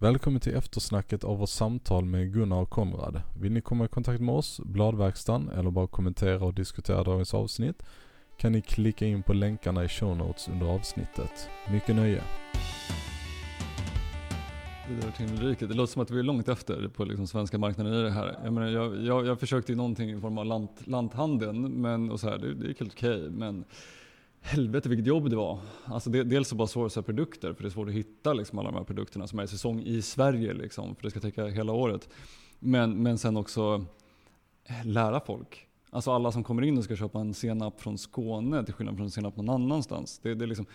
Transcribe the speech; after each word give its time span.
Välkommen 0.00 0.40
till 0.40 0.54
eftersnacket 0.54 1.24
av 1.24 1.38
vårt 1.38 1.48
samtal 1.48 2.04
med 2.04 2.32
Gunnar 2.32 2.56
och 2.56 2.70
Konrad. 2.70 3.22
Vill 3.40 3.52
ni 3.52 3.60
komma 3.60 3.84
i 3.84 3.88
kontakt 3.88 4.20
med 4.20 4.34
oss, 4.34 4.60
Bladverkstan, 4.64 5.48
eller 5.48 5.70
bara 5.70 5.86
kommentera 5.86 6.44
och 6.44 6.54
diskutera 6.54 7.04
dagens 7.04 7.34
avsnitt 7.34 7.82
kan 8.36 8.52
ni 8.52 8.62
klicka 8.62 9.06
in 9.06 9.22
på 9.22 9.32
länkarna 9.32 9.84
i 9.84 9.88
show 9.88 10.16
notes 10.16 10.48
under 10.48 10.66
avsnittet. 10.66 11.50
Mycket 11.72 11.96
nöje! 11.96 12.22
Vidare 14.88 15.12
till 15.12 15.32
Ulrika. 15.32 15.66
Det 15.66 15.74
låter 15.74 15.92
som 15.92 16.02
att 16.02 16.10
vi 16.10 16.18
är 16.18 16.22
långt 16.22 16.48
efter 16.48 16.88
på 16.88 17.04
liksom 17.04 17.26
svenska 17.26 17.58
marknaden 17.58 17.94
i 17.94 18.02
det 18.02 18.10
här. 18.10 18.38
Jag, 18.44 18.52
menar, 18.52 18.68
jag, 18.68 19.04
jag, 19.04 19.26
jag 19.26 19.40
försökte 19.40 19.72
ju 19.72 19.76
någonting 19.76 20.10
i 20.10 20.20
form 20.20 20.38
av 20.38 20.46
lant, 20.46 20.86
lanthandeln, 20.86 21.80
men, 21.80 22.10
och 22.10 22.20
så 22.20 22.28
här, 22.28 22.38
det, 22.38 22.54
det 22.54 22.66
gick 22.66 22.80
helt 22.80 22.92
okej. 22.92 23.16
Okay, 23.16 23.30
men 23.30 23.64
helvete 24.40 24.88
vilket 24.88 25.06
jobb 25.06 25.30
det 25.30 25.36
var. 25.36 25.58
Alltså 25.84 26.10
det, 26.10 26.24
dels 26.24 26.48
så 26.48 26.54
bara 26.54 26.68
sourca 26.68 27.02
produkter, 27.02 27.52
för 27.52 27.62
det 27.62 27.68
är 27.68 27.70
svårt 27.70 27.88
att 27.88 27.94
hitta 27.94 28.32
liksom 28.32 28.58
alla 28.58 28.70
de 28.70 28.76
här 28.76 28.84
produkterna 28.84 29.26
som 29.26 29.38
är 29.38 29.42
i 29.42 29.48
säsong 29.48 29.82
i 29.82 30.02
Sverige, 30.02 30.52
liksom, 30.54 30.94
för 30.94 31.02
det 31.02 31.10
ska 31.10 31.20
täcka 31.20 31.46
hela 31.46 31.72
året. 31.72 32.08
Men, 32.58 33.02
men 33.02 33.18
sen 33.18 33.36
också 33.36 33.84
eh, 34.64 34.86
lära 34.86 35.20
folk. 35.20 35.66
Alltså 35.90 36.10
alla 36.10 36.32
som 36.32 36.44
kommer 36.44 36.62
in 36.62 36.78
och 36.78 36.84
ska 36.84 36.96
köpa 36.96 37.20
en 37.20 37.34
senap 37.34 37.80
från 37.80 37.98
Skåne 37.98 38.64
till 38.64 38.74
skillnad 38.74 38.96
från 38.96 39.04
en 39.04 39.10
senap 39.10 39.36
någon 39.36 39.50
annanstans. 39.50 40.18
Det, 40.22 40.34
det 40.34 40.44
är 40.44 40.46
liksom, 40.46 40.66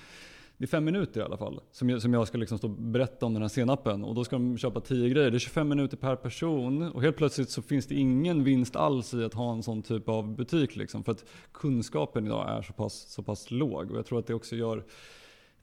det 0.57 0.65
är 0.65 0.67
fem 0.67 0.85
minuter 0.85 1.21
i 1.21 1.23
alla 1.23 1.37
fall 1.37 1.61
som 1.71 1.89
jag, 1.89 2.01
som 2.01 2.13
jag 2.13 2.27
ska 2.27 2.37
liksom 2.37 2.57
stå 2.57 2.67
och 2.67 2.73
berätta 2.73 3.25
om 3.25 3.33
den 3.33 3.41
här 3.41 3.49
senapen. 3.49 4.03
Och 4.03 4.15
då 4.15 4.23
ska 4.23 4.35
de 4.35 4.57
köpa 4.57 4.81
tio 4.81 5.09
grejer. 5.09 5.31
Det 5.31 5.37
är 5.37 5.39
25 5.39 5.69
minuter 5.69 5.97
per 5.97 6.15
person. 6.15 6.91
Och 6.91 7.01
helt 7.01 7.17
plötsligt 7.17 7.49
så 7.49 7.61
finns 7.61 7.87
det 7.87 7.95
ingen 7.95 8.43
vinst 8.43 8.75
alls 8.75 9.13
i 9.13 9.23
att 9.23 9.33
ha 9.33 9.53
en 9.53 9.63
sån 9.63 9.81
typ 9.81 10.09
av 10.09 10.35
butik. 10.35 10.75
Liksom, 10.75 11.03
för 11.03 11.11
att 11.11 11.25
kunskapen 11.51 12.25
idag 12.25 12.57
är 12.57 12.61
så 12.61 12.73
pass, 12.73 12.93
så 12.93 13.23
pass 13.23 13.51
låg. 13.51 13.91
Och 13.91 13.97
jag 13.97 14.05
tror 14.05 14.19
att 14.19 14.27
det 14.27 14.33
också 14.33 14.55
gör 14.55 14.83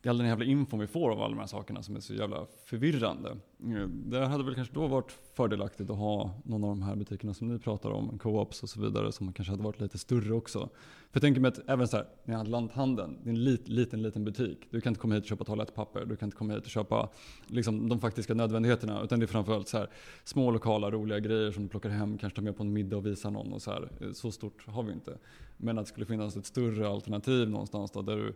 det 0.03 0.09
är 0.09 0.11
all 0.11 0.19
den 0.19 0.27
jävla 0.27 0.45
infon 0.45 0.81
vi 0.81 0.87
får 0.87 1.11
av 1.11 1.23
alla 1.23 1.29
de 1.29 1.39
här 1.39 1.47
sakerna 1.47 1.83
som 1.83 1.97
är 1.97 2.01
så 2.01 2.15
jävla 2.15 2.47
förvirrande. 2.65 3.31
Eh, 3.63 3.89
det 3.89 4.27
hade 4.27 4.45
väl 4.45 4.55
kanske 4.55 4.75
då 4.75 4.87
varit 4.87 5.13
fördelaktigt 5.35 5.91
att 5.91 5.97
ha 5.97 6.35
någon 6.45 6.65
av 6.65 6.71
de 6.71 6.83
här 6.83 6.97
butikerna 6.97 7.35
som 7.35 7.49
ni 7.49 7.59
pratar 7.59 7.91
om, 7.91 8.19
co-ops 8.19 8.63
och 8.63 8.69
så 8.69 8.81
vidare, 8.81 9.13
som 9.13 9.33
kanske 9.33 9.53
hade 9.53 9.63
varit 9.63 9.81
lite 9.81 9.99
större 9.99 10.35
också. 10.35 10.59
För 10.59 11.17
jag 11.17 11.23
tänker 11.23 11.41
mig 11.41 11.49
att 11.49 11.69
även 11.69 11.89
så 11.89 11.97
här, 11.97 12.07
ni 12.25 12.35
hade 12.35 12.51
lanthandeln, 12.51 13.19
det 13.23 13.29
är 13.29 13.33
en 13.33 13.45
lit, 13.45 13.69
liten, 13.69 14.03
liten 14.03 14.25
butik. 14.25 14.59
Du 14.71 14.81
kan 14.81 14.91
inte 14.91 15.01
komma 15.01 15.15
hit 15.15 15.23
och 15.23 15.29
köpa 15.29 15.45
toalettpapper, 15.45 16.05
du 16.05 16.17
kan 16.17 16.27
inte 16.27 16.37
komma 16.37 16.55
hit 16.55 16.65
och 16.65 16.71
köpa 16.71 17.09
liksom, 17.47 17.89
de 17.89 18.01
faktiska 18.01 18.35
nödvändigheterna. 18.35 19.03
Utan 19.03 19.19
det 19.19 19.25
är 19.25 19.27
framförallt 19.27 19.69
så 19.69 19.79
här, 19.79 19.91
små 20.25 20.51
lokala 20.51 20.91
roliga 20.91 21.19
grejer 21.19 21.53
som 21.53 21.63
du 21.63 21.69
plockar 21.69 21.91
hem, 21.91 22.19
kanske 22.19 22.37
tar 22.37 22.43
med 22.43 22.57
på 22.57 22.63
en 22.63 22.73
middag 22.73 22.97
och 22.97 23.07
visar 23.07 23.31
någon. 23.31 23.53
Och 23.53 23.63
så, 23.63 23.71
här. 23.71 23.89
Eh, 24.01 24.13
så 24.13 24.33
stort 24.33 24.67
har 24.67 24.83
vi 24.83 24.93
inte. 24.93 25.19
Men 25.57 25.79
att 25.79 25.85
det 25.85 25.89
skulle 25.89 26.07
finnas 26.07 26.37
ett 26.37 26.47
större 26.47 26.89
alternativ 26.89 27.51
någonstans 27.51 27.91
då, 27.91 28.03
där 28.03 28.17
du 28.17 28.35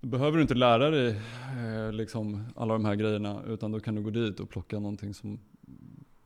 då 0.00 0.08
behöver 0.08 0.36
du 0.36 0.42
inte 0.42 0.54
lära 0.54 0.90
dig 0.90 1.08
eh, 1.08 1.92
liksom 1.92 2.44
alla 2.56 2.72
de 2.72 2.84
här 2.84 2.94
grejerna 2.94 3.42
utan 3.46 3.72
då 3.72 3.80
kan 3.80 3.94
du 3.94 4.02
gå 4.02 4.10
dit 4.10 4.40
och 4.40 4.50
plocka 4.50 4.78
någonting 4.78 5.14
som 5.14 5.38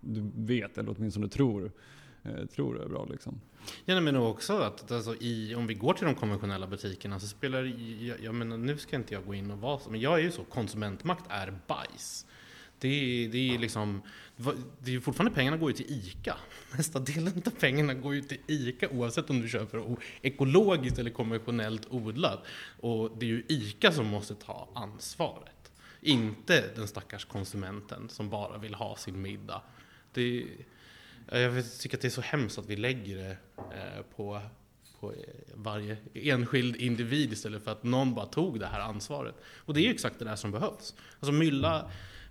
du 0.00 0.30
vet 0.34 0.78
eller 0.78 0.94
åtminstone 0.98 1.28
tror, 1.28 1.72
eh, 2.22 2.46
tror 2.46 2.82
är 2.82 2.88
bra. 2.88 3.06
Liksom. 3.10 3.41
Jag 3.84 4.02
menar 4.02 4.20
också 4.20 4.58
att 4.58 4.92
alltså, 4.92 5.14
i, 5.20 5.54
om 5.54 5.66
vi 5.66 5.74
går 5.74 5.94
till 5.94 6.06
de 6.06 6.14
konventionella 6.14 6.66
butikerna 6.66 7.20
så 7.20 7.26
spelar 7.26 7.64
jag, 8.04 8.20
jag 8.20 8.34
menar, 8.34 8.56
nu 8.56 8.78
ska 8.78 8.96
inte 8.96 9.14
jag 9.14 9.26
gå 9.26 9.34
in 9.34 9.50
och 9.50 9.58
vara 9.58 9.78
så, 9.78 9.91
men 9.91 10.00
jag 10.00 10.18
är 10.18 10.22
ju 10.22 10.30
så, 10.30 10.44
konsumentmakt 10.44 11.24
är 11.28 11.58
bajs. 11.66 12.26
Det, 12.78 13.28
det 13.32 13.54
är 13.54 13.58
liksom, 13.58 14.02
det 14.78 14.94
är 14.94 15.00
fortfarande 15.00 15.34
pengarna 15.34 15.56
går 15.56 15.70
ju 15.70 15.77
till 15.77 15.92
ICA. 15.92 16.36
Nästa 16.77 16.98
delen 16.98 17.42
av 17.46 17.50
pengarna 17.50 17.94
går 17.94 18.14
ju 18.14 18.22
till 18.22 18.38
ICA 18.47 18.88
oavsett 18.88 19.30
om 19.30 19.41
du 19.41 19.48
köper 19.48 19.97
ekologiskt 20.22 20.98
eller 20.98 21.10
konventionellt 21.10 21.86
odlat. 21.91 22.44
Och 22.80 23.10
det 23.19 23.27
är 23.27 23.30
ju 23.30 23.44
ICA 23.48 23.92
som 23.92 24.06
måste 24.06 24.34
ta 24.34 24.69
ansvaret. 24.74 25.72
Inte 26.00 26.64
den 26.74 26.88
stackars 26.88 27.24
konsumenten 27.24 28.08
som 28.08 28.30
bara 28.30 28.58
vill 28.58 28.74
ha 28.74 28.97
sin 28.97 29.22
middag. 29.22 29.62
Det, 30.12 30.47
jag 31.27 31.78
tycker 31.78 31.97
att 31.97 32.02
det 32.02 32.08
är 32.08 32.10
så 32.10 32.20
hemskt 32.20 32.58
att 32.58 32.66
vi 32.66 32.77
lägger 32.77 33.16
det 33.16 33.36
eh, 33.58 34.02
på, 34.16 34.41
på 35.00 35.12
eh, 35.12 35.16
varje 35.54 35.97
enskild 36.15 36.76
individ 36.76 37.32
istället 37.32 37.65
för 37.65 37.72
att 37.72 37.82
någon 37.82 38.15
bara 38.15 38.26
tog 38.26 38.60
det 38.60 38.66
här 38.66 38.81
ansvaret. 38.81 39.34
Och 39.44 39.75
det 39.75 39.81
är 39.81 39.84
ju 39.84 39.91
exakt 39.91 40.19
det 40.19 40.25
där 40.25 40.36
som 40.36 40.50
behövs. 40.50 40.94
Alltså 41.20 41.32
Mylla 41.32 41.91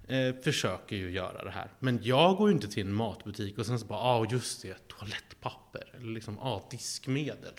eh, 0.09 0.35
försöker 0.43 0.95
ju 0.95 1.11
göra 1.11 1.43
det 1.43 1.51
här. 1.51 1.67
Men 1.79 1.99
jag 2.03 2.37
går 2.37 2.49
ju 2.49 2.55
inte 2.55 2.67
till 2.67 2.87
en 2.87 2.93
matbutik 2.93 3.57
och 3.57 3.65
sen 3.65 3.79
så 3.79 3.85
bara, 3.85 3.99
ah, 3.99 4.25
just 4.29 4.61
det, 4.61 4.87
toalettpapper. 4.87 5.93
Eller 5.95 6.13
liksom, 6.13 6.39
ah, 6.39 6.61
diskmedel. 6.71 7.53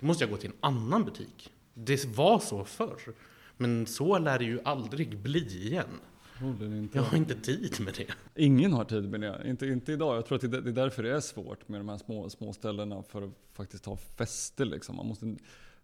Då 0.00 0.06
måste 0.06 0.24
jag 0.24 0.30
gå 0.30 0.36
till 0.36 0.50
en 0.50 0.56
annan 0.60 1.04
butik. 1.04 1.50
Det 1.74 2.04
var 2.04 2.38
så 2.38 2.64
förr. 2.64 3.00
Men 3.56 3.86
så 3.86 4.18
lär 4.18 4.38
det 4.38 4.44
ju 4.44 4.60
aldrig 4.64 5.18
bli 5.18 5.66
igen. 5.66 6.00
Jag 6.92 7.02
har 7.02 7.16
inte 7.16 7.34
tid 7.34 7.80
med 7.80 7.94
det. 7.94 8.42
Ingen 8.42 8.72
har 8.72 8.84
tid 8.84 9.10
med 9.10 9.20
det. 9.20 9.42
Inte, 9.46 9.66
inte 9.66 9.92
idag. 9.92 10.16
Jag 10.16 10.26
tror 10.26 10.36
att 10.44 10.50
det 10.50 10.56
är 10.56 10.60
därför 10.60 11.02
det 11.02 11.16
är 11.16 11.20
svårt 11.20 11.68
med 11.68 11.80
de 11.80 11.88
här 11.88 11.98
små, 11.98 12.30
små 12.30 12.52
ställena 12.52 13.02
för 13.02 13.22
att 13.22 13.32
faktiskt 13.52 13.86
ha 13.86 13.96
fäste. 13.96 14.64
Liksom. 14.64 14.96
Man 14.96 15.06
måste 15.06 15.36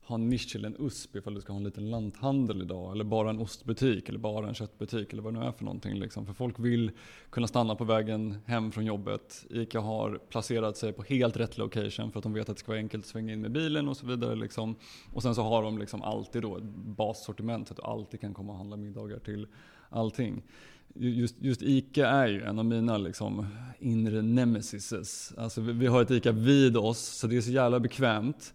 ha 0.05 0.15
en 0.15 0.29
nisch 0.29 0.57
eller 0.57 0.69
en 0.69 0.87
USP 0.87 1.17
ifall 1.17 1.35
du 1.35 1.41
ska 1.41 1.53
ha 1.53 1.59
en 1.59 1.65
liten 1.65 1.91
lanthandel 1.91 2.63
idag. 2.63 2.93
Eller 2.93 3.05
bara 3.05 3.31
en 3.31 3.39
ostbutik 3.39 4.09
eller 4.09 4.19
bara 4.19 4.49
en 4.49 4.55
köttbutik 4.55 5.13
eller 5.13 5.23
vad 5.23 5.35
det 5.35 5.41
nu 5.41 5.47
är 5.47 5.53
för 5.53 5.65
någonting. 5.65 6.01
Liksom. 6.01 6.27
För 6.27 6.33
folk 6.33 6.59
vill 6.59 6.91
kunna 7.31 7.47
stanna 7.47 7.75
på 7.75 7.85
vägen 7.85 8.37
hem 8.47 8.73
från 8.73 8.85
jobbet. 8.85 9.47
ICA 9.51 9.81
har 9.81 10.21
placerat 10.29 10.77
sig 10.77 10.93
på 10.93 11.03
helt 11.03 11.37
rätt 11.37 11.59
location 11.59 12.13
för 12.13 12.19
att 12.19 12.23
de 12.23 12.33
vet 12.33 12.49
att 12.49 12.57
det 12.57 12.61
ska 12.61 12.73
vara 12.73 12.79
enkelt 12.79 13.05
att 13.05 13.11
svänga 13.11 13.33
in 13.33 13.41
med 13.41 13.53
bilen 13.53 13.89
och 13.89 13.97
så 13.97 14.07
vidare. 14.07 14.37
Liksom. 14.37 14.75
Och 15.13 15.23
sen 15.23 15.35
så 15.35 15.43
har 15.43 15.63
de 15.63 15.79
liksom 15.79 16.03
alltid 16.03 16.43
då 16.43 16.57
ett 16.57 16.65
bassortiment 16.97 17.69
så 17.69 17.73
att 17.73 17.77
du 17.77 17.83
alltid 17.83 18.21
kan 18.21 18.35
komma 18.35 18.53
och 18.53 18.59
handla 18.59 18.77
middagar 18.77 19.19
till 19.19 19.47
allting. 19.91 20.43
Just, 20.95 21.37
just, 21.41 21.63
ICA 21.63 22.09
är 22.09 22.29
ju 22.29 22.43
en 22.43 22.59
av 22.59 22.65
mina 22.65 22.99
liksom, 22.99 23.47
inre 23.79 24.23
nemesises. 24.23 25.33
Alltså 25.37 25.61
vi, 25.61 25.73
vi 25.73 25.87
har 25.87 26.03
ett 26.03 26.11
ICA 26.11 26.33
vid 26.33 26.77
oss 26.77 26.99
så 26.99 27.27
det 27.27 27.37
är 27.37 27.41
så 27.41 27.51
jävla 27.51 27.81
bekvämt. 27.81 28.55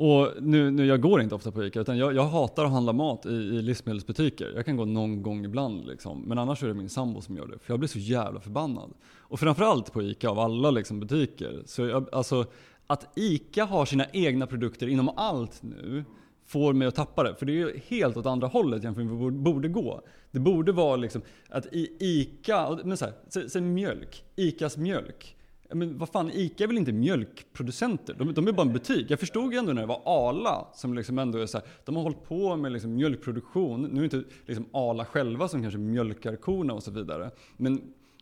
Och 0.00 0.28
nu, 0.40 0.70
nu, 0.70 0.86
jag 0.86 1.00
går 1.00 1.20
inte 1.20 1.34
ofta 1.34 1.50
på 1.50 1.64
ICA, 1.64 1.80
utan 1.80 1.98
jag, 1.98 2.14
jag 2.14 2.24
hatar 2.24 2.64
att 2.64 2.70
handla 2.70 2.92
mat 2.92 3.26
i, 3.26 3.28
i, 3.28 3.62
livsmedelsbutiker. 3.62 4.52
Jag 4.56 4.64
kan 4.64 4.76
gå 4.76 4.84
någon 4.84 5.22
gång 5.22 5.44
ibland, 5.44 5.86
liksom. 5.86 6.22
men 6.26 6.38
annars 6.38 6.62
är 6.62 6.68
det 6.68 6.74
min 6.74 6.88
sambo 6.88 7.20
som 7.20 7.36
gör 7.36 7.46
det. 7.46 7.58
För 7.58 7.72
jag 7.72 7.78
blir 7.78 7.88
så 7.88 7.98
jävla 7.98 8.40
förbannad. 8.40 8.94
Och 9.18 9.40
framförallt 9.40 9.92
på 9.92 10.02
ICA, 10.02 10.30
av 10.30 10.38
alla 10.38 10.70
liksom, 10.70 11.00
butiker. 11.00 11.62
Så 11.66 11.82
jag, 11.82 12.14
alltså, 12.14 12.44
att 12.86 13.18
ICA 13.18 13.64
har 13.64 13.84
sina 13.84 14.06
egna 14.12 14.46
produkter 14.46 14.88
inom 14.88 15.08
allt 15.16 15.62
nu, 15.62 16.04
får 16.46 16.72
mig 16.72 16.88
att 16.88 16.94
tappa 16.94 17.22
det. 17.22 17.34
För 17.34 17.46
det 17.46 17.52
är 17.52 17.56
ju 17.56 17.80
helt 17.88 18.16
åt 18.16 18.26
andra 18.26 18.46
hållet 18.46 18.84
jämfört 18.84 19.04
med 19.04 19.18
hur 19.18 19.30
det 19.30 19.38
borde 19.38 19.68
gå. 19.68 20.02
Det 20.30 20.40
borde 20.40 20.72
vara 20.72 20.96
liksom 20.96 21.22
att 21.48 21.66
i 21.72 21.96
ICA, 22.00 22.78
men 22.84 22.96
så 22.96 23.04
här, 23.04 23.48
säg 23.48 23.62
mjölk, 23.62 24.24
ICAs 24.36 24.76
mjölk. 24.76 25.37
Men 25.74 25.98
vad 25.98 26.08
fan, 26.08 26.30
ICA 26.34 26.64
är 26.64 26.68
väl 26.68 26.78
inte 26.78 26.92
mjölkproducenter? 26.92 28.14
De, 28.18 28.34
de 28.34 28.48
är 28.48 28.52
bara 28.52 28.66
en 28.66 28.72
butik. 28.72 29.10
Jag 29.10 29.20
förstod 29.20 29.52
ju 29.52 29.58
ändå 29.58 29.72
när 29.72 29.80
det 29.80 29.86
var 29.86 30.02
Ala 30.04 30.68
som 30.74 30.94
liksom 30.94 31.18
ändå 31.18 31.38
är 31.38 31.46
så 31.46 31.58
här, 31.58 31.66
de 31.84 31.96
har 31.96 32.02
hållit 32.02 32.24
på 32.24 32.56
med 32.56 32.72
liksom 32.72 32.94
mjölkproduktion. 32.94 33.82
Nu 33.82 34.04
är 34.04 34.08
det 34.08 34.16
inte 34.16 34.30
liksom 34.46 34.66
Ala 34.72 35.04
själva 35.04 35.48
som 35.48 35.62
kanske 35.62 35.78
mjölkar 35.78 36.36
korna 36.36 36.74
och 36.74 36.82
så 36.82 36.90
vidare. 36.90 37.30
Men, 37.56 37.80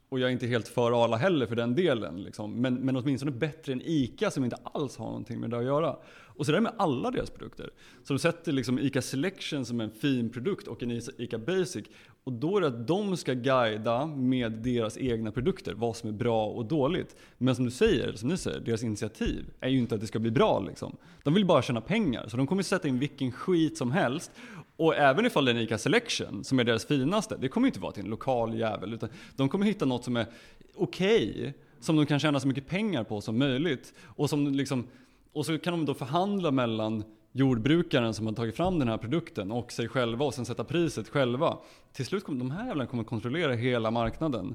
och 0.09 0.21
jag 0.21 0.29
är 0.29 0.33
inte 0.33 0.47
helt 0.47 0.69
för 0.69 1.05
Ala 1.05 1.17
heller 1.17 1.47
för 1.47 1.57
den 1.57 1.75
delen. 1.75 2.23
Liksom. 2.23 2.61
Men, 2.61 2.75
men 2.75 2.97
åtminstone 2.97 3.31
bättre 3.31 3.73
än 3.73 3.83
ICA 3.85 4.31
som 4.31 4.45
inte 4.45 4.57
alls 4.63 4.97
har 4.97 5.07
någonting 5.07 5.41
med 5.41 5.51
det 5.51 5.59
att 5.59 5.65
göra. 5.65 5.97
Och 6.37 6.47
så 6.47 6.53
där 6.53 6.61
med 6.61 6.73
alla 6.77 7.11
deras 7.11 7.31
produkter. 7.31 7.71
Så 8.05 8.13
de 8.13 8.19
sätter 8.19 8.53
liksom 8.53 8.79
ICA 8.79 9.03
Selection 9.03 9.67
som 9.67 9.81
en 9.81 9.91
fin 9.91 10.31
produkt 10.31 10.69
och 10.69 10.83
en 10.83 10.91
ICA 11.19 11.39
Basic. 11.39 11.85
Och 12.27 12.33
då 12.33 12.57
är 12.57 12.61
det 12.61 12.67
att 12.67 12.87
de 12.87 13.17
ska 13.17 13.33
guida 13.33 14.07
med 14.07 14.53
deras 14.53 14.99
egna 14.99 15.33
produkter 15.33 15.75
vad 15.75 15.97
som 15.97 16.09
är 16.09 16.13
bra 16.13 16.47
och 16.47 16.65
dåligt. 16.65 17.17
Men 17.39 17.57
som 17.57 17.65
du 17.65 17.71
säger, 17.71 18.13
som 18.13 18.29
ni 18.29 18.37
säger, 18.37 18.61
deras 18.61 18.83
initiativ 18.83 19.45
är 19.61 19.69
ju 19.69 19.79
inte 19.79 19.95
att 19.95 20.01
det 20.01 20.07
ska 20.07 20.19
bli 20.19 20.31
bra 20.31 20.61
liksom. 20.61 20.97
De 21.23 21.35
vill 21.35 21.47
bara 21.47 21.63
tjäna 21.63 21.81
pengar. 21.81 22.29
Så 22.29 22.37
de 22.37 22.47
kommer 22.47 22.63
sätta 22.63 22.89
in 22.89 22.99
vilken 22.99 23.33
skit 23.33 23.77
som 23.77 23.91
helst. 23.91 24.31
Och 24.77 24.97
även 24.97 25.27
ifall 25.27 25.45
det 25.45 25.51
är 25.51 25.55
en 25.55 25.61
ICA 25.61 25.79
Selection, 25.79 26.45
som 26.45 26.59
är 26.59 26.65
deras 26.65 26.87
finaste, 26.87 27.37
det 27.41 27.49
kommer 27.49 27.67
ju 27.67 27.69
inte 27.69 27.81
vara 27.81 27.93
till 27.93 28.05
en 28.05 28.11
lokal 28.11 28.59
jävel. 28.59 28.95
Utan 28.95 29.09
de 29.37 29.49
kommer 29.49 29.67
hitta 29.67 29.85
något 29.85 30.05
som 30.05 30.17
är 30.17 30.27
okej, 30.75 31.31
okay, 31.31 31.53
som 31.81 31.97
de 31.97 32.07
kan 32.07 32.19
tjäna 32.19 32.41
så 32.41 32.49
mycket 32.49 32.67
pengar 32.67 33.05
på 33.05 33.21
som 33.21 33.39
möjligt. 33.39 33.95
Och 34.05 34.31
som 34.31 34.47
liksom 34.47 34.87
och 35.33 35.47
så 35.47 35.59
kan 35.59 35.73
de 35.73 35.85
då 35.85 35.95
förhandla 35.95 36.51
mellan 36.51 37.05
jordbrukaren 37.37 38.15
som 38.15 38.27
har 38.27 38.33
tagit 38.33 38.57
fram 38.57 38.79
den 38.79 38.89
här 38.89 38.99
produkten 38.99 39.53
och 39.53 39.73
sig 39.73 39.89
själva 39.89 40.25
och 40.25 40.35
sen 40.35 40.47
sätta 40.47 40.65
priset 40.65 41.09
själva. 41.09 41.59
Till 41.93 42.07
slut 42.07 42.25
kommer 42.25 42.39
de 42.39 42.51
här 42.51 42.67
jävlarna 42.67 42.91
kommer 42.91 43.05
kontrollera 43.05 43.53
hela 43.53 43.91
marknaden. 43.91 44.55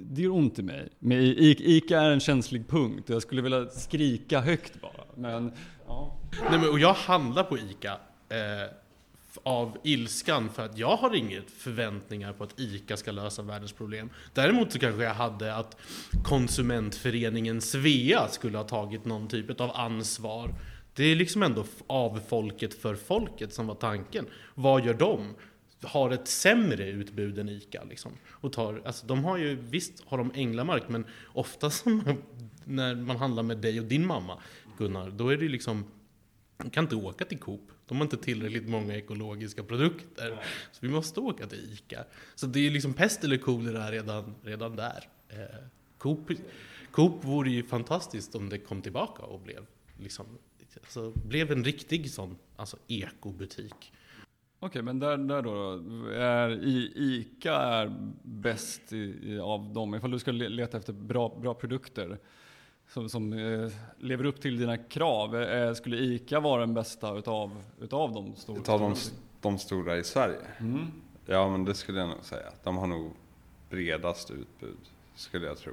Det 0.00 0.22
gör 0.22 0.30
ont 0.30 0.58
i 0.58 0.62
mig. 0.62 0.88
Men 0.98 1.18
ICA 1.18 2.00
är 2.00 2.10
en 2.10 2.20
känslig 2.20 2.68
punkt 2.68 3.10
och 3.10 3.14
jag 3.14 3.22
skulle 3.22 3.42
vilja 3.42 3.68
skrika 3.68 4.40
högt 4.40 4.80
bara. 4.80 5.04
Men, 5.14 5.52
ja. 5.86 6.16
Nej, 6.50 6.58
men, 6.58 6.68
och 6.68 6.78
jag 6.78 6.94
handlar 6.94 7.44
på 7.44 7.58
ICA 7.58 7.98
eh, 8.28 8.70
av 9.42 9.78
ilskan 9.84 10.48
för 10.48 10.64
att 10.64 10.78
jag 10.78 10.96
har 10.96 11.14
inget 11.14 11.50
förväntningar 11.50 12.32
på 12.32 12.44
att 12.44 12.60
ICA 12.60 12.96
ska 12.96 13.12
lösa 13.12 13.42
världens 13.42 13.72
problem. 13.72 14.10
Däremot 14.34 14.72
så 14.72 14.78
kanske 14.78 15.02
jag 15.02 15.14
hade 15.14 15.54
att 15.54 15.76
konsumentföreningen 16.24 17.60
Svea 17.60 18.28
skulle 18.28 18.58
ha 18.58 18.64
tagit 18.64 19.04
någon 19.04 19.28
typ 19.28 19.60
av 19.60 19.70
ansvar. 19.74 20.54
Det 20.94 21.04
är 21.04 21.16
liksom 21.16 21.42
ändå 21.42 21.64
av 21.86 22.20
folket 22.28 22.74
för 22.74 22.94
folket 22.94 23.52
som 23.52 23.66
var 23.66 23.74
tanken. 23.74 24.26
Vad 24.54 24.84
gör 24.84 24.94
de? 24.94 25.34
har 25.82 26.10
ett 26.10 26.28
sämre 26.28 26.88
utbud 26.88 27.38
än 27.38 27.48
ICA. 27.48 27.84
Liksom. 27.84 28.12
Och 28.28 28.52
tar, 28.52 28.82
alltså, 28.84 29.06
de 29.06 29.24
har 29.24 29.36
ju, 29.36 29.54
visst 29.54 30.04
har 30.06 30.18
de 30.18 30.32
Änglamark, 30.34 30.88
men 30.88 31.04
ofta 31.26 31.66
när 32.64 32.94
man 32.94 33.16
handlar 33.16 33.42
med 33.42 33.58
dig 33.58 33.80
och 33.80 33.86
din 33.86 34.06
mamma, 34.06 34.42
Gunnar, 34.78 35.10
då 35.10 35.28
är 35.28 35.36
det 35.36 35.48
liksom 35.48 35.84
man 36.56 36.70
kan 36.70 36.84
inte 36.84 36.96
åka 36.96 37.24
till 37.24 37.38
Coop. 37.38 37.70
De 37.86 37.96
har 37.96 38.04
inte 38.04 38.16
tillräckligt 38.16 38.68
många 38.68 38.96
ekologiska 38.96 39.62
produkter. 39.62 40.44
Så 40.72 40.78
vi 40.80 40.88
måste 40.88 41.20
åka 41.20 41.46
till 41.46 41.72
ICA. 41.72 42.04
Så 42.34 42.46
det 42.46 42.66
är 42.66 42.70
liksom 42.70 42.94
pest 42.94 43.24
eller 43.24 43.36
kolera 43.36 43.90
redan, 43.90 44.34
redan 44.42 44.76
där. 44.76 45.08
Eh, 45.28 45.38
Coop, 45.98 46.30
Coop 46.90 47.24
vore 47.24 47.50
ju 47.50 47.62
fantastiskt 47.62 48.34
om 48.34 48.48
det 48.48 48.58
kom 48.58 48.82
tillbaka 48.82 49.22
och 49.22 49.40
blev, 49.40 49.66
liksom, 49.98 50.26
alltså, 50.76 51.12
blev 51.14 51.52
en 51.52 51.64
riktig 51.64 52.10
sån 52.10 52.36
alltså, 52.56 52.76
ekobutik. 52.88 53.92
Okej, 54.62 54.82
men 54.82 54.98
där, 54.98 55.16
där 55.16 55.42
då, 55.42 55.72
är 56.10 56.50
ICA 56.96 57.54
är 57.54 58.12
bäst 58.22 58.92
i, 58.92 59.38
av 59.38 59.72
dem, 59.72 59.94
ifall 59.94 60.10
du 60.10 60.18
ska 60.18 60.32
leta 60.32 60.78
efter 60.78 60.92
bra, 60.92 61.38
bra 61.40 61.54
produkter 61.54 62.18
som, 62.88 63.08
som 63.08 63.32
eh, 63.32 63.70
lever 63.98 64.24
upp 64.24 64.40
till 64.40 64.58
dina 64.58 64.76
krav. 64.76 65.42
Eh, 65.42 65.74
skulle 65.74 65.96
ICA 65.96 66.40
vara 66.40 66.60
den 66.60 66.74
bästa 66.74 67.18
utav, 67.18 67.62
utav 67.80 68.12
de 68.12 68.36
stora? 68.36 68.60
Utav 68.60 68.80
de, 68.80 68.94
de 69.40 69.58
stora 69.58 69.96
i 69.96 70.04
Sverige? 70.04 70.40
Mm. 70.60 70.86
Ja, 71.26 71.48
men 71.48 71.64
det 71.64 71.74
skulle 71.74 72.00
jag 72.00 72.08
nog 72.08 72.24
säga. 72.24 72.52
De 72.62 72.76
har 72.76 72.86
nog 72.86 73.12
bredast 73.70 74.30
utbud, 74.30 74.78
skulle 75.14 75.46
jag 75.46 75.58
tro. 75.58 75.72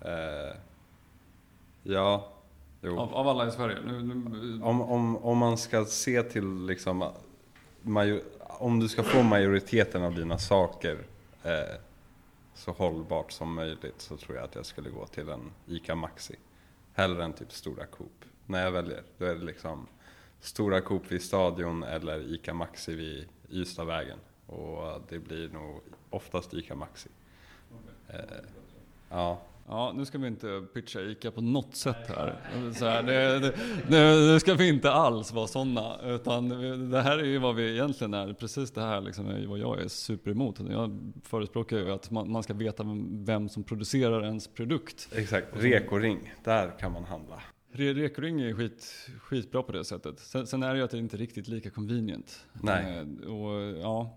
Eh, 0.00 0.56
ja. 1.82 2.31
Av, 2.84 3.14
av, 3.14 3.28
alla 3.28 3.48
i 3.48 3.50
Sverige? 3.50 3.78
Nu, 3.86 4.02
nu... 4.02 4.62
Om, 4.62 4.80
om, 4.80 5.16
om 5.16 5.38
man 5.38 5.58
ska 5.58 5.84
se 5.84 6.22
till 6.22 6.66
liksom, 6.66 7.12
major, 7.82 8.20
om 8.38 8.80
du 8.80 8.88
ska 8.88 9.02
få 9.02 9.22
majoriteten 9.22 10.02
av 10.02 10.14
dina 10.14 10.38
saker 10.38 10.98
eh, 11.42 11.76
så 12.54 12.72
hållbart 12.72 13.32
som 13.32 13.54
möjligt 13.54 14.00
så 14.00 14.16
tror 14.16 14.36
jag 14.36 14.44
att 14.44 14.54
jag 14.54 14.66
skulle 14.66 14.90
gå 14.90 15.06
till 15.06 15.28
en 15.28 15.50
ICA 15.66 15.94
Maxi. 15.94 16.36
Hellre 16.94 17.24
än 17.24 17.32
typ 17.32 17.52
Stora 17.52 17.86
Coop. 17.86 18.24
När 18.46 18.64
jag 18.64 18.70
väljer, 18.70 19.02
då 19.18 19.24
är 19.24 19.34
det 19.34 19.44
liksom 19.44 19.86
Stora 20.40 20.80
Coop 20.80 21.02
vid 21.12 21.22
Stadion 21.22 21.82
eller 21.82 22.34
ICA 22.34 22.54
Maxi 22.54 22.94
vid 22.94 23.28
Ystadvägen. 23.50 24.18
Och 24.46 25.02
det 25.08 25.18
blir 25.18 25.48
nog 25.48 25.80
oftast 26.10 26.54
ICA 26.54 26.74
Maxi. 26.74 27.08
Eh, 28.08 28.20
ja. 29.08 29.38
Ja, 29.68 29.92
nu 29.96 30.04
ska 30.04 30.18
vi 30.18 30.26
inte 30.26 30.62
pitcha 30.74 31.00
ICA 31.00 31.30
på 31.30 31.40
något 31.40 31.76
sätt 31.76 32.08
här. 32.08 32.36
Så 32.74 32.86
här 32.86 33.02
det, 33.02 33.40
det, 33.88 34.32
det, 34.32 34.40
ska 34.40 34.54
vi 34.54 34.68
inte 34.68 34.92
alls 34.92 35.32
vara 35.32 35.46
sådana. 35.46 35.96
Utan 36.04 36.48
det 36.90 37.02
här 37.02 37.18
är 37.18 37.24
ju 37.24 37.38
vad 37.38 37.54
vi 37.54 37.72
egentligen 37.72 38.14
är. 38.14 38.32
Precis 38.32 38.70
det 38.70 38.80
här 38.80 39.00
liksom 39.00 39.26
är 39.28 39.46
vad 39.46 39.58
jag 39.58 39.80
är 39.80 39.88
super 39.88 40.30
emot. 40.30 40.60
Jag 40.70 41.12
förespråkar 41.22 41.76
ju 41.76 41.92
att 41.92 42.10
man, 42.10 42.30
man 42.32 42.42
ska 42.42 42.54
veta 42.54 42.84
vem 43.10 43.48
som 43.48 43.64
producerar 43.64 44.24
ens 44.24 44.48
produkt. 44.48 45.08
Exakt, 45.12 45.46
Rekoring, 45.52 46.34
där 46.44 46.78
kan 46.78 46.92
man 46.92 47.04
handla. 47.04 47.42
Rekoring 47.74 48.40
är 48.40 48.54
skit, 48.54 49.10
skitbra 49.20 49.62
på 49.62 49.72
det 49.72 49.84
sättet. 49.84 50.20
Sen, 50.20 50.46
sen, 50.46 50.62
är 50.62 50.72
det 50.72 50.78
ju 50.78 50.84
att 50.84 50.90
det 50.90 50.98
inte 50.98 51.16
är 51.16 51.18
riktigt 51.18 51.48
lika 51.48 51.70
convenient. 51.70 52.46
Nej. 52.52 52.98
Eh, 52.98 53.30
och, 53.30 53.78
ja, 53.78 54.16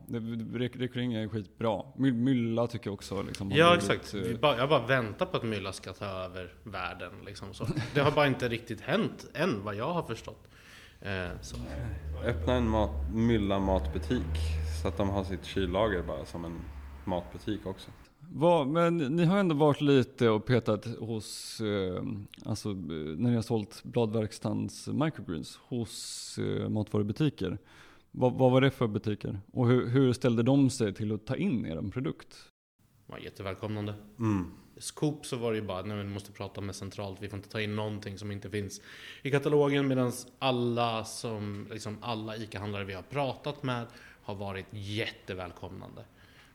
Rekoring 0.53 1.13
är 1.13 1.27
skitbra. 1.27 1.83
Mylla 1.95 2.67
tycker 2.67 2.87
jag 2.87 2.93
också. 2.93 3.21
Liksom, 3.21 3.51
ja 3.51 3.75
exakt. 3.75 4.11
Blivit, 4.11 4.31
eh, 4.31 4.39
bara, 4.39 4.57
jag 4.57 4.69
bara 4.69 4.85
väntar 4.85 5.25
på 5.25 5.37
att 5.37 5.43
Mylla 5.43 5.73
ska 5.73 5.93
ta 5.93 6.05
över 6.05 6.53
världen. 6.63 7.11
Liksom, 7.25 7.53
så. 7.53 7.67
Det 7.93 7.99
har 7.99 8.11
bara 8.11 8.27
inte 8.27 8.49
riktigt 8.49 8.81
hänt 8.81 9.25
än 9.33 9.63
vad 9.63 9.75
jag 9.75 9.93
har 9.93 10.03
förstått. 10.03 10.47
Eh, 11.01 11.27
så. 11.41 11.55
Öppna 12.23 12.53
en 12.53 12.69
mat, 12.69 13.13
Mylla 13.13 13.59
matbutik. 13.59 14.35
Så 14.81 14.87
att 14.87 14.97
de 14.97 15.09
har 15.09 15.23
sitt 15.23 15.45
kyllager 15.45 16.01
bara 16.01 16.25
som 16.25 16.45
en 16.45 16.61
matbutik 17.05 17.65
också. 17.65 17.91
Vad, 18.29 18.67
men 18.67 18.97
ni 18.97 19.25
har 19.25 19.37
ändå 19.37 19.55
varit 19.55 19.81
lite 19.81 20.29
och 20.29 20.45
petat 20.45 20.85
hos, 20.85 21.61
eh, 21.61 22.03
alltså 22.45 22.69
när 22.69 23.29
ni 23.29 23.35
har 23.35 23.41
sålt 23.41 23.83
Bladverkstadens 23.83 24.87
microgreens 24.87 25.59
hos 25.61 26.37
eh, 26.37 26.69
matvarubutiker. 26.69 27.57
Vad, 28.11 28.33
vad, 28.33 28.51
var 28.51 28.61
det 28.61 28.71
för 28.71 28.87
butiker? 28.87 29.39
Och 29.51 29.67
hur, 29.67 29.87
hur, 29.87 30.13
ställde 30.13 30.43
de 30.43 30.69
sig 30.69 30.93
till 30.93 31.11
att 31.11 31.25
ta 31.25 31.35
in 31.35 31.65
er 31.65 31.91
produkt? 31.91 32.27
Det 33.05 33.11
var 33.11 33.19
jättevälkomnande. 33.19 33.93
Mm. 34.19 34.51
Coop 34.93 35.25
så 35.25 35.37
var 35.37 35.51
det 35.51 35.57
ju 35.57 35.65
bara, 35.65 35.81
nej 35.81 35.97
vi 35.97 36.03
måste 36.03 36.31
prata 36.31 36.61
med 36.61 36.75
centralt, 36.75 37.21
vi 37.21 37.29
får 37.29 37.37
inte 37.37 37.49
ta 37.49 37.61
in 37.61 37.75
någonting 37.75 38.17
som 38.17 38.31
inte 38.31 38.49
finns 38.49 38.81
i 39.21 39.31
katalogen. 39.31 39.87
Medan 39.87 40.11
alla 40.39 41.03
som, 41.03 41.67
liksom 41.71 41.97
alla 42.01 42.37
ICA-handlare 42.37 42.83
vi 42.83 42.93
har 42.93 43.01
pratat 43.01 43.63
med 43.63 43.87
har 44.23 44.35
varit 44.35 44.65
jättevälkomnande. 44.71 46.05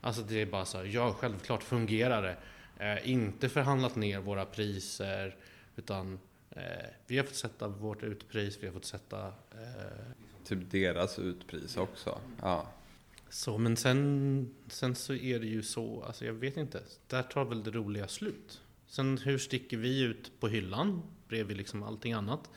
Alltså 0.01 0.21
det 0.21 0.41
är 0.41 0.45
bara 0.45 0.65
så 0.65 0.77
här, 0.77 0.85
ja 0.85 1.13
självklart 1.13 1.63
fungerar 1.63 2.21
det. 2.21 2.37
Eh, 2.85 3.11
inte 3.11 3.49
förhandlat 3.49 3.95
ner 3.95 4.19
våra 4.19 4.45
priser, 4.45 5.35
utan 5.75 6.19
eh, 6.49 6.61
vi 7.07 7.17
har 7.17 7.25
fått 7.25 7.35
sätta 7.35 7.67
vårt 7.67 8.03
utpris, 8.03 8.57
vi 8.61 8.67
har 8.67 8.73
fått 8.73 8.85
sätta... 8.85 9.27
Eh, 9.27 10.11
typ 10.45 10.71
deras 10.71 11.19
utpris 11.19 11.77
också. 11.77 12.19
Ja. 12.41 12.67
Så, 13.29 13.57
men 13.57 13.77
sen, 13.77 14.55
sen 14.67 14.95
så 14.95 15.13
är 15.13 15.39
det 15.39 15.47
ju 15.47 15.63
så, 15.63 16.03
alltså 16.03 16.25
jag 16.25 16.33
vet 16.33 16.57
inte, 16.57 16.83
där 17.07 17.23
tar 17.23 17.45
väl 17.45 17.63
det 17.63 17.71
roliga 17.71 18.07
slut. 18.07 18.61
Sen 18.87 19.17
hur 19.17 19.37
sticker 19.37 19.77
vi 19.77 20.01
ut 20.01 20.31
på 20.39 20.47
hyllan 20.47 21.01
bredvid 21.27 21.57
liksom 21.57 21.83
allting 21.83 22.13
annat? 22.13 22.49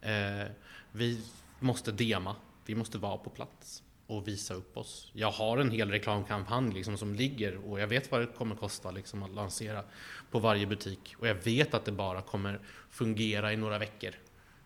Eh, 0.00 0.46
vi 0.92 1.20
måste 1.58 1.92
dema, 1.92 2.36
vi 2.66 2.74
måste 2.74 2.98
vara 2.98 3.18
på 3.18 3.30
plats 3.30 3.82
och 4.16 4.28
visa 4.28 4.54
upp 4.54 4.76
oss. 4.76 5.10
Jag 5.12 5.30
har 5.30 5.58
en 5.58 5.70
hel 5.70 5.90
reklamkampanj 5.90 6.74
liksom 6.74 6.98
som 6.98 7.14
ligger 7.14 7.70
och 7.70 7.80
jag 7.80 7.86
vet 7.86 8.10
vad 8.10 8.20
det 8.20 8.26
kommer 8.26 8.54
kosta 8.54 8.90
liksom 8.90 9.22
att 9.22 9.34
lansera 9.34 9.82
på 10.30 10.38
varje 10.38 10.66
butik. 10.66 11.14
Och 11.18 11.28
jag 11.28 11.34
vet 11.34 11.74
att 11.74 11.84
det 11.84 11.92
bara 11.92 12.22
kommer 12.22 12.60
fungera 12.90 13.52
i 13.52 13.56
några 13.56 13.78
veckor. 13.78 14.10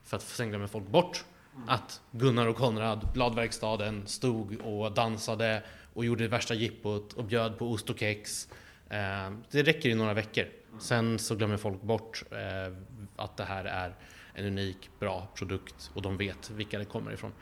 För 0.04 0.16
att 0.16 0.22
sen 0.22 0.48
glömmer 0.48 0.66
folk 0.66 0.86
bort 0.86 1.24
att 1.66 2.00
Gunnar 2.10 2.46
och 2.46 2.56
Konrad, 2.56 3.08
Bladverkstaden, 3.14 4.06
stod 4.06 4.60
och 4.60 4.92
dansade 4.92 5.62
och 5.94 6.04
gjorde 6.04 6.24
det 6.24 6.28
värsta 6.28 6.54
jippot 6.54 7.12
och 7.12 7.24
bjöd 7.24 7.58
på 7.58 7.70
ost 7.70 7.90
och 7.90 7.98
kex. 7.98 8.48
Eh, 8.88 9.32
det 9.50 9.62
räcker 9.62 9.88
i 9.88 9.94
några 9.94 10.14
veckor. 10.14 10.46
Sen 10.80 11.18
så 11.18 11.36
glömmer 11.36 11.56
folk 11.56 11.82
bort 11.82 12.24
eh, 12.30 12.76
att 13.16 13.36
det 13.36 13.44
här 13.44 13.64
är 13.64 13.94
en 14.34 14.46
unik, 14.46 14.90
bra 14.98 15.28
produkt 15.34 15.90
och 15.94 16.02
de 16.02 16.16
vet 16.16 16.50
vilka 16.50 16.78
det 16.78 16.84
kommer 16.84 17.12
ifrån. 17.12 17.32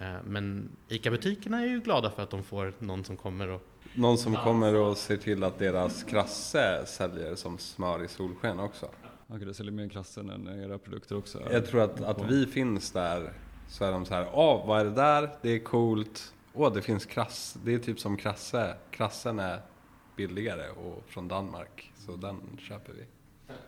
Eh, 0.00 0.14
men 0.24 0.68
ICA-butikerna 0.88 1.60
är 1.60 1.66
ju 1.66 1.80
glada 1.80 2.10
för 2.10 2.22
att 2.22 2.30
de 2.30 2.42
får 2.42 2.74
någon 2.78 3.04
som 3.04 3.16
kommer 3.16 3.48
och 3.48 3.62
någon 3.94 4.18
som 4.18 4.36
kommer 4.36 4.74
och 4.74 4.96
ser 4.96 5.16
till 5.16 5.44
att 5.44 5.58
deras 5.58 6.02
krasse 6.02 6.86
säljer 6.86 7.34
som 7.34 7.58
smör 7.58 8.04
i 8.04 8.08
solsken 8.08 8.60
också. 8.60 8.88
Okej, 9.26 9.46
det 9.46 9.54
säljer 9.54 9.72
mer 9.72 9.88
krassen 9.88 10.30
än 10.30 10.62
era 10.62 10.78
produkter 10.78 11.16
också? 11.16 11.42
Jag 11.50 11.66
tror 11.66 11.80
att, 11.80 12.00
att 12.00 12.30
vi 12.30 12.46
finns 12.46 12.90
där 12.90 13.32
så 13.68 13.84
är 13.84 13.92
de 13.92 14.04
så 14.04 14.14
här, 14.14 14.28
åh 14.32 14.66
vad 14.66 14.80
är 14.80 14.84
det 14.84 14.90
där? 14.90 15.30
Det 15.42 15.50
är 15.50 15.58
coolt. 15.58 16.34
Åh, 16.52 16.72
det 16.72 16.82
finns 16.82 17.06
krass. 17.06 17.56
Det 17.64 17.74
är 17.74 17.78
typ 17.78 18.00
som 18.00 18.16
krasse. 18.16 18.76
Krassen 18.90 19.38
är 19.38 19.60
billigare 20.16 20.68
och 20.68 21.04
från 21.06 21.28
Danmark. 21.28 21.92
Så 21.96 22.16
den 22.16 22.58
köper 22.58 22.92
vi. 22.92 23.04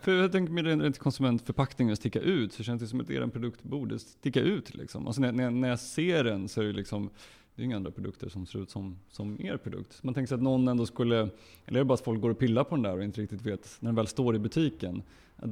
För 0.01 0.11
jag 0.11 0.31
tänker 0.31 0.53
med 0.53 0.65
rent 0.65 0.99
konsumentförpackningen 0.99 1.93
att 1.93 1.99
sticka 1.99 2.19
ut, 2.19 2.53
så 2.53 2.63
känns 2.63 2.81
det 2.81 2.87
som 2.87 3.01
att 3.01 3.09
er 3.09 3.27
produkt 3.27 3.63
borde 3.63 3.99
sticka 3.99 4.41
ut. 4.41 4.75
Liksom. 4.75 5.07
Alltså 5.07 5.21
när, 5.21 5.31
när, 5.31 5.51
när 5.51 5.69
jag 5.69 5.79
ser 5.79 6.23
den 6.23 6.49
så 6.49 6.61
är 6.61 6.65
det 6.65 6.73
liksom, 6.73 7.09
det 7.55 7.61
är 7.61 7.65
inga 7.65 7.75
andra 7.75 7.91
produkter 7.91 8.29
som 8.29 8.45
ser 8.45 8.59
ut 8.59 8.69
som, 8.69 8.99
som 9.09 9.41
er 9.41 9.57
produkt. 9.57 10.03
Man 10.03 10.13
tänker 10.13 10.27
sig 10.27 10.35
att 10.35 10.41
någon 10.41 10.67
ändå 10.67 10.85
skulle, 10.85 11.17
eller 11.65 11.79
är 11.79 11.83
det 11.83 11.85
bara 11.85 11.93
att 11.93 12.01
folk 12.01 12.21
går 12.21 12.29
och 12.29 12.39
pillar 12.39 12.63
på 12.63 12.75
den 12.75 12.83
där 12.83 12.97
och 12.97 13.03
inte 13.03 13.21
riktigt 13.21 13.41
vet, 13.41 13.77
när 13.79 13.87
den 13.87 13.95
väl 13.95 14.07
står 14.07 14.35
i 14.35 14.39
butiken, 14.39 15.03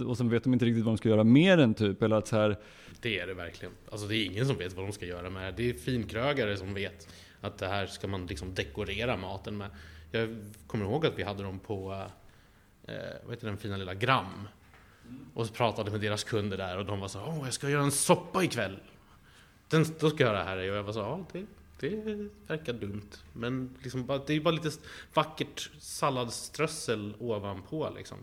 och 0.06 0.18
sen 0.18 0.30
vet 0.30 0.44
de 0.44 0.54
inte 0.54 0.66
riktigt 0.66 0.86
vad 0.86 0.94
de 0.94 0.98
ska 0.98 1.10
göra 1.10 1.24
med 1.24 1.60
den 1.60 1.74
typ, 1.74 2.02
eller 2.02 2.16
att 2.16 2.28
så 2.28 2.36
här... 2.36 2.58
Det 3.02 3.20
är 3.20 3.28
det 3.28 3.34
verkligen. 3.34 3.74
Alltså 3.92 4.08
det 4.08 4.16
är 4.18 4.26
ingen 4.26 4.46
som 4.46 4.58
vet 4.58 4.74
vad 4.74 4.86
de 4.86 4.92
ska 4.92 5.06
göra 5.06 5.30
med 5.30 5.54
det. 5.54 5.64
Det 5.64 5.70
är 5.70 5.74
finkrögare 5.74 6.58
som 6.58 6.74
vet 6.74 7.08
att 7.42 7.58
det 7.58 7.68
här 7.68 7.86
ska 7.86 8.08
man 8.08 8.26
liksom 8.26 8.54
dekorera 8.54 9.18
maten 9.18 9.58
med. 9.58 9.70
Jag 10.12 10.38
kommer 10.68 10.86
ihåg 10.86 11.06
att 11.06 11.20
vi 11.20 11.24
hade 11.24 11.44
dem 11.44 11.60
på 11.60 11.92
eh, 11.92 12.12
eh, 12.88 12.96
vad 13.24 13.34
heter 13.34 13.48
den 13.48 13.58
fina 13.58 13.78
lilla 13.78 13.94
Gram. 13.94 14.48
Och 15.34 15.48
så 15.48 15.54
pratade 15.54 15.92
med 15.92 16.02
deras 16.02 16.24
kunder 16.24 16.58
där 16.58 16.78
och 16.78 16.86
de 16.86 17.00
var 17.00 17.08
så 17.08 17.20
åh 17.20 17.42
jag 17.44 17.54
ska 17.54 17.70
göra 17.70 17.84
en 17.84 17.92
soppa 17.92 18.44
ikväll. 18.44 18.80
Den, 19.70 19.86
då 20.00 20.10
ska 20.10 20.24
jag 20.24 20.34
göra 20.34 20.38
det 20.38 20.50
här 20.50 20.58
och 20.58 20.78
jag 20.78 20.84
var 20.84 20.94
så 20.94 21.00
ja 21.00 21.26
det, 21.32 21.46
det 21.80 22.30
verkar 22.48 22.74
dumt. 22.74 23.10
Men 23.34 23.78
liksom 23.84 24.22
det 24.28 24.34
är 24.34 24.40
bara 24.40 24.54
lite 24.54 24.72
vackert 25.14 25.72
salladsströssel 25.80 27.14
ovanpå 27.20 27.90
liksom. 27.96 28.18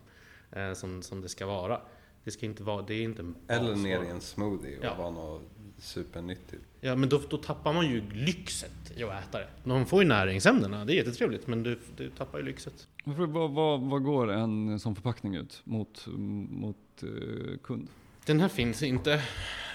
Eh, 0.51 0.73
som, 0.73 1.01
som 1.01 1.21
det 1.21 1.29
ska 1.29 1.45
vara. 1.45 1.81
Det 2.23 2.31
ska 2.31 2.45
inte 2.45 2.63
vara, 2.63 2.81
det 2.81 2.93
är 2.93 3.01
inte 3.01 3.33
Eller 3.47 3.75
ner 3.75 4.03
i 4.03 4.07
en 4.07 4.21
smoothie 4.21 4.77
och 4.77 4.85
ja. 4.85 4.95
vara 4.95 5.09
något 5.09 5.41
supernyttigt. 5.77 6.63
Ja, 6.81 6.95
men 6.95 7.09
då, 7.09 7.21
då 7.29 7.37
tappar 7.37 7.73
man 7.73 7.89
ju 7.89 8.09
lyxet 8.11 8.91
i 8.95 9.03
att 9.03 9.23
äta 9.23 9.39
det. 9.39 9.47
De 9.63 9.85
får 9.85 10.03
ju 10.03 10.07
näringsämnena, 10.09 10.85
det 10.85 10.93
är 10.93 10.95
jättetrevligt, 10.95 11.47
men 11.47 11.63
du, 11.63 11.79
du 11.97 12.09
tappar 12.09 12.39
ju 12.39 12.45
lyxet. 12.45 12.87
Vad, 13.03 13.51
vad, 13.51 13.81
vad 13.81 14.03
går 14.03 14.31
en 14.31 14.79
sån 14.79 14.95
förpackning 14.95 15.35
ut 15.35 15.61
mot, 15.63 16.07
mot 16.49 16.77
eh, 17.03 17.57
kund? 17.63 17.87
Den 18.25 18.39
här 18.39 18.47
finns 18.47 18.83
inte. 18.83 19.13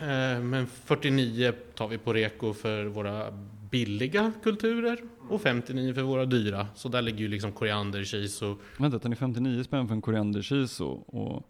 Eh, 0.01 0.41
Men 0.43 0.67
49 0.67 1.53
tar 1.75 1.89
vi 1.89 1.99
på 1.99 2.13
reko 2.13 2.53
för 2.55 2.85
våra 2.85 3.31
billiga 3.71 4.33
kulturer 4.43 4.99
och 5.29 5.41
59 5.43 5.95
för 5.95 6.03
våra 6.03 6.25
dyra. 6.27 6.67
Så 6.75 6.89
där 6.89 7.03
ligger 7.03 7.19
ju 7.19 7.29
liksom 7.29 7.53
koriander, 7.53 8.05
shiso, 8.05 8.57
Vänta, 8.79 8.99
den 8.99 9.13
är 9.13 9.17
59 9.17 9.65
spänn 9.65 9.89
för 9.89 9.95
en 9.95 10.01
koriander 10.03 10.43
shiso 10.43 10.85
och 11.07 11.47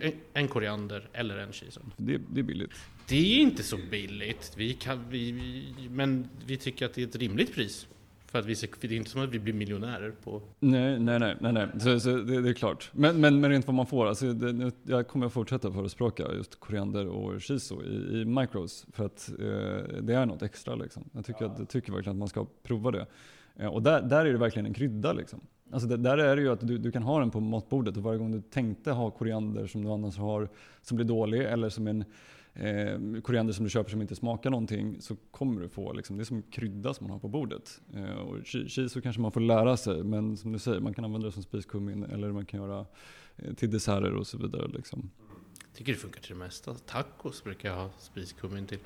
en- 0.00 0.12
en 0.32 0.48
koriander 0.48 1.08
eller 1.12 1.38
en 1.38 1.52
shiso. 1.52 1.80
det, 1.96 2.20
det 2.30 2.40
är 2.40 2.44
billigt. 2.44 2.70
Det 3.08 3.16
är 3.16 3.38
inte 3.40 3.62
så 3.62 3.76
billigt, 3.90 4.52
vi 4.56 4.72
kan, 4.74 5.04
vi, 5.10 5.32
vi, 5.32 5.74
men 5.90 6.28
vi 6.46 6.56
tycker 6.56 6.86
att 6.86 6.94
det 6.94 7.02
är 7.02 7.06
ett 7.06 7.16
rimligt 7.16 7.54
pris. 7.54 7.86
För 8.32 8.38
att 8.38 8.46
vi 8.46 8.54
det 8.80 8.86
är 8.86 8.92
inte 8.92 9.10
som 9.10 9.22
att 9.24 9.30
vi 9.30 9.38
blir 9.38 9.52
miljonärer 9.52 10.10
på... 10.24 10.42
Nej, 10.60 10.98
nej, 10.98 11.18
nej, 11.18 11.36
nej, 11.40 11.52
nej. 11.52 11.68
Så, 11.80 12.00
så 12.00 12.16
det, 12.16 12.42
det 12.42 12.48
är 12.48 12.54
klart. 12.54 12.90
Men, 12.92 13.20
men, 13.20 13.40
men 13.40 13.50
rent 13.50 13.66
vad 13.66 13.74
man 13.74 13.86
får, 13.86 14.06
alltså 14.06 14.32
det, 14.32 14.52
nu- 14.52 14.70
jag 14.82 15.08
kommer 15.08 15.26
att 15.26 15.32
fortsätta 15.32 15.72
förespråka 15.72 16.24
just 16.36 16.60
koriander 16.60 17.06
och 17.06 17.42
shiso 17.42 17.82
i, 17.82 18.20
i 18.20 18.24
micros. 18.24 18.86
För 18.92 19.04
att 19.04 19.28
eh, 19.28 20.00
det 20.02 20.14
är 20.14 20.26
något 20.26 20.42
extra 20.42 20.74
liksom. 20.74 21.04
Jag 21.12 21.24
tycker, 21.24 21.44
att, 21.44 21.58
jag 21.58 21.68
tycker 21.68 21.92
verkligen 21.92 22.16
att 22.16 22.18
man 22.18 22.28
ska 22.28 22.46
prova 22.62 22.90
det. 22.90 23.06
Eh, 23.56 23.66
och 23.66 23.82
där, 23.82 24.02
där 24.02 24.26
är 24.26 24.32
det 24.32 24.38
verkligen 24.38 24.66
en 24.66 24.74
krydda 24.74 25.12
liksom. 25.12 25.40
Alltså 25.72 25.88
det, 25.88 25.96
där 25.96 26.18
är 26.18 26.36
det 26.36 26.42
ju 26.42 26.52
att 26.52 26.66
du, 26.66 26.78
du 26.78 26.92
kan 26.92 27.02
ha 27.02 27.18
den 27.20 27.30
på 27.30 27.40
matbordet 27.40 27.96
och 27.96 28.02
varje 28.02 28.18
gång 28.18 28.32
du 28.32 28.40
tänkte 28.40 28.90
ha 28.90 29.10
koriander 29.10 29.66
som 29.66 29.84
du 29.84 29.90
annars 29.90 30.18
har 30.18 30.48
som 30.82 30.96
blir 30.96 31.06
dålig 31.06 31.40
eller 31.40 31.68
som 31.68 31.86
en 31.86 32.04
eh, 32.54 33.20
koriander 33.22 33.52
som 33.52 33.64
du 33.64 33.70
köper 33.70 33.90
som 33.90 34.02
inte 34.02 34.16
smakar 34.16 34.50
någonting 34.50 35.00
så 35.00 35.16
kommer 35.30 35.60
du 35.60 35.68
få, 35.68 35.92
liksom, 35.92 36.16
det 36.16 36.22
är 36.22 36.24
som 36.24 36.42
krydda 36.42 36.94
som 36.94 37.04
man 37.06 37.10
har 37.12 37.18
på 37.18 37.28
bordet. 37.28 37.80
Eh, 37.94 38.12
och 38.12 38.36
chi- 38.36 38.68
shiso 38.68 39.00
kanske 39.00 39.22
man 39.22 39.32
får 39.32 39.40
lära 39.40 39.76
sig 39.76 40.02
men 40.04 40.36
som 40.36 40.52
du 40.52 40.58
säger, 40.58 40.80
man 40.80 40.94
kan 40.94 41.04
använda 41.04 41.26
det 41.26 41.32
som 41.32 41.42
spiskummin 41.42 42.04
eller 42.04 42.32
man 42.32 42.46
kan 42.46 42.60
göra 42.60 42.86
eh, 43.36 43.54
till 43.54 43.70
desserter 43.70 44.14
och 44.14 44.26
så 44.26 44.38
vidare. 44.38 44.68
Liksom. 44.68 45.10
tycker 45.74 45.92
det 45.92 45.98
funkar 45.98 46.20
till 46.20 46.32
det 46.32 46.38
mesta. 46.38 46.74
Tacos 46.74 47.44
brukar 47.44 47.68
jag 47.68 47.76
ha 47.76 47.90
spiskummin 47.98 48.66
till. 48.66 48.78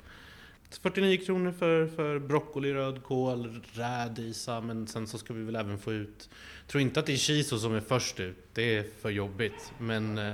49 0.81 1.17
kronor 1.17 1.51
för, 1.51 1.87
för 1.87 2.19
broccoli, 2.19 2.73
rödkål, 2.73 3.61
rädisa, 3.73 4.61
men 4.61 4.87
sen 4.87 5.07
så 5.07 5.17
ska 5.17 5.33
vi 5.33 5.43
väl 5.43 5.55
även 5.55 5.77
få 5.79 5.93
ut... 5.93 6.29
Tror 6.67 6.81
inte 6.81 6.99
att 6.99 7.05
det 7.05 7.13
är 7.13 7.17
shiso 7.17 7.57
som 7.59 7.73
är 7.75 7.79
först 7.79 8.19
ut, 8.19 8.37
det 8.53 8.77
är 8.77 8.83
för 9.01 9.09
jobbigt. 9.09 9.73
Men 9.79 10.17
eh, 10.17 10.33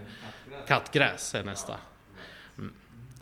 kattgräs 0.67 1.35
är 1.35 1.43
nästa. 1.43 1.73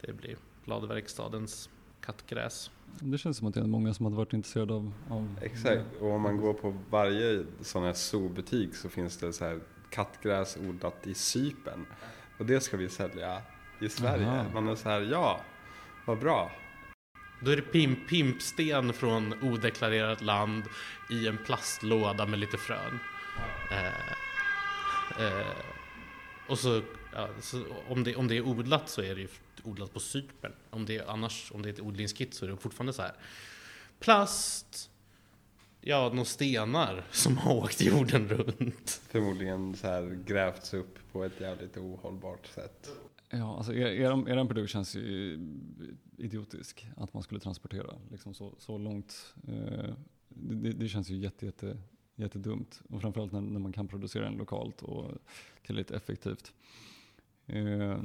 Det 0.01 0.13
blir 0.13 0.37
Bladverkstadens 0.65 1.69
kattgräs. 2.01 2.71
Det 2.99 3.17
känns 3.17 3.37
som 3.37 3.47
att 3.47 3.53
det 3.53 3.59
är 3.59 3.67
många 3.67 3.93
som 3.93 4.05
hade 4.05 4.17
varit 4.17 4.33
intresserade 4.33 4.73
av, 4.73 4.93
av 5.09 5.39
Exakt, 5.41 5.85
och 5.99 6.11
om 6.11 6.21
man 6.21 6.37
går 6.37 6.53
på 6.53 6.77
varje 6.89 7.45
sån 7.61 7.83
här 7.83 7.93
zoobutik 7.93 8.75
så 8.75 8.89
finns 8.89 9.17
det 9.17 9.33
så 9.33 9.45
här 9.45 9.59
kattgräs 9.89 10.57
odlat 10.57 11.07
i 11.07 11.13
Cypern. 11.13 11.85
Och 12.39 12.45
det 12.45 12.61
ska 12.61 12.77
vi 12.77 12.89
sälja 12.89 13.41
i 13.79 13.89
Sverige. 13.89 14.27
Aha. 14.27 14.45
Man 14.53 14.67
är 14.67 14.75
så 14.75 14.89
här, 14.89 15.01
ja, 15.01 15.41
vad 16.05 16.19
bra. 16.19 16.51
Då 17.43 17.51
är 17.51 17.55
det 17.55 17.61
pimp, 17.61 18.09
pimpsten 18.09 18.93
från 18.93 19.33
odeklarerat 19.43 20.21
land 20.21 20.63
i 21.09 21.27
en 21.27 21.37
plastlåda 21.45 22.25
med 22.25 22.39
lite 22.39 22.57
frön. 22.57 22.99
Eh, 23.71 23.87
eh, 25.25 25.47
och 26.47 26.59
så, 26.59 26.81
ja, 27.13 27.29
om, 27.89 28.03
det, 28.03 28.15
om 28.15 28.27
det 28.27 28.37
är 28.37 28.41
odlat 28.47 28.89
så 28.89 29.01
är 29.01 29.15
det 29.15 29.21
ju 29.21 29.27
odlat 29.63 29.93
på 29.93 29.99
Cypern. 29.99 30.51
Om 30.69 30.85
det 30.85 30.97
är, 30.97 31.07
annars, 31.09 31.51
om 31.55 31.61
det 31.61 31.69
är 31.69 31.73
ett 31.73 31.79
odlingskit 31.79 32.33
så 32.33 32.45
är 32.45 32.49
det 32.49 32.57
fortfarande 32.57 32.93
så 32.93 33.01
här. 33.01 33.13
Plast, 33.99 34.89
ja, 35.81 36.09
några 36.09 36.25
stenar 36.25 37.07
som 37.11 37.37
har 37.37 37.55
åkt 37.55 37.81
jorden 37.81 38.27
runt. 38.29 39.01
Förmodligen 39.09 39.75
så 39.75 39.87
här 39.87 40.23
grävts 40.25 40.73
upp 40.73 40.99
på 41.11 41.23
ett 41.23 41.41
jävligt 41.41 41.77
ohållbart 41.77 42.47
sätt. 42.47 42.89
Ja, 43.29 43.57
alltså 43.57 43.73
er, 43.73 43.85
er, 43.87 44.29
er 44.29 44.45
produkt 44.45 44.71
känns 44.71 44.95
ju 44.95 45.39
idiotisk. 46.17 46.87
Att 46.97 47.13
man 47.13 47.23
skulle 47.23 47.39
transportera 47.39 47.93
liksom 48.11 48.33
så, 48.33 48.55
så 48.59 48.77
långt. 48.77 49.33
Eh, 49.47 49.93
det, 50.29 50.55
det- 50.55 50.71
det 50.73 50.87
känns 50.89 51.09
ju 51.09 51.17
jätte, 51.17 51.45
jätte, 51.45 51.77
jättedumt. 52.15 52.81
Och 52.89 53.01
framförallt 53.01 53.31
när, 53.31 53.41
när 53.41 53.59
man 53.59 53.73
kan 53.73 53.87
producera 53.87 54.23
den 54.23 54.33
lokalt 54.37 54.81
och 54.81 55.11
tillräckligt 55.65 55.97
effektivt. 55.97 56.53
Eh, 57.47 57.97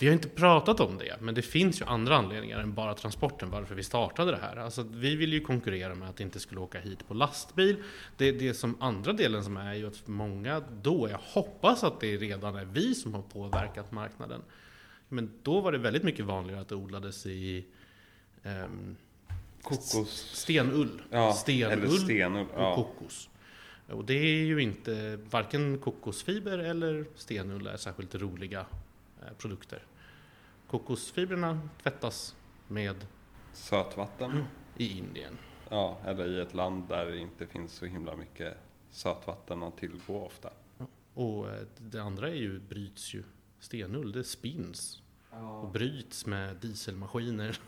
Vi 0.00 0.06
har 0.06 0.12
inte 0.12 0.28
pratat 0.28 0.80
om 0.80 0.98
det, 0.98 1.16
men 1.20 1.34
det 1.34 1.42
finns 1.42 1.80
ju 1.80 1.84
andra 1.84 2.16
anledningar 2.16 2.58
än 2.60 2.74
bara 2.74 2.94
transporten 2.94 3.50
varför 3.50 3.74
vi 3.74 3.82
startade 3.82 4.30
det 4.30 4.36
här. 4.36 4.56
Alltså, 4.56 4.82
vi 4.90 5.16
vill 5.16 5.32
ju 5.32 5.40
konkurrera 5.40 5.94
med 5.94 6.08
att 6.08 6.16
det 6.16 6.22
inte 6.22 6.40
skulle 6.40 6.60
åka 6.60 6.80
hit 6.80 7.08
på 7.08 7.14
lastbil. 7.14 7.76
Det, 8.16 8.32
det 8.32 8.54
som 8.54 8.76
andra 8.82 9.12
delen 9.12 9.44
som 9.44 9.56
är 9.56 9.74
ju 9.74 9.86
att 9.86 10.06
många 10.06 10.62
då, 10.82 11.08
jag 11.10 11.18
hoppas 11.22 11.84
att 11.84 12.00
det 12.00 12.16
redan 12.16 12.56
är 12.56 12.64
vi 12.64 12.94
som 12.94 13.14
har 13.14 13.22
påverkat 13.22 13.92
marknaden. 13.92 14.42
Men 15.08 15.30
då 15.42 15.60
var 15.60 15.72
det 15.72 15.78
väldigt 15.78 16.02
mycket 16.02 16.24
vanligare 16.24 16.60
att 16.60 16.68
det 16.68 16.74
odlades 16.74 17.26
i 17.26 17.64
ehm, 18.42 18.96
Kokos. 19.62 20.30
stenull. 20.32 21.02
Ja, 21.10 21.32
stenull 21.32 21.72
eller 21.72 21.88
stenull. 21.88 22.46
och 22.54 22.62
Ja. 22.62 22.74
kokos. 22.74 23.28
Och 23.88 24.04
det 24.04 24.14
är 24.14 24.44
ju 24.44 24.62
inte, 24.62 25.18
varken 25.30 25.78
kokosfiber 25.78 26.58
eller 26.58 27.06
stenull 27.14 27.66
är 27.66 27.76
särskilt 27.76 28.14
roliga 28.14 28.66
eh, 29.22 29.32
produkter. 29.38 29.82
Kokosfibrerna 30.66 31.60
tvättas 31.82 32.36
med 32.68 33.06
Sötvatten. 33.52 34.44
i 34.76 34.98
Indien. 34.98 35.38
Ja, 35.68 35.98
eller 36.04 36.28
i 36.28 36.40
ett 36.40 36.54
land 36.54 36.88
där 36.88 37.06
det 37.06 37.18
inte 37.18 37.46
finns 37.46 37.72
så 37.72 37.86
himla 37.86 38.16
mycket 38.16 38.56
sötvatten 38.90 39.62
att 39.62 39.78
tillgå 39.78 40.26
ofta. 40.26 40.50
Och 41.14 41.48
eh, 41.48 41.60
det 41.78 42.02
andra 42.02 42.28
är 42.28 42.34
ju, 42.34 42.58
bryts 42.58 43.14
ju, 43.14 43.22
stenull, 43.60 44.12
det 44.12 44.24
spins 44.24 45.02
och 45.30 45.68
bryts 45.68 46.26
med 46.26 46.56
dieselmaskiner. 46.56 47.58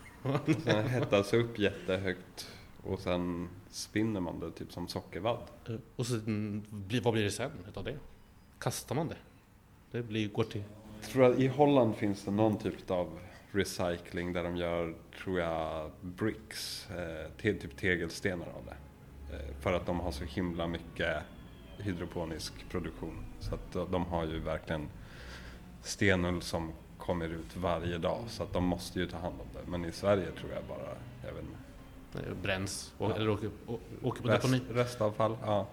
Sen 0.64 0.88
hettas 0.88 1.32
upp 1.32 1.58
jättehögt 1.58 2.50
och 2.88 3.00
sen 3.00 3.48
spinner 3.70 4.20
man 4.20 4.40
det 4.40 4.50
typ 4.50 4.72
som 4.72 4.88
sockervadd. 4.88 5.42
Eh, 5.68 5.74
Och 5.96 6.06
så, 6.06 6.14
mm, 6.14 6.62
vad 7.02 7.12
blir 7.12 7.24
det 7.24 7.30
sen 7.30 7.50
utav 7.68 7.84
det? 7.84 7.96
Kastar 8.58 8.94
man 8.94 9.08
det? 9.08 9.16
Det 9.90 10.02
blir, 10.02 10.28
går 10.28 10.44
till 10.44 10.62
Jag 11.00 11.10
tror 11.10 11.24
att 11.32 11.38
i 11.38 11.46
Holland 11.46 11.96
finns 11.96 12.24
det 12.24 12.30
någon 12.30 12.58
typ 12.58 12.90
av 12.90 13.18
recycling 13.52 14.32
där 14.32 14.44
de 14.44 14.56
gör, 14.56 14.94
tror 15.22 15.40
jag, 15.40 15.90
bricks, 16.00 16.90
eh, 16.90 17.30
till 17.36 17.60
typ 17.60 17.76
tegelstenar 17.76 18.46
av 18.46 18.62
det. 18.66 18.76
Eh, 19.36 19.54
för 19.60 19.72
att 19.72 19.86
de 19.86 20.00
har 20.00 20.10
så 20.12 20.24
himla 20.24 20.66
mycket 20.66 21.16
hydroponisk 21.78 22.68
produktion. 22.70 23.24
Så 23.40 23.54
att 23.54 23.72
de- 23.72 23.90
de 23.92 24.04
har 24.04 24.24
ju 24.26 24.38
verkligen 24.38 24.88
stenull 25.82 26.42
som 26.42 26.72
kommer 26.98 27.28
ut 27.28 27.56
varje 27.56 27.98
dag. 27.98 28.20
Så 28.28 28.42
att 28.42 28.52
de 28.52 28.64
måste 28.64 29.00
ju 29.00 29.06
ta 29.06 29.18
hand 29.18 29.40
om 29.40 29.46
det. 29.54 29.70
Men 29.70 29.84
i 29.84 29.92
Sverige 29.92 30.30
tror 30.32 30.52
jag 30.52 30.64
bara, 30.64 30.96
jag 31.26 31.32
vet 31.32 31.42
inte. 31.42 31.56
Eh, 32.14 32.34
bränns 32.42 32.92
och, 32.98 33.10
Ja. 33.10 33.14
eller 33.16 33.28
åker, 33.30 33.50
å- 33.66 33.78
åker 34.02 34.22
på 34.22 34.28
Rest, 34.28 34.42
deponi. 34.42 34.60
restavfall, 34.70 35.36
ja. 35.42 35.66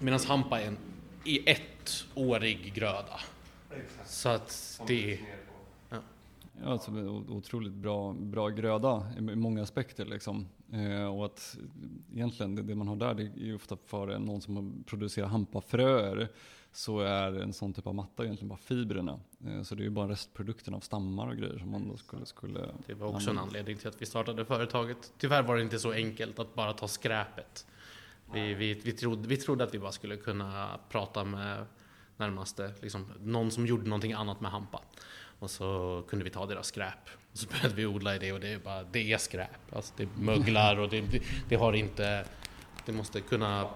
Medan 0.00 0.20
hampa 0.20 0.60
är 0.60 0.66
en 0.66 0.78
i 1.24 1.50
ettårig 1.50 2.72
gröda. 2.74 3.20
Så 4.06 4.28
att 4.28 4.80
det 4.86 5.12
är... 5.12 5.18
Ja, 5.90 5.98
alltså 6.72 6.90
otroligt 7.28 7.72
bra, 7.72 8.12
bra 8.12 8.48
gröda 8.48 9.06
i 9.18 9.20
många 9.20 9.62
aspekter. 9.62 10.04
Liksom. 10.04 10.46
Eh, 10.72 11.04
och 11.16 11.24
att 11.26 11.56
egentligen 12.14 12.54
det, 12.54 12.62
det 12.62 12.74
man 12.74 12.88
har 12.88 12.96
där 12.96 13.14
det 13.14 13.22
är 13.50 13.54
ofta 13.54 13.76
för 13.86 14.18
någon 14.18 14.40
som 14.40 14.84
producerar 14.86 15.26
hampafröer 15.26 16.28
så 16.72 17.00
är 17.00 17.32
en 17.42 17.52
sån 17.52 17.72
typ 17.72 17.86
av 17.86 17.94
matta 17.94 18.24
egentligen 18.24 18.48
bara 18.48 18.58
fibrerna. 18.58 19.20
Eh, 19.46 19.62
så 19.62 19.74
det 19.74 19.82
är 19.82 19.84
ju 19.84 19.90
bara 19.90 20.08
restprodukten 20.08 20.74
av 20.74 20.80
stammar 20.80 21.28
och 21.28 21.36
grejer 21.36 21.58
som 21.58 21.70
man 21.70 21.88
då 21.88 21.96
skulle... 21.96 22.26
skulle 22.26 22.60
Det 22.86 22.94
var 22.94 23.06
också 23.06 23.16
en 23.16 23.38
använda. 23.38 23.42
anledning 23.42 23.76
till 23.76 23.88
att 23.88 24.02
vi 24.02 24.06
startade 24.06 24.44
företaget. 24.44 25.12
Tyvärr 25.18 25.42
var 25.42 25.56
det 25.56 25.62
inte 25.62 25.78
så 25.78 25.92
enkelt 25.92 26.38
att 26.38 26.54
bara 26.54 26.72
ta 26.72 26.88
skräpet. 26.88 27.66
Vi, 28.32 28.54
vi, 28.54 28.74
vi, 28.74 28.92
trodde, 28.92 29.28
vi 29.28 29.36
trodde 29.36 29.64
att 29.64 29.74
vi 29.74 29.78
bara 29.78 29.92
skulle 29.92 30.16
kunna 30.16 30.78
prata 30.88 31.24
med 31.24 31.66
närmaste, 32.16 32.72
liksom, 32.80 33.06
någon 33.20 33.50
som 33.50 33.66
gjorde 33.66 33.84
någonting 33.88 34.12
annat 34.12 34.40
med 34.40 34.50
hampa. 34.50 34.80
Och 35.38 35.50
så 35.50 36.02
kunde 36.08 36.24
vi 36.24 36.30
ta 36.30 36.46
deras 36.46 36.66
skräp. 36.66 37.08
Och 37.32 37.38
så 37.38 37.48
började 37.48 37.74
vi 37.74 37.86
odla 37.86 38.16
i 38.16 38.18
det 38.18 38.32
och 38.32 38.40
det 38.40 38.48
är 38.48 38.58
bara, 38.58 38.82
det 38.82 39.12
är 39.12 39.18
skräp. 39.18 39.74
Alltså 39.76 39.94
det 39.96 40.08
möglar 40.18 40.78
och 40.78 40.88
det, 40.88 41.04
det 41.48 41.56
har 41.56 41.72
inte, 41.72 42.24
det 42.86 42.92
måste 42.92 43.20
kunna 43.20 43.68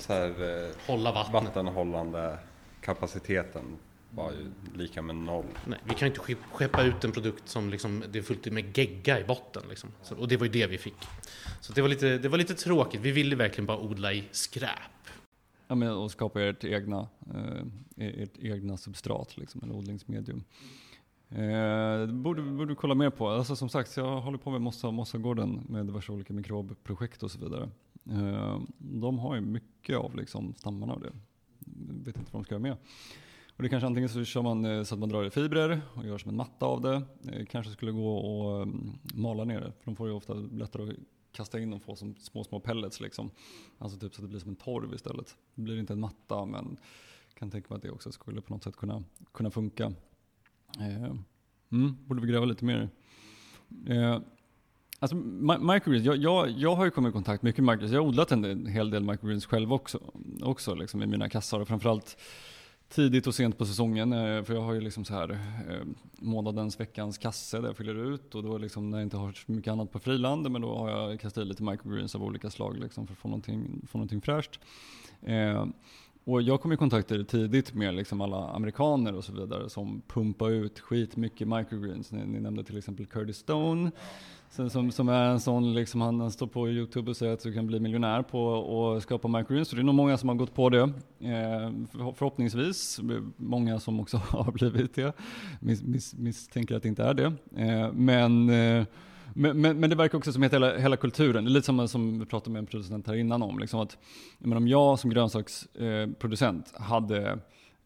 Så 0.00 0.12
här, 0.12 0.28
eh, 0.66 0.70
hålla 0.86 1.12
vattnet. 1.12 1.44
vattenhållande 1.44 2.38
kapaciteten 2.80 3.64
var 4.10 4.32
ju 4.32 4.50
lika 4.78 5.02
med 5.02 5.16
noll. 5.16 5.44
Nej, 5.66 5.78
vi 5.84 5.94
kan 5.94 6.00
ju 6.00 6.06
inte 6.06 6.20
skep- 6.20 6.52
skeppa 6.52 6.82
ut 6.82 7.04
en 7.04 7.12
produkt 7.12 7.48
som 7.48 7.70
liksom, 7.70 8.04
det 8.12 8.18
är 8.18 8.22
fullt 8.22 8.52
med 8.52 8.78
gegga 8.78 9.20
i 9.20 9.24
botten. 9.24 9.62
Liksom. 9.68 9.90
Så, 10.02 10.16
och 10.16 10.28
det 10.28 10.36
var 10.36 10.46
ju 10.46 10.52
det 10.52 10.66
vi 10.66 10.78
fick. 10.78 10.94
Så 11.60 11.72
det 11.72 11.82
var, 11.82 11.88
lite, 11.88 12.18
det 12.18 12.28
var 12.28 12.38
lite 12.38 12.54
tråkigt. 12.54 13.00
Vi 13.00 13.12
ville 13.12 13.36
verkligen 13.36 13.66
bara 13.66 13.78
odla 13.78 14.12
i 14.12 14.24
skräp. 14.30 14.68
Ja, 15.68 15.74
men, 15.74 15.90
och 15.92 16.10
skapa 16.10 16.42
ert 16.42 16.64
egna, 16.64 17.08
eh, 17.34 17.62
ert 18.22 18.38
egna 18.38 18.76
substrat, 18.76 19.36
liksom, 19.36 19.60
eller 19.64 19.74
odlingsmedium. 19.74 20.44
Eh, 21.30 22.00
det 22.06 22.12
borde, 22.12 22.42
borde 22.42 22.70
du 22.70 22.74
kolla 22.74 22.94
mer 22.94 23.10
på. 23.10 23.28
Alltså, 23.28 23.56
som 23.56 23.68
sagt, 23.68 23.96
jag 23.96 24.20
håller 24.20 24.38
på 24.38 24.50
med 24.50 24.60
Mossa, 24.60 24.90
Mossagården 24.90 25.66
med 25.68 25.86
diverse 25.86 26.12
olika 26.12 26.32
mikrobprojekt 26.32 27.22
och 27.22 27.30
så 27.30 27.38
vidare. 27.38 27.70
Eh, 28.04 28.60
de 28.78 29.18
har 29.18 29.34
ju 29.34 29.40
mycket 29.40 29.96
av 29.96 30.16
liksom, 30.16 30.54
stammarna 30.54 30.92
av 30.92 31.00
det. 31.00 31.12
Jag 31.88 32.04
vet 32.04 32.16
inte 32.16 32.32
vad 32.32 32.42
de 32.42 32.44
ska 32.44 32.54
göra 32.54 32.62
med. 32.62 32.76
Och 33.56 33.62
det 33.62 33.68
kanske 33.68 33.86
antingen 33.86 34.08
så 34.08 34.24
kör 34.24 34.42
man 34.42 34.64
eh, 34.64 34.82
så 34.82 34.94
att 34.94 34.98
man 34.98 35.08
drar 35.08 35.24
i 35.24 35.30
fibrer 35.30 35.80
och 35.94 36.06
gör 36.06 36.18
som 36.18 36.28
en 36.28 36.36
matta 36.36 36.66
av 36.66 36.80
det. 36.80 37.02
Eh, 37.32 37.46
kanske 37.46 37.72
skulle 37.72 37.92
gå 37.92 38.16
och 38.16 38.62
ehm, 38.62 38.98
mala 39.14 39.44
ner 39.44 39.60
det, 39.60 39.72
för 39.72 39.84
de 39.84 39.96
får 39.96 40.08
ju 40.08 40.14
ofta 40.14 40.34
lättare 40.34 40.90
att 40.90 40.96
kasta 41.32 41.60
in 41.60 41.72
och 41.72 41.82
få 41.82 41.96
som 41.96 42.16
små, 42.16 42.44
små 42.44 42.60
pellets 42.60 43.00
liksom. 43.00 43.30
Alltså 43.78 43.98
typ 43.98 44.14
så 44.14 44.20
att 44.20 44.24
det 44.24 44.28
blir 44.28 44.40
som 44.40 44.50
en 44.50 44.56
torv 44.56 44.94
istället. 44.94 45.36
Det 45.54 45.62
blir 45.62 45.78
inte 45.78 45.92
en 45.92 46.00
matta 46.00 46.44
men 46.44 46.76
kan 47.34 47.50
tänka 47.50 47.66
mig 47.68 47.76
att 47.76 47.82
det 47.82 47.90
också 47.90 48.12
skulle 48.12 48.40
på 48.40 48.54
något 48.54 48.64
sätt 48.64 48.76
kunna, 48.76 49.04
kunna 49.32 49.50
funka. 49.50 49.92
Mm, 51.72 51.96
borde 52.06 52.20
vi 52.20 52.26
gräva 52.26 52.44
lite 52.44 52.64
mer 52.64 52.88
Alltså 55.02 55.16
microgreens, 55.16 56.04
jag, 56.04 56.16
jag, 56.16 56.50
jag 56.50 56.74
har 56.74 56.84
ju 56.84 56.90
kommit 56.90 57.10
i 57.10 57.12
kontakt 57.12 57.42
mycket 57.42 57.64
med 57.64 57.72
microgreens. 57.72 57.92
Jag 57.92 58.00
har 58.00 58.08
odlat 58.08 58.32
en 58.32 58.66
hel 58.66 58.90
del 58.90 59.04
microgreens 59.04 59.46
själv 59.46 59.72
också, 59.72 60.00
också 60.42 60.74
liksom 60.74 61.02
i 61.02 61.06
mina 61.06 61.28
kassar. 61.28 61.60
Och 61.60 61.68
framförallt 61.68 62.16
tidigt 62.88 63.26
och 63.26 63.34
sent 63.34 63.58
på 63.58 63.66
säsongen. 63.66 64.12
Eh, 64.12 64.42
för 64.42 64.54
jag 64.54 64.60
har 64.60 64.72
ju 64.72 64.80
liksom 64.80 65.04
så 65.04 65.14
här 65.14 65.30
eh, 65.30 65.86
månadens, 66.18 66.80
veckans 66.80 67.18
kasse 67.18 67.60
där 67.60 67.66
jag 67.66 67.76
fyller 67.76 68.14
ut. 68.14 68.34
Och 68.34 68.42
då 68.42 68.58
liksom 68.58 68.90
när 68.90 68.98
jag 68.98 69.06
inte 69.06 69.16
har 69.16 69.32
så 69.32 69.52
mycket 69.52 69.72
annat 69.72 69.92
på 69.92 69.98
friland, 69.98 70.50
men 70.50 70.62
då 70.62 70.78
har 70.78 70.90
jag 70.90 71.20
kastat 71.20 71.42
i 71.42 71.44
lite 71.44 71.62
microgreens 71.62 72.14
av 72.14 72.24
olika 72.24 72.50
slag 72.50 72.78
liksom 72.78 73.06
för 73.06 73.12
att 73.12 73.18
få 73.18 73.28
någonting, 73.28 73.86
få 73.88 73.98
någonting 73.98 74.20
fräscht. 74.20 74.60
Eh, 75.22 75.66
och 76.24 76.42
jag 76.42 76.60
kom 76.60 76.72
i 76.72 76.76
kontakt 76.76 77.08
tidigt 77.08 77.74
med 77.74 77.94
liksom 77.94 78.20
alla 78.20 78.48
amerikaner 78.48 79.14
och 79.14 79.24
så 79.24 79.32
vidare 79.32 79.70
som 79.70 80.02
pumpar 80.08 80.50
ut 80.50 80.80
skitmycket 80.80 81.48
microgreens. 81.48 82.12
Ni, 82.12 82.26
ni 82.26 82.40
nämnde 82.40 82.64
till 82.64 82.78
exempel 82.78 83.06
Curtis 83.06 83.36
Stone 83.36 83.90
som, 84.50 84.90
som 84.90 85.08
är 85.08 85.24
en 85.24 85.40
sån, 85.40 85.74
liksom, 85.74 86.00
han, 86.00 86.20
han 86.20 86.30
står 86.30 86.46
på 86.46 86.68
Youtube 86.68 87.10
och 87.10 87.16
säger 87.16 87.32
att 87.32 87.42
du 87.42 87.52
kan 87.52 87.66
bli 87.66 87.80
miljonär 87.80 88.22
på 88.22 88.96
att 88.96 89.02
skapa 89.02 89.28
microgreens. 89.28 89.68
Så 89.68 89.76
det 89.76 89.82
är 89.82 89.84
nog 89.84 89.94
många 89.94 90.16
som 90.16 90.28
har 90.28 90.36
gått 90.36 90.54
på 90.54 90.68
det. 90.68 90.80
Eh, 91.20 91.70
förhoppningsvis, 92.14 93.00
många 93.36 93.80
som 93.80 94.00
också 94.00 94.16
har 94.28 94.52
blivit 94.52 94.94
det. 94.94 95.12
Mis, 95.60 95.82
mis, 95.82 96.14
misstänker 96.14 96.76
att 96.76 96.82
det 96.82 96.88
inte 96.88 97.04
är 97.04 97.14
det. 97.14 97.32
Eh, 97.56 97.92
men 97.92 98.50
eh, 98.50 98.84
men, 99.34 99.60
men, 99.60 99.80
men, 99.80 99.90
det 99.90 99.96
verkar 99.96 100.18
också 100.18 100.32
som 100.32 100.42
att 100.42 100.52
hela, 100.52 100.78
hela 100.78 100.96
kulturen, 100.96 101.44
det 101.44 101.50
är 101.50 101.52
lite 101.52 101.66
som, 101.66 101.88
som 101.88 102.18
vi 102.18 102.26
pratade 102.26 102.52
med 102.52 102.60
en 102.60 102.66
producent 102.66 103.06
här 103.06 103.14
innan 103.14 103.42
om, 103.42 103.58
liksom 103.58 103.80
att 103.80 103.98
men 104.38 104.56
om 104.56 104.68
jag 104.68 104.98
som 104.98 105.10
grönsaksproducent 105.10 106.72
eh, 106.76 106.82
hade 106.82 107.38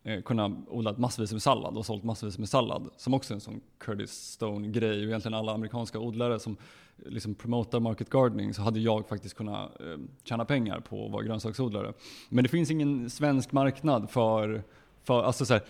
eh, 0.04 0.22
kunnat 0.22 0.52
odla 0.68 0.94
massvis 0.98 1.32
med 1.32 1.42
sallad 1.42 1.76
och 1.76 1.86
sålt 1.86 2.04
massvis 2.04 2.38
med 2.38 2.48
sallad, 2.48 2.88
som 2.96 3.14
också 3.14 3.32
är 3.32 3.34
en 3.34 3.40
sån 3.40 3.60
Curtis 3.78 4.10
Stone-grej, 4.10 4.98
och 4.98 5.04
egentligen 5.04 5.34
alla 5.34 5.52
amerikanska 5.52 5.98
odlare 5.98 6.38
som 6.38 6.56
eh, 7.04 7.10
liksom 7.10 7.34
promotar 7.34 7.80
market 7.80 8.10
gardening, 8.10 8.54
så 8.54 8.62
hade 8.62 8.80
jag 8.80 9.08
faktiskt 9.08 9.34
kunnat 9.34 9.80
eh, 9.80 9.98
tjäna 10.24 10.44
pengar 10.44 10.80
på 10.80 11.06
att 11.06 11.12
vara 11.12 11.22
grönsaksodlare. 11.22 11.92
Men 12.28 12.44
det 12.44 12.48
finns 12.48 12.70
ingen 12.70 13.10
svensk 13.10 13.52
marknad 13.52 14.10
för, 14.10 14.62
för 15.02 15.22
alltså 15.22 15.46
så 15.46 15.54
här, 15.54 15.62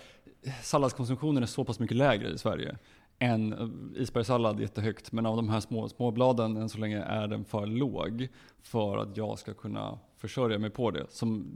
salladskonsumtionen 0.63 1.43
är 1.43 1.47
så 1.47 1.65
pass 1.65 1.79
mycket 1.79 1.97
lägre 1.97 2.29
i 2.29 2.39
Sverige 2.39 2.79
en 3.19 3.53
eh, 3.53 4.03
isbergssallad 4.03 4.61
jättehögt, 4.61 5.13
men 5.13 5.27
av 5.27 5.37
de 5.37 5.49
här 5.49 5.61
små, 5.61 5.89
små 5.89 6.11
bladen 6.11 6.57
än 6.57 6.69
så 6.69 6.79
länge 6.79 7.03
är 7.03 7.27
den 7.27 7.45
för 7.45 7.67
låg 7.67 8.29
för 8.63 8.99
att 8.99 9.17
jag 9.17 9.39
ska 9.39 9.55
kunna 9.55 9.99
försörja 10.17 10.59
mig 10.59 10.71
på 10.71 10.91
det. 10.91 11.07
Som 11.09 11.47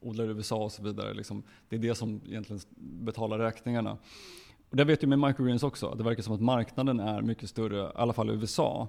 odlar 0.00 0.24
i 0.24 0.28
USA 0.28 0.56
och 0.56 0.72
så 0.72 0.82
vidare. 0.82 1.14
Liksom, 1.14 1.42
det 1.68 1.76
är 1.76 1.80
det 1.80 1.94
som 1.94 2.20
egentligen 2.26 2.62
betalar 2.76 3.38
räkningarna. 3.38 3.98
Och 4.70 4.76
det 4.76 4.84
vet 4.84 5.02
ju 5.02 5.06
med 5.06 5.18
microgreens 5.18 5.62
också. 5.62 5.94
Det 5.94 6.04
verkar 6.04 6.22
som 6.22 6.34
att 6.34 6.40
marknaden 6.40 7.00
är 7.00 7.22
mycket 7.22 7.50
större, 7.50 7.86
i 7.86 7.92
alla 7.94 8.12
fall 8.12 8.30
i 8.30 8.32
USA. 8.32 8.88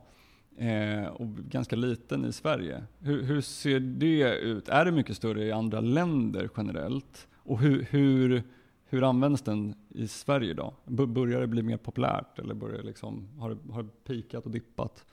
Eh, 0.57 1.07
och 1.07 1.27
ganska 1.27 1.75
liten 1.75 2.25
i 2.25 2.31
Sverige. 2.31 2.83
Hur, 2.99 3.23
hur, 3.23 3.41
ser 3.41 3.79
det 3.79 4.39
ut? 4.39 4.69
Är 4.69 4.85
det 4.85 4.91
mycket 4.91 5.17
större 5.17 5.45
i 5.45 5.51
andra 5.51 5.79
länder 5.79 6.49
generellt? 6.57 7.27
Och 7.43 7.59
hur, 7.59 7.87
hur 7.89 8.43
hur 8.91 9.03
används 9.03 9.41
den 9.41 9.75
i 9.89 10.07
Sverige 10.07 10.49
idag? 10.49 10.73
Börjar 10.85 11.41
det 11.41 11.47
bli 11.47 11.63
mer 11.63 11.77
populärt 11.77 12.39
eller 12.39 12.53
börjar 12.53 12.77
det 12.77 12.83
liksom, 12.83 13.27
har, 13.39 13.49
det, 13.49 13.73
har 13.73 13.83
det 13.83 13.89
pikat 14.03 14.45
och 14.45 14.51
dippat? 14.51 15.05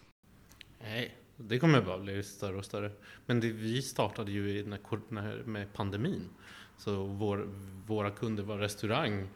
Nej, 0.81 1.15
det 1.39 1.59
kommer 1.59 1.81
bara 1.81 1.99
bli 1.99 2.23
större 2.23 2.57
och 2.57 2.65
större. 2.65 2.91
Men 3.27 3.41
det, 3.41 3.53
vi 3.53 3.83
startade 3.83 4.33
ju 4.33 4.67
när, 4.67 5.43
med 5.45 5.73
pandemin. 5.73 6.29
Så 6.77 7.05
vår, 7.05 7.49
våra 7.87 8.11
kunder 8.11 8.43
var 8.43 8.59
restaurang. 8.59 9.29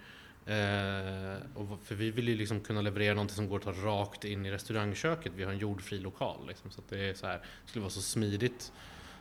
Eh, 0.47 1.37
och 1.55 1.81
för 1.83 1.95
vi 1.95 2.11
vill 2.11 2.29
ju 2.29 2.37
liksom 2.37 2.61
kunna 2.61 2.81
leverera 2.81 3.15
någonting 3.15 3.37
som 3.37 3.49
går 3.49 3.57
att 3.57 3.65
ta 3.65 3.73
rakt 3.73 4.25
in 4.25 4.47
i 4.47 4.51
restaurangköket. 4.51 5.33
Vi 5.37 5.45
har 5.45 5.53
en 5.53 5.59
jordfri 5.59 5.99
lokal. 5.99 6.49
Liksom, 6.49 6.71
så 6.71 6.81
att 6.81 6.89
det 6.89 6.99
är 6.99 7.15
så 7.15 7.27
här, 7.27 7.41
skulle 7.67 7.83
vara 7.83 7.91
så 7.91 8.03
smidigt 8.03 8.73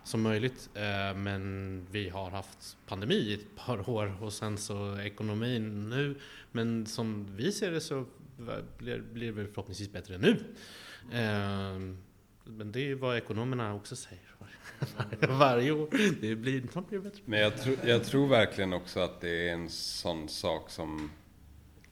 som 0.03 0.21
möjligt. 0.21 0.69
Eh, 0.73 1.17
men 1.17 1.85
vi 1.91 2.09
har 2.09 2.29
haft 2.29 2.77
pandemi 2.87 3.15
i 3.15 3.33
ett 3.33 3.55
par 3.55 3.89
år 3.89 4.23
och 4.23 4.33
sen 4.33 4.57
så 4.57 4.99
ekonomin 4.99 5.89
nu. 5.89 6.15
Men 6.51 6.85
som 6.85 7.35
vi 7.35 7.51
ser 7.51 7.71
det 7.71 7.81
så 7.81 8.05
blir, 8.77 9.01
blir 9.13 9.31
det 9.31 9.47
förhoppningsvis 9.47 9.91
bättre 9.91 10.17
nu. 10.17 10.43
Eh, 11.11 12.10
men 12.57 12.71
det 12.71 12.79
är 12.79 12.85
ju 12.85 12.95
vad 12.95 13.17
ekonomerna 13.17 13.75
också 13.75 13.95
säger 13.95 14.31
varje 15.39 15.71
år. 15.71 15.87
Det 16.21 16.35
blir, 16.35 16.55
inte 16.55 16.81
blir 16.81 16.99
bättre. 16.99 17.21
Men 17.25 17.39
jag, 17.39 17.57
tro, 17.61 17.75
jag 17.85 18.03
tror 18.03 18.27
verkligen 18.27 18.73
också 18.73 18.99
att 18.99 19.21
det 19.21 19.49
är 19.49 19.53
en 19.53 19.69
sån 19.69 20.29
sak 20.29 20.69
som... 20.69 21.11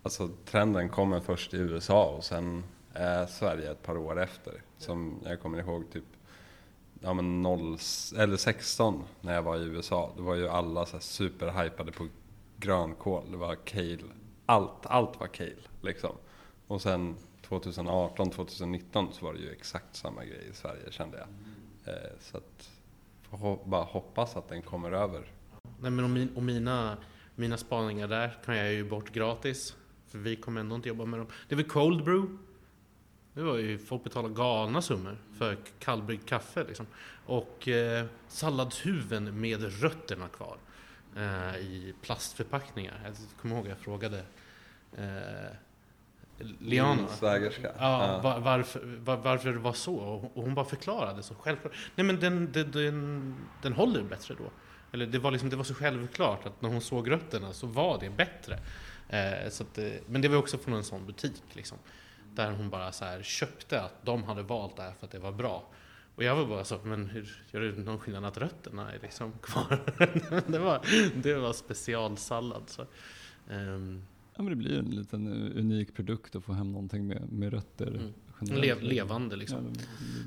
Alltså 0.03 0.29
trenden 0.45 0.89
kommer 0.89 1.19
först 1.19 1.53
i 1.53 1.57
USA 1.57 2.05
och 2.05 2.23
sen 2.23 2.63
är 2.93 3.25
Sverige 3.25 3.71
ett 3.71 3.83
par 3.83 3.97
år 3.97 4.21
efter. 4.21 4.61
Som 4.77 5.19
jag 5.25 5.41
kommer 5.41 5.59
ihåg 5.59 5.91
typ 5.91 6.03
ja, 7.01 7.13
men 7.13 7.41
0, 7.41 7.77
eller 8.17 8.37
16 8.37 9.03
när 9.21 9.33
jag 9.33 9.41
var 9.41 9.57
i 9.57 9.63
USA. 9.63 10.13
Då 10.17 10.23
var 10.23 10.35
ju 10.35 10.47
alla 10.47 10.85
så 10.85 10.91
här 10.91 11.01
superhypade 11.01 11.91
på 11.91 12.07
grönkål. 12.57 13.31
Det 13.31 13.37
var 13.37 13.55
kale. 13.55 14.13
Allt, 14.45 14.85
allt 14.85 15.19
var 15.19 15.27
kale 15.27 15.55
liksom. 15.81 16.15
Och 16.67 16.81
sen 16.81 17.15
2018, 17.49 18.31
2019 18.31 19.13
så 19.13 19.25
var 19.25 19.33
det 19.33 19.39
ju 19.39 19.51
exakt 19.51 19.95
samma 19.95 20.25
grej 20.25 20.47
i 20.51 20.53
Sverige 20.53 20.91
kände 20.91 21.17
jag. 21.17 21.27
Eh, 21.93 22.11
så 22.19 22.37
att, 22.37 22.71
får 23.29 23.65
bara 23.65 23.83
hoppas 23.83 24.35
att 24.35 24.49
den 24.49 24.61
kommer 24.61 24.91
över. 24.91 25.31
Nej 25.79 25.91
men 25.91 26.03
och, 26.03 26.09
min, 26.09 26.35
och 26.35 26.43
mina, 26.43 26.97
mina 27.35 27.57
spaningar 27.57 28.07
där 28.07 28.37
kan 28.45 28.57
jag 28.57 28.73
ju 28.73 28.89
bort 28.89 29.11
gratis. 29.11 29.75
För 30.07 30.17
vi 30.17 30.35
kommer 30.35 30.61
ändå 30.61 30.75
inte 30.75 30.89
jobba 30.89 31.05
med 31.05 31.19
dem. 31.19 31.27
Det 31.47 31.55
är 31.55 31.57
väl 31.57 31.69
cold 31.69 32.03
brew 32.03 32.37
det 33.33 33.41
var 33.41 33.57
ju, 33.57 33.77
folk 33.77 34.03
betalade 34.03 34.33
galna 34.33 34.81
summor 34.81 35.17
för 35.37 35.57
kallbryggt 35.79 36.29
kaffe 36.29 36.63
liksom. 36.63 36.87
Och 37.25 37.67
eh, 37.67 38.05
salladshuven 38.27 39.41
med 39.41 39.81
rötterna 39.81 40.27
kvar. 40.27 40.57
Eh, 41.15 41.55
I 41.55 41.93
plastförpackningar. 42.01 43.01
Jag 43.05 43.15
kommer 43.41 43.55
ihåg 43.55 43.67
jag 43.67 43.77
frågade 43.77 44.23
eh, 44.97 45.55
Liana. 46.59 47.07
Svägerska. 47.07 47.71
Ja, 47.79 48.19
var, 48.23 48.39
varför, 48.39 48.81
var, 49.03 49.17
varför 49.17 49.51
det 49.51 49.59
var 49.59 49.73
så. 49.73 49.95
Och 50.33 50.43
hon 50.43 50.55
bara 50.55 50.65
förklarade 50.65 51.23
så 51.23 51.35
självklart. 51.35 51.73
Nej 51.95 52.05
men 52.05 52.19
den, 52.19 52.51
den, 52.51 52.71
den, 52.71 53.35
den 53.61 53.73
håller 53.73 54.03
bättre 54.03 54.35
då. 54.37 54.51
Eller 54.91 55.05
det 55.05 55.19
var, 55.19 55.31
liksom, 55.31 55.49
det 55.49 55.55
var 55.55 55.63
så 55.63 55.73
självklart 55.73 56.45
att 56.45 56.61
när 56.61 56.69
hon 56.69 56.81
såg 56.81 57.11
rötterna 57.11 57.53
så 57.53 57.67
var 57.67 57.99
det 57.99 58.09
bättre. 58.09 58.59
Eh, 59.09 59.49
så 59.49 59.63
att, 59.63 59.77
eh, 59.77 59.85
men 60.05 60.21
det 60.21 60.27
var 60.27 60.37
också 60.37 60.57
från 60.57 60.73
en 60.73 60.83
sån 60.83 61.05
butik. 61.05 61.43
Liksom. 61.53 61.77
Där 62.35 62.51
hon 62.51 62.69
bara 62.69 62.91
så 62.91 63.05
här 63.05 63.23
köpte 63.23 63.81
att 63.81 64.05
de 64.05 64.23
hade 64.23 64.43
valt 64.43 64.75
det 64.75 64.81
här 64.81 64.93
för 64.99 65.05
att 65.05 65.11
det 65.11 65.19
var 65.19 65.31
bra. 65.31 65.63
Och 66.15 66.23
jag 66.23 66.35
var 66.35 66.45
bara 66.45 66.63
så, 66.63 66.79
men 66.83 67.05
hur 67.05 67.43
gör 67.51 67.61
det 67.61 67.71
någon 67.71 67.99
skillnad 67.99 68.25
att 68.25 68.37
rötterna 68.37 68.91
är 68.91 68.99
liksom 69.01 69.33
kvar? 69.41 69.79
det, 70.47 70.59
var, 70.59 70.81
det 71.15 71.33
var 71.33 71.53
specialsallad. 71.53 72.63
Så. 72.67 72.85
Um, 73.49 74.07
ja, 74.39 74.43
men 74.43 74.49
det 74.49 74.55
blir 74.55 74.79
en 74.79 74.85
liten 74.85 75.27
unik 75.57 75.93
produkt 75.93 76.35
att 76.35 76.43
få 76.43 76.53
hem 76.53 76.71
någonting 76.71 77.07
med, 77.07 77.31
med 77.31 77.53
rötter. 77.53 77.87
Mm. 77.87 78.61
Le 78.61 78.75
levande 78.75 79.35
liksom. 79.35 79.57
Ja, 79.57 79.71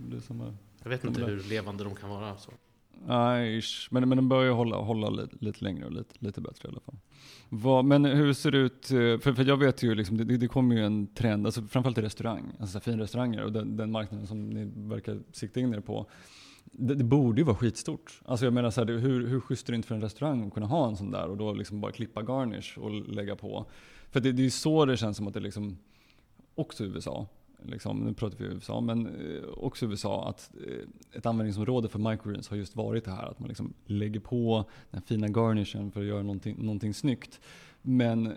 det, 0.07 0.17
det, 0.17 0.35
det 0.35 0.55
jag 0.83 0.91
vet 0.91 1.05
inte 1.05 1.25
hur 1.25 1.43
levande 1.43 1.85
de 1.85 1.95
kan 1.95 2.11
vara. 2.11 2.37
Så. 2.37 2.53
Nej, 3.07 3.63
men, 3.91 4.09
men 4.09 4.19
den 4.19 4.29
börjar 4.29 4.53
hålla, 4.53 4.77
hålla 4.77 5.11
lite, 5.11 5.37
lite 5.41 5.65
längre 5.65 5.85
och 5.85 5.93
lite, 5.93 6.15
lite 6.19 6.41
bättre 6.41 6.69
i 6.69 6.71
alla 6.71 6.81
fall. 6.81 6.97
Vad, 7.49 7.85
men 7.85 8.05
hur 8.05 8.33
ser 8.33 8.51
det 8.51 8.59
ut, 8.59 8.91
eh, 8.91 8.97
för, 8.97 9.33
för 9.33 9.45
jag 9.45 9.57
vet 9.57 9.83
ju 9.83 9.95
liksom, 9.95 10.17
det, 10.17 10.25
det 10.37 10.49
kommer 10.49 10.77
ju 10.77 10.85
en 10.85 11.07
trend, 11.07 11.47
alltså 11.47 11.63
framförallt 11.63 11.99
i 11.99 12.03
restaurang, 12.03 12.53
alltså 12.61 12.81
finrestauranger 12.81 13.45
och 13.45 13.53
den, 13.53 13.77
den 13.77 13.91
marknaden 13.91 14.27
som 14.27 14.51
ni 14.51 14.89
verkar 14.89 15.21
sikta 15.33 15.61
in 15.61 15.75
er 15.75 15.81
på. 15.81 16.07
Det, 16.65 16.95
det, 16.95 17.05
borde 17.05 17.41
ju 17.41 17.45
vara 17.45 17.57
skitstort. 17.57 18.21
Alltså 18.25 18.47
jag 18.47 18.53
menar 18.55 18.71
så 18.71 18.85
här, 18.85 18.93
hur, 18.93 19.27
hur 19.27 19.41
schysst 19.41 19.69
är 19.69 19.73
det 19.73 19.77
inte 19.77 19.89
för 19.89 19.95
en 19.95 20.01
restaurang 20.01 20.47
att 20.47 20.55
kunna 20.55 20.67
ha 20.67 20.89
en 20.89 20.97
sån 20.97 21.11
där 21.11 21.29
och 21.29 21.37
då 21.37 21.53
liksom 21.53 21.81
bara 21.81 21.93
klippa 21.93 22.23
garnish 22.23 22.79
och 22.79 22.91
lägga 22.91 23.37
på. 23.37 23.67
För 24.13 24.21
det, 24.21 24.33
det 24.33 24.43
är 24.43 24.45
ju 24.45 24.51
så 24.51 24.85
det 24.85 24.97
känns 24.97 25.17
som 25.17 25.29
att 25.29 25.35
det 25.35 25.41
liksom, 25.41 25.79
också 26.55 26.85
i 26.85 26.87
USA, 26.87 27.27
liksom, 27.63 27.99
nu 27.99 28.15
pratar 28.15 28.39
vi 28.39 28.45
USA, 28.45 28.81
men 28.81 29.07
eh, 29.07 29.49
också 29.57 29.87
USA, 29.87 30.29
att 30.29 30.51
eh, 30.67 31.19
ett 31.19 31.27
användningsområde 31.27 31.89
för 31.89 31.99
microgreens 31.99 32.49
har 32.49 32.57
just 32.57 32.77
varit 32.77 33.05
det 33.05 33.11
här 33.11 33.31
att 33.31 33.39
man 33.39 33.49
liksom 33.49 33.73
lägger 33.87 34.21
på 34.21 34.65
den 34.91 35.03
fina 35.03 35.29
garnishen 35.29 35.91
för 35.91 36.01
att 36.01 36.07
göra 36.07 36.23
någonting, 36.23 36.57
någonting 36.59 36.95
snyggt. 36.95 37.41
Men 37.83 38.33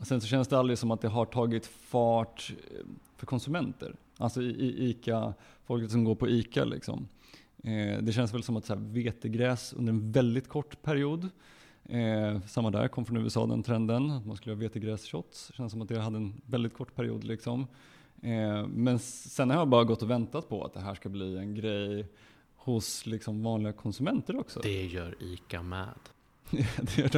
sen 0.00 0.20
så 0.20 0.26
känns 0.26 0.48
det 0.48 0.58
aldrig 0.58 0.78
som 0.78 0.90
att 0.90 1.00
det 1.00 1.08
har 1.08 1.26
tagit 1.26 1.66
fart 1.66 2.52
eh, 2.58 2.86
för 3.16 3.26
konsumenter. 3.26 3.96
Alltså 4.16 4.42
i, 4.42 4.50
i 4.50 4.88
ICA, 4.88 5.34
folket 5.64 5.90
som 5.90 6.04
går 6.04 6.14
på 6.14 6.28
ICA 6.28 6.64
liksom. 6.64 7.08
Eh, 7.62 7.98
det 8.02 8.12
känns 8.12 8.34
väl 8.34 8.42
som 8.42 8.56
att 8.56 8.64
så 8.64 8.74
här, 8.74 8.80
vetegräs 8.80 9.72
under 9.72 9.92
en 9.92 10.12
väldigt 10.12 10.48
kort 10.48 10.82
period 10.82 11.28
Eh, 11.88 12.40
samma 12.46 12.70
där, 12.70 12.88
kom 12.88 13.04
från 13.04 13.16
USA 13.16 13.46
den 13.46 13.62
trenden, 13.62 14.10
att 14.10 14.26
man 14.26 14.36
skulle 14.36 14.52
göra 14.52 14.60
vetegrässhots. 14.60 15.52
Känns 15.54 15.72
som 15.72 15.82
att 15.82 15.88
det 15.88 16.00
hade 16.00 16.16
en 16.16 16.40
väldigt 16.46 16.74
kort 16.74 16.94
period 16.94 17.24
liksom. 17.24 17.66
Eh, 18.22 18.66
men 18.66 18.98
sen 18.98 19.50
har 19.50 19.56
jag 19.56 19.68
bara 19.68 19.84
gått 19.84 20.02
och 20.02 20.10
väntat 20.10 20.48
på 20.48 20.64
att 20.64 20.74
det 20.74 20.80
här 20.80 20.94
ska 20.94 21.08
bli 21.08 21.38
en 21.38 21.54
grej 21.54 22.06
hos 22.56 23.06
liksom 23.06 23.42
vanliga 23.42 23.72
konsumenter 23.72 24.40
också. 24.40 24.60
Det 24.60 24.86
gör 24.86 25.14
ICA 25.20 25.62
med. 25.62 25.98
det 26.76 26.98
gör 26.98 27.08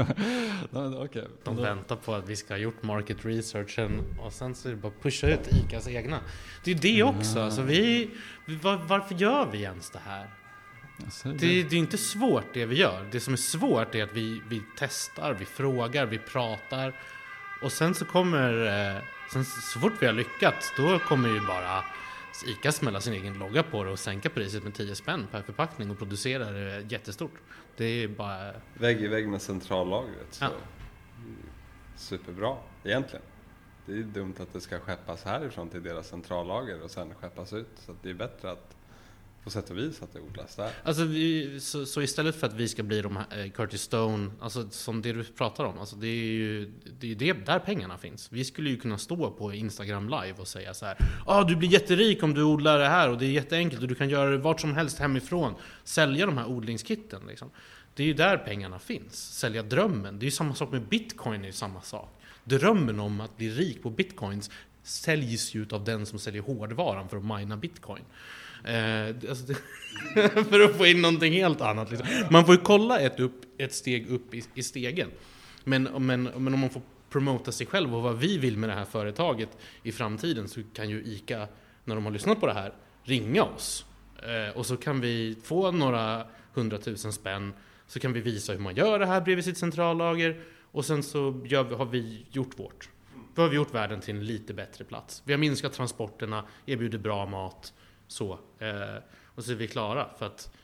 de. 0.70 0.94
Okay. 0.96 1.24
De 1.44 1.56
väntar 1.56 1.96
på 1.96 2.14
att 2.14 2.28
vi 2.28 2.36
ska 2.36 2.54
ha 2.54 2.58
gjort 2.58 2.82
market 2.82 3.24
researchen 3.24 4.00
och 4.26 4.32
sen 4.32 4.54
så 4.54 4.68
är 4.68 4.72
det 4.72 4.78
bara 4.78 4.92
att 4.92 5.02
pusha 5.02 5.26
ut 5.26 5.52
ICAs 5.52 5.88
egna. 5.88 6.20
Det 6.64 6.70
är 6.70 6.74
ju 6.74 6.80
det 6.80 7.02
också. 7.02 7.40
Alltså 7.40 7.62
vi, 7.62 8.10
var, 8.62 8.76
varför 8.88 9.14
gör 9.14 9.48
vi 9.52 9.62
ens 9.62 9.90
det 9.90 9.98
här? 9.98 10.30
Det, 11.22 11.62
det, 11.62 11.76
är 11.76 11.78
inte 11.78 11.98
svårt 11.98 12.44
det 12.52 12.66
vi 12.66 12.76
gör. 12.76 13.08
Det 13.12 13.20
som 13.20 13.32
är 13.32 13.38
svårt 13.38 13.94
är 13.94 14.02
att 14.02 14.12
vi, 14.12 14.42
vi 14.48 14.62
testar, 14.76 15.34
vi 15.34 15.44
frågar, 15.44 16.06
vi 16.06 16.18
pratar. 16.18 17.00
Och 17.62 17.72
sen 17.72 17.94
så 17.94 18.04
kommer, 18.04 18.66
eh, 18.96 19.02
sen 19.32 19.44
så 19.44 19.80
fort 19.80 19.92
vi 20.00 20.06
har 20.06 20.12
lyckats, 20.12 20.72
då 20.76 20.98
kommer 20.98 21.28
ju 21.28 21.40
bara 21.40 21.84
ICA 22.46 22.72
smälla 22.72 23.00
sin 23.00 23.12
egen 23.12 23.38
logga 23.38 23.62
på 23.62 23.84
det 23.84 23.90
och 23.90 23.98
sänka 23.98 24.30
priset 24.30 24.64
med 24.64 24.74
10 24.74 24.94
spänn 24.94 25.26
per 25.30 25.42
förpackning 25.42 25.90
och 25.90 25.98
producera 25.98 26.50
det 26.50 26.80
jättestort. 26.88 27.34
Det 27.76 27.84
är 27.84 28.08
bara... 28.08 28.52
Vägg 28.74 29.02
i 29.02 29.08
vägg 29.08 29.28
med 29.28 29.42
centrallagret. 29.42 30.26
Så 30.30 30.44
ja. 30.44 30.50
Superbra, 31.96 32.56
egentligen. 32.84 33.24
Det 33.86 33.92
är 33.92 34.02
dumt 34.02 34.34
att 34.38 34.52
det 34.52 34.60
ska 34.60 34.78
skeppas 34.78 35.24
härifrån 35.24 35.68
till 35.68 35.82
deras 35.82 36.08
centrallager 36.08 36.82
och 36.82 36.90
sen 36.90 37.14
skeppas 37.14 37.52
ut. 37.52 37.70
Så 37.74 37.94
det 38.02 38.10
är 38.10 38.14
bättre 38.14 38.50
att 38.50 38.76
på 39.48 39.52
sätt 39.52 39.70
och 39.70 39.78
vis 39.78 40.02
att 40.02 40.12
det 40.12 40.20
odlas 40.20 40.56
där. 40.56 40.70
Alltså 40.82 41.04
vi, 41.04 41.60
så, 41.60 41.86
så, 41.86 42.02
istället 42.02 42.36
för 42.36 42.46
att 42.46 42.54
vi 42.54 42.68
ska 42.68 42.82
bli 42.82 43.02
de 43.02 43.16
här 43.16 43.44
eh, 43.44 43.50
Curtis 43.50 43.82
Stone, 43.82 44.30
alltså 44.40 44.70
som 44.70 45.02
det 45.02 45.12
du 45.12 45.24
pratar 45.24 45.64
om, 45.64 45.78
alltså 45.78 45.96
det 45.96 46.06
är 46.06 46.24
ju 46.24 46.72
det 47.00 47.10
är 47.10 47.14
det, 47.14 47.32
där 47.32 47.58
pengarna 47.58 47.98
finns. 47.98 48.32
Vi 48.32 48.44
skulle 48.44 48.70
ju 48.70 48.76
kunna 48.76 48.98
stå 48.98 49.30
på 49.30 49.54
Instagram 49.54 50.08
live 50.08 50.34
och 50.36 50.48
säga 50.48 50.74
så 50.74 50.86
här. 50.86 50.96
ah, 51.26 51.44
du 51.44 51.56
blir 51.56 51.68
jätterik 51.68 52.22
om 52.22 52.34
du 52.34 52.42
odlar 52.42 52.78
det 52.78 52.88
här 52.88 53.10
och 53.10 53.18
det 53.18 53.26
är 53.26 53.30
jätteenkelt 53.30 53.82
och 53.82 53.88
du 53.88 53.94
kan 53.94 54.08
göra 54.08 54.30
det 54.30 54.38
vart 54.38 54.60
som 54.60 54.74
helst 54.74 54.98
hemifrån. 54.98 55.54
Sälja 55.84 56.26
de 56.26 56.38
här 56.38 56.46
odlingskitten 56.46 57.22
liksom. 57.28 57.50
Det 57.94 58.02
är 58.02 58.06
ju 58.06 58.14
där 58.14 58.36
pengarna 58.36 58.78
finns. 58.78 59.38
Sälja 59.38 59.62
drömmen. 59.62 60.18
Det 60.18 60.22
är 60.22 60.26
ju 60.26 60.30
samma 60.30 60.54
sak 60.54 60.72
med 60.72 60.82
bitcoin, 60.82 61.42
är 61.42 61.46
ju 61.46 61.52
samma 61.52 61.80
sak. 61.80 62.10
Drömmen 62.44 63.00
om 63.00 63.20
att 63.20 63.36
bli 63.36 63.50
rik 63.50 63.82
på 63.82 63.90
bitcoins 63.90 64.50
säljs 64.82 65.54
ju 65.54 65.66
av 65.70 65.84
den 65.84 66.06
som 66.06 66.18
säljer 66.18 66.42
hårdvaran 66.42 67.08
för 67.08 67.16
att 67.16 67.24
mina 67.24 67.56
bitcoin. 67.56 68.04
Eh, 68.64 69.28
alltså 69.28 69.54
för 70.50 70.60
att 70.60 70.76
få 70.76 70.86
in 70.86 71.02
någonting 71.02 71.32
helt 71.32 71.60
annat. 71.60 71.90
Liksom. 71.90 72.08
Man 72.30 72.44
får 72.44 72.54
ju 72.54 72.60
kolla 72.60 73.00
ett, 73.00 73.20
upp, 73.20 73.44
ett 73.58 73.74
steg 73.74 74.08
upp 74.08 74.34
i, 74.34 74.44
i 74.54 74.62
stegen. 74.62 75.10
Men, 75.64 75.82
men, 75.82 76.22
men 76.22 76.54
om 76.54 76.60
man 76.60 76.70
får 76.70 76.82
promota 77.10 77.52
sig 77.52 77.66
själv 77.66 77.96
och 77.96 78.02
vad 78.02 78.18
vi 78.18 78.38
vill 78.38 78.56
med 78.56 78.68
det 78.68 78.74
här 78.74 78.84
företaget 78.84 79.48
i 79.82 79.92
framtiden 79.92 80.48
så 80.48 80.60
kan 80.74 80.90
ju 80.90 81.02
ICA, 81.04 81.48
när 81.84 81.94
de 81.94 82.04
har 82.04 82.12
lyssnat 82.12 82.40
på 82.40 82.46
det 82.46 82.52
här, 82.52 82.72
ringa 83.02 83.42
oss. 83.42 83.84
Eh, 84.22 84.56
och 84.56 84.66
så 84.66 84.76
kan 84.76 85.00
vi 85.00 85.36
få 85.44 85.70
några 85.70 86.26
hundratusen 86.54 87.12
spänn, 87.12 87.52
så 87.86 88.00
kan 88.00 88.12
vi 88.12 88.20
visa 88.20 88.52
hur 88.52 88.60
man 88.60 88.74
gör 88.74 88.98
det 88.98 89.06
här 89.06 89.20
bredvid 89.20 89.44
sitt 89.44 89.58
centrallager 89.58 90.40
och 90.72 90.84
sen 90.84 91.02
så 91.02 91.40
gör, 91.44 91.64
har 91.64 91.86
vi 91.86 92.26
gjort 92.30 92.58
vårt. 92.58 92.88
Då 93.34 93.42
har 93.42 93.48
vi 93.48 93.56
gjort 93.56 93.74
världen 93.74 94.00
till 94.00 94.16
en 94.16 94.26
lite 94.26 94.54
bättre 94.54 94.84
plats. 94.84 95.22
Vi 95.24 95.32
har 95.32 95.38
minskat 95.38 95.72
transporterna, 95.72 96.44
erbjuder 96.66 96.98
bra 96.98 97.26
mat, 97.26 97.72
så. 98.08 98.38
Eh, 98.58 98.96
och 99.24 99.44
så 99.44 99.52
är 99.52 99.56
vi 99.56 99.68
klara. 99.68 100.08
För 100.18 100.26
att 100.26 100.56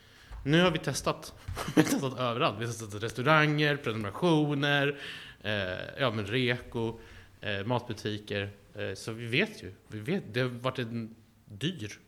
nu 0.45 0.63
har 0.63 0.71
vi 0.71 0.79
testat. 0.79 1.35
vi 1.75 1.83
har 1.83 1.91
testat 1.91 2.19
överallt. 2.19 2.57
Vi 2.61 2.65
har 2.65 2.73
testat 2.73 3.03
restauranger, 3.03 3.77
prenumerationer, 3.77 5.01
eh, 5.43 5.53
ja 5.99 6.11
men 6.11 6.27
reko, 6.27 6.99
eh, 7.41 7.67
matbutiker. 7.67 8.51
Eh, 8.75 8.95
så 8.95 9.13
vi 9.13 9.27
vet 9.27 9.63
ju. 9.63 9.73
Vi 9.89 10.01
vet, 10.01 10.35
det 10.35 10.41
har 10.41 10.49
varit 10.49 10.79
en 10.79 11.15
dyr 11.45 11.99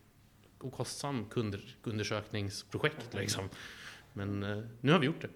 och 0.58 0.72
kostsam 0.72 1.24
kundundersökningsprojekt 1.24 3.14
liksom. 3.14 3.48
Men 4.12 4.42
eh, 4.42 4.62
nu 4.80 4.92
har 4.92 4.98
vi 4.98 5.06
gjort 5.06 5.20
det. 5.20 5.28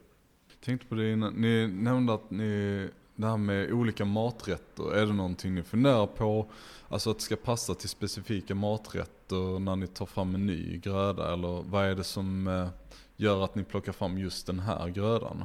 Jag 0.49 0.61
Tänkte 0.61 0.87
på 0.87 0.95
det 0.95 1.13
innan. 1.13 1.35
Ni 1.35 1.67
nämnde 1.67 2.15
att 2.15 2.31
ni 2.31 2.89
det 3.21 3.27
här 3.27 3.37
med 3.37 3.73
olika 3.73 4.05
maträtter, 4.05 4.95
är 4.95 5.07
det 5.07 5.13
någonting 5.13 5.55
ni 5.55 5.63
funderar 5.63 6.07
på? 6.07 6.51
Alltså 6.89 7.11
att 7.11 7.19
det 7.19 7.25
ska 7.25 7.37
passa 7.37 7.75
till 7.75 7.89
specifika 7.89 8.55
maträtter 8.55 9.59
när 9.59 9.77
ni 9.77 9.87
tar 9.87 10.07
fram 10.07 10.35
en 10.35 10.47
ny 10.47 10.79
gröda? 10.79 11.33
Eller 11.33 11.63
vad 11.63 11.85
är 11.85 11.95
det 11.95 12.05
som 12.05 12.47
eh, 12.47 12.69
gör 13.17 13.45
att 13.45 13.55
ni 13.55 13.65
plockar 13.65 13.93
fram 13.93 14.19
just 14.19 14.47
den 14.47 14.61
här 14.61 14.89
grödan? 14.89 15.45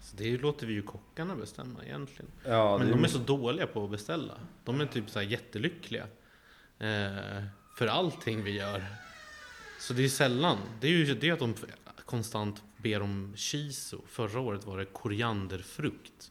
Så 0.00 0.16
det 0.16 0.38
låter 0.38 0.66
vi 0.66 0.72
ju 0.72 0.82
kockarna 0.82 1.36
bestämma 1.36 1.84
egentligen. 1.84 2.30
Ja, 2.44 2.78
Men 2.78 2.90
de 2.90 3.04
är 3.04 3.08
så 3.08 3.18
dåliga 3.18 3.66
på 3.66 3.84
att 3.84 3.90
beställa. 3.90 4.34
De 4.64 4.80
är 4.80 4.86
typ 4.86 5.10
så 5.10 5.18
här 5.18 5.26
jättelyckliga. 5.26 6.06
Eh, 6.78 7.42
för 7.76 7.86
allting 7.86 8.44
vi 8.44 8.50
gör. 8.50 8.84
Så 9.80 9.92
det 9.92 10.04
är 10.04 10.08
sällan. 10.08 10.58
Det 10.80 10.86
är 10.86 10.90
ju 10.90 11.14
det 11.14 11.30
att 11.30 11.38
de 11.38 11.54
konstant 12.04 12.62
ber 12.76 13.02
om 13.02 13.32
shiso. 13.36 14.00
Förra 14.06 14.40
året 14.40 14.66
var 14.66 14.78
det 14.78 14.84
korianderfrukt. 14.84 16.30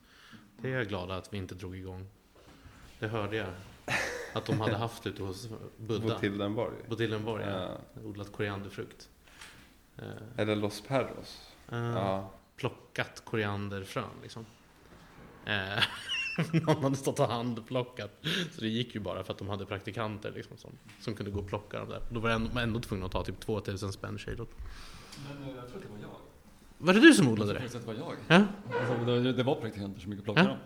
Det 0.62 0.68
är 0.68 0.78
jag 0.78 0.88
glad 0.88 1.12
att 1.12 1.34
vi 1.34 1.38
inte 1.38 1.56
drog 1.56 1.76
igång. 1.76 2.08
Det 3.00 3.08
hörde 3.08 3.38
jag. 3.38 3.48
Att 4.34 4.46
de 4.46 4.60
hade 4.62 4.76
haft 4.76 5.08
ute 5.08 5.24
hos 5.24 5.50
Buddha. 5.78 6.08
Botildenborg? 6.08 6.76
Botildenborg, 6.90 7.44
ja. 7.44 7.78
ja. 7.94 8.02
Odlat 8.04 8.32
korianderfrukt. 8.32 9.10
Eller 10.38 10.56
Los 10.56 10.82
Perros? 10.82 11.52
Uh, 11.74 11.80
ja. 11.80 12.32
Plockat 12.56 13.26
korianderfrön 13.26 14.04
liksom. 14.22 14.46
Uh, 15.48 15.84
någon 16.66 16.84
hade 16.84 16.96
stått 16.96 17.20
och 17.20 17.28
handplockat. 17.28 18.12
Så 18.52 18.62
det 18.62 18.68
gick 18.68 18.96
ju 18.96 19.02
bara 19.02 19.24
för 19.24 19.34
att 19.34 19.40
de 19.40 19.50
hade 19.50 19.66
praktikanter 19.66 20.32
liksom, 20.32 20.58
som, 20.58 20.72
som 21.00 21.16
kunde 21.16 21.32
gå 21.32 21.40
och 21.40 21.48
plocka 21.48 21.80
dem 21.80 21.90
där. 21.90 22.02
Då 22.12 22.20
var 22.20 22.40
man 22.40 22.58
ändå 22.58 22.80
tvungen 22.80 23.06
att 23.06 23.12
ta 23.12 23.24
typ 23.24 23.40
2000 23.40 23.94
spänn 23.94 24.18
kilot. 24.18 24.50
Men 25.28 25.56
jag 25.56 25.68
tror 25.68 25.78
att 25.78 25.84
det 25.84 25.90
var 25.90 26.00
jag. 26.02 26.27
Var 26.78 26.94
det 26.94 27.00
du 27.00 27.14
som 27.14 27.28
odlade 27.28 27.54
det? 27.54 27.60
Det 27.60 27.88
var 27.88 27.94
jag. 27.94 28.14
Ja? 28.28 28.46
Alltså, 28.80 29.06
det, 29.06 29.34
det 29.34 29.44
var 29.44 29.56
praktikanter 29.56 30.02
som 30.02 30.12
gick 30.12 30.20
och 30.20 30.26
plockade 30.26 30.48
ja? 30.48 30.50
dem. 30.50 30.60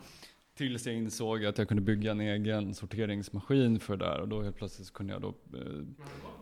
Tills 0.58 0.86
jag 0.86 0.96
insåg 0.96 1.46
att 1.46 1.58
jag 1.58 1.68
kunde 1.68 1.82
bygga 1.82 2.12
en 2.12 2.22
egen 2.22 2.74
sorteringsmaskin 2.74 3.80
för 3.80 3.98
det 3.98 4.06
där 4.06 4.20
och 4.20 4.28
då 4.28 4.42
helt 4.42 4.56
plötsligt 4.56 4.94
kunde 4.94 5.14
jag 5.14 5.22
då... 5.22 5.28
Eh... 5.28 5.64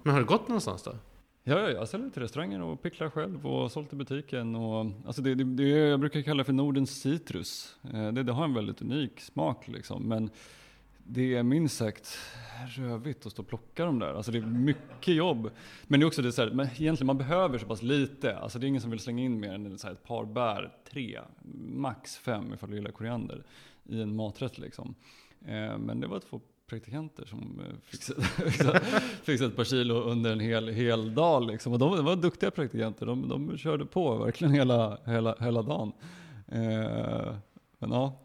Men 0.04 0.14
har 0.14 0.20
det 0.20 0.26
gått 0.26 0.48
någonstans 0.48 0.84
då? 0.84 0.96
Ja, 1.44 1.60
ja, 1.60 1.70
jag 1.70 1.88
säljer 1.88 2.10
till 2.10 2.22
restauranger 2.22 2.62
och 2.62 2.82
picklar 2.82 3.10
själv 3.10 3.48
och 3.48 3.72
sålt 3.72 3.94
i 3.94 3.96
butiken. 3.96 4.56
Och, 4.56 4.92
alltså 5.06 5.22
det, 5.22 5.36
det, 5.36 5.44
det, 5.44 5.70
jag 5.70 6.00
brukar 6.00 6.22
kalla 6.22 6.38
det 6.38 6.44
för 6.44 6.54
Nordens 6.54 7.02
citrus. 7.02 7.76
Eh, 7.94 8.12
det, 8.12 8.24
det 8.24 8.32
har 8.32 8.44
en 8.44 8.54
väldigt 8.54 8.82
unik 8.82 9.20
smak 9.22 9.68
liksom. 9.68 10.08
Men 10.08 10.30
det 11.12 11.36
är 11.36 11.44
minst 11.44 11.78
sagt 11.78 12.18
rövigt 12.68 13.26
att 13.26 13.32
stå 13.32 13.42
och 13.42 13.48
plocka 13.48 13.86
dem 13.86 14.00
där. 14.00 14.14
Alltså 14.14 14.32
det 14.32 14.38
är 14.38 14.42
mycket 14.42 15.16
jobb. 15.16 15.50
Men 15.88 16.00
det 16.00 16.04
är 16.04 16.08
också 16.08 16.22
det 16.22 16.32
så 16.32 16.42
här, 16.42 16.52
men 16.52 16.66
egentligen 16.66 17.08
man 17.08 17.18
behöver 17.18 17.58
så 17.58 17.66
pass 17.66 17.82
lite. 17.82 18.38
Alltså 18.38 18.60
det 18.60 18.66
är 18.66 18.68
ingen 18.68 18.82
som 18.82 18.92
vill 18.92 19.00
slänga 19.00 19.24
in 19.24 19.40
mer 19.40 19.54
än 19.54 19.78
så 19.78 19.88
här 19.88 19.94
ett 19.94 20.04
par 20.04 20.26
bär, 20.26 20.74
tre, 20.92 21.20
max 21.74 22.18
fem 22.18 22.54
ifall 22.54 22.70
du 22.70 22.76
gillar 22.76 22.92
koriander 22.92 23.44
i 23.84 24.02
en 24.02 24.16
maträtt 24.16 24.58
liksom. 24.58 24.96
Eh, 25.46 25.78
men 25.78 26.00
det 26.00 26.08
var 26.08 26.20
två 26.20 26.42
praktikanter 26.68 27.26
som 27.26 27.62
eh, 27.68 27.76
fixade, 27.84 28.22
fixade 29.24 29.48
ett 29.52 29.56
par 29.56 29.64
kilo 29.64 29.96
under 29.96 30.32
en 30.32 30.40
hel, 30.40 30.68
hel 30.68 31.16
dag 31.16 31.48
liksom. 31.48 31.74
Och 31.74 31.80
de, 31.80 31.96
de 31.96 32.06
var 32.06 32.16
duktiga 32.16 32.52
praktikanter. 32.52 33.06
De, 33.06 33.28
de 33.30 33.58
körde 33.58 33.86
på 33.86 34.16
verkligen 34.16 34.54
hela, 34.54 34.98
hela, 35.06 35.36
hela 35.40 35.62
dagen. 35.62 35.92
Eh, 36.48 37.36
men 37.80 37.92
ja, 37.92 38.20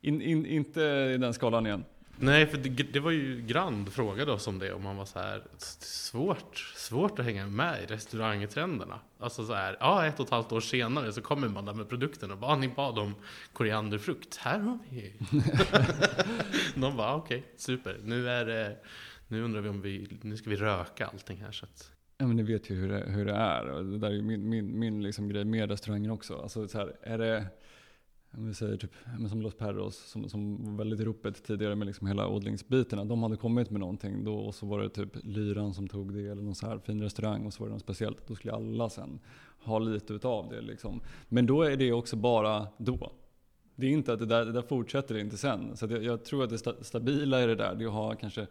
in, 0.00 0.22
in, 0.22 0.46
inte 0.46 0.80
i 1.14 1.18
den 1.18 1.34
skalan 1.34 1.66
igen. 1.66 1.84
Nej, 2.22 2.46
för 2.46 2.58
det, 2.58 2.68
det, 2.68 3.00
var 3.00 3.10
ju 3.10 3.42
Grand 3.46 3.92
frågade 3.92 4.32
oss 4.32 4.46
om 4.46 4.58
det, 4.58 4.72
om 4.72 4.82
man 4.82 4.96
var 4.96 5.04
så 5.04 5.18
här 5.18 5.42
svårt, 5.78 6.58
svårt 6.76 7.18
att 7.18 7.24
hänga 7.24 7.46
med 7.46 7.82
i 7.82 7.86
restaurangtrenderna. 7.86 9.00
Alltså 9.18 9.46
så 9.46 9.54
här, 9.54 9.76
ja, 9.80 10.06
ett 10.06 10.20
och 10.20 10.26
ett 10.26 10.30
halvt 10.30 10.52
år 10.52 10.60
senare 10.60 11.12
så 11.12 11.20
kommer 11.20 11.48
man 11.48 11.64
där 11.64 11.74
med 11.74 11.88
produkten 11.88 12.30
och 12.30 12.38
bara, 12.38 12.56
ni 12.56 12.68
bad 12.68 12.98
om 12.98 13.14
korianderfrukt, 13.52 14.36
här 14.36 14.58
har 14.58 14.78
vi. 14.90 15.12
De 16.80 16.96
bara, 16.96 17.14
okej, 17.14 17.38
okay, 17.38 17.50
super, 17.56 18.00
nu 18.04 18.28
är 18.28 18.44
det, 18.44 18.76
nu 19.28 19.42
undrar 19.42 19.60
vi 19.60 19.68
om 19.68 19.80
vi, 19.80 20.18
nu 20.22 20.36
ska 20.36 20.50
vi 20.50 20.56
röka 20.56 21.06
allting 21.06 21.36
här 21.36 21.52
så 21.52 21.64
att 21.64 21.90
Ja 22.18 22.26
men 22.26 22.36
ni 22.36 22.42
vet 22.42 22.70
ju 22.70 22.74
hur 22.74 22.88
det, 22.88 23.04
hur 23.10 23.24
det 23.24 23.32
är. 23.32 23.66
Och 23.66 23.84
det 23.84 23.98
där 23.98 24.08
är 24.08 24.12
ju 24.12 24.22
min, 24.22 24.48
min, 24.48 24.78
min 24.78 25.02
liksom 25.02 25.28
grej 25.28 25.44
med 25.44 25.70
restauranger 25.70 26.10
också. 26.12 26.40
Alltså 26.42 26.68
så 26.68 26.78
här, 26.78 26.96
är 27.02 27.18
det 27.18 27.46
om 28.32 28.46
vi 28.46 28.54
säger 28.54 28.76
typ, 28.76 28.94
som 29.28 29.42
Los 29.42 29.54
Perros 29.54 29.96
som, 29.96 30.28
som 30.28 30.64
var 30.64 30.78
väldigt 30.78 31.00
i 31.00 31.04
ropet 31.04 31.44
tidigare 31.44 31.76
med 31.76 31.86
liksom 31.86 32.06
hela 32.06 32.28
odlingsbiten. 32.28 33.08
De 33.08 33.22
hade 33.22 33.36
kommit 33.36 33.70
med 33.70 33.80
någonting 33.80 34.24
då 34.24 34.34
och 34.34 34.54
så 34.54 34.66
var 34.66 34.80
det 34.80 34.88
typ 34.88 35.08
Lyran 35.22 35.74
som 35.74 35.88
tog 35.88 36.14
det 36.14 36.28
eller 36.28 36.42
någon 36.42 36.54
så 36.54 36.66
här 36.66 36.78
fin 36.78 37.02
restaurang 37.02 37.46
och 37.46 37.52
så 37.52 37.62
var 37.62 37.68
det 37.68 37.72
något 37.72 37.82
speciellt. 37.82 38.26
Då 38.26 38.34
skulle 38.34 38.54
alla 38.54 38.90
sen 38.90 39.20
ha 39.62 39.78
lite 39.78 40.14
utav 40.14 40.48
det 40.48 40.60
liksom. 40.60 41.00
Men 41.28 41.46
då 41.46 41.62
är 41.62 41.76
det 41.76 41.92
också 41.92 42.16
bara 42.16 42.66
då. 42.78 43.12
Det 43.74 43.86
är 43.86 43.90
inte 43.90 44.12
att 44.12 44.18
det 44.18 44.26
där, 44.26 44.44
det 44.44 44.52
där 44.52 44.62
fortsätter 44.62 45.18
inte 45.18 45.36
sen. 45.36 45.76
Så 45.76 45.86
jag, 45.86 46.04
jag, 46.04 46.24
tror 46.24 46.44
att 46.44 46.50
det 46.50 46.84
stabila 46.84 47.42
i 47.42 47.46
det 47.46 47.54
där, 47.54 47.74
det 47.74 47.84
är 47.84 47.88
att 47.88 47.94
ha 47.94 48.14
kanske 48.14 48.46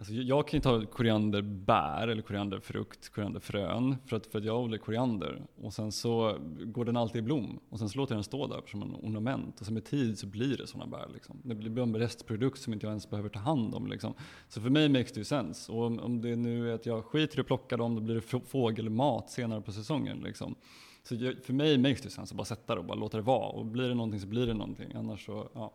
Alltså 0.00 0.12
jag- 0.14 0.48
kan 0.48 0.56
ju 0.56 0.62
ta 0.62 0.86
korianderbär 0.86 2.08
eller 2.08 2.22
korianderfrukt, 2.22 3.08
korianderfrön 3.08 3.96
för 4.06 4.16
att, 4.16 4.26
för 4.26 4.38
att 4.38 4.44
jag 4.44 4.60
odlar 4.60 4.78
koriander. 4.78 5.42
Och 5.62 5.72
sen 5.72 5.92
så 5.92 6.36
går 6.64 6.84
den 6.84 6.96
alltid 6.96 7.18
i 7.18 7.22
blom 7.22 7.60
och 7.68 7.78
sen 7.78 7.88
så 7.88 7.98
låter 7.98 8.14
jag 8.14 8.16
den 8.18 8.24
stå 8.24 8.46
där 8.46 8.60
som 8.66 8.82
en 8.82 8.94
ornament. 8.94 9.60
Och 9.60 9.66
sen 9.66 9.74
med 9.74 9.84
tid 9.84 10.18
så 10.18 10.26
blir 10.26 10.56
det 10.56 10.66
sådana 10.66 10.90
bär 10.90 11.08
liksom. 11.14 11.36
Det 11.42 11.54
blir 11.54 11.82
en 11.82 11.96
restprodukt 11.96 12.60
som 12.60 12.72
inte 12.72 12.86
jag 12.86 12.90
ens 12.90 13.10
behöver 13.10 13.28
ta 13.28 13.38
hand 13.38 13.74
om 13.74 13.86
liksom. 13.86 14.14
Så 14.48 14.60
för 14.60 14.70
mig 14.70 14.88
makes 14.88 15.12
det 15.12 15.20
ju 15.20 15.24
sense. 15.24 15.72
Och 15.72 15.84
om, 15.86 15.98
om 15.98 16.20
det 16.20 16.36
nu 16.36 16.70
är 16.70 16.74
att 16.74 16.86
jag 16.86 17.04
skiter 17.04 17.38
i 17.38 17.40
att 17.40 17.46
plocka 17.46 17.76
dem, 17.76 17.94
då 17.94 18.00
blir 18.00 18.14
det 18.14 18.40
fågelmat 18.46 19.30
senare 19.30 19.60
på 19.60 19.72
säsongen 19.72 20.18
liksom. 20.18 20.54
Så 21.02 21.14
jag, 21.14 21.44
för 21.44 21.52
mig 21.52 21.78
makes 21.78 22.00
det 22.02 22.10
sense 22.10 22.32
att 22.32 22.36
bara 22.36 22.44
sätta 22.44 22.74
det 22.74 22.80
och 22.80 22.86
bara 22.86 22.98
låta 22.98 23.16
det 23.16 23.22
vara. 23.22 23.48
Och 23.48 23.66
blir 23.66 23.88
det 23.88 23.94
någonting 23.94 24.20
så 24.20 24.26
blir 24.26 24.46
det 24.46 24.54
någonting. 24.54 24.92
Annars 24.94 25.26
så, 25.26 25.48
ja. 25.54 25.72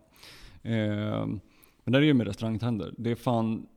Eh, 0.61 1.25
men 1.83 1.91
där 1.93 2.01
är 2.01 2.05
ju 2.05 2.13
med 2.13 2.27
restaurangtrender. 2.27 2.93
Det 2.97 3.11
är 3.11 3.15
fan 3.15 3.67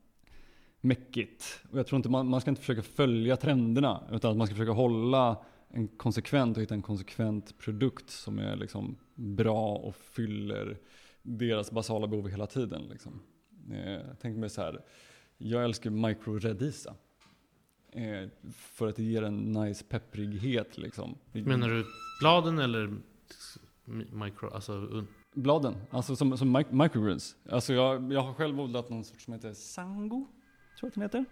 mäckigt. 0.81 1.61
Och 1.71 1.79
jag 1.79 1.87
tror 1.87 1.97
inte 1.97 2.09
man, 2.09 2.29
man 2.29 2.41
ska 2.41 2.51
inte 2.51 2.61
försöka 2.63 2.83
följa 2.83 3.37
trenderna. 3.37 4.03
Utan 4.13 4.31
att 4.31 4.37
man 4.37 4.47
ska 4.47 4.57
försöka 4.57 4.73
hålla 4.73 5.37
en 5.69 5.89
konsekvent 5.89 6.57
och 6.57 6.63
hitta 6.63 6.75
en 6.75 6.83
konsekvent 6.83 7.59
produkt 7.59 8.11
som 8.11 8.39
är 8.39 8.57
liksom 8.57 8.97
bra 9.15 9.75
och 9.77 9.97
fyller 9.97 10.79
deras 11.23 11.71
basala 11.71 12.07
behov 12.07 12.29
hela 12.29 12.47
tiden. 12.47 12.83
Liksom. 12.83 13.21
Eh, 13.73 14.15
tänker 14.21 14.41
mig 14.41 14.51
så 14.51 14.63
här. 14.63 14.81
Jag 15.39 15.65
älskar 15.65 15.91
microredisa. 15.91 16.95
Eh, 17.93 18.29
för 18.53 18.87
att 18.89 18.97
det 18.97 19.03
ger 19.03 19.23
en 19.23 19.53
nice 19.53 19.85
pepprighet 19.85 20.79
liksom. 20.79 21.15
Menar 21.33 21.69
du 21.69 21.85
bladen 22.21 22.59
eller 22.59 22.97
micro, 24.13 24.51
alltså 24.51 25.05
Bladen, 25.35 25.75
alltså 25.91 26.17
som, 26.17 26.39
som 26.39 26.57
mic- 26.57 26.73
microgreens. 26.83 27.37
Alltså 27.49 27.73
jag, 27.73 28.13
jag 28.13 28.21
har 28.21 28.35
själv 28.35 28.61
odlat 28.61 28.91
någon 28.91 29.05
sort 29.05 29.21
som 29.21 29.33
heter 29.33 29.53
Sango, 29.53 30.27
tror 30.79 30.93
jag 30.95 31.05
att 31.05 31.13
den 31.13 31.21
heter. 31.21 31.25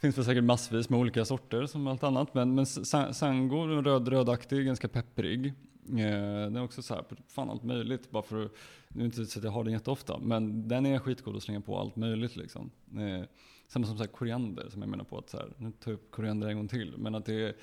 Finns 0.00 0.18
väl 0.18 0.24
säkert 0.24 0.44
massvis 0.44 0.88
med 0.88 1.00
olika 1.00 1.24
sorter 1.24 1.66
som 1.66 1.86
allt 1.86 2.02
annat. 2.02 2.34
Men, 2.34 2.54
men 2.54 2.66
Sango, 3.14 3.66
röd, 3.66 4.08
rödaktig, 4.08 4.66
ganska 4.66 4.88
pepprig. 4.88 5.46
Eh, 5.88 5.94
den 6.44 6.56
är 6.56 6.62
också 6.62 6.82
så 6.82 6.94
här, 6.94 7.04
fan 7.28 7.50
allt 7.50 7.62
möjligt. 7.62 8.10
Bara 8.10 8.22
för, 8.22 8.36
nu 8.36 8.48
är 8.88 8.98
det 8.98 9.04
inte 9.04 9.26
så 9.26 9.38
att 9.38 9.44
jag 9.44 9.50
har 9.50 9.64
den 9.64 9.72
jätteofta, 9.72 10.18
men 10.18 10.68
den 10.68 10.86
är 10.86 10.98
skitgod 10.98 11.36
att 11.36 11.42
slänga 11.42 11.60
på 11.60 11.78
allt 11.78 11.96
möjligt 11.96 12.36
liksom. 12.36 12.70
Eh, 12.96 13.24
samma 13.68 13.86
som 13.86 13.96
så 13.96 14.02
här, 14.02 14.10
koriander, 14.10 14.68
som 14.70 14.82
jag 14.82 14.88
menar 14.88 15.04
på 15.04 15.18
att 15.18 15.30
så 15.30 15.36
här, 15.36 15.52
nu 15.56 15.72
tar 15.72 15.90
jag 15.90 15.98
upp 15.98 16.10
koriander 16.10 16.48
en 16.48 16.56
gång 16.56 16.68
till. 16.68 16.94
Men 16.96 17.14
att 17.14 17.24
det 17.24 17.34
är, 17.34 17.54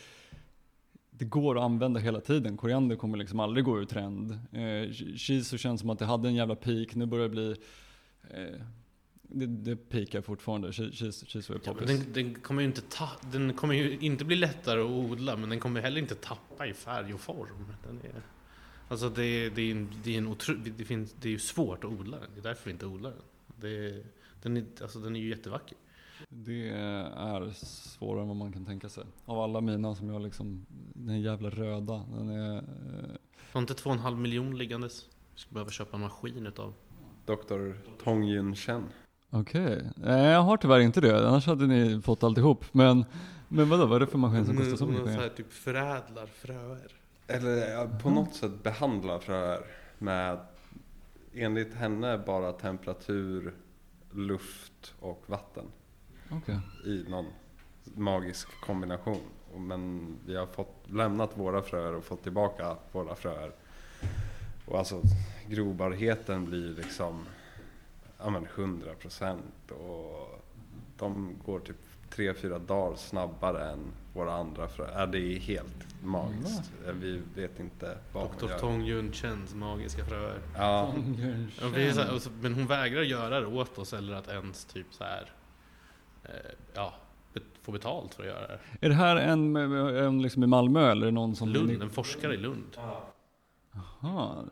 det 1.09 1.25
går 1.25 1.57
att 1.57 1.63
använda 1.63 1.99
hela 1.99 2.21
tiden. 2.21 2.57
Koriander 2.57 2.95
kommer 2.95 3.17
liksom 3.17 3.39
aldrig 3.39 3.65
gå 3.65 3.79
ur 3.79 3.85
trend. 3.85 4.31
Eh, 4.31 4.91
shiso 5.17 5.57
känns 5.57 5.81
som 5.81 5.89
att 5.89 5.99
det 5.99 6.05
hade 6.05 6.27
en 6.27 6.35
jävla 6.35 6.55
peak. 6.55 6.95
Nu 6.95 7.05
börjar 7.05 7.23
det 7.23 7.29
bli... 7.29 7.55
Eh, 8.29 8.61
det, 9.33 9.45
det 9.45 9.75
peakar 9.75 10.21
fortfarande. 10.21 10.67
Är 10.67 11.53
Ja, 11.53 11.73
poppis. 11.73 11.87
den, 11.87 12.13
den, 12.13 12.35
kommer 12.35 12.61
ju 12.61 12.67
inte 12.67 12.81
ta, 12.81 13.09
den 13.31 13.53
kommer 13.53 13.73
ju 13.73 13.99
inte 13.99 14.25
bli 14.25 14.35
lättare 14.35 14.81
att 14.81 14.89
odla, 14.89 15.37
men 15.37 15.49
den 15.49 15.59
kommer 15.59 15.81
heller 15.81 16.01
inte 16.01 16.15
tappa 16.15 16.67
i 16.67 16.73
färg 16.73 17.13
och 17.13 17.19
form. 17.19 17.65
Den 17.87 17.97
är, 17.97 18.21
alltså 18.87 19.09
det, 19.09 19.49
det, 19.49 19.61
är 19.61 19.71
en, 19.71 19.89
det, 20.03 20.13
är 20.13 20.17
en 20.17 20.27
otro, 20.27 20.55
det, 20.77 20.85
finns, 20.85 21.15
det 21.21 21.27
är 21.27 21.31
ju 21.31 21.39
svårt 21.39 21.83
att 21.83 21.91
odla 21.91 22.19
den, 22.19 22.29
det 22.33 22.39
är 22.39 22.43
därför 22.43 22.65
vi 22.65 22.71
inte 22.71 22.85
odlar 22.85 23.09
den. 23.09 23.21
Det, 23.55 24.03
den, 24.41 24.57
är, 24.57 24.65
alltså 24.81 24.99
den 24.99 25.15
är 25.15 25.19
ju 25.19 25.29
jättevacker. 25.29 25.77
Det 26.29 26.69
är 26.69 27.65
svårare 27.65 28.21
än 28.21 28.27
vad 28.27 28.37
man 28.37 28.53
kan 28.53 28.65
tänka 28.65 28.89
sig. 28.89 29.03
Av 29.25 29.39
alla 29.39 29.61
mina 29.61 29.95
som 29.95 30.09
jag 30.09 30.21
liksom... 30.21 30.65
Den 30.93 31.21
jävla 31.21 31.49
röda. 31.49 32.05
Den 32.17 32.29
är... 32.29 32.57
Eh, 32.57 32.63
Har 33.51 33.61
inte 33.61 33.73
två 33.73 33.89
och 33.89 33.95
en 33.95 34.01
halv 34.01 34.17
miljon 34.17 34.57
liggandes. 34.57 35.09
Vi 35.33 35.39
skulle 35.39 35.53
behöva 35.53 35.71
köpa 35.71 35.97
en 35.97 36.01
maskin 36.01 36.47
utav. 36.47 36.73
Dr. 37.25 37.73
Tong 38.03 38.23
Yun 38.23 38.55
Chen. 38.55 38.83
Okej. 39.35 39.89
Nej, 39.95 40.25
jag 40.25 40.41
har 40.41 40.57
tyvärr 40.57 40.79
inte 40.79 41.01
det. 41.01 41.27
Annars 41.27 41.45
hade 41.47 41.67
ni 41.67 42.01
fått 42.01 42.23
alltihop. 42.23 42.65
Men, 42.71 43.05
men 43.47 43.69
vadå, 43.69 43.85
vad 43.85 43.95
är 43.95 43.99
det 43.99 44.07
för 44.07 44.17
maskin 44.17 44.45
som 44.45 44.57
kostar 44.57 44.75
så 44.75 44.85
mycket 44.85 45.01
så 45.01 45.07
pengar? 45.07 45.21
här 45.21 45.29
typ 45.29 45.53
förädlar 45.53 46.25
fröer. 46.25 46.91
Eller 47.27 47.87
på 47.99 48.09
något 48.09 48.35
sätt 48.35 48.63
behandla 48.63 49.19
fröer 49.19 49.59
med 49.97 50.37
enligt 51.33 51.73
henne 51.73 52.17
bara 52.17 52.51
temperatur, 52.51 53.53
luft 54.11 54.93
och 54.99 55.23
vatten 55.25 55.65
Okej. 56.31 56.59
i 56.85 57.05
någon 57.09 57.25
magisk 57.83 58.47
kombination. 58.61 59.21
Men 59.57 60.15
vi 60.25 60.35
har 60.35 60.45
fått 60.45 60.83
lämnat 60.89 61.37
våra 61.37 61.61
fröer 61.61 61.95
och 61.95 62.03
fått 62.03 62.23
tillbaka 62.23 62.75
våra 62.91 63.15
fröer. 63.15 63.51
Och 64.65 64.77
alltså 64.77 65.01
grobarheten 65.47 66.45
blir 66.45 66.75
liksom 66.75 67.25
ja 68.23 68.29
men 68.29 68.45
100 68.55 68.93
procent 68.93 69.71
och 69.71 70.43
de 70.97 71.35
går 71.45 71.59
typ 71.59 71.75
3-4 72.15 72.59
dagar 72.59 72.95
snabbare 72.95 73.71
än 73.71 73.79
våra 74.13 74.33
andra 74.33 74.67
fröer. 74.67 74.99
Ja, 74.99 75.05
det 75.05 75.17
är 75.17 75.39
helt 75.39 76.03
magiskt. 76.03 76.71
Vi 76.93 77.21
vet 77.35 77.59
inte 77.59 77.97
vad 78.13 78.23
hon 78.23 78.37
Dr. 78.39 78.49
gör. 78.49 78.59
Tong 78.59 78.81
Yun 78.81 79.11
Chens 79.11 79.55
magiska 79.55 80.05
fröer. 80.05 80.39
Ja, 80.55 80.93
är 81.75 81.91
så 81.91 82.01
här, 82.01 82.19
så, 82.19 82.29
men 82.41 82.53
hon 82.53 82.67
vägrar 82.67 83.01
göra 83.01 83.39
det 83.39 83.47
åt 83.47 83.77
oss 83.77 83.93
eller 83.93 84.13
att 84.13 84.27
ens 84.27 84.65
typ 84.65 84.87
så 84.91 85.03
här, 85.03 85.31
eh, 86.23 86.31
ja, 86.73 86.93
få 87.61 87.71
betalt 87.71 88.13
för 88.13 88.23
att 88.23 88.29
göra 88.29 88.47
det. 88.47 88.59
Är 88.81 88.89
det 88.89 88.95
här 88.95 89.15
en, 89.15 89.55
en 89.55 90.21
liksom 90.21 90.43
i 90.43 90.47
Malmö 90.47 90.91
eller 90.91 91.11
någon 91.11 91.35
som... 91.35 91.49
Lund, 91.49 91.81
en 91.81 91.89
forskare 91.89 92.33
i 92.33 92.37
Lund. 92.37 92.77
Aha, 93.75 94.43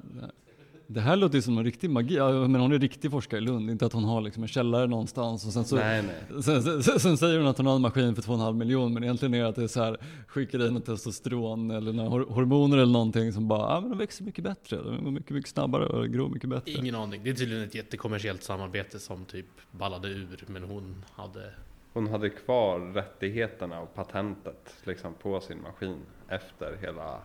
det- 0.93 1.01
här 1.01 1.15
låter 1.15 1.35
ju 1.35 1.41
som 1.41 1.57
en 1.57 1.63
riktig 1.63 1.89
magi. 1.89 2.15
Ja, 2.15 2.31
Men 2.47 2.61
hon 2.61 2.71
är 2.71 2.79
riktig 2.79 3.11
forskare 3.11 3.37
i 3.37 3.41
Lund, 3.41 3.69
inte 3.69 3.85
att 3.85 3.93
hon 3.93 4.03
har 4.03 4.21
liksom 4.21 4.43
en 4.43 4.49
källare 4.49 4.87
någonstans 4.87 5.45
och 5.45 5.53
sen 5.53 5.65
så... 5.65 5.75
nej 5.75 6.03
nej. 6.03 6.43
Sen, 6.43 6.83
sen, 6.83 6.99
sen 6.99 7.17
säger 7.17 7.37
hon 7.39 7.47
att 7.47 7.57
hon 7.57 7.65
har 7.67 7.75
en 7.75 7.81
maskin 7.81 8.15
för 8.15 8.21
2,5 8.21 8.53
miljon 8.53 8.93
men 8.93 9.03
egentligen 9.03 9.33
är 9.33 9.39
det 9.43 9.47
att 9.49 9.55
det 9.55 9.63
är 9.63 9.67
så 9.67 9.83
här, 9.83 9.97
skickar 10.27 10.67
in 10.67 10.73
något 10.73 10.85
testosteron 10.85 11.71
eller 11.71 11.93
några 11.93 12.09
hor- 12.09 12.25
hormoner 12.33 12.77
eller 12.77 12.93
någonting 12.93 13.33
som 13.33 13.47
bara, 13.47 13.73
ja 13.75 13.81
men 13.81 13.89
de 13.89 13.97
växer 13.97 14.23
mycket 14.23 14.43
bättre, 14.43 14.77
de 14.77 15.03
går 15.03 15.11
mycket, 15.11 15.29
mycket 15.31 15.51
snabbare 15.51 15.85
och 15.85 16.07
gror 16.09 16.29
mycket 16.29 16.49
bättre. 16.49 16.71
Ingen 16.71 16.95
aning. 16.95 17.21
Det 17.23 17.29
är 17.29 17.33
tydligen 17.33 17.63
ett 17.63 17.75
jättekommersiellt 17.75 18.43
samarbete 18.43 18.99
som 18.99 19.25
typ 19.25 19.45
ballade 19.71 20.07
ur, 20.07 20.43
men 20.47 20.63
hon 20.63 21.05
hade... 21.15 21.53
Hon 21.93 22.07
hade 22.07 22.29
kvar 22.29 22.79
rättigheterna 22.93 23.79
och 23.79 23.95
patentet 23.95 24.73
liksom 24.83 25.13
på 25.13 25.41
sin 25.41 25.61
maskin 25.61 25.95
efter 26.27 26.77
hela 26.81 27.17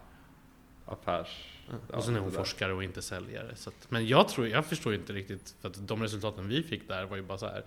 affärs... 0.87 1.45
och 1.93 2.05
sen 2.05 2.17
är 2.17 2.21
hon 2.21 2.33
forskare 2.33 2.73
och 2.73 2.85
inte 2.85 3.03
säljare. 3.03 3.57
Så 3.57 3.71
att, 3.71 3.91
men 3.91 4.07
jag 4.07 4.29
tror, 4.29 4.49
jag 4.49 4.67
förstår 4.67 4.95
inte 4.95 5.13
riktigt, 5.13 5.55
för 5.61 5.69
att 5.69 5.89
de 5.89 6.03
resultaten 6.03 6.49
vi 6.49 6.63
fick 6.63 6.89
där 6.89 7.05
var 7.05 7.17
ju 7.17 7.23
bara 7.23 7.39
så 7.39 7.47
här. 7.47 7.65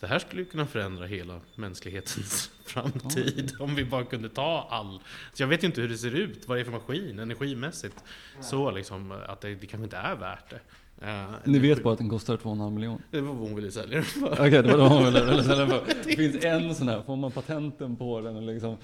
Det 0.00 0.06
här 0.06 0.18
skulle 0.18 0.42
ju 0.42 0.48
kunna 0.48 0.66
förändra 0.66 1.06
hela 1.06 1.40
mänsklighetens 1.54 2.50
framtid 2.64 3.52
om 3.60 3.74
vi 3.74 3.84
bara 3.84 4.04
kunde 4.04 4.28
ta 4.28 4.66
all... 4.70 5.00
Så 5.34 5.42
jag 5.42 5.48
vet 5.48 5.62
ju 5.62 5.66
inte 5.66 5.80
hur 5.80 5.88
det 5.88 5.98
ser 5.98 6.14
ut, 6.14 6.48
vad 6.48 6.56
det 6.56 6.62
är 6.62 6.64
för 6.64 6.72
maskin 6.72 7.18
energimässigt. 7.18 8.04
Så 8.40 8.70
liksom, 8.70 9.12
att 9.28 9.40
det, 9.40 9.54
det 9.54 9.66
kanske 9.66 9.84
inte 9.84 9.96
är 9.96 10.16
värt 10.16 10.50
det. 10.50 10.60
Eh, 11.06 11.30
Ni 11.44 11.58
vet 11.58 11.82
bara 11.82 11.92
att 11.92 11.98
den 11.98 12.08
kostar 12.08 12.36
2,5 12.36 12.70
miljon. 12.70 13.02
Det 13.10 13.20
var 13.20 13.34
vad 13.34 13.48
hon 13.48 13.54
ville 13.54 13.70
sälja 13.70 13.94
den 13.94 14.04
för. 14.04 14.32
Okej, 14.32 14.50
det 14.50 14.62
var 14.62 14.78
de 14.78 14.88
hon 14.88 15.04
ville 15.04 15.42
sälja 15.44 15.66
för. 15.66 15.84
Det 16.04 16.16
finns 16.16 16.44
en 16.44 16.74
sån 16.74 16.88
här, 16.88 17.02
får 17.02 17.16
man 17.16 17.32
patenten 17.32 17.96
på 17.96 18.20
den 18.20 18.36
och 18.36 18.42
liksom 18.42 18.76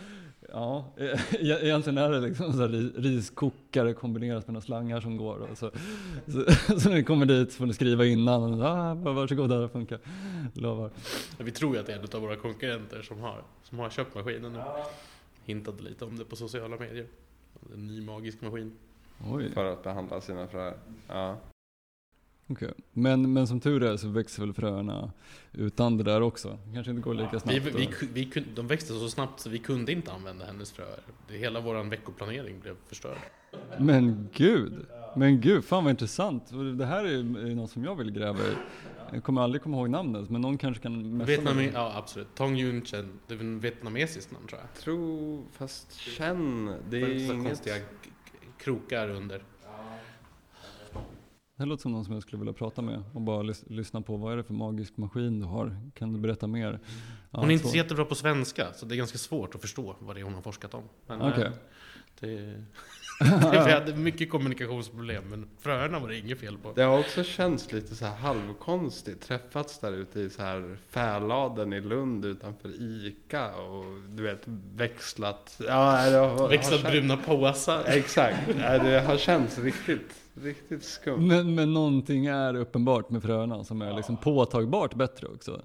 Ja, 0.55 0.85
e- 0.97 1.19
egentligen 1.41 1.99
är 1.99 2.11
det 2.11 2.21
liksom 2.21 2.53
så 2.53 2.67
riskokare 3.01 3.95
kombinerat 3.95 4.47
med 4.47 4.53
några 4.53 4.65
slangar 4.65 5.01
som 5.01 5.17
går. 5.17 5.37
Och 5.37 5.59
så, 5.59 5.71
så, 6.27 6.53
så 6.81 6.89
när 6.89 6.97
ni 6.97 7.03
kommer 7.03 7.27
dit 7.27 7.55
får 7.55 7.67
ni 7.67 7.73
skriva 7.75 8.05
innan. 8.05 8.61
Och, 8.63 8.67
ah, 8.67 8.95
varsågod, 8.95 9.51
det 9.51 9.61
här 9.61 9.69
funkar. 9.69 9.99
Lovar. 10.55 10.91
Vi 11.39 11.51
tror 11.51 11.75
ju 11.75 11.81
att 11.81 11.87
det 11.87 11.93
är 11.93 11.99
en 11.99 12.09
av 12.15 12.21
våra 12.21 12.37
konkurrenter 12.37 13.03
som 13.03 13.21
har, 13.21 13.43
som 13.63 13.79
har 13.79 13.91
köpt 13.91 14.15
maskinen 14.15 14.53
nu. 14.53 14.61
Hintade 15.45 15.83
lite 15.83 16.05
om 16.05 16.19
det 16.19 16.25
på 16.25 16.37
sociala 16.37 16.77
medier. 16.77 17.07
En 17.75 17.87
ny 17.87 18.01
magisk 18.01 18.41
maskin. 18.41 18.73
Oj. 19.31 19.51
För 19.51 19.65
att 19.65 19.83
behandla 19.83 20.21
sina 20.21 20.47
fröer. 20.47 20.75
Ja. 21.09 21.37
Okej. 22.47 22.73
Men, 22.93 23.33
men 23.33 23.47
som 23.47 23.61
tur 23.61 23.83
är 23.83 23.97
så 23.97 24.09
växer 24.09 24.43
väl 24.43 24.53
fröerna 24.53 25.13
utan 25.53 25.97
det 25.97 26.05
där 26.05 26.21
också. 26.21 26.59
Kanske 26.75 26.91
inte 26.91 27.03
går 27.03 27.15
lika 27.15 27.31
Vi, 27.33 27.41
snabbt. 27.41 27.57
vi, 27.67 27.89
vi, 28.13 28.25
kun- 28.25 28.55
de 28.55 28.67
växte 28.67 28.93
så 28.93 29.09
snabbt 29.09 29.41
så 29.41 29.51
vi 29.51 29.59
kunde 29.59 29.93
inte 29.93 30.13
använda 30.13 30.45
hennes 30.45 30.73
fröer. 30.73 31.01
Det, 31.29 31.35
hela 31.37 31.61
vår 31.61 31.91
veckoplanering 31.91 32.61
blev 32.61 32.77
förstörd. 32.87 33.17
Men 33.79 34.29
gud, 34.33 34.87
men 35.17 35.41
gud, 35.41 35.65
fan 35.65 35.85
vad 35.85 35.91
intressant. 35.91 36.51
Det 36.79 36.87
här 36.87 37.05
är, 37.05 37.19
är 37.19 37.55
något 37.55 37.71
som 37.71 37.85
jag 37.85 37.95
vill 37.97 38.11
gräva 38.11 38.39
i. 38.39 38.53
Jag 39.13 39.25
kommer 39.25 39.43
aldrig 39.43 39.63
komma 39.63 39.77
ihåg 39.77 39.91
namnet, 39.91 40.31
men 40.31 40.41
någon 40.41 40.59
kanske 40.59 40.83
kan 40.83 41.25
Vietname, 41.25 41.57
mig. 41.57 41.71
ja 41.75 41.93
absolut. 41.97 42.29
Tong 42.35 42.57
Yun 42.59 42.85
Chen. 42.85 43.13
Det 43.27 43.35
är 43.35 43.41
en 43.41 43.61
vietnamesiskt 43.61 44.33
namn 44.33 44.47
tror 44.47 44.61
jag. 44.61 44.81
Tro, 44.83 45.45
fast 45.53 45.93
känn. 45.95 46.75
Det 46.91 47.01
är 47.01 47.19
så 47.27 47.33
inget... 47.35 47.47
konstiga 47.47 47.77
krokar 48.59 49.09
under. 49.09 49.43
Det 51.57 51.63
här 51.63 51.67
låter 51.67 51.83
som 51.83 51.93
någon 51.93 52.05
som 52.05 52.15
jag 52.15 52.23
skulle 52.23 52.39
vilja 52.39 52.53
prata 52.53 52.83
med 52.83 53.03
och 53.13 53.21
bara 53.21 53.43
lys- 53.43 53.65
lyssna 53.67 54.03
på. 54.03 54.17
Vad 54.17 54.33
är 54.33 54.37
det 54.37 54.45
för 54.45 54.55
magisk 54.55 54.97
maskin 54.97 55.41
du 55.41 55.47
har? 55.47 55.81
Kan 55.95 56.13
du 56.13 56.19
berätta 56.21 56.47
mer? 56.47 56.81
Ja, 57.31 57.41
Hon 57.41 57.49
är 57.51 57.55
inte 57.55 57.69
så. 57.69 57.77
jättebra 57.77 58.05
på 58.05 58.15
svenska, 58.15 58.73
så 58.73 58.87
det 58.87 58.95
är 58.95 58.97
ganska 58.97 59.19
svårt 59.19 59.55
att 59.55 59.61
förstå 59.61 59.97
vad 60.01 60.17
det 60.17 60.21
är 60.21 60.25
hon 60.25 60.35
har 60.35 60.43
forskat 60.43 60.75
om. 60.75 60.83
Men, 61.07 61.23
Okej. 61.23 61.45
eh, 61.45 61.51
Det, 62.21 62.65
vi 63.67 63.73
hade 63.73 63.95
mycket 63.97 64.31
kommunikationsproblem, 64.31 65.25
men 65.31 65.47
fröerna 65.61 65.99
var 65.99 66.09
det 66.09 66.19
inget 66.19 66.41
fel 66.41 66.59
på. 66.59 66.73
Det 66.75 66.83
har 66.83 66.99
också 66.99 67.25
känts 67.25 67.73
lite 67.73 67.95
så 67.95 68.05
här 68.05 68.17
halvkonstigt. 68.17 69.23
Träffats 69.29 69.79
där 69.79 69.93
ute 69.93 70.21
i 70.21 70.31
så 70.31 70.43
här 70.43 70.77
Fäladen 70.91 71.73
i 71.73 71.81
Lund 71.81 72.25
utanför 72.25 72.69
Ica 72.69 73.55
och 73.55 73.85
du 74.09 74.23
vet 74.23 74.43
växlat. 74.77 75.61
Ja, 75.69 76.11
det 76.11 76.17
har, 76.17 76.49
Växlat 76.49 76.81
har 76.83 76.91
bruna 76.91 77.17
påsar. 77.17 77.83
Exakt. 77.87 78.37
Ja, 78.61 78.79
det 78.79 79.01
har 79.01 79.17
känts 79.17 79.59
riktigt, 79.59 80.15
riktigt 80.35 80.85
skumt. 80.85 81.27
Men, 81.29 81.55
men 81.55 81.75
någonting 81.75 82.27
är 82.27 82.57
uppenbart 82.57 83.11
med 83.11 83.23
fröna 83.23 83.65
som 83.65 83.83
är 83.83 83.93
liksom 83.97 84.17
påtagbart 84.17 84.95
bättre 84.95 85.27
också. 85.27 85.61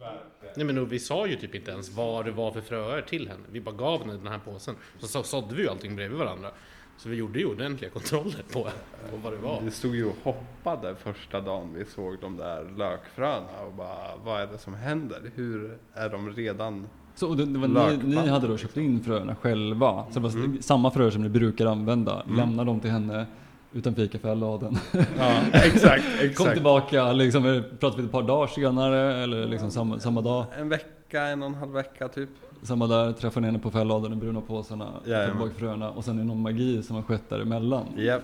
Nej 0.55 0.65
men 0.65 0.77
och 0.77 0.91
vi 0.91 0.99
sa 0.99 1.27
ju 1.27 1.35
typ 1.35 1.55
inte 1.55 1.71
ens 1.71 1.89
vad 1.91 2.25
det 2.25 2.31
var 2.31 2.51
för 2.51 2.61
fröer 2.61 3.01
till 3.01 3.27
henne. 3.27 3.43
Vi 3.51 3.61
bara 3.61 3.75
gav 3.75 3.99
henne 4.01 4.13
den 4.13 4.27
här 4.27 4.39
påsen. 4.45 4.75
Så 4.99 5.07
så- 5.07 5.23
sådde 5.23 5.55
vi 5.55 5.61
ju 5.63 5.69
allting 5.69 5.95
bredvid 5.95 6.17
varandra. 6.19 6.51
Så 6.99 7.09
vi 7.09 7.15
gjorde 7.15 7.39
ju 7.39 7.45
ordentliga 7.45 7.91
kontroller 7.91 8.43
på, 8.53 8.63
på 9.11 9.17
vad 9.23 9.33
det 9.33 9.37
var. 9.37 9.61
Vi 9.63 9.71
stod 9.71 9.95
ju 9.95 10.05
och 10.05 10.15
hoppade 10.23 10.95
första 10.95 11.41
dagen 11.41 11.73
vi 11.75 11.85
såg 11.85 12.17
de 12.21 12.37
där 12.37 12.63
lökfröna 12.77 13.59
och 13.67 13.73
bara 13.73 13.97
vad 14.25 14.41
är 14.41 14.47
det 14.47 14.57
som 14.57 14.73
händer? 14.73 15.21
Hur 15.35 15.77
är 15.93 16.09
de 16.09 16.29
redan? 16.29 16.87
Så 17.15 17.33
det, 17.33 17.45
det 17.45 17.59
var 17.59 17.91
ni, 17.91 18.15
ni 18.15 18.27
hade 18.29 18.47
då 18.47 18.57
köpt 18.57 18.77
in 18.77 19.03
fröna 19.03 19.35
själva? 19.35 20.03
Så 20.11 20.13
det 20.13 20.19
var 20.19 20.29
Mm. 20.29 20.61
samma 20.61 20.91
fröer 20.91 21.09
som 21.11 21.21
ni 21.23 21.29
brukar 21.29 21.65
använda, 21.65 22.23
lämna 22.37 22.63
dem 22.63 22.79
till 22.79 22.91
henne 22.91 23.25
utanför 23.73 24.01
Ica-fälladen. 24.01 24.77
Ja, 25.17 25.41
exakt, 25.53 26.03
Kom 26.19 26.25
exakt. 26.29 26.53
tillbaka, 26.53 27.11
liksom, 27.13 27.63
pratade 27.79 28.01
vi 28.01 28.05
ett 28.05 28.11
par 28.11 28.23
dagar 28.23 28.47
senare 28.47 29.23
eller 29.23 29.47
liksom 29.47 29.71
samma, 29.71 29.99
samma 29.99 30.21
dag? 30.21 30.45
En 30.59 30.69
vecka, 30.69 31.21
en 31.23 31.41
och 31.41 31.47
en 31.49 31.55
halv 31.55 31.71
vecka 31.71 32.07
typ. 32.07 32.29
Samma 32.61 32.87
där, 32.87 33.13
träffade 33.13 33.45
henne 33.45 33.59
på 33.59 33.71
fälladen, 33.71 34.11
de 34.11 34.19
bruna 34.19 34.41
påsarna, 34.41 34.91
tog 34.91 35.25
tillbaka 35.25 35.53
fröna 35.57 35.91
och 35.91 36.05
sen 36.05 36.15
är 36.15 36.21
det 36.21 36.27
någon 36.27 36.41
magi 36.41 36.83
som 36.83 36.95
har 36.95 37.03
skett 37.03 37.29
däremellan. 37.29 37.85
Japp, 37.97 38.23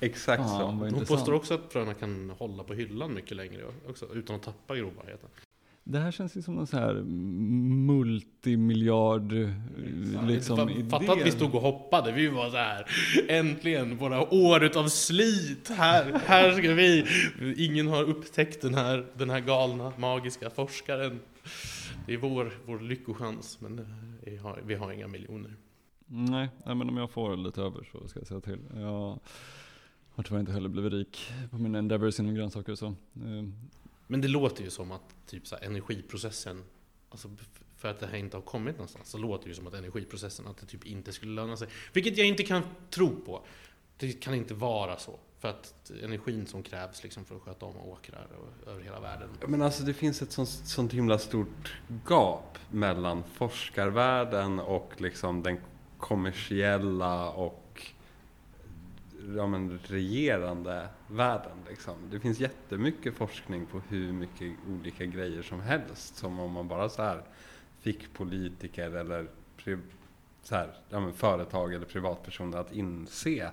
exakt 0.00 0.42
Fan, 0.42 0.78
så. 0.78 0.96
Hon 0.96 1.04
påstår 1.04 1.32
också 1.32 1.54
att 1.54 1.72
fröna 1.72 1.94
kan 1.94 2.32
hålla 2.38 2.62
på 2.62 2.74
hyllan 2.74 3.14
mycket 3.14 3.36
längre 3.36 3.62
också, 3.88 4.06
utan 4.14 4.36
att 4.36 4.42
tappa 4.42 4.76
grovbarheten. 4.76 5.28
Det 5.88 5.98
här 5.98 6.10
känns 6.10 6.36
ju 6.36 6.42
som 6.42 6.58
en 6.58 6.66
sån 6.66 6.78
här 6.80 6.94
multimiljard 7.86 9.32
eh, 9.32 9.48
liksom, 10.26 10.70
idé. 10.70 10.90
Fatta 10.90 11.12
att 11.12 11.26
vi 11.26 11.30
stod 11.30 11.54
och 11.54 11.62
hoppade, 11.62 12.12
vi 12.12 12.28
var 12.28 12.50
så 12.50 12.56
här. 12.56 12.86
Äntligen, 13.28 13.96
våra 13.96 14.34
år 14.34 14.64
utav 14.64 14.88
slit! 14.88 15.68
Här, 15.76 16.20
här 16.26 16.52
ska 16.52 16.74
vi! 16.74 17.06
Ingen 17.56 17.88
har 17.88 18.02
upptäckt 18.02 18.62
den 18.62 18.74
här, 18.74 19.06
den 19.14 19.30
här 19.30 19.40
galna, 19.40 19.92
magiska 19.96 20.50
forskaren. 20.50 21.20
Det 22.06 22.14
är 22.14 22.18
vår, 22.18 22.52
vår 22.66 22.80
lyckochans, 22.80 23.60
men 23.60 23.86
vi 24.22 24.36
har, 24.36 24.62
vi 24.66 24.74
har 24.74 24.92
inga 24.92 25.08
miljoner. 25.08 25.56
Nej, 26.06 26.48
nej, 26.66 26.74
men 26.74 26.88
om 26.88 26.96
jag 26.96 27.10
får 27.10 27.36
lite 27.36 27.62
över 27.62 27.88
så 27.92 28.08
ska 28.08 28.20
jag 28.20 28.26
säga 28.26 28.40
till. 28.40 28.58
Jag 28.74 29.18
har 30.10 30.22
tyvärr 30.24 30.40
inte 30.40 30.52
heller 30.52 30.68
blivit 30.68 30.92
rik 30.92 31.32
på 31.50 31.58
mina 31.58 31.78
endeavors 31.78 32.20
inom 32.20 32.34
grönsaker 32.34 32.72
och 32.72 32.78
så. 32.78 32.86
Eh, 32.86 32.94
Men 34.06 34.20
det 34.20 34.28
låter 34.28 34.64
ju 34.64 34.70
som 34.70 34.92
att 34.92 35.16
typ 35.26 35.46
så 35.46 35.56
här, 35.56 35.64
energiprocessen, 35.66 36.62
alltså 37.08 37.30
för 37.76 37.88
att 37.88 38.00
det 38.00 38.06
här 38.06 38.18
inte 38.18 38.36
har 38.36 38.42
kommit 38.42 38.74
någonstans, 38.76 39.08
så 39.08 39.18
låter 39.18 39.44
det 39.44 39.48
ju 39.48 39.54
som 39.54 39.66
att 39.66 39.74
energiprocessen, 39.74 40.46
att 40.46 40.56
det 40.56 40.66
typ 40.66 40.86
inte 40.86 41.12
skulle 41.12 41.32
löna 41.34 41.56
sig. 41.56 41.68
Vilket 41.92 42.18
jag 42.18 42.26
inte 42.26 42.42
kan 42.42 42.62
tro 42.90 43.20
på. 43.20 43.42
Det 43.96 44.12
kan 44.12 44.34
inte 44.34 44.54
vara 44.54 44.96
så. 44.96 45.18
För 45.46 45.50
att 45.50 45.90
energin 46.02 46.46
som 46.46 46.62
krävs 46.62 47.02
liksom 47.02 47.24
för 47.24 47.36
att 47.36 47.42
sköta 47.42 47.66
om 47.66 47.76
åkrar 47.76 48.28
och, 48.38 48.70
över 48.70 48.82
hela 48.82 49.00
världen. 49.00 49.28
Men 49.46 49.62
alltså 49.62 49.82
det 49.82 49.94
finns 49.94 50.22
ett 50.22 50.32
sånt, 50.32 50.48
sånt 50.48 50.92
himla 50.92 51.18
stort 51.18 51.80
gap 52.06 52.58
mellan 52.70 53.22
forskarvärlden 53.22 54.58
och 54.58 54.92
liksom 54.96 55.42
den 55.42 55.58
kommersiella 55.98 57.30
och 57.30 57.86
ja, 59.36 59.46
men 59.46 59.78
regerande 59.78 60.88
världen. 61.08 61.58
Liksom. 61.68 61.94
Det 62.10 62.20
finns 62.20 62.40
jättemycket 62.40 63.14
forskning 63.14 63.66
på 63.66 63.80
hur 63.88 64.12
mycket 64.12 64.52
olika 64.68 65.04
grejer 65.04 65.42
som 65.42 65.60
helst. 65.60 66.16
Som 66.16 66.40
om 66.40 66.52
man 66.52 66.68
bara 66.68 66.88
så 66.88 67.02
här 67.02 67.22
fick 67.80 68.12
politiker 68.12 68.90
eller 68.90 69.30
så 70.42 70.54
här, 70.54 70.74
ja, 70.88 71.00
men 71.00 71.12
företag 71.12 71.74
eller 71.74 71.86
privatpersoner 71.86 72.58
att 72.58 72.72
inse 72.72 73.50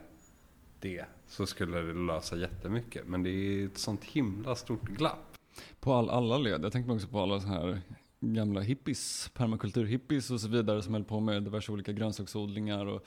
det 0.79 1.05
så 1.33 1.45
skulle 1.45 1.81
det 1.81 1.93
lösa 1.93 2.35
jättemycket. 2.37 3.07
Men 3.07 3.23
det 3.23 3.29
är 3.29 3.65
ett 3.65 3.77
sånt 3.77 4.03
himla 4.03 4.55
stort 4.55 4.89
glapp. 4.89 5.37
På 5.79 5.93
all, 5.93 6.09
alla 6.09 6.37
led. 6.37 6.63
Jag 6.63 6.71
tänker 6.71 6.93
också 6.93 7.07
på 7.07 7.19
alla 7.19 7.39
så 7.39 7.47
här 7.47 7.81
gamla 8.19 8.61
hippies, 8.61 9.31
permakulturhippies 9.33 10.31
och 10.31 10.41
så 10.41 10.47
vidare 10.47 10.81
som 10.81 10.93
höll 10.93 11.03
på 11.03 11.19
med 11.19 11.43
diverse 11.43 11.71
olika 11.71 11.91
grönsaksodlingar. 11.91 12.85
Och 12.85 13.05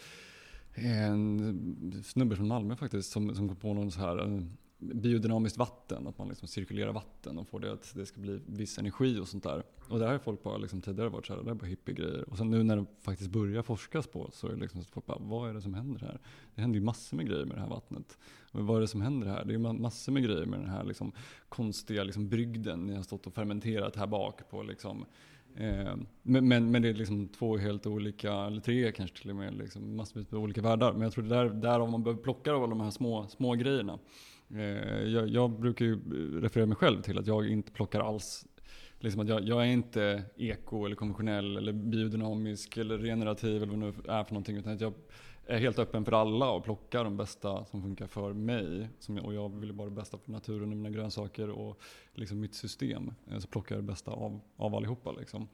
en 0.75 2.03
snubbe 2.05 2.37
från 2.37 2.49
Malmö 2.49 2.77
faktiskt 2.77 3.13
som, 3.13 3.35
som 3.35 3.49
kom 3.49 3.57
på 3.57 3.75
någon 3.75 3.91
så 3.91 4.01
här 4.01 4.19
eh, 4.19 4.43
biodynamiskt 4.79 5.59
vatten, 5.59 6.07
att 6.07 6.19
man 6.19 6.29
liksom 6.29 6.49
cirkulerar 6.49 6.93
vatten 6.93 7.39
och 7.39 7.49
får 7.49 7.61
det 7.61 7.73
att 7.73 7.93
det 7.95 8.07
ska 8.07 8.21
bli 8.21 8.41
viss 8.47 8.79
energi 8.79 9.21
och 9.21 9.29
sånt 9.29 9.45
där. 9.45 9.63
Och 9.89 9.99
där 9.99 10.09
har 10.09 10.19
folk 10.19 10.43
bara 10.43 10.57
liksom 10.57 10.81
tidigare 10.81 11.09
varit 11.09 11.27
så 11.27 11.35
här, 11.35 11.43
det 11.43 11.51
är 11.51 11.55
bara 11.55 11.67
hippiegrejer. 11.67 12.31
Och 12.31 12.39
sen 12.39 12.51
nu 12.51 12.63
när 12.63 12.77
det 12.77 12.87
faktiskt 13.01 13.31
börjar 13.31 13.63
forskas 13.63 14.07
på 14.07 14.31
så 14.33 14.47
är 14.47 14.53
det 14.53 14.61
liksom 14.61 14.81
så 14.81 14.87
att 14.87 14.91
folk 14.91 15.07
bara, 15.07 15.19
vad 15.21 15.51
är 15.51 15.55
det 15.55 15.63
som 15.63 15.75
händer 15.75 16.01
här? 16.01 16.21
Det 16.55 16.61
händer 16.61 16.79
ju 16.79 16.85
massor 16.85 17.17
med 17.17 17.27
grejer 17.27 17.45
med 17.45 17.57
det 17.57 17.61
här 17.61 17.69
vattnet. 17.69 18.19
Och 18.53 18.67
vad 18.67 18.77
är 18.77 18.81
det 18.81 18.89
som 18.89 19.01
händer 19.01 19.27
här? 19.27 19.45
Det 19.45 19.51
är 19.51 19.59
ju 19.59 19.73
massor 19.73 20.13
med 20.13 20.23
grejer 20.23 20.47
med 20.47 20.61
den 20.61 20.69
här 20.71 20.85
liksom 20.85 21.13
konstiga 21.49 22.05
liksom 22.05 22.29
brygden 22.29 22.87
ni 22.87 22.95
har 22.95 23.03
stått 23.03 23.27
och 23.27 23.35
fermenterat 23.35 23.97
här 23.97 24.07
bak 24.07 24.51
på 24.51 24.63
liksom. 24.63 25.05
Eh, 25.57 25.97
men, 26.23 26.49
men, 26.49 26.71
men 26.71 26.83
det 26.83 26.89
är 26.89 26.95
liksom 26.95 27.29
två 27.29 27.57
helt 27.57 27.87
olika, 27.87 28.33
eller 28.33 28.61
tre 28.61 28.93
kanske 28.93 29.17
till 29.17 29.31
och 29.31 29.37
med, 29.37 29.55
liksom 29.55 29.97
massvis 29.97 30.31
med 30.31 30.41
olika 30.41 30.63
världar. 30.63 30.93
Men 30.93 31.03
jag 31.03 31.13
tror 31.13 31.25
det 31.25 31.37
är 31.37 31.45
där, 31.45 31.55
därav 31.55 31.91
man 31.91 32.03
behöver 32.03 32.23
plocka 32.23 32.53
av 32.53 32.63
alla 32.63 32.71
de 32.71 32.81
här 32.81 32.91
små, 32.91 33.27
små 33.27 33.55
grejerna. 33.55 33.99
Eh, 34.55 35.03
jag, 35.03 35.29
jag 35.29 35.51
brukar 35.51 35.85
ju 35.85 35.93
eh, 35.93 36.41
referera 36.41 36.67
mig 36.67 36.77
själv 36.77 37.03
till 37.03 37.19
att 37.19 37.27
jag 37.27 37.49
inte 37.49 37.73
plockar 37.73 38.01
alls 38.01 38.47
Liksom 38.99 39.21
att 39.21 39.29
jag, 39.29 39.49
jag 39.49 39.63
är 39.63 39.67
inte 39.67 40.25
eko 40.37 40.87
eller 40.87 40.97
konventionell 40.97 41.57
eller 41.57 41.73
biodynamisk 41.73 42.77
eller 42.77 42.99
regenerativ 42.99 43.63
eller 43.63 43.67
vad 43.67 43.81
det 43.81 43.87
nu 43.87 44.13
är 44.13 44.25
för 44.25 44.35
någonting. 44.35 44.57
Utan 44.57 44.73
att 44.73 44.81
jag 44.81 44.95
är 45.47 45.59
helt 45.59 45.79
öppen 45.79 46.05
för 46.05 46.13
alla 46.13 46.51
och 46.51 46.65
plockar 46.65 47.05
de 47.05 47.17
bästa 47.17 47.65
som 47.65 47.83
funkar 47.83 48.07
för 48.07 48.33
mig. 48.33 48.89
Som 48.99 49.17
jag, 49.17 49.27
och 49.27 49.35
jag 49.35 49.57
vill 49.57 49.69
ju 49.69 49.75
bara 49.75 49.89
det 49.89 49.95
bästa 49.95 50.19
för 50.19 50.33
naturen 50.33 50.63
och 50.63 50.77
mina 50.77 50.91
grönsaker 50.91 51.51
och 51.51 51.81
liksom 52.15 52.41
mitt 52.41 52.55
system. 52.55 53.13
Eh, 53.31 53.39
så 53.39 53.49
plockar 53.49 53.75
jag 53.75 53.85
det 53.85 53.89
bästa 53.89 54.11
av, 54.11 54.41
av 54.57 54.75
allihopa. 54.75 55.13
Liksom. 55.13 55.49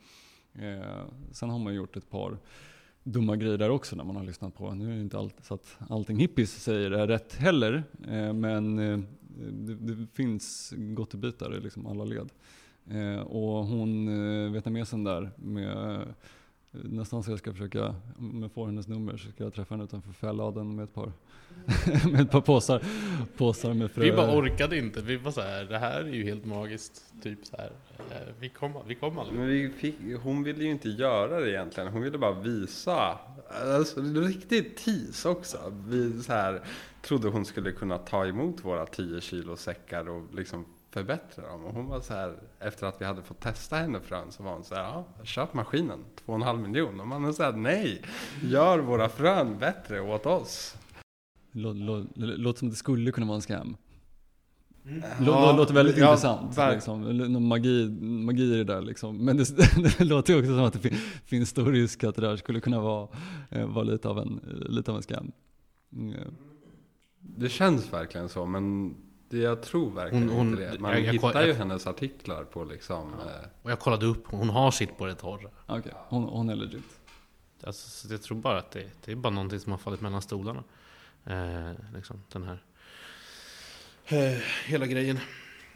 Eh, 0.52 1.04
sen 1.32 1.50
har 1.50 1.58
man 1.58 1.74
gjort 1.74 1.96
ett 1.96 2.10
par 2.10 2.38
dumma 3.04 3.36
grejer 3.36 3.58
där 3.58 3.70
också 3.70 3.96
när 3.96 4.04
man 4.04 4.16
har 4.16 4.24
lyssnat 4.24 4.54
på. 4.54 4.74
Nu 4.74 4.92
är 4.92 4.94
det 4.94 5.00
inte 5.00 5.18
allt, 5.18 5.34
så 5.42 5.54
att 5.54 5.76
allting 5.88 6.16
hippies 6.16 6.62
säger 6.62 6.90
är 6.90 7.06
rätt 7.06 7.34
heller. 7.34 7.84
Eh, 8.08 8.32
men 8.32 8.78
eh, 8.78 8.98
det, 9.52 9.74
det 9.74 10.06
finns 10.14 10.74
gottebitar 10.76 11.56
i 11.56 11.60
liksom 11.60 11.86
alla 11.86 12.04
led. 12.04 12.28
Eh, 12.90 13.20
och 13.20 13.66
hon 13.66 14.08
eh, 14.08 14.52
vietnamesen 14.52 15.04
där 15.04 15.30
med 15.36 16.00
eh, 16.00 16.06
Nästan 16.74 17.22
så 17.22 17.30
jag 17.30 17.38
ska 17.38 17.52
försöka, 17.52 17.94
om 18.18 18.42
jag 18.42 18.52
får 18.52 18.66
hennes 18.66 18.88
nummer 18.88 19.16
så 19.16 19.30
ska 19.30 19.44
jag 19.44 19.54
träffa 19.54 19.74
henne 19.74 19.84
utanför 19.84 20.12
fälladen 20.12 20.76
med 20.76 20.82
ett 20.84 20.94
par, 20.94 21.12
med 22.12 22.20
ett 22.20 22.30
par 22.30 22.40
påsar, 22.40 22.82
påsar 23.36 23.74
med 23.74 23.90
frö. 23.90 24.02
Vi 24.02 24.12
bara 24.12 24.36
orkade 24.38 24.78
inte. 24.78 25.00
Vi 25.02 25.16
var 25.16 25.30
så 25.32 25.40
här, 25.40 25.64
det 25.64 25.78
här 25.78 26.00
är 26.00 26.08
ju 26.12 26.24
helt 26.24 26.44
magiskt. 26.44 27.04
Typ 27.22 27.38
så 27.46 27.56
här. 27.56 27.70
eh, 28.10 28.32
Vi 28.40 28.48
kom, 28.48 28.72
vi 28.86 28.94
kom 28.94 29.18
aldrig. 29.18 29.38
Men 29.38 29.48
vi 29.48 29.70
fick, 29.70 29.94
hon 30.22 30.42
ville 30.42 30.64
ju 30.64 30.70
inte 30.70 30.88
göra 30.88 31.40
det 31.40 31.50
egentligen. 31.50 31.92
Hon 31.92 32.02
ville 32.02 32.18
bara 32.18 32.40
visa. 32.40 33.18
Alltså, 33.64 34.00
riktigt 34.00 34.76
tease 34.76 35.28
också. 35.28 35.58
Vi 35.88 36.22
så 36.22 36.32
här, 36.32 36.60
trodde 37.02 37.28
hon 37.28 37.44
skulle 37.44 37.72
kunna 37.72 37.98
ta 37.98 38.26
emot 38.26 38.64
våra 38.64 38.86
10 38.86 39.20
kilo 39.20 39.56
säckar 39.56 40.08
och 40.08 40.34
liksom 40.34 40.64
förbättra 40.92 41.48
dem. 41.48 41.64
Och 41.64 41.74
hon 41.74 41.86
var 41.86 42.00
så 42.00 42.14
här, 42.14 42.34
efter 42.60 42.86
att 42.86 43.00
vi 43.00 43.04
hade 43.04 43.22
fått 43.22 43.40
testa 43.40 43.76
henne 43.76 44.00
frön 44.00 44.32
så 44.32 44.42
var 44.42 44.52
hon 44.52 44.64
så 44.64 44.74
här, 44.74 44.82
ja, 44.82 45.04
köp 45.24 45.54
maskinen, 45.54 46.04
2,5 46.26 46.62
miljoner. 46.68 47.00
Och 47.02 47.08
man 47.08 47.24
här, 47.24 47.52
nej, 47.52 48.02
gör 48.42 48.78
våra 48.78 49.08
frön 49.08 49.58
bättre 49.58 50.00
åt 50.00 50.26
oss. 50.26 50.76
Lå- 51.52 51.74
lå- 51.74 52.36
Låter 52.36 52.58
som 52.58 52.68
att 52.68 52.72
det 52.72 52.78
skulle 52.78 53.12
kunna 53.12 53.26
vara 53.26 53.36
en 53.36 53.42
scam. 53.42 53.76
Mm. 54.86 55.00
Lå- 55.18 55.24
lå- 55.26 55.56
Låter 55.56 55.74
väldigt 55.74 55.96
ja, 55.98 56.08
intressant. 56.10 56.58
verk- 56.58 56.74
Liksom. 56.74 57.00
Någon 57.18 57.46
magi, 57.46 57.88
magi 58.00 58.42
i 58.42 58.56
det 58.56 58.64
där 58.64 58.80
liksom. 58.82 59.24
Men 59.24 59.36
det, 59.36 59.44
det 59.98 60.04
låter 60.04 60.38
också 60.38 60.46
som 60.56 60.64
att 60.64 60.72
det 60.72 60.78
fin, 60.78 60.96
finns 61.24 61.48
stor 61.48 61.72
risk 61.72 62.04
att 62.04 62.14
det 62.14 62.20
där 62.22 62.36
skulle 62.36 62.60
kunna 62.60 62.80
vara, 62.80 63.08
eh, 63.50 63.66
vara 63.66 63.84
lite, 63.84 64.08
av 64.08 64.18
en, 64.18 64.40
lite 64.68 64.90
av 64.90 64.96
en 64.96 65.02
scam. 65.02 65.32
Mm. 65.92 66.14
Det 67.20 67.48
känns 67.48 67.92
verkligen 67.92 68.28
så, 68.28 68.46
men 68.46 68.94
jag 69.36 69.62
tror 69.62 69.90
verkligen 69.90 70.28
Hon- 70.28 70.36
hon- 70.38 70.48
inte 70.50 70.70
det. 70.72 70.78
Man 70.78 70.90
jag- 70.90 71.00
jag- 71.00 71.12
hittar 71.12 71.34
jag- 71.34 71.46
ju 71.46 71.52
hennes 71.52 71.86
artiklar 71.86 72.44
på 72.44 72.64
liksom... 72.64 73.12
Eh, 73.14 73.48
Och 73.62 73.70
jag 73.70 73.78
kollade 73.80 74.06
upp, 74.06 74.24
hon 74.26 74.48
har 74.50 74.70
sitt 74.70 74.98
på 74.98 75.06
det 75.06 75.14
torra. 75.14 75.50
Okej, 75.66 75.92
hon, 76.08 76.24
hon 76.24 76.50
är 76.50 76.54
legit. 76.56 77.00
Alltså, 77.64 77.90
så 77.90 78.14
jag 78.14 78.22
tror 78.22 78.38
bara 78.38 78.58
att 78.58 78.70
det, 78.70 78.88
det 79.04 79.12
är 79.12 79.16
bara 79.16 79.30
någonting 79.32 79.60
som 79.60 79.72
har 79.72 79.78
fallit 79.78 80.00
mellan 80.00 80.22
stolarna. 80.22 80.64
Eh, 81.24 81.72
liksom, 81.94 82.22
den 82.32 82.42
här 82.42 82.58
eh, 84.06 84.38
hela 84.66 84.86
grejen. 84.86 85.18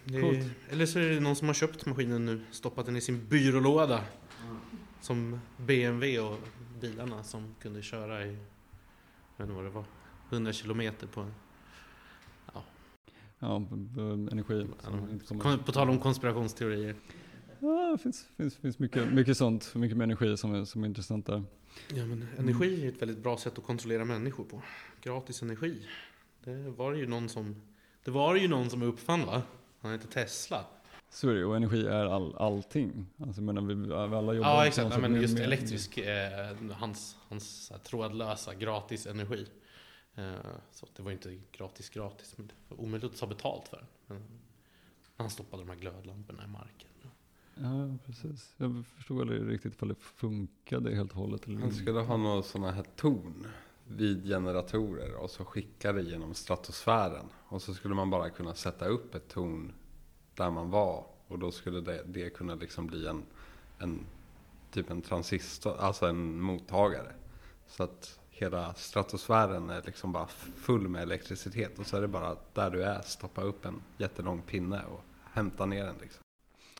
Det, 0.05 0.21
Coolt. 0.21 0.47
eller 0.71 0.87
så 0.87 0.99
är 0.99 1.11
det 1.11 1.21
någon 1.21 1.37
som 1.37 1.47
har 1.47 1.55
köpt 1.55 1.87
maskinen 1.87 2.27
nu, 2.27 2.41
stoppat 2.51 2.87
den 2.87 2.97
i 2.97 3.01
sin 3.01 3.29
byrålåda. 3.29 4.01
Som 5.01 5.41
BMW 5.57 6.21
och 6.21 6.39
bilarna 6.81 7.23
som 7.23 7.55
kunde 7.63 7.83
köra 7.83 8.25
i 8.25 8.29
jag 9.37 9.45
vet 9.45 9.51
inte 9.51 9.53
vad 9.53 9.65
det 9.65 9.71
var, 9.71 9.85
100 10.31 10.53
kilometer 10.53 11.07
på 11.07 11.21
en 11.21 11.35
Ja, 13.39 13.67
b- 13.71 14.01
energi. 14.33 14.67
som 15.25 15.59
På 15.67 15.73
tal 15.73 15.91
om 15.91 15.99
konspirationsteorier. 15.99 16.95
Ja, 17.59 17.93
det 17.93 17.99
finns, 18.03 18.27
finns, 18.37 18.57
finns 18.57 18.79
mycket, 18.79 19.13
mycket 19.13 19.37
sånt, 19.37 19.75
mycket 19.75 19.97
med 19.97 20.05
energi 20.05 20.37
som 20.37 20.55
är, 20.55 20.65
som 20.65 20.83
är 20.85 20.89
intressant 20.89 21.27
där. 21.27 21.43
Ja, 21.95 22.07
men 22.07 22.29
energi 22.39 22.85
är 22.85 22.89
ett 22.89 23.03
väldigt 23.03 23.19
bra 23.23 23.37
sätt 23.37 23.59
att 23.59 23.65
kontrollera 23.65 24.05
människor 24.05 24.45
på. 24.45 24.63
Gratis 25.03 25.43
energi. 25.43 25.87
Det 26.45 26.57
var 26.71 26.93
det 26.93 26.99
ju 26.99 27.07
någon 27.07 27.29
som, 27.29 27.57
det 28.05 28.11
var 28.11 28.35
det 28.35 28.41
ju 28.41 28.49
någon 28.49 28.71
som 28.71 28.83
uppfann 28.83 29.27
va? 29.27 29.43
Han 29.81 29.93
heter 29.93 30.09
Tesla. 30.09 30.65
Så 31.11 31.29
är 31.31 31.35
det 31.35 31.45
och 31.45 31.57
energi 31.57 31.87
är 31.87 32.07
all, 32.07 32.35
allting. 32.37 33.07
Alltså, 33.23 33.41
menar, 33.43 33.63
vi, 33.63 33.75
vi 33.75 33.93
alla 33.93 34.33
jobbar 34.35 34.49
Ja 34.51 34.67
exakt, 34.67 34.89
ja, 34.93 34.99
men 34.99 35.21
just 35.23 35.35
med- 35.35 35.43
elektrisk, 35.45 35.99
eh, 35.99 36.73
hans, 36.73 37.17
hans 37.29 37.73
trådlösa 37.85 38.55
gratis 38.55 39.07
energi. 39.07 39.47
Eh, 40.17 40.37
så 40.73 40.87
det 40.97 41.03
var 41.03 41.13
inte 41.13 41.39
gratis 41.53 41.89
gratis, 41.89 42.35
men 42.37 42.47
det 42.47 42.55
var 42.69 42.85
omöjligt 42.85 43.13
att 43.13 43.19
ta 43.19 43.27
betalt 43.27 43.69
för. 43.69 43.87
Men 44.07 44.23
han 45.17 45.31
stoppade 45.31 45.63
de 45.63 45.69
här 45.69 45.77
glödlamporna 45.77 46.45
i 46.45 46.49
marken. 46.49 46.89
Ja, 47.61 47.99
precis. 48.07 48.55
Jag 48.57 48.85
förstod 48.97 49.21
aldrig 49.21 49.49
riktigt 49.49 49.73
ifall 49.73 49.89
det 49.89 49.95
funkade 49.95 50.95
helt 50.95 51.11
och 51.11 51.17
hållet. 51.17 51.47
Eller 51.47 51.61
Han 51.61 51.75
skulle 51.75 52.01
ha 52.01 52.17
några 52.17 52.43
sådana 52.43 52.73
här 52.73 52.85
torn 52.97 53.47
vid 53.89 54.25
generatorer 54.25 55.15
och 55.15 55.31
så 55.31 55.45
skicka 55.45 55.93
det 55.93 56.03
genom 56.03 56.35
stratosfären. 56.35 57.27
Och 57.49 57.63
så 57.63 57.75
skulle 57.75 57.95
man 57.95 58.11
bara 58.11 58.31
kunna 58.31 58.55
sätta 58.55 58.87
upp 58.87 59.15
ett 59.15 59.29
torn 59.29 59.73
där 60.35 60.51
man 60.51 60.71
var. 60.71 61.07
Och 61.29 61.39
då 61.39 61.53
skulle 61.53 61.81
det, 61.81 62.03
det 62.07 62.31
kunna 62.31 62.55
liksom 62.55 62.87
bli 62.87 63.07
en, 63.07 63.23
en 63.79 64.07
typ 64.71 64.91
en 64.91 65.03
transistor, 65.03 65.77
alltså 65.77 66.07
en 66.07 66.41
mottagare. 66.41 67.13
Så 67.67 67.83
att 67.83 68.19
hela 68.39 68.75
stratosfären 68.75 69.71
är 69.71 69.83
liksom 69.87 70.13
bara 70.13 70.27
full 70.57 70.89
med 70.89 71.03
elektricitet. 71.03 71.79
Och 71.79 71.87
så 71.87 71.97
är 71.97 72.01
det 72.01 72.09
bara 72.09 72.37
där 72.53 72.71
du 72.71 72.83
är, 72.83 73.01
stoppa 73.03 73.43
upp 73.43 73.65
en 73.65 73.83
jättelång 73.99 74.43
pinne 74.43 74.83
och 74.85 75.01
hämta 75.33 75.67
ner 75.67 75.85
den 75.85 75.97
liksom. 76.01 76.26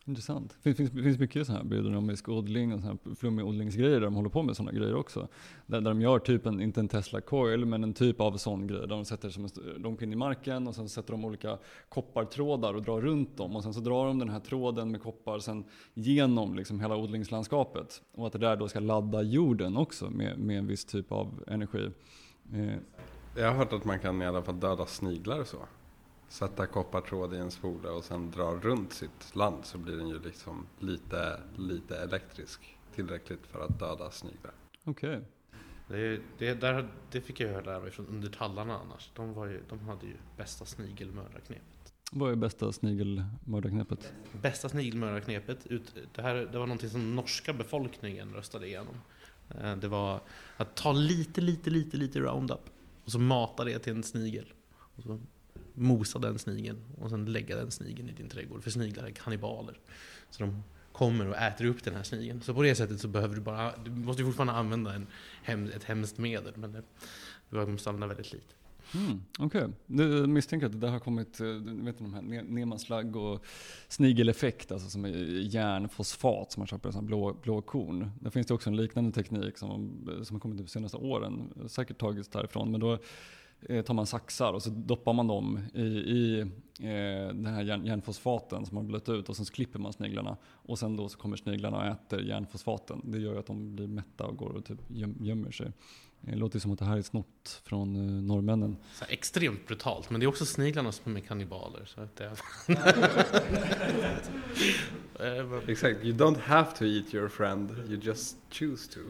Intressant. 0.09 0.57
Det 0.63 0.75
finns, 0.75 0.91
finns, 0.91 1.19
mycket 1.19 1.47
sån 1.47 1.57
här 1.57 1.65
biodynamisk 1.65 2.29
odling 2.29 2.73
och 2.73 2.81
så 2.81 2.87
här 2.87 3.15
flummig 3.15 3.45
odlingsgrejer 3.45 4.01
där 4.01 4.01
de 4.01 4.15
håller 4.15 4.29
på 4.29 4.43
med 4.43 4.57
sådana 4.57 4.73
grejer 4.73 4.95
också. 4.95 5.29
Där, 5.67 5.81
där 5.81 5.91
de 5.91 6.01
gör 6.01 6.19
typ 6.19 6.47
en, 6.47 6.61
inte 6.61 6.81
en 6.81 6.89
Tesla 6.89 7.21
coil, 7.21 7.65
men 7.65 7.85
en 7.85 7.93
typ 7.93 8.21
av 8.21 8.37
sån 8.37 8.67
grej. 8.67 8.81
Där 8.81 8.87
de 8.87 9.05
sätter 9.05 9.31
som 9.31 9.45
en 9.45 9.51
lång 9.83 9.97
pinne 9.97 10.13
i 10.13 10.17
marken 10.17 10.69
och 10.69 10.75
sen 10.75 10.89
sätter 10.89 11.13
de 11.13 11.25
olika 11.25 11.59
koppartrådar 11.89 12.75
och 12.75 12.83
drar 12.83 13.01
runt 13.01 13.37
dem. 13.37 13.57
Och 13.57 13.63
sen 13.63 13.75
så 13.75 13.81
drar 13.81 14.07
de 14.07 14.19
den 14.19 14.29
här 14.29 14.41
tråden 14.41 14.91
med 14.91 15.03
koppar 15.03 15.39
sen 15.39 15.65
genom 15.95 16.55
liksom 16.55 16.81
hela 16.81 16.97
odlingslandskapet. 16.97 18.03
Och 18.15 18.27
att 18.27 18.33
det 18.33 18.39
där 18.39 18.57
då 18.57 18.69
ska 18.69 18.81
ladda 18.81 19.23
jorden 19.23 19.77
också 19.77 20.11
med, 20.11 20.39
med 20.39 20.59
en 20.59 20.67
viss 20.67 20.85
typ 20.85 21.13
av 21.13 21.45
energi. 21.47 21.91
Eh, 22.53 22.77
Jag 23.37 23.47
har 23.51 23.55
hört 23.57 23.73
att 23.73 23.85
man 23.85 23.99
kan 23.99 24.23
i 24.23 24.27
alla 24.27 24.43
fall 24.43 24.61
döda 24.61 24.87
sniglar 24.87 25.41
och 25.41 25.47
så. 25.47 25.59
Sätta 26.29 26.67
koppartråd 26.67 27.35
i 27.35 27.37
en 27.37 27.51
spole 27.51 27.89
och 27.89 28.05
sen 28.05 28.31
dra 28.31 28.55
runt 28.55 28.93
sitt 28.93 29.35
land 29.37 29.65
så 29.65 29.79
blir 29.79 29.97
den 29.97 30.09
ju 30.09 30.19
liksom 30.23 30.67
lite, 30.79 31.41
lite 31.57 31.97
elektrisk. 31.99 32.77
Tillräckligt 32.95 33.47
för 33.47 33.61
att 33.61 33.79
döda 33.79 34.11
sniglar. 34.11 34.53
Okej. 34.85 35.21
Det, 35.89 36.21
det, 36.39 36.55
där, 36.55 36.89
det 37.11 37.21
fick 37.21 37.41
jag 37.41 37.49
höra 37.49 37.81
mig 37.81 37.91
från 37.91 38.07
undertallarna 38.07 38.79
annars. 38.79 39.11
De, 39.15 39.35
var 39.35 39.47
ju, 39.47 39.63
de 39.69 39.81
hade 39.81 40.07
ju 40.07 40.17
bästa 40.37 40.65
snigelmördarknepet. 40.65 41.95
Vad 42.13 42.33
är 42.33 42.37
bästa 42.37 42.73
snigelmördarknepet? 42.73 44.13
Bästa 44.43 44.69
snigelmördarknepet, 44.69 45.67
ut, 45.67 45.95
det, 46.15 46.23
här, 46.23 46.35
det 46.35 46.59
var 46.59 46.67
någonting 46.67 46.91
som 46.91 47.17
norska 47.17 47.53
befolkningen 47.53 48.35
röstade 48.35 48.67
igenom. 48.67 48.95
Eh, 49.61 49.77
Det 49.77 49.89
var 49.89 50.21
att 50.57 50.75
ta 50.75 50.93
lite, 50.93 51.41
lite, 51.41 51.71
lite, 51.71 51.97
lite 51.97 52.21
Roundup 52.21 52.71
och 53.05 53.13
så 53.13 53.19
mata 53.19 53.65
det 53.65 53.79
till 53.79 53.93
en 53.93 54.03
snigel. 54.03 54.53
Och 54.97 55.03
så 55.03 55.21
mosa 55.77 56.19
den 56.19 56.39
snigeln 56.39 56.79
och 57.01 57.11
sen 57.11 57.25
lägga 57.33 57.57
den 57.57 57.71
snigeln 57.71 58.09
i 58.09 58.13
din 58.13 58.29
trädgård. 58.29 58.63
För 58.63 58.71
sniglar 58.71 59.05
är 59.05 59.11
kannibaler. 59.11 59.79
Så 60.31 60.43
de 60.43 60.63
kommer 60.93 61.29
och 61.29 61.37
äter 61.37 61.65
upp 61.65 61.85
den 61.85 61.95
här 61.95 62.03
snigeln. 62.03 62.41
Så 62.41 62.55
på 62.55 62.63
det 62.63 62.75
sättet 62.75 63.01
så 63.01 63.09
behöver 63.09 63.35
du 63.35 63.41
bara, 63.41 63.73
du 63.85 63.91
måste 63.91 64.23
ju 64.23 64.27
fortfarande 64.27 64.53
använda 64.53 64.95
en, 64.95 65.07
hem- 65.43 65.71
ett 65.77 65.85
hemskt 65.85 66.19
medel. 66.19 66.53
Men 66.57 66.73
det, 66.73 66.83
du 67.51 67.67
måste 67.67 67.91
använda 67.91 68.07
väldigt 68.07 68.33
lite. 68.33 68.55
Mm, 68.95 69.23
Okej, 69.39 69.65
okay. 69.89 70.27
misstänker 70.27 70.67
att 70.67 70.81
det 70.81 70.89
har 70.89 70.99
kommit, 70.99 71.41
eh, 71.41 71.47
du 71.47 71.85
vet 71.85 71.99
de 71.99 72.15
här 72.15 72.23
nemaslagg 72.43 73.17
och 73.17 73.45
snigeleffekt, 73.89 74.73
alltså 74.73 74.91
som 74.91 75.05
är 75.05 75.09
järnfosfat 75.41 76.53
som 76.53 76.61
man 76.61 76.67
köper 76.67 76.89
i 76.89 76.93
sådana 76.93 77.07
blå, 77.07 77.37
blå 77.43 77.63
korn. 77.63 78.11
Där 78.21 78.31
finns 78.31 78.47
det 78.47 78.55
också 78.55 78.71
en 78.71 78.77
liknande 78.77 79.13
teknik 79.13 79.59
som, 79.59 80.09
som 80.23 80.37
har 80.37 80.41
kommit 80.41 80.59
de 80.59 80.67
senaste 80.67 80.97
åren, 80.97 81.53
säkert 81.69 81.99
tagits 81.99 82.29
därifrån. 82.29 82.71
Men 82.71 82.81
då 82.81 82.99
Eh, 83.61 83.85
tar 83.85 83.95
man 83.95 84.07
saxar 84.07 84.53
och 84.53 84.63
så 84.63 84.71
doppar 84.71 85.13
man 85.13 85.27
dem 85.27 85.61
i, 85.75 85.83
i 85.87 86.41
eh, 86.81 87.35
den 87.35 87.47
här 87.47 87.63
järn, 87.63 87.87
järnfosfaten 87.87 88.67
som 88.67 88.77
har 88.77 88.85
blött 88.85 89.09
ut 89.09 89.29
och 89.29 89.37
sen 89.37 89.45
så 89.45 89.53
klipper 89.53 89.79
man 89.79 89.93
sniglarna. 89.93 90.37
Och 90.47 90.79
sen 90.79 90.97
då 90.97 91.09
så 91.09 91.19
kommer 91.19 91.37
sniglarna 91.37 91.77
och 91.77 91.87
äter 91.87 92.23
järnfosfaten. 92.23 93.01
Det 93.05 93.19
gör 93.19 93.33
ju 93.33 93.39
att 93.39 93.47
de 93.47 93.77
blir 93.77 93.87
mätta 93.87 94.25
och 94.25 94.37
går 94.37 94.51
och 94.51 94.65
typ 94.65 94.79
göm, 94.89 95.17
gömmer 95.21 95.51
sig. 95.51 95.73
Det 96.21 96.37
låter 96.37 96.59
som 96.59 96.73
att 96.73 96.79
det 96.79 96.85
här 96.85 96.97
är 96.97 97.03
snott 97.03 97.63
från 97.65 97.97
eh, 97.97 98.23
norrmännen. 98.23 98.77
Så 98.95 99.05
här 99.05 99.13
extremt 99.13 99.67
brutalt. 99.67 100.11
Men 100.11 100.21
det 100.21 100.27
är 100.27 100.29
också 100.29 100.47
sniglarna 100.47 100.93
som 100.93 101.17
är 101.17 101.21
kannibaler. 101.21 101.85
Så 101.85 102.01
att 102.01 102.17
det 102.17 102.37
Exakt, 105.73 106.05
you 106.05 106.17
don't 106.17 106.41
have 106.41 106.71
to 106.79 106.85
eat 106.85 107.15
your 107.15 107.29
friend, 107.29 107.71
you 107.71 108.01
just 108.03 108.37
choose 108.51 108.93
to. 108.93 109.01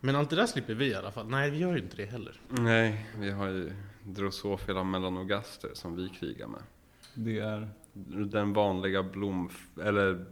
Men 0.00 0.16
allt 0.16 0.30
det 0.30 0.36
där 0.36 0.46
slipper 0.46 0.74
vi 0.74 0.86
i 0.86 0.94
alla 0.94 1.12
fall. 1.12 1.28
Nej, 1.28 1.50
vi 1.50 1.58
gör 1.58 1.72
ju 1.72 1.82
inte 1.82 1.96
det 1.96 2.06
heller. 2.06 2.40
Nej, 2.48 3.06
vi 3.18 3.30
har 3.30 3.48
ju 3.48 3.72
Drosophila 4.04 4.84
melanogaster 4.84 5.70
som 5.74 5.96
vi 5.96 6.08
krigar 6.08 6.46
med. 6.46 6.62
Det 7.14 7.38
är, 7.38 7.68
Den 8.26 8.52
vanliga 8.52 9.02
blom... 9.02 9.50
eller 9.82 10.24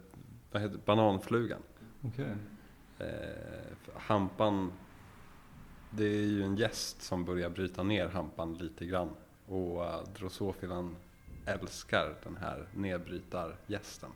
vad 0.52 0.62
heter 0.62 0.74
det? 0.76 0.84
bananflugan. 0.84 1.62
okej. 2.00 2.34
Eh, 2.98 3.06
hampan, 3.96 4.72
det 5.96 6.04
är 6.04 6.26
ju 6.26 6.42
en 6.42 6.56
gäst 6.56 7.02
som 7.02 7.24
börjar 7.24 7.50
bryta 7.50 7.82
ner 7.82 8.08
hampan 8.08 8.54
lite 8.54 8.86
grann. 8.86 9.10
Och 9.46 9.82
uh, 9.82 10.02
Drosophilan 10.16 10.96
älskar 11.46 12.14
den 12.24 12.36
här 12.36 12.66
nedbrytargästen. 12.74 14.10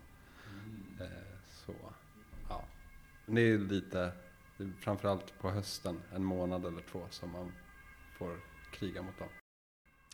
Eh, 1.01 1.07
så, 1.67 1.75
ja. 2.49 2.65
Det 3.27 3.41
är 3.41 3.59
lite, 3.59 4.13
framförallt 4.81 5.39
på 5.41 5.51
hösten, 5.51 6.01
en 6.15 6.25
månad 6.25 6.67
eller 6.67 6.83
två, 6.83 7.03
som 7.11 7.31
man 7.31 7.53
får 8.19 8.41
kriga 8.71 9.03
mot 9.03 9.19
dem. 9.19 9.29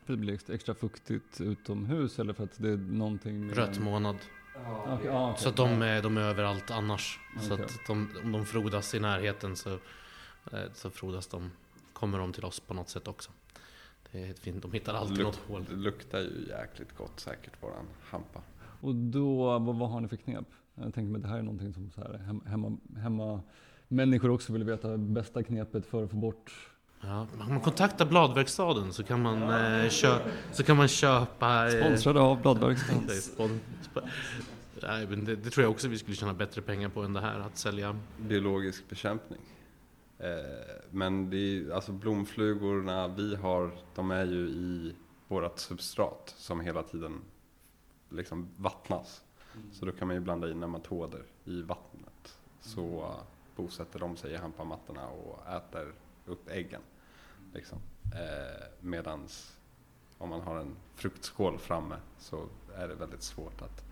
För 0.05 0.13
det 0.13 0.17
blir 0.17 0.51
extra, 0.51 0.75
fuktigt 0.75 1.41
utomhus 1.41 2.19
eller 2.19 2.33
för 2.33 2.45
att 2.45 2.59
det 2.59 2.69
är 2.69 2.77
någonting 2.77 3.47
med... 3.47 3.57
Rött 3.57 3.79
månad. 3.79 4.17
Ja, 4.55 4.99
okej. 4.99 5.43
Så 5.43 5.49
att 5.49 5.57
de 5.57 5.83
är, 5.83 6.03
de 6.03 6.17
är 6.17 6.21
överallt 6.23 6.71
annars. 6.71 7.21
Så 7.41 7.55
Okej. 7.55 7.65
att 7.65 7.87
de, 7.87 8.09
om 8.23 8.33
de 8.33 8.47
frodas 8.47 8.95
i 8.95 9.01
närheten 9.01 9.57
så, 9.57 9.71
eh, 9.71 9.79
så 10.75 10.91
frodas 10.91 11.27
de, 11.27 11.51
kommer 11.93 12.19
de 12.19 12.33
till 12.33 12.45
oss 12.45 12.61
på 12.61 12.75
något 12.75 12.89
sätt 12.89 13.09
också. 13.09 13.31
Det 14.13 14.23
är 14.29 14.35
fint, 14.35 14.63
de 14.63 14.73
hittar 14.73 14.95
alltid 14.95 15.17
Luk- 15.19 15.23
något 15.23 15.41
hål. 15.49 15.65
Det 15.71 15.77
luktar 15.77 16.19
ju 16.19 16.47
jäkligt 16.49 16.97
gott 16.99 17.21
säkert, 17.21 17.63
våran 17.63 17.87
hampa. 18.11 18.41
Och 18.81 18.95
då, 18.95 19.59
vad, 19.59 19.77
vad 19.77 19.91
har 19.91 20.01
ni 20.01 20.09
för 20.09 20.17
knep? 20.17 20.45
Jag 20.75 20.95
tänker 20.95 21.11
mig 21.11 21.17
att 21.17 21.23
det 21.23 21.29
här 21.29 21.39
är 21.39 21.43
någonting 21.43 21.75
som 21.75 21.91
så 21.91 22.01
här, 22.01 22.19
hem- 22.19 22.43
hemma, 22.47 22.77
hemma 23.01 23.41
människor 23.89 24.31
också 24.31 24.53
vill 24.53 24.65
veta 24.65 24.97
bästa 24.97 25.43
knepet 25.43 25.87
för 25.87 26.05
att 26.05 26.11
få 26.11 26.17
bort 26.17 26.53
Ja, 27.05 27.27
om 27.33 27.49
man 27.49 27.61
kontaktar 27.61 28.07
Bladverkstaden 28.07 28.93
så 28.93 29.03
kan 29.05 29.23
man, 29.23 29.43
eh, 29.43 29.89
kö, 29.91 30.19
så 30.53 30.63
kan 30.63 30.77
man 30.77 30.89
köpa... 30.89 31.69
eh, 31.69 31.81
Sponsrade 31.85 32.21
av 32.21 32.43
Bladverkstaden. 32.43 33.09
spon- 33.09 33.61
sp- 33.95 34.09
Nej, 34.83 35.07
men 35.07 35.25
det, 35.25 35.37
det 35.37 35.51
tror 35.51 35.63
jag 35.65 35.71
också 35.71 35.89
vi 35.89 35.99
skulle 35.99 36.17
tjäna 36.17 36.35
bättre 36.35 36.63
pengar 36.63 36.89
på 36.89 37.03
än 37.03 37.13
det 37.13 37.21
här. 37.21 37.41
Att 37.41 37.59
sälja 37.59 37.97
biologisk 38.21 38.89
bekämpning. 38.89 39.39
Eh, 40.23 40.75
men 40.91 41.31
det 41.31 41.37
är, 41.37 41.71
alltså 41.71 41.93
blomflugorna 41.93 43.09
vi 43.09 43.37
har, 43.37 43.71
de 43.95 44.11
är 44.11 44.25
ju 44.25 44.49
i 44.49 44.95
vårt 45.29 45.59
substrat 45.59 46.35
som 46.37 46.61
hela 46.61 46.83
tiden 46.83 47.21
liksom 48.09 48.49
vattnas. 48.57 49.23
Så 49.73 49.87
då 49.87 49.93
kan 49.93 50.09
man 50.09 50.17
ju 50.17 50.21
blanda 50.21 50.51
in 50.51 50.61
nematoder 50.61 51.23
i 51.45 51.63
vattnet. 51.63 52.39
Så 52.61 52.83
uh, 52.83 53.23
bosätter 53.57 53.99
de 53.99 54.17
sig 54.17 54.33
i 54.33 54.37
hampamattorna 54.37 55.09
och 55.09 55.47
äter 55.49 55.95
upp 56.27 56.49
äggen. 56.51 56.81
Liksom. 57.55 57.79
Eh, 58.05 58.67
medans 58.81 59.57
om 60.19 60.29
man 60.29 60.41
har 60.41 60.57
en 60.57 60.77
fruktskål 60.95 61.59
framme 61.59 61.97
så 62.19 62.49
är 62.75 62.89
det 62.89 62.95
väldigt 62.95 63.23
svårt 63.23 63.63
att 63.63 63.85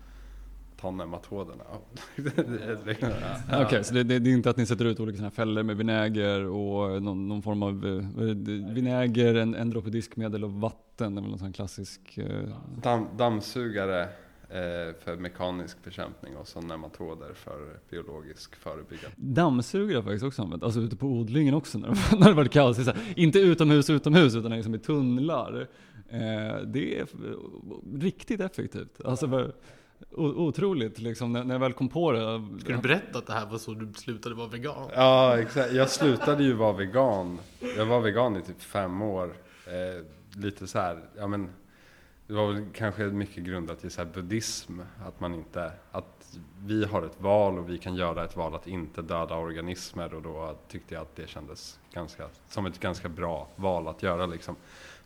Ja. 3.51 3.65
Okej, 3.65 3.83
så 3.83 3.93
det, 3.93 4.03
det, 4.03 4.19
det 4.19 4.29
är 4.29 4.33
inte 4.33 4.49
att 4.49 4.57
ni 4.57 4.65
sätter 4.65 4.85
ut 4.85 4.99
olika 4.99 5.17
såna 5.17 5.31
fällor 5.31 5.63
med 5.63 5.77
vinäger 5.77 6.45
och 6.45 7.01
någon, 7.03 7.27
någon 7.27 7.41
form 7.41 7.63
av 7.63 7.85
eh, 7.85 8.73
vinäger, 8.73 9.35
en, 9.35 9.55
en 9.55 9.69
droppe 9.69 9.89
diskmedel 9.89 10.43
och 10.43 10.51
vatten. 10.51 11.15
Det 11.15 11.19
är 11.19 11.21
väl 11.21 11.29
någon 11.29 11.39
sån 11.39 11.53
klassisk... 11.53 12.17
Eh, 12.17 12.25
Damm, 12.83 13.07
dammsugare 13.17 14.01
eh, 14.49 14.95
för 15.03 15.17
mekanisk 15.17 15.83
bekämpning 15.83 16.35
och 16.35 16.47
så 16.47 16.61
nematoder 16.61 17.33
för 17.33 17.79
biologisk 17.89 18.55
förebyggande. 18.55 19.15
Dammsugare 19.17 19.95
har 19.97 20.03
faktiskt 20.03 20.25
också 20.25 20.41
använt, 20.41 20.63
alltså 20.63 20.79
ute 20.79 20.95
på 20.95 21.07
odlingen 21.07 21.53
också 21.53 21.77
när 21.77 21.87
det, 21.89 21.95
när 22.19 22.27
det 22.27 22.33
varit 22.33 22.51
kaos. 22.51 22.75
Så 22.77 22.83
här, 22.91 23.13
inte 23.15 23.39
utomhus, 23.39 23.89
utomhus, 23.89 24.35
utan 24.35 24.51
liksom 24.51 24.75
i 24.75 24.79
tunnlar. 24.79 25.67
Eh, 26.09 26.61
det 26.65 26.99
är 26.99 27.05
riktigt 27.99 28.41
effektivt. 28.41 29.01
Alltså, 29.05 29.27
o- 29.27 29.51
otroligt 30.11 30.99
liksom, 30.99 31.33
när, 31.33 31.53
jag 31.53 31.59
väl 31.59 31.73
kom 31.73 31.89
på 31.89 32.11
det. 32.11 32.47
Ska 32.61 32.73
du 32.73 32.77
berätta 32.77 33.19
att 33.19 33.27
det 33.27 33.33
här 33.33 33.45
var 33.45 33.57
så 33.57 33.73
du 33.73 33.93
slutade 33.93 34.35
vara 34.35 34.47
vegan? 34.47 34.89
Ja, 34.95 35.39
exakt. 35.39 35.73
Jag 35.73 35.89
slutade 35.89 36.43
ju 36.43 36.53
vara 36.53 36.73
vegan. 36.73 37.39
Jag 37.77 37.85
var 37.85 38.01
vegan 38.01 38.37
i 38.37 38.41
typ 38.41 38.61
fem 38.61 39.01
år. 39.01 39.33
Eh, 39.67 40.05
lite 40.41 40.67
så 40.67 40.79
här, 40.79 40.99
ja 41.17 41.27
men 41.27 41.49
det 42.27 42.33
var 42.33 42.53
väl 42.53 42.65
kanske 42.73 43.03
mycket 43.03 43.43
grundat 43.43 43.85
i 43.85 43.89
så 43.89 44.01
här 44.01 44.09
buddhism. 44.13 44.79
Att 45.05 45.19
man 45.19 45.33
inte, 45.33 45.71
att 45.91 46.37
vi 46.59 46.85
har 46.85 47.03
ett 47.03 47.21
val 47.21 47.59
och 47.59 47.69
vi 47.69 47.77
kan 47.77 47.95
göra 47.95 48.25
ett 48.25 48.35
val 48.35 48.55
att 48.55 48.67
inte 48.67 49.01
döda 49.01 49.35
organismer 49.35 50.13
och 50.13 50.21
då 50.21 50.55
tyckte 50.67 50.93
jag 50.93 51.01
att 51.01 51.15
det 51.15 51.29
kändes 51.29 51.79
ganska, 51.93 52.27
som 52.49 52.65
ett 52.65 52.79
ganska 52.79 53.09
bra 53.09 53.47
val 53.55 53.87
att 53.87 54.03
göra 54.03 54.25
liksom. 54.25 54.55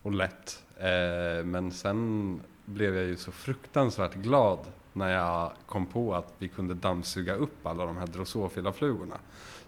Och 0.02 0.12
lätt. 0.12 0.64
Eh, 0.78 1.46
men 1.46 1.72
sen 1.72 2.42
blev 2.66 2.96
jag 2.96 3.06
ju 3.06 3.18
så 3.18 3.32
fruktansvärt 3.32 4.16
glad 4.16 4.60
när 4.96 5.14
jag 5.14 5.52
kom 5.66 5.86
på 5.86 6.16
att 6.16 6.34
vi 6.38 6.48
kunde 6.48 6.74
dammsuga 6.74 7.36
upp 7.36 7.66
alla 7.66 7.86
de 7.86 7.98
här 7.98 8.08
drosofila 8.08 8.72
flugorna. 8.74 9.18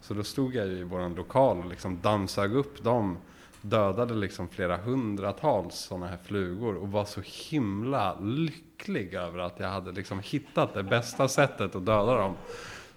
Så 0.02 0.14
då 0.14 0.24
stod 0.24 0.56
jag 0.56 0.68
ju 0.68 0.78
i 0.78 0.84
våran 0.84 1.14
lokal 1.14 1.58
och 1.58 1.66
liksom 1.66 2.02
dammsög 2.02 2.56
upp 2.56 2.84
dem, 2.84 3.18
dödade 3.62 4.14
liksom 4.14 4.48
flera 4.48 4.78
hundratals 4.78 5.76
sådana 5.76 6.08
här 6.08 6.18
flugor 6.24 6.76
och 6.76 6.92
var 6.92 7.06
så 7.06 7.22
himla 7.24 8.20
lycklig 8.20 9.14
över 9.14 9.40
att 9.40 9.60
jag 9.60 9.68
hade 9.68 9.92
liksom 9.92 10.20
hittat 10.20 10.74
det 10.74 10.84
bästa 10.84 11.28
sättet 11.28 11.76
att 11.76 11.86
döda 11.86 12.16
dem. 12.16 12.36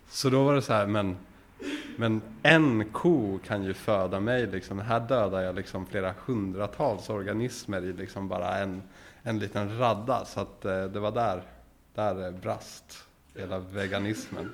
Så 0.09 0.31
då 0.31 0.45
var 0.45 0.55
det 0.55 0.63
så 0.63 0.73
här, 0.73 0.87
men, 0.87 1.17
men 1.97 2.23
en 2.43 2.85
ko 2.85 3.39
kan 3.47 3.65
ju 3.65 3.75
föda 3.75 4.21
mig 4.21 4.47
liksom. 4.47 4.79
Här 4.79 5.01
dödar 5.01 5.41
jag 5.41 5.55
liksom 5.55 5.87
flera 5.87 6.15
hundratals 6.27 7.11
organismer 7.11 7.85
i 7.85 7.93
liksom 7.93 8.29
bara 8.29 8.59
en, 8.59 8.83
en 9.23 9.39
liten 9.39 9.79
radda. 9.79 10.25
Så 10.25 10.41
att 10.41 10.65
eh, 10.65 10.85
det 10.85 11.01
var 11.01 11.11
där, 11.11 11.43
där 12.01 12.33
brast 12.33 13.05
hela 13.37 13.59
veganismen. 13.59 14.51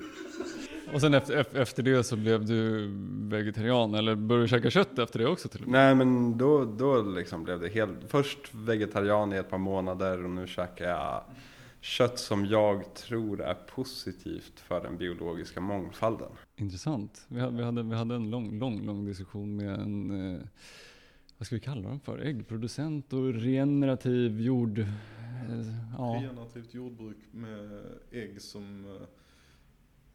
Och 0.93 1.01
sen 1.01 1.13
efter, 1.13 1.43
ef- 1.43 1.57
efter 1.61 1.83
det 1.83 2.03
så 2.03 2.15
blev 2.15 2.45
du 2.45 2.87
vegetarian, 3.29 3.93
eller 3.95 4.15
började 4.15 4.43
du 4.43 4.47
käka 4.47 4.69
kött 4.69 4.99
efter 4.99 5.19
det 5.19 5.27
också 5.27 5.47
till 5.49 5.61
och 5.61 5.67
med? 5.67 5.79
Nej 5.81 5.95
men 5.95 6.37
då, 6.37 6.65
då 6.65 7.01
liksom 7.01 7.43
blev 7.43 7.59
det 7.59 7.69
helt, 7.69 7.97
först 8.07 8.53
vegetarian 8.53 9.33
i 9.33 9.35
ett 9.35 9.49
par 9.49 9.57
månader 9.57 10.23
och 10.23 10.29
nu 10.29 10.47
käkar 10.47 10.85
jag 10.85 11.23
kött 11.81 12.19
som 12.19 12.45
jag 12.45 12.93
tror 12.93 13.41
är 13.41 13.53
positivt 13.53 14.59
för 14.59 14.83
den 14.83 14.97
biologiska 14.97 15.61
mångfalden. 15.61 16.29
Intressant. 16.55 17.25
Vi 17.27 17.39
hade, 17.39 17.57
vi 17.57 17.63
hade, 17.63 17.83
vi 17.83 17.95
hade 17.95 18.15
en 18.15 18.29
lång, 18.29 18.59
lång, 18.59 18.85
lång 18.85 19.05
diskussion 19.05 19.55
med 19.55 19.79
en, 19.79 20.35
eh, 20.35 20.41
vad 21.37 21.45
ska 21.45 21.55
vi 21.55 21.59
kalla 21.59 21.89
dem 21.89 21.99
för? 21.99 22.19
Äggproducent 22.19 23.13
och 23.13 23.33
regenerativ 23.33 24.41
jord... 24.41 24.79
Eh, 24.79 24.87
ja. 25.97 26.03
Regenerativt 26.03 26.73
jordbruk 26.73 27.17
med 27.31 27.81
ägg 28.11 28.41
som 28.41 28.85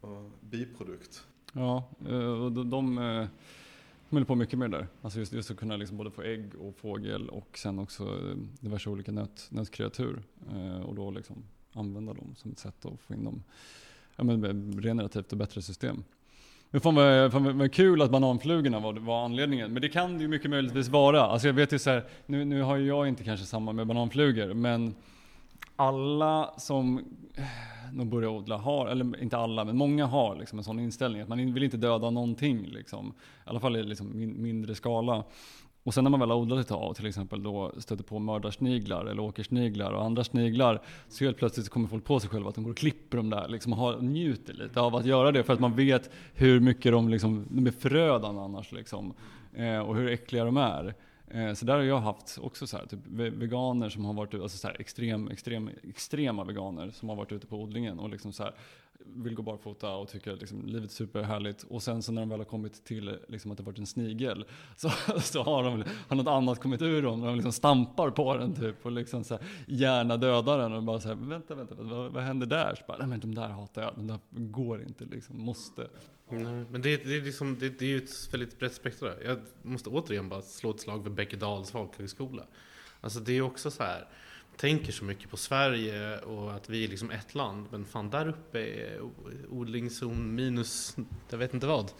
eh, 0.03 0.27
biprodukt. 0.41 1.27
Ja, 1.53 1.89
eh, 2.07 2.43
och 2.43 2.51
de, 2.51 2.69
de, 2.69 2.95
de 2.95 3.27
håller 4.09 4.25
på 4.25 4.35
mycket 4.35 4.59
med 4.59 4.71
det 4.71 4.77
där. 4.77 4.87
Alltså 5.01 5.19
just, 5.19 5.33
just 5.33 5.51
att 5.51 5.57
kunna 5.57 5.77
liksom 5.77 5.97
både 5.97 6.11
få 6.11 6.21
ägg 6.21 6.55
och 6.55 6.75
fågel 6.75 7.29
och 7.29 7.57
sen 7.57 7.79
också 7.79 8.35
diverse 8.59 8.89
olika 8.89 9.11
nöt, 9.11 9.47
nötkreatur. 9.51 10.23
Och 10.85 10.95
då 10.95 11.11
liksom 11.11 11.43
använda 11.73 12.13
dem 12.13 12.35
som 12.35 12.51
ett 12.51 12.59
sätt 12.59 12.85
att 12.85 12.99
få 12.99 13.13
in 13.13 13.23
dem 13.23 13.43
ja, 14.15 14.23
men 14.23 14.73
regenerativt 14.81 15.31
och 15.31 15.37
bättre 15.37 15.61
system. 15.61 16.03
Men 16.73 16.81
fan 16.81 16.95
vad, 16.95 17.31
fan 17.31 17.57
vad- 17.57 17.71
kul 17.73 18.01
att 18.01 18.11
bananflugorna 18.11 18.79
var, 18.79 18.93
var 18.93 19.25
anledningen. 19.25 19.73
Men 19.73 19.81
det 19.81 19.89
kan 19.89 20.17
det 20.17 20.21
ju 20.21 20.27
mycket 20.27 20.49
möjligtvis 20.49 20.87
vara. 20.87 21.21
Alltså 21.21 21.47
jag 21.47 21.53
vet 21.53 21.71
ju 21.73 21.79
så 21.79 21.89
här, 21.89 22.03
nu, 22.25 22.45
nu 22.45 22.61
har 22.61 22.75
ju 22.77 22.85
jag 22.87 23.07
inte 23.07 23.23
kanske 23.23 23.45
samma 23.45 23.71
med 23.71 23.87
bananflugor, 23.87 24.53
men 24.53 24.95
alla 25.75 26.53
som 26.57 26.97
eh, 27.35 27.43
de 27.93 28.09
börjar 28.09 28.29
odla 28.29 28.57
har, 28.57 28.87
eller 28.87 29.21
inte 29.23 29.37
alla, 29.37 29.63
men 29.63 29.77
många 29.77 30.05
har 30.05 30.35
liksom 30.35 30.59
en 30.59 30.63
sån 30.63 30.79
inställning 30.79 31.21
att 31.21 31.27
man 31.27 31.53
vill 31.53 31.63
inte 31.63 31.77
döda 31.77 32.09
någonting. 32.09 32.67
Liksom. 32.67 33.13
I 33.45 33.49
alla 33.49 33.59
fall 33.59 33.75
i 33.75 33.83
liksom 33.83 34.11
mindre 34.41 34.75
skala. 34.75 35.23
Och 35.85 35.93
sen 35.93 36.03
när 36.03 36.11
man 36.11 36.19
väl 36.19 36.29
har 36.29 36.37
odlat 36.37 36.59
ett 36.59 36.67
tag 36.67 36.89
och 36.89 36.95
till 36.95 37.05
exempel 37.05 37.43
då 37.43 37.71
stöter 37.77 38.03
på 38.03 38.19
mördarsniglar 38.19 39.05
eller 39.05 39.19
åkersniglar 39.21 39.91
och 39.91 40.03
andra 40.05 40.23
sniglar 40.23 40.81
så 41.09 41.23
helt 41.25 41.37
plötsligt 41.37 41.69
kommer 41.69 41.87
folk 41.87 42.03
på 42.05 42.19
sig 42.19 42.29
själva 42.29 42.49
att 42.49 42.55
de 42.55 42.63
går 42.63 42.71
och 42.71 42.77
klipper 42.77 43.17
dem 43.17 43.29
där 43.29 43.47
liksom 43.47 43.73
och 43.73 43.79
har, 43.79 43.97
njuter 43.97 44.53
lite 44.53 44.81
av 44.81 44.95
att 44.95 45.05
göra 45.05 45.31
det 45.31 45.43
för 45.43 45.53
att 45.53 45.59
man 45.59 45.75
vet 45.75 46.09
hur 46.33 46.59
mycket 46.59 46.91
de, 46.91 47.09
liksom, 47.09 47.45
de 47.49 47.67
är 47.67 47.71
förödande 47.71 48.41
annars 48.41 48.71
liksom. 48.71 49.13
Eh, 49.53 49.79
och 49.79 49.95
hur 49.95 50.07
äckliga 50.09 50.45
de 50.45 50.57
är. 50.57 50.93
Eh, 51.27 51.53
Så 51.53 51.65
där 51.65 51.73
har 51.75 51.83
jag 51.83 51.99
haft 51.99 52.37
också 52.41 52.67
så 52.67 52.77
här, 52.77 52.85
typ 52.85 52.99
veganer 53.33 53.89
som 53.89 54.05
har 54.05 54.13
varit 54.13 54.33
ute, 54.33 54.43
alltså 54.43 54.57
så 54.57 54.67
här, 54.67 54.75
extrem, 54.79 55.27
extrem, 55.27 55.69
extrema 55.89 56.43
veganer 56.43 56.91
som 56.91 57.09
har 57.09 57.15
varit 57.15 57.31
ute 57.31 57.47
på 57.47 57.55
odlingen 57.61 57.99
och 57.99 58.09
liksom 58.09 58.33
så 58.33 58.43
här, 58.43 58.53
vill 59.05 59.35
gå 59.35 59.41
barfota 59.41 59.95
och 59.95 60.07
tycker 60.07 60.33
att 60.33 60.39
liksom, 60.39 60.65
livet 60.65 60.89
är 60.89 60.93
superhärligt. 60.93 61.63
Och 61.63 61.83
sen 61.83 62.03
så 62.03 62.11
när 62.11 62.21
de 62.21 62.29
väl 62.29 62.39
har 62.39 62.45
kommit 62.45 62.85
till 62.85 63.17
liksom, 63.27 63.51
att 63.51 63.57
det 63.57 63.63
varit 63.63 63.79
en 63.79 63.85
snigel 63.85 64.45
så, 64.75 64.89
så 65.21 65.43
har, 65.43 65.63
de, 65.63 65.83
har 66.07 66.15
något 66.15 66.27
annat 66.27 66.59
kommit 66.59 66.81
ur 66.81 67.01
dem 67.01 67.21
de 67.21 67.35
liksom 67.35 67.51
stampar 67.51 68.09
på 68.09 68.37
den 68.37 68.53
typ 68.53 68.85
och 68.85 68.91
liksom 68.91 69.23
så 69.23 69.33
här, 69.33 69.43
gärna 69.67 70.17
dödar 70.17 70.57
den 70.57 70.73
och 70.73 70.83
bara 70.83 70.99
så 70.99 71.07
här, 71.07 71.15
vänta, 71.15 71.55
vänta, 71.55 71.75
vänta 71.75 71.95
vad, 71.95 72.11
vad 72.11 72.23
händer 72.23 72.47
där? 72.47 72.75
Så 72.75 72.83
bara, 72.87 72.97
Nej 72.97 73.07
men 73.07 73.19
de 73.19 73.35
där 73.35 73.49
hatar 73.49 73.81
jag, 73.81 73.93
de 73.95 74.07
där 74.07 74.19
går 74.29 74.81
inte 74.81 75.05
liksom, 75.05 75.41
måste. 75.41 75.87
Nej, 76.29 76.65
men 76.69 76.81
det, 76.81 77.05
det, 77.05 77.17
är 77.17 77.21
liksom, 77.21 77.59
det, 77.59 77.79
det 77.79 77.85
är 77.85 77.89
ju 77.89 77.97
ett 77.97 78.33
väldigt 78.33 78.59
brett 78.59 78.73
spektra. 78.73 79.23
Jag 79.23 79.39
måste 79.61 79.89
återigen 79.89 80.29
bara 80.29 80.41
slå 80.41 80.69
ett 80.69 80.79
slag 80.79 81.03
för 81.03 81.09
Bäckedals 81.09 81.71
folkhögskola. 81.71 82.43
Alltså 83.01 83.19
det 83.19 83.37
är 83.37 83.41
också 83.41 83.71
så 83.71 83.83
här, 83.83 84.07
tänker 84.57 84.91
så 84.91 85.05
mycket 85.05 85.29
på 85.29 85.37
Sverige 85.37 86.19
och 86.19 86.53
att 86.53 86.69
vi 86.69 86.83
är 86.83 86.87
liksom 86.87 87.11
ett 87.11 87.35
land. 87.35 87.67
Men 87.71 87.85
fan 87.85 88.09
där 88.09 88.27
uppe 88.27 88.59
är 88.59 89.01
odlingszon 89.49 90.35
minus, 90.35 90.95
jag 91.29 91.37
vet 91.37 91.53
inte 91.53 91.67
vad. 91.67 91.91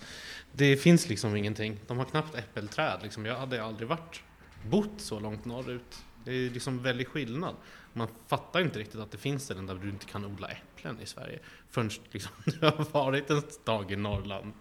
Det 0.52 0.78
finns 0.78 1.10
liksom 1.10 1.36
ingenting. 1.36 1.80
De 1.88 1.98
har 1.98 2.06
knappt 2.06 2.36
äppelträd. 2.36 3.00
Liksom. 3.04 3.26
Jag 3.26 3.36
hade 3.36 3.64
aldrig 3.64 3.88
varit, 3.90 4.24
bott 4.70 4.94
så 4.98 5.20
långt 5.20 5.46
norrut. 5.46 6.04
Det 6.26 6.32
är 6.32 6.50
liksom 6.50 6.84
väldigt 6.84 7.08
skillnad. 7.08 7.56
Man 7.94 8.08
fattar 8.28 8.62
inte 8.62 8.80
riktigt 8.80 9.00
att 9.00 9.12
det 9.12 9.18
finns 9.18 9.44
ställen 9.44 9.66
där 9.66 9.76
du 9.76 9.90
inte 9.90 10.06
kan 10.06 10.26
odla 10.26 10.48
äpplen 10.48 11.00
i 11.00 11.06
Sverige 11.06 11.40
förrän 11.70 11.90
liksom, 12.12 12.32
du 12.46 12.66
har 12.66 12.94
varit 12.94 13.30
en 13.30 13.42
dag 13.64 13.92
i 13.92 13.96
Norrland. 13.96 14.54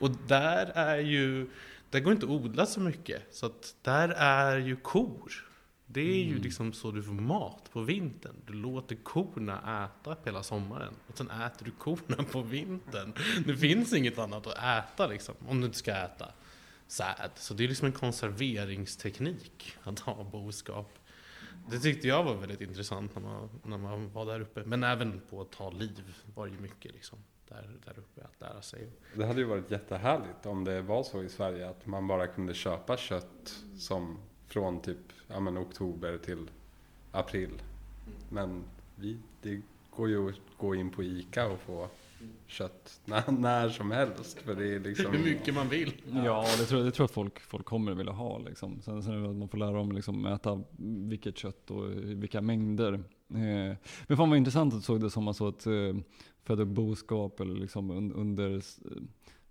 Och 0.00 0.10
där 0.10 0.66
är 0.66 0.98
ju, 0.98 1.50
där 1.90 2.00
går 2.00 2.12
inte 2.12 2.26
att 2.26 2.32
odla 2.32 2.66
så 2.66 2.80
mycket. 2.80 3.22
Så 3.30 3.46
att 3.46 3.74
där 3.82 4.08
är 4.08 4.58
ju 4.58 4.76
kor. 4.76 5.51
Det 5.92 6.00
är 6.00 6.24
ju 6.24 6.38
liksom 6.38 6.72
så 6.72 6.90
du 6.90 7.02
får 7.02 7.12
mat 7.12 7.70
på 7.72 7.80
vintern. 7.80 8.34
Du 8.46 8.52
låter 8.52 8.96
korna 8.96 9.84
äta 9.84 10.16
hela 10.24 10.42
sommaren. 10.42 10.94
Och 11.06 11.18
sen 11.18 11.30
äter 11.30 11.64
du 11.64 11.70
korna 11.70 12.24
på 12.32 12.42
vintern. 12.42 13.12
Det 13.46 13.56
finns 13.56 13.92
inget 13.92 14.18
annat 14.18 14.46
att 14.46 14.84
äta 14.84 15.06
liksom, 15.06 15.34
om 15.48 15.60
du 15.60 15.66
inte 15.66 15.78
ska 15.78 15.92
äta 15.92 16.28
säd. 16.86 17.30
Så 17.34 17.54
det 17.54 17.64
är 17.64 17.68
liksom 17.68 17.86
en 17.86 17.92
konserveringsteknik 17.92 19.76
att 19.82 19.98
ha 19.98 20.24
boskap. 20.24 20.98
Det 21.70 21.78
tyckte 21.78 22.08
jag 22.08 22.24
var 22.24 22.34
väldigt 22.34 22.60
intressant 22.60 23.14
när 23.14 23.22
man, 23.22 23.48
när 23.64 23.78
man 23.78 24.12
var 24.12 24.26
där 24.26 24.40
uppe. 24.40 24.62
Men 24.64 24.84
även 24.84 25.20
på 25.30 25.40
att 25.40 25.50
ta 25.50 25.70
liv 25.70 26.14
var 26.34 26.46
ju 26.46 26.60
mycket 26.60 26.92
liksom 26.92 27.18
där, 27.48 27.70
där 27.84 27.98
uppe 27.98 28.24
att 28.24 28.40
lära 28.40 28.62
sig. 28.62 28.88
Det 29.14 29.26
hade 29.26 29.40
ju 29.40 29.46
varit 29.46 29.70
jättehärligt 29.70 30.46
om 30.46 30.64
det 30.64 30.82
var 30.82 31.02
så 31.02 31.22
i 31.22 31.28
Sverige 31.28 31.68
att 31.68 31.86
man 31.86 32.06
bara 32.06 32.26
kunde 32.26 32.54
köpa 32.54 32.96
kött 32.96 33.56
som 33.78 34.18
från 34.52 34.80
typ 34.80 34.98
ja, 35.28 35.40
men 35.40 35.58
oktober 35.58 36.18
till 36.18 36.50
april. 37.12 37.62
Men 38.28 38.64
vi, 38.96 39.18
det 39.42 39.60
går 39.90 40.08
ju 40.08 40.28
att 40.28 40.34
gå 40.56 40.74
in 40.74 40.90
på 40.90 41.02
ICA 41.02 41.48
och 41.48 41.60
få 41.60 41.88
kött 42.46 43.00
när, 43.04 43.32
när 43.32 43.68
som 43.68 43.90
helst. 43.90 44.38
För 44.38 44.54
det 44.54 44.74
är 44.74 44.80
liksom... 44.80 45.12
Hur 45.12 45.24
mycket 45.24 45.54
man 45.54 45.68
vill. 45.68 45.92
Ja, 46.24 46.46
det 46.58 46.64
tror, 46.64 46.84
det 46.84 46.90
tror 46.90 47.02
jag 47.02 47.04
att 47.04 47.14
folk, 47.14 47.40
folk 47.40 47.66
kommer 47.66 47.94
vilja 47.94 48.12
ha. 48.12 48.38
Liksom. 48.38 48.80
Sen, 48.82 49.02
sen 49.02 49.12
är 49.12 49.22
det 49.22 49.30
att 49.30 49.36
man 49.36 49.48
får 49.48 49.58
lära 49.58 49.72
dem 49.72 49.92
liksom, 49.92 50.26
äta 50.26 50.62
vilket 51.08 51.38
kött 51.38 51.70
och 51.70 51.90
vilka 51.92 52.40
mängder. 52.40 52.94
Eh, 53.28 53.76
men 54.06 54.16
fan 54.16 54.30
vad 54.30 54.36
intressant 54.36 54.74
att 54.74 54.80
du 54.80 54.84
såg 54.84 55.00
det 55.00 55.10
som 55.10 55.28
alltså 55.28 55.48
att 55.48 55.66
eh, 55.66 55.96
föda 56.44 56.64
boskap 56.64 57.40
eller 57.40 57.54
liksom 57.54 57.90
un, 57.90 58.12
under 58.12 58.62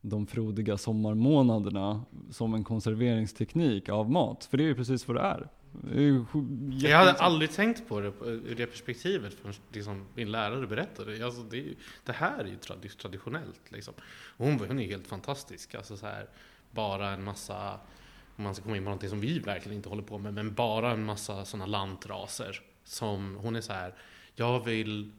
de 0.02 0.28
frodiga 0.28 0.78
sommarmånaderna 0.78 2.02
som 2.32 2.54
en 2.54 2.64
konserveringsteknik 2.64 3.90
av 3.90 4.12
mat. 4.12 4.46
För 4.46 4.58
det 4.58 4.64
är 4.64 4.68
ju 4.68 4.76
precis 4.76 5.08
vad 5.08 5.18
det 5.18 5.22
är. 5.22 5.48
Det 5.72 6.04
är 6.04 6.26
Jag 6.90 6.98
hade 6.98 7.14
aldrig 7.14 7.52
tänkt 7.52 7.88
på 7.88 8.00
det 8.00 8.14
ur 8.26 8.56
det 8.58 8.66
perspektivet 8.66 9.34
förrän 9.34 9.54
liksom 9.74 10.06
min 10.16 10.32
lärare 10.32 10.68
berättade. 10.68 11.26
Alltså 11.26 11.42
det, 11.42 11.58
är 11.58 11.62
ju, 11.62 11.76
det 12.06 12.12
här 12.12 12.40
är 12.40 12.48
ju 12.48 12.58
traditionellt. 12.90 13.62
Liksom. 13.70 13.94
Och 14.38 14.46
hon, 14.46 14.60
hon 14.68 14.80
är 14.80 14.88
helt 14.88 15.08
fantastisk. 15.08 15.76
Alltså 15.76 15.98
så 15.98 16.06
här, 16.06 16.28
bara 16.72 17.10
en 17.10 17.24
massa, 17.24 17.80
om 18.36 18.44
man 18.44 18.56
ska 18.56 18.64
komma 18.64 18.78
in 18.78 18.84
på 18.84 18.90
någonting 18.90 19.10
som 19.10 19.20
vi 19.20 19.40
verkligen 19.40 19.76
inte 19.76 19.90
håller 19.90 20.04
på 20.04 20.18
med, 20.18 20.34
men 20.34 20.54
bara 20.54 20.92
en 20.92 21.06
massa 21.06 21.46
sådana 21.46 21.66
lantraser. 21.66 22.62
Som 22.84 23.36
hon 23.36 23.56
är 23.56 23.62
så 23.62 23.74
här, 23.74 23.94
jag 24.36 24.66
vill 24.66 25.12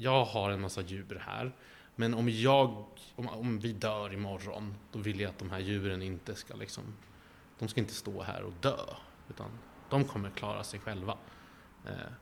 jag 0.00 0.24
har 0.24 0.50
en 0.50 0.60
massa 0.60 0.82
djur 0.82 1.22
här. 1.26 1.52
Men 2.00 2.14
om 2.14 2.28
jag, 2.28 2.84
om, 3.16 3.28
om 3.28 3.58
vi 3.58 3.72
dör 3.72 4.12
imorgon, 4.12 4.74
då 4.92 4.98
vill 4.98 5.20
jag 5.20 5.28
att 5.28 5.38
de 5.38 5.50
här 5.50 5.58
djuren 5.58 6.02
inte 6.02 6.34
ska 6.34 6.56
liksom, 6.56 6.84
de 7.58 7.68
ska 7.68 7.80
inte 7.80 7.94
stå 7.94 8.22
här 8.22 8.42
och 8.42 8.52
dö. 8.60 8.76
Utan 9.28 9.50
de 9.90 10.04
kommer 10.04 10.30
klara 10.30 10.64
sig 10.64 10.80
själva. 10.80 11.18
Eh, 11.86 12.12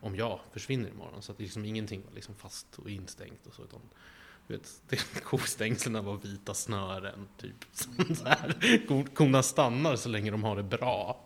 om 0.00 0.16
jag 0.16 0.40
försvinner 0.50 0.88
imorgon. 0.88 1.22
Så 1.22 1.32
att 1.32 1.38
det 1.38 1.44
liksom 1.44 1.64
ingenting 1.64 2.02
var 2.04 2.12
liksom 2.12 2.34
fast 2.34 2.78
och 2.78 2.90
instängt 2.90 3.46
och 3.46 3.54
så. 3.54 3.62
Utan, 3.62 3.80
vet, 4.48 4.82
kostängslen 5.24 6.04
var 6.04 6.18
vita 6.22 6.54
snören. 6.54 7.28
Typ. 7.40 7.54
Här. 8.24 8.54
Ko- 8.88 9.04
Korna 9.14 9.42
stannar 9.42 9.96
så 9.96 10.08
länge 10.08 10.30
de 10.30 10.44
har 10.44 10.56
det 10.56 10.62
bra. 10.62 11.24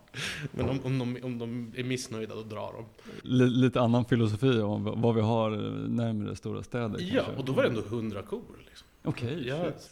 Men 0.51 0.69
om, 0.69 0.79
om, 0.83 0.99
de, 0.99 1.23
om 1.23 1.37
de 1.39 1.73
är 1.75 1.83
missnöjda, 1.83 2.35
då 2.35 2.43
drar 2.43 2.73
de. 2.73 2.85
Li- 3.21 3.49
lite 3.49 3.81
annan 3.81 4.05
filosofi 4.05 4.59
om 4.61 5.01
vad 5.01 5.15
vi 5.15 5.21
har 5.21 5.49
närmare 5.87 6.35
stora 6.35 6.63
städer 6.63 6.99
Ja, 7.01 7.13
kanske. 7.23 7.39
och 7.39 7.45
då 7.45 7.53
var 7.53 7.63
det 7.63 7.69
ändå 7.69 7.81
hundra 7.81 8.21
kor. 8.21 8.41
Liksom. 8.67 8.87
Okej, 9.03 9.43
Ja. 9.47 9.63
shit. 9.63 9.91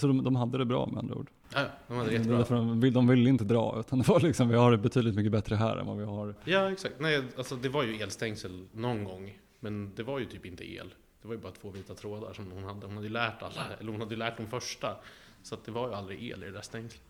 Så 0.00 0.06
de, 0.06 0.24
de 0.24 0.36
hade 0.36 0.58
det 0.58 0.64
bra 0.64 0.86
med 0.86 0.98
andra 0.98 1.14
ord. 1.14 1.30
Ja, 1.54 1.64
de 1.88 1.96
hade 1.96 2.08
det 2.10 2.14
jättebra. 2.16 2.38
därför 2.38 2.54
de, 2.54 2.80
vill, 2.80 2.92
de 2.92 3.06
ville 3.08 3.30
inte 3.30 3.44
dra, 3.44 3.76
utan 3.80 3.98
det 3.98 4.08
var 4.08 4.20
liksom, 4.20 4.48
vi 4.48 4.54
har 4.54 4.70
det 4.70 4.78
betydligt 4.78 5.14
mycket 5.14 5.32
bättre 5.32 5.54
här 5.56 5.76
än 5.76 5.86
vad 5.86 5.96
vi 5.96 6.04
har. 6.04 6.34
Ja, 6.44 6.70
exakt. 6.72 6.94
Nej, 7.00 7.22
alltså 7.38 7.56
det 7.56 7.68
var 7.68 7.82
ju 7.82 7.96
elstängsel 7.96 8.66
någon 8.72 9.04
gång. 9.04 9.38
Men 9.60 9.92
det 9.94 10.02
var 10.02 10.18
ju 10.18 10.24
typ 10.24 10.46
inte 10.46 10.72
el. 10.74 10.94
Det 11.26 11.28
var 11.28 11.34
ju 11.34 11.40
bara 11.40 11.52
två 11.52 11.70
vita 11.70 11.94
trådar 11.94 12.32
som 12.32 12.50
hon 12.50 12.64
hade. 12.64 12.86
Hon 12.86 12.94
hade 12.94 13.06
ju 13.06 13.12
lärt 13.12 13.42
alla, 13.42 13.76
eller 13.80 13.90
hon 13.92 14.00
hade 14.00 14.14
ju 14.14 14.18
lärt 14.18 14.36
de 14.36 14.46
första. 14.46 14.96
Så 15.42 15.56
det 15.64 15.70
var 15.70 15.88
ju 15.88 15.94
aldrig 15.94 16.30
el 16.30 16.42
i 16.42 16.46
det 16.46 16.52
där 16.52 16.62
stängslet. 16.62 17.02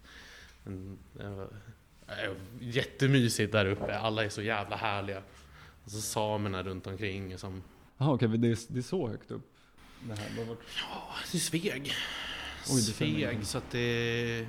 Men 0.65 0.99
det 1.13 1.29
var, 1.29 1.49
det 2.07 2.29
var 2.29 2.37
jättemysigt 2.61 3.53
där 3.53 3.67
uppe. 3.67 3.99
Alla 3.99 4.25
är 4.25 4.29
så 4.29 4.43
jävla 4.43 4.77
härliga. 4.77 5.23
Och 5.85 5.91
så 5.91 6.01
samerna 6.01 6.63
runt 6.63 6.87
omkring 6.87 7.39
som... 7.39 7.63
Jaha 7.99 8.13
okej, 8.13 8.29
det, 8.29 8.49
är, 8.49 8.59
det 8.69 8.79
är 8.79 8.83
så 8.83 9.09
högt 9.09 9.31
upp? 9.31 9.53
Det 10.01 10.15
här, 10.15 10.31
det 10.37 10.45
varit... 10.45 10.59
Ja, 10.91 11.15
det 11.33 11.39
är 11.39 11.41
Sveg. 11.41 11.93
Oj, 12.71 12.77
det 12.77 12.93
Sveg, 12.93 13.47
så 13.47 13.59
att 13.59 13.71
det... 13.71 14.49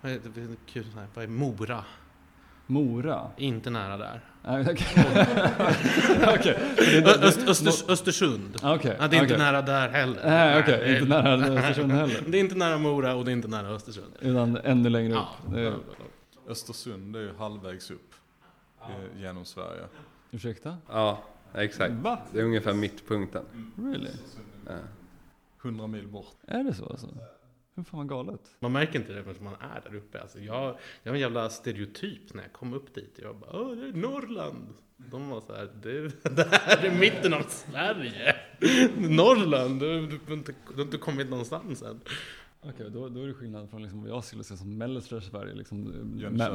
Vad 0.00 0.12
är, 0.12 0.20
det 0.34 1.06
vad 1.14 1.24
är 1.24 1.28
Mora? 1.28 1.84
Mora? 2.66 3.30
Inte 3.36 3.70
nära 3.70 3.96
där. 3.96 4.20
Öst, 7.22 7.48
Östers, 7.48 7.84
Östersund. 7.88 8.56
Okej. 8.62 8.96
Ja, 9.00 9.08
det 9.08 9.16
är 9.16 9.22
inte 9.22 9.34
okej. 9.34 9.38
nära 9.44 9.62
där 9.62 9.88
heller. 9.88 10.20
Nej 10.24 10.60
okej, 10.62 10.78
det 10.78 10.84
är- 10.86 10.94
inte 11.02 11.08
nära 11.08 11.34
Östersund 11.46 11.92
heller. 11.92 12.22
Det 12.28 12.38
är 12.38 12.40
inte 12.40 12.54
nära 12.54 12.78
Mora 12.78 13.14
och 13.14 13.24
det 13.24 13.30
är 13.30 13.32
inte 13.32 13.48
nära 13.48 13.68
Östersund. 13.68 14.12
Utan 14.20 14.56
ännu 14.56 14.88
längre 14.88 15.12
upp. 15.12 15.18
Ja, 15.46 15.52
Det 15.54 15.60
är, 15.60 15.74
Östersund 16.48 17.16
är 17.16 17.20
ju 17.20 17.34
halvvägs 17.38 17.90
upp 17.90 18.14
eh, 18.82 19.20
genom 19.20 19.44
Sverige. 19.44 19.82
ursäkta? 20.30 20.76
Ja, 20.88 21.22
exakt. 21.54 21.92
Va? 21.94 22.18
Det 22.32 22.40
är 22.40 22.44
ungefär 22.44 22.72
mittpunkten. 22.72 23.42
Really? 23.76 24.10
Ja. 24.66 24.72
100 25.64 25.86
mil 25.86 26.08
bort. 26.08 26.34
Är 26.46 26.64
det 26.64 26.74
så 26.74 26.86
alltså? 26.86 27.06
Hur 27.76 27.82
fan 27.82 27.98
vad 27.98 28.08
galet? 28.08 28.40
Man 28.60 28.72
märker 28.72 28.98
inte 28.98 29.12
det 29.12 29.22
förrän 29.22 29.44
man 29.44 29.54
är 29.54 29.80
där 29.84 29.96
uppe. 29.96 30.20
Alltså 30.20 30.38
jag, 30.38 30.76
jag 31.02 31.12
har 31.12 31.14
en 31.14 31.20
jävla 31.20 31.50
stereotyp 31.50 32.34
när 32.34 32.42
jag 32.42 32.52
kom 32.52 32.74
upp 32.74 32.94
dit. 32.94 33.18
Jag 33.22 33.36
bara, 33.36 33.60
åh 33.60 33.76
det 33.76 33.86
är 33.86 33.92
Norrland. 33.92 34.66
De 34.96 35.28
var 35.28 35.40
så 35.40 35.54
här, 35.54 35.68
det, 35.82 36.00
det 36.36 36.48
här 36.50 36.84
är 36.84 36.98
mitten 36.98 37.34
av 37.34 37.42
Sverige. 37.42 38.36
Norrland, 38.96 39.80
du, 39.80 40.20
du, 40.26 40.34
inte, 40.34 40.54
du 40.68 40.74
har 40.74 40.82
inte 40.82 40.98
kommit 40.98 41.30
någonstans 41.30 41.82
än. 41.82 42.00
Okej, 42.68 42.90
då, 42.90 43.08
då 43.08 43.22
är 43.22 43.26
det 43.26 43.34
skillnad 43.34 43.70
från 43.70 43.82
liksom 43.82 44.02
vad 44.02 44.10
jag 44.10 44.24
skulle 44.24 44.44
se 44.44 44.56
som 44.56 44.78
mellersta 44.78 45.20
Sverige. 45.20 45.54
Liksom, 45.54 45.82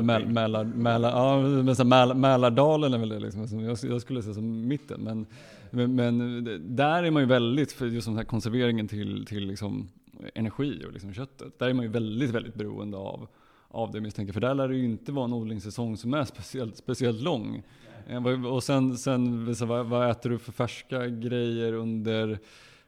Mälar, 0.02 0.64
Mälar, 0.64 1.10
ja, 1.10 1.42
men 1.42 1.76
så 1.76 1.84
här, 1.84 1.90
Mälar, 1.90 2.16
Mälardalen 2.16 2.94
är 2.94 2.98
väl 2.98 3.10
det 3.10 3.20
liksom, 3.20 3.48
som 3.48 3.60
jag, 3.60 3.78
jag 3.84 4.02
skulle 4.02 4.24
se 4.24 4.34
som 4.34 4.68
mitten. 4.68 5.02
Men, 5.02 5.26
men, 5.72 5.96
men 5.96 6.76
där 6.76 7.04
är 7.04 7.12
man 7.12 7.24
ju 7.24 7.28
väldigt, 7.28 7.72
för 7.72 7.86
just 7.86 8.08
den 8.08 8.18
här 8.18 8.24
konserveringen 8.24 8.88
till, 8.88 9.26
till 9.26 9.48
liksom 9.48 9.90
energi 10.36 10.84
och 10.88 10.94
liksom 10.94 11.14
köttet. 11.14 11.60
Där 11.60 11.70
är 11.70 11.74
man 11.74 11.86
ju 11.86 11.92
väldigt, 11.92 12.30
väldigt 12.30 12.56
beroende 12.56 12.98
av, 12.98 13.28
av 13.68 13.92
det 13.92 14.02
misstänker. 14.02 14.34
För 14.34 14.42
där 14.42 14.54
lär 14.54 14.68
det 14.68 14.76
ju 14.76 14.86
inte 14.86 15.12
vara 15.12 15.26
en 15.26 15.34
odlingssäsong 15.34 15.98
som 15.98 16.14
är 16.14 16.26
speciellt, 16.26 16.78
speciellt 16.78 17.22
lång. 17.22 17.64
Eh, 18.08 18.46
Och 18.46 18.64
sen, 18.64 18.98
sen 18.98 19.56
så 19.56 19.66
vad, 19.66 19.86
vad 19.86 20.10
äter 20.12 20.30
du 20.30 20.38
för 20.40 20.52
färska 20.52 21.08
grejer 21.08 21.74
under 21.74 22.40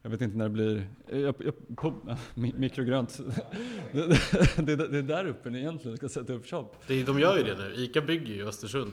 jag 0.03 0.09
vet 0.09 0.21
inte 0.21 0.38
när 0.38 0.45
det 0.45 0.49
blir, 0.49 0.88
jag, 1.11 1.36
jag, 1.39 1.75
på, 1.77 1.93
mi- 2.36 2.57
mikrogrönt. 2.59 3.19
Det, 3.91 4.07
det, 4.75 4.75
det, 4.88 4.97
är 4.97 5.01
där 5.01 5.25
uppe 5.27 5.49
ni 5.49 5.59
egentligen 5.59 5.97
ska 5.97 6.09
sätta 6.09 6.34
upp 6.34 6.45
shop. 6.47 6.65
Det, 6.88 7.03
de 7.03 7.19
gör 7.19 7.38
ju 7.38 7.43
det 7.43 7.57
nu. 7.57 7.73
Ica 7.75 8.01
bygger 8.01 8.25
ju 8.34 8.39
i 8.39 8.43
Östersund. 8.43 8.91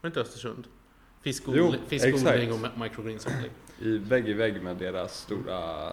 Var 0.00 0.08
inte 0.08 0.20
Östersund? 0.20 0.66
Fiskodling, 1.22 2.52
och 2.52 2.78
microgreensodling. 2.80 3.50
I 3.82 3.98
vägg 3.98 4.28
i 4.28 4.32
vägg 4.32 4.62
med 4.62 4.76
deras 4.76 5.18
stora 5.20 5.92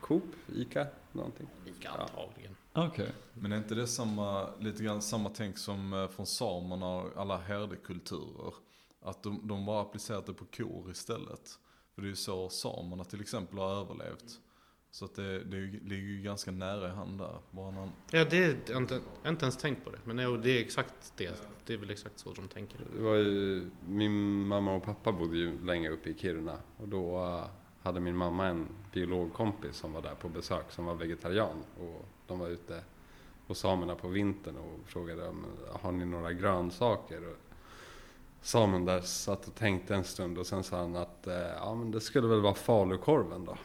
Coop, 0.00 0.24
Ica, 0.54 0.86
någonting. 1.16 1.48
Ja. 1.80 1.90
antagligen. 1.90 2.56
Okej. 2.72 3.12
Men 3.34 3.52
är 3.52 3.56
inte 3.56 3.74
det 3.74 3.86
samma, 3.86 4.56
lite 4.58 4.82
grann 4.82 5.02
samma 5.02 5.30
tänk 5.30 5.58
som 5.58 5.92
eh, 5.92 6.08
från 6.08 6.26
samerna 6.26 6.86
och 6.86 7.16
alla 7.16 7.38
herdekulturer? 7.38 8.54
Att 9.00 9.22
de, 9.22 9.48
de 9.48 9.66
bara 9.66 9.82
applicerat 9.82 10.26
det 10.26 10.34
på 10.34 10.44
kor 10.44 10.90
istället. 10.90 11.58
För 11.94 12.02
det 12.02 12.06
är 12.06 12.10
ju 12.10 12.16
så 12.16 12.48
samerna 12.48 13.04
till 13.04 13.20
exempel 13.20 13.58
har 13.58 13.80
överlevt. 13.80 14.40
Så 14.90 15.04
att 15.04 15.14
det, 15.14 15.44
det 15.44 15.56
ligger 15.60 16.06
ju 16.06 16.22
ganska 16.22 16.50
nära 16.50 16.88
i 16.88 16.90
hand 16.90 17.18
där. 17.18 17.38
Bara 17.50 17.70
någon, 17.70 17.92
Ja, 18.10 18.24
det 18.24 18.44
är, 18.44 18.56
jag, 18.68 18.82
inte, 18.82 18.94
jag 18.94 19.02
har 19.22 19.30
inte 19.30 19.44
ens 19.44 19.56
tänkt 19.56 19.84
på 19.84 19.90
det. 19.90 19.98
Men 20.04 20.18
jo, 20.18 20.36
det 20.36 20.50
är 20.50 20.60
exakt 20.60 21.12
det. 21.16 21.42
Det 21.66 21.74
är 21.74 21.78
väl 21.78 21.90
exakt 21.90 22.18
så 22.18 22.32
de 22.32 22.48
tänker. 22.48 22.78
Det 22.96 23.02
var 23.02 23.14
ju, 23.14 23.70
min 23.86 24.46
mamma 24.46 24.74
och 24.74 24.82
pappa 24.82 25.12
bodde 25.12 25.36
ju 25.36 25.64
länge 25.64 25.90
uppe 25.90 26.10
i 26.10 26.14
Kiruna 26.18 26.58
och 26.76 26.88
då 26.88 27.24
eh, 27.24 27.46
hade 27.86 28.00
min 28.00 28.16
mamma 28.16 28.46
en 28.46 28.68
biologkompis 28.92 29.76
som 29.76 29.92
var 29.92 30.02
där 30.02 30.14
på 30.14 30.28
besök 30.28 30.64
som 30.72 30.84
var 30.84 30.94
vegetarian 30.94 31.64
och 31.80 32.04
de 32.26 32.38
var 32.38 32.48
ute 32.48 32.80
hos 33.46 33.58
samerna 33.58 33.94
på 33.94 34.08
vintern 34.08 34.56
och 34.56 34.88
frågade 34.88 35.28
om 35.28 35.44
har 35.72 35.92
ni 35.92 36.04
några 36.04 36.32
grönsaker? 36.32 37.28
Och 37.28 37.36
samen 38.40 38.84
där 38.84 39.00
satt 39.00 39.48
och 39.48 39.54
tänkte 39.54 39.94
en 39.94 40.04
stund 40.04 40.38
och 40.38 40.46
sen 40.46 40.64
sa 40.64 40.76
han 40.76 40.96
att 40.96 41.26
eh, 41.26 41.34
ja 41.34 41.74
men 41.74 41.90
det 41.90 42.00
skulle 42.00 42.26
väl 42.28 42.40
vara 42.40 42.54
falukorven 42.54 43.44
då. 43.44 43.56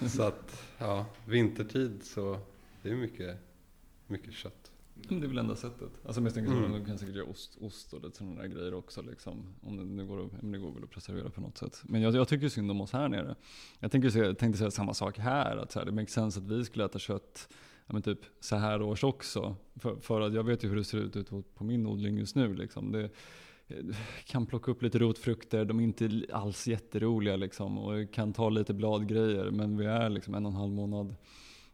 så 0.08 0.22
att 0.22 0.62
ja, 0.78 1.06
vintertid 1.24 2.00
så 2.04 2.38
det 2.82 2.90
är 2.90 2.94
mycket, 2.94 3.36
mycket 4.06 4.34
kött. 4.34 4.65
Det 5.08 5.14
är 5.14 5.28
väl 5.28 5.38
enda 5.38 5.56
sättet. 5.56 5.90
Alltså 6.04 6.20
misstänker 6.20 6.52
Mm. 6.52 6.64
mm. 6.64 6.78
de 6.78 6.86
kan 6.86 6.98
säkert 6.98 7.14
göra 7.14 7.26
ost, 7.26 7.58
ost 7.60 7.92
och 7.92 8.04
lite 8.04 8.16
sådana 8.16 8.42
där 8.42 8.48
grejer 8.48 8.74
också 8.74 9.02
liksom. 9.02 9.54
Om 9.62 9.76
det 9.76 9.84
nu 9.84 10.06
går, 10.06 10.30
om 10.42 10.52
det 10.52 10.58
går 10.58 10.72
väl 10.72 10.84
att 10.84 10.90
preservera 10.90 11.30
på 11.30 11.40
något 11.40 11.58
sätt. 11.58 11.82
Men 11.84 12.02
jag, 12.02 12.14
jag 12.14 12.28
tycker 12.28 12.48
synd 12.48 12.70
om 12.70 12.80
oss 12.80 12.92
här 12.92 13.08
nere. 13.08 13.34
Jag 13.80 13.90
tänker 13.90 14.34
tänkte 14.34 14.58
säga 14.58 14.70
samma 14.70 14.94
sak 14.94 15.18
här. 15.18 15.56
Att 15.56 15.72
så 15.72 15.78
här, 15.78 15.86
det 15.86 15.92
makes 15.92 16.12
sense 16.12 16.40
att 16.40 16.46
vi 16.46 16.64
skulle 16.64 16.84
äta 16.84 16.98
kött 16.98 17.48
ja, 17.86 17.92
men 17.92 18.02
typ 18.02 18.20
så 18.40 18.56
här 18.56 18.82
års 18.82 19.04
också. 19.04 19.56
För, 19.74 19.96
för 19.96 20.20
att 20.20 20.34
jag 20.34 20.44
vet 20.44 20.64
ju 20.64 20.68
hur 20.68 20.76
det 20.76 20.84
ser 20.84 20.98
ut 20.98 21.16
ute 21.16 21.42
på 21.54 21.64
min 21.64 21.86
odling 21.86 22.18
just 22.18 22.36
nu. 22.36 22.54
Liksom. 22.54 22.92
Det, 22.92 23.10
kan 24.24 24.46
plocka 24.46 24.70
upp 24.70 24.82
lite 24.82 24.98
rotfrukter, 24.98 25.64
de 25.64 25.80
är 25.80 25.84
inte 25.84 26.26
alls 26.32 26.66
jätteroliga 26.66 27.36
liksom. 27.36 27.78
Och 27.78 28.12
kan 28.12 28.32
ta 28.32 28.48
lite 28.48 28.74
bladgrejer. 28.74 29.50
Men 29.50 29.76
vi 29.76 29.86
är 29.86 30.08
liksom 30.08 30.34
en 30.34 30.46
och 30.46 30.52
en 30.52 30.58
halv 30.58 30.72
månad 30.72 31.14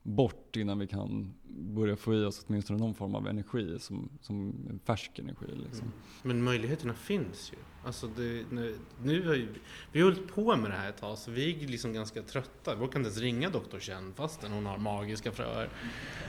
bort 0.03 0.57
innan 0.57 0.79
vi 0.79 0.87
kan 0.87 1.35
börja 1.49 1.97
få 1.97 2.15
i 2.15 2.25
oss 2.25 2.45
åtminstone 2.49 2.79
någon 2.79 2.95
form 2.95 3.15
av 3.15 3.29
energi 3.29 3.79
som, 3.79 4.09
som 4.21 4.55
färsk 4.85 5.19
energi. 5.19 5.47
Liksom. 5.47 5.85
Mm. 5.85 5.93
Men 6.23 6.43
möjligheterna 6.43 6.95
finns 6.95 7.53
ju. 7.53 7.57
Alltså 7.87 8.07
det, 8.07 8.45
nu, 8.51 8.79
nu 9.03 9.27
har 9.27 9.35
ju, 9.35 9.49
vi 9.93 10.01
har 10.01 10.11
hållit 10.11 10.35
på 10.35 10.57
med 10.57 10.71
det 10.71 10.77
här 10.77 10.89
ett 10.89 10.97
tag, 10.97 11.19
så 11.19 11.31
vi 11.31 11.65
är 11.65 11.69
liksom 11.69 11.93
ganska 11.93 12.23
trötta. 12.23 12.75
Vi 12.75 12.79
kan 12.79 12.87
inte 12.87 12.99
ens 12.99 13.19
ringa 13.19 13.51
doktor 13.51 13.81
Chen 13.81 14.15
fastän 14.15 14.53
hon 14.53 14.67
har 14.67 14.79
magiska 14.79 15.33
fröer. 15.33 15.69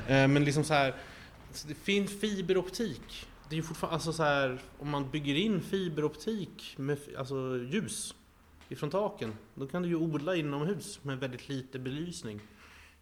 Eh, 0.07 0.27
men 0.27 0.45
liksom 0.45 0.63
så 0.63 0.73
här, 0.73 0.95
det 1.67 1.75
finns 1.75 2.19
fiberoptik. 2.19 3.27
Det 3.49 3.55
är 3.55 3.57
ju 3.57 3.63
fortfarande, 3.63 3.93
alltså 3.93 4.13
så 4.13 4.23
här, 4.23 4.61
om 4.79 4.89
man 4.89 5.11
bygger 5.11 5.35
in 5.35 5.61
fiberoptik 5.61 6.75
med 6.77 6.97
alltså 7.17 7.59
ljus 7.71 8.15
ifrån 8.69 8.89
taken, 8.89 9.33
då 9.55 9.67
kan 9.67 9.81
du 9.81 9.89
ju 9.89 9.95
odla 9.95 10.35
inomhus 10.35 10.99
med 11.03 11.19
väldigt 11.19 11.49
lite 11.49 11.79
belysning. 11.79 12.39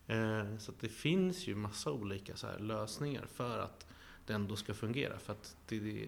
Eh, 0.07 0.57
så 0.57 0.71
det 0.79 0.89
finns 0.89 1.47
ju 1.47 1.55
massa 1.55 1.91
olika 1.91 2.35
så 2.35 2.47
lösningar 2.59 3.25
för 3.25 3.59
att 3.59 3.87
det 4.25 4.33
ändå 4.33 4.55
ska 4.55 4.73
fungera. 4.73 5.19
För 5.19 5.33
att 5.33 5.55
det, 5.67 5.79
det, 5.79 6.07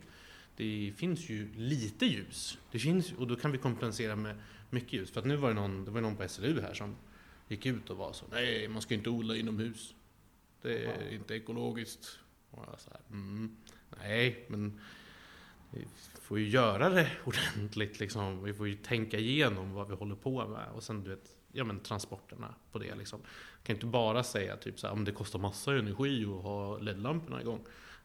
det 0.56 0.94
finns 0.96 1.30
ju 1.30 1.54
lite 1.56 2.06
ljus. 2.06 2.58
Det 2.72 2.80
finns, 2.80 3.14
och 3.14 3.28
då 3.28 3.36
kan 3.36 3.52
vi 3.52 3.58
kompensera 3.58 4.16
med 4.16 4.36
mycket 4.70 4.94
ljus. 4.94 5.12
För 5.12 5.20
att 5.20 5.26
nu 5.26 5.36
var 5.36 5.50
det 5.50 5.56
någon, 5.56 5.86
det 5.86 5.92
var 5.92 6.02
någon 6.02 6.16
på 6.16 6.28
SLU 6.28 6.62
här 6.62 6.74
som 6.74 6.96
gick 7.48 7.66
ut 7.66 7.90
och 7.90 7.98
var 7.98 8.14
så 8.14 8.26
Nej, 8.32 8.68
man 8.68 8.82
ska 8.82 8.94
inte 8.94 9.10
odla 9.10 9.36
inomhus. 9.36 9.96
Det 10.62 10.86
är 10.86 11.14
inte 11.14 11.36
ekologiskt. 11.36 12.20
Och 12.52 12.66
jag 12.72 12.80
så 12.80 12.90
här, 12.90 13.02
mm, 13.10 13.58
nej, 14.00 14.46
men 14.48 14.80
vi 15.72 15.86
får 16.22 16.40
ju 16.40 16.50
göra 16.50 16.90
det 16.90 17.12
ordentligt 17.24 18.00
liksom. 18.00 18.44
Vi 18.44 18.54
får 18.54 18.68
ju 18.68 18.76
tänka 18.76 19.20
igenom 19.20 19.74
vad 19.74 19.88
vi 19.88 19.96
håller 19.96 20.16
på 20.16 20.48
med. 20.48 20.70
Och 20.76 20.84
sen 20.84 21.04
du 21.04 21.10
vet, 21.10 21.36
ja 21.54 21.64
men 21.64 21.80
transporterna 21.80 22.56
på 22.72 22.80
det 22.80 22.96
liksom. 22.96 23.20
kan 23.64 23.76
inte 23.76 23.86
bara 23.86 24.24
säga 24.24 24.58
typ 24.58 24.80
så 24.80 24.88
här, 24.88 24.94
om 24.94 25.06
det 25.06 25.12
kostar 25.12 25.40
massa 25.40 25.76
energi 25.78 26.26
att 26.26 26.44
ha 26.44 26.78
LED-lamporna 26.78 27.42
igång. 27.42 27.60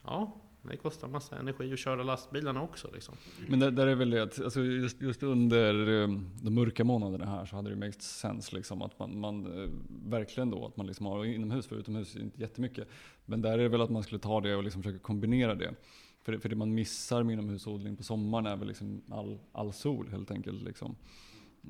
Ja, 0.04 0.36
Det 0.62 0.76
kostar 0.76 1.08
massa 1.08 1.38
energi 1.38 1.72
att 1.72 1.78
köra 1.78 2.02
lastbilarna 2.02 2.62
också. 2.62 2.90
Liksom. 2.94 3.14
Men 3.48 3.60
där, 3.60 3.70
där 3.70 3.86
är 3.86 3.94
väl 3.94 4.10
det 4.10 4.22
att 4.22 4.40
alltså 4.40 4.60
just, 4.60 5.02
just 5.02 5.22
under 5.22 6.02
eh, 6.02 6.08
de 6.42 6.54
mörka 6.54 6.84
månaderna 6.84 7.26
här 7.26 7.44
så 7.46 7.56
hade 7.56 7.70
det 7.70 7.76
made 7.76 7.92
sense 7.92 8.56
liksom 8.56 8.82
att 8.82 8.98
man, 8.98 9.18
man 9.20 9.62
eh, 9.62 9.70
verkligen 10.10 10.50
då 10.50 10.66
att 10.66 10.76
man 10.76 10.86
liksom 10.86 11.06
har 11.06 11.24
inomhus 11.24 11.66
för 11.66 11.76
utomhus 11.76 12.16
inte 12.16 12.40
jättemycket. 12.40 12.88
Men 13.26 13.42
där 13.42 13.52
är 13.52 13.58
det 13.62 13.68
väl 13.68 13.80
att 13.80 13.90
man 13.90 14.02
skulle 14.02 14.18
ta 14.18 14.40
det 14.40 14.56
och 14.56 14.64
liksom 14.64 14.82
försöka 14.82 14.98
kombinera 15.02 15.54
det. 15.54 15.74
För, 16.22 16.32
det- 16.32 16.40
för 16.40 16.48
det 16.48 16.56
man 16.56 16.74
missar 16.74 17.22
med 17.22 17.32
inomhusodling 17.32 17.96
på 17.96 18.02
sommaren 18.02 18.46
är 18.46 18.56
väl 18.56 18.68
liksom 18.68 19.02
all, 19.10 19.38
all 19.52 19.72
sol 19.72 20.08
helt 20.10 20.30
enkelt. 20.30 20.62
Liksom. 20.62 20.96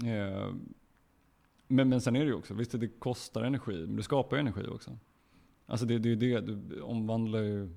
Eh, 0.05 0.53
men, 1.69 1.89
men 1.89 2.01
sen 2.01 2.17
är 2.17 2.21
det 2.21 2.27
ju 2.27 2.35
också, 2.35 2.55
visst 2.55 2.81
det 2.81 2.89
kostar 2.89 3.43
energi, 3.43 3.87
men 3.87 3.97
du 3.97 4.03
skapar 4.03 4.37
ju 4.37 4.41
energi 4.41 4.67
också. 4.67 4.99
Alltså 5.67 5.87
det, 5.87 5.99
det 5.99 6.09
är 6.09 6.11
ju 6.11 6.17
det, 6.17 6.41
du 6.41 6.81
omvandlar 6.81 7.41
ju 7.41 7.69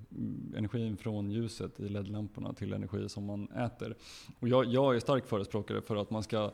energin 0.56 0.96
från 0.96 1.30
ljuset 1.30 1.80
i 1.80 1.88
LED-lamporna 1.88 2.52
till 2.52 2.72
energi 2.72 3.08
som 3.08 3.24
man 3.24 3.48
äter. 3.48 3.96
Och 4.40 4.48
jag, 4.48 4.64
jag 4.64 4.96
är 4.96 5.00
stark 5.00 5.26
förespråkare 5.26 5.80
för 5.80 5.96
att 5.96 6.10
man 6.10 6.22
ska, 6.22 6.52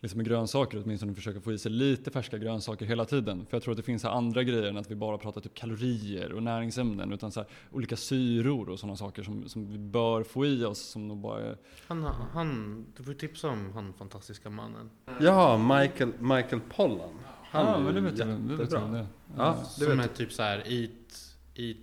liksom 0.00 0.18
med 0.18 0.26
grönsaker 0.26 0.82
åtminstone 0.84 1.14
försöka 1.14 1.40
få 1.40 1.52
i 1.52 1.58
sig 1.58 1.72
lite 1.72 2.10
färska 2.10 2.38
grönsaker 2.38 2.86
hela 2.86 3.04
tiden. 3.04 3.46
För 3.46 3.56
jag 3.56 3.62
tror 3.62 3.72
att 3.72 3.76
det 3.76 3.82
finns 3.82 4.04
andra 4.04 4.42
grejer 4.42 4.62
än 4.62 4.76
att 4.76 4.90
vi 4.90 4.94
bara 4.94 5.18
pratar 5.18 5.40
typ 5.40 5.54
kalorier 5.54 6.32
och 6.32 6.42
näringsämnen. 6.42 7.12
Utan 7.12 7.32
så 7.32 7.40
här 7.40 7.48
olika 7.70 7.96
syror 7.96 8.68
och 8.68 8.78
sådana 8.78 8.96
saker 8.96 9.22
som, 9.22 9.48
som 9.48 9.72
vi 9.72 9.78
bör 9.78 10.22
få 10.22 10.46
i 10.46 10.64
oss 10.64 10.80
som 10.80 11.08
nog 11.08 11.18
bara 11.18 11.40
är 11.40 11.56
Han, 11.86 12.04
han, 12.04 12.86
du 12.96 13.02
får 13.02 13.14
tipsa 13.14 13.48
om 13.48 13.72
han 13.74 13.92
fantastiska 13.92 14.50
mannen. 14.50 14.90
Ja, 15.20 15.58
Michael, 15.58 16.12
Michael 16.18 16.60
Pollan. 16.76 17.18
Han 17.50 17.66
ja, 17.66 17.76
är 17.76 17.80
men 17.80 17.94
det 17.94 18.00
vet 18.00 18.18
jag, 18.18 18.28
det 18.28 18.56
vet 18.56 18.72
jag 18.72 18.92
det. 18.92 19.06
Ja, 19.36 19.56
det 19.78 19.84
Som 19.84 20.00
är 20.00 20.06
typ 20.08 20.32
så 20.32 20.42
här, 20.42 20.58
eat, 20.66 21.36
eat, 21.54 21.76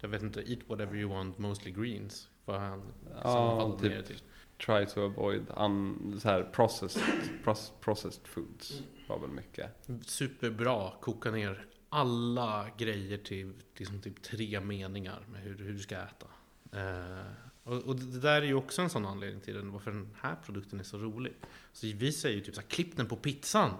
jag 0.00 0.08
vet 0.08 0.22
inte, 0.22 0.40
eat 0.52 0.58
whatever 0.66 0.96
you 0.96 1.10
want, 1.10 1.38
mostly 1.38 1.70
greens. 1.70 2.28
Vad 2.44 2.60
han 2.60 2.82
Ja, 3.22 3.78
typ. 3.80 3.90
ner 3.92 4.02
till. 4.02 4.20
Try 4.66 4.86
to 4.86 5.00
avoid 5.04 5.46
un, 5.56 6.20
så 6.22 6.28
här 6.28 6.42
processed, 6.42 7.02
proce- 7.44 7.72
processed 7.80 8.26
foods. 8.26 8.82
Var 9.08 9.18
väl 9.18 9.30
mycket. 9.30 9.88
Superbra, 10.06 10.92
koka 11.00 11.30
ner 11.30 11.66
alla 11.88 12.66
grejer 12.78 13.18
till 13.18 13.52
liksom 13.76 14.00
typ 14.00 14.22
tre 14.22 14.60
meningar 14.60 15.24
med 15.32 15.40
hur, 15.40 15.58
hur 15.58 15.72
du 15.72 15.78
ska 15.78 15.96
äta. 15.96 16.26
Eh, 16.72 17.26
och, 17.64 17.76
och 17.82 17.96
det 17.96 18.20
där 18.20 18.42
är 18.42 18.46
ju 18.46 18.54
också 18.54 18.82
en 18.82 18.90
sån 18.90 19.06
anledning 19.06 19.40
till 19.40 19.54
den, 19.54 19.72
varför 19.72 19.90
den 19.90 20.08
här 20.20 20.36
produkten 20.44 20.80
är 20.80 20.84
så 20.84 20.98
rolig. 20.98 21.32
Så 21.72 21.86
vi 21.86 22.12
säger 22.12 22.36
ju 22.36 22.42
typ 22.42 22.54
så 22.54 22.60
här, 22.60 22.68
klipp 22.68 22.96
den 22.96 23.06
på 23.06 23.16
pizzan. 23.16 23.70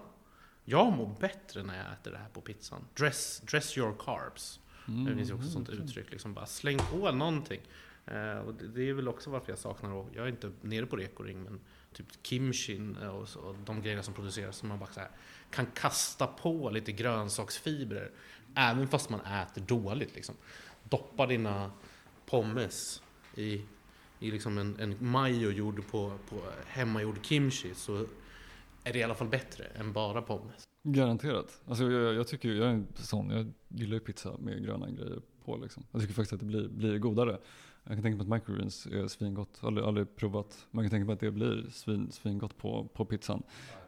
Jag 0.65 0.93
mår 0.93 1.17
bättre 1.21 1.63
när 1.63 1.77
jag 1.85 1.93
äter 1.93 2.11
det 2.11 2.19
här 2.19 2.29
på 2.29 2.41
pizzan. 2.41 2.85
Dress, 2.95 3.41
dress 3.41 3.79
your 3.79 3.95
carbs. 3.99 4.61
Mm, 4.89 5.05
Det 5.05 5.15
finns 5.17 5.31
ju 5.31 5.35
också 5.35 5.47
ett 5.47 5.53
sånt 5.53 5.69
uttryck, 5.69 6.11
liksom 6.11 6.35
bara 6.35 6.47
släng 6.47 6.79
på 6.79 7.13
någonting. 7.13 7.61
Eh, 8.07 8.39
och 8.39 8.55
det, 8.55 8.69
det 8.69 8.89
är 8.89 8.93
väl 8.93 9.09
också 9.09 9.31
varför 9.31 9.53
jag 9.53 9.59
saknar, 9.59 9.93
och 9.93 10.09
jag 10.15 10.25
är 10.25 10.29
inte 10.29 10.53
nere 10.61 10.87
på 10.87 10.97
rekoring, 10.97 11.43
men 11.43 11.61
typ 11.93 12.07
kimchin 12.23 12.97
eh, 13.03 13.09
och, 13.09 13.29
så, 13.29 13.41
och 13.41 13.57
de 13.65 13.83
grejerna 13.83 14.03
som 14.03 14.15
produceras 14.15 14.57
som 14.57 14.69
man 14.69 14.79
bara 14.79 14.91
så 14.91 15.01
här, 15.01 15.11
kan 15.51 15.67
kasta 15.67 16.27
på 16.27 16.71
lite 16.71 16.93
grönsaksfibrer. 16.93 18.11
Även 18.55 18.89
fast 18.89 19.11
man 19.11 19.21
äter 19.21 19.63
dåligt. 19.63 20.15
Liksom. 20.15 20.35
Doppa 20.85 21.27
dina 21.27 21.71
pommes 22.27 23.03
i, 23.35 23.65
i 24.19 24.31
liksom 24.31 24.59
en, 24.59 24.81
en 24.81 24.97
majo 25.01 25.51
gjord 25.51 25.87
på, 25.91 26.13
på 26.29 26.41
hemmagjord 26.67 27.27
kimchi 27.27 27.75
så 27.75 28.07
är 28.85 28.93
det 28.93 28.99
i 28.99 29.03
alla 29.03 29.15
fall 29.15 29.29
bättre 29.29 29.65
än 29.65 29.93
bara 29.93 30.23
pommes. 30.23 30.69
Garanterat. 30.83 31.61
Alltså 31.67 31.85
jag, 31.85 32.15
jag 32.15 32.29
tycker 32.29 32.49
jag 32.49 32.67
är 32.67 32.71
en 32.71 32.87
sån, 32.95 33.31
jag 33.31 33.53
gillar 33.69 33.95
ju 33.95 34.01
pizza 34.01 34.37
med 34.39 34.65
gröna 34.65 34.91
grejer 34.91 35.21
på 35.45 35.57
liksom. 35.57 35.87
Jag 35.93 36.01
tycker 36.01 36.15
faktiskt 36.15 36.33
att 36.33 36.41
det 36.41 36.47
blir, 36.47 36.69
blir 36.69 36.99
godare. 36.99 37.39
Jag 37.85 37.97
kan 37.97 38.03
tänka 38.03 38.17
mig 38.17 38.23
att 38.23 38.41
microgreens 38.41 38.87
är 38.87 39.07
svingott, 39.09 39.59
aldrig, 39.63 39.87
aldrig 39.87 40.17
provat. 40.17 40.67
Man 40.71 40.85
kan 40.85 40.91
tänka 40.91 41.07
mig 41.07 41.13
att 41.13 41.21
det 41.21 41.31
blir 41.31 41.67
svin, 41.71 42.13
svingott 42.13 42.57
på, 42.57 42.89
på 42.95 43.05
pizzan. 43.05 43.43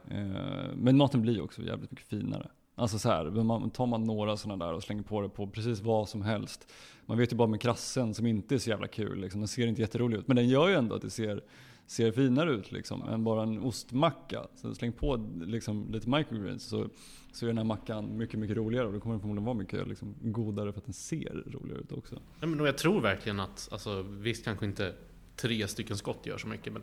Eh, 0.07 0.75
men 0.75 0.97
maten 0.97 1.21
blir 1.21 1.41
också 1.41 1.61
jävligt 1.61 1.91
mycket 1.91 2.07
finare. 2.07 2.49
Alltså 2.75 2.99
så 2.99 3.09
här, 3.09 3.23
man, 3.25 3.69
tar 3.69 3.85
man 3.85 4.03
några 4.03 4.37
sådana 4.37 4.65
där 4.65 4.73
och 4.73 4.83
slänger 4.83 5.03
på 5.03 5.21
det 5.21 5.29
på 5.29 5.47
precis 5.47 5.81
vad 5.81 6.09
som 6.09 6.21
helst. 6.21 6.71
Man 7.05 7.17
vet 7.17 7.33
ju 7.33 7.37
bara 7.37 7.47
med 7.47 7.61
krassen 7.61 8.13
som 8.13 8.25
inte 8.25 8.55
är 8.55 8.59
så 8.59 8.69
jävla 8.69 8.87
kul, 8.87 9.21
liksom. 9.21 9.41
den 9.41 9.47
ser 9.47 9.67
inte 9.67 9.81
jätterolig 9.81 10.17
ut. 10.17 10.27
Men 10.27 10.35
den 10.35 10.47
gör 10.47 10.67
ju 10.67 10.75
ändå 10.75 10.95
att 10.95 11.01
det 11.01 11.09
ser, 11.09 11.43
ser 11.87 12.11
finare 12.11 12.51
ut 12.51 12.71
liksom, 12.71 13.09
än 13.09 13.23
bara 13.23 13.43
en 13.43 13.59
ostmacka. 13.59 14.47
Så 14.55 14.75
släng 14.75 14.91
på 14.91 15.29
liksom, 15.45 15.91
lite 15.91 16.09
microgreens 16.09 16.63
så, 16.63 16.89
så 17.31 17.45
är 17.45 17.47
den 17.47 17.57
här 17.57 17.65
mackan 17.65 18.17
mycket, 18.17 18.39
mycket 18.39 18.57
roligare. 18.57 18.87
Och 18.87 18.93
då 18.93 18.99
kommer 18.99 19.13
den 19.13 19.21
förmodligen 19.21 19.45
vara 19.45 19.57
mycket 19.57 19.87
liksom, 19.87 20.15
godare 20.21 20.71
för 20.71 20.79
att 20.79 20.85
den 20.85 20.93
ser 20.93 21.43
roligare 21.45 21.81
ut 21.81 21.91
också. 21.91 22.21
Ja, 22.39 22.47
men 22.47 22.65
jag 22.65 22.77
tror 22.77 23.01
verkligen 23.01 23.39
att, 23.39 23.69
alltså, 23.71 24.01
visst 24.01 24.43
kanske 24.43 24.65
inte 24.65 24.95
tre 25.35 25.67
stycken 25.67 25.97
skott 25.97 26.25
gör 26.25 26.37
så 26.37 26.47
mycket, 26.47 26.73
men, 26.73 26.81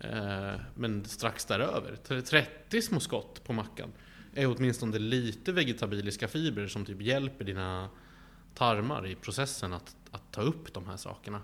eh, 0.00 0.60
men 0.74 1.04
strax 1.04 1.44
däröver. 1.44 1.96
30 2.20 2.82
små 2.82 3.00
skott 3.00 3.44
på 3.44 3.52
mackan 3.52 3.92
är 4.34 4.56
åtminstone 4.56 4.98
lite 4.98 5.52
vegetabiliska 5.52 6.28
fibrer 6.28 6.66
som 6.66 6.84
typ 6.84 7.02
hjälper 7.02 7.44
dina 7.44 7.88
tarmar 8.54 9.06
i 9.06 9.14
processen 9.14 9.72
att, 9.72 9.96
att 10.10 10.32
ta 10.32 10.40
upp 10.42 10.74
de 10.74 10.86
här 10.86 10.96
sakerna. 10.96 11.42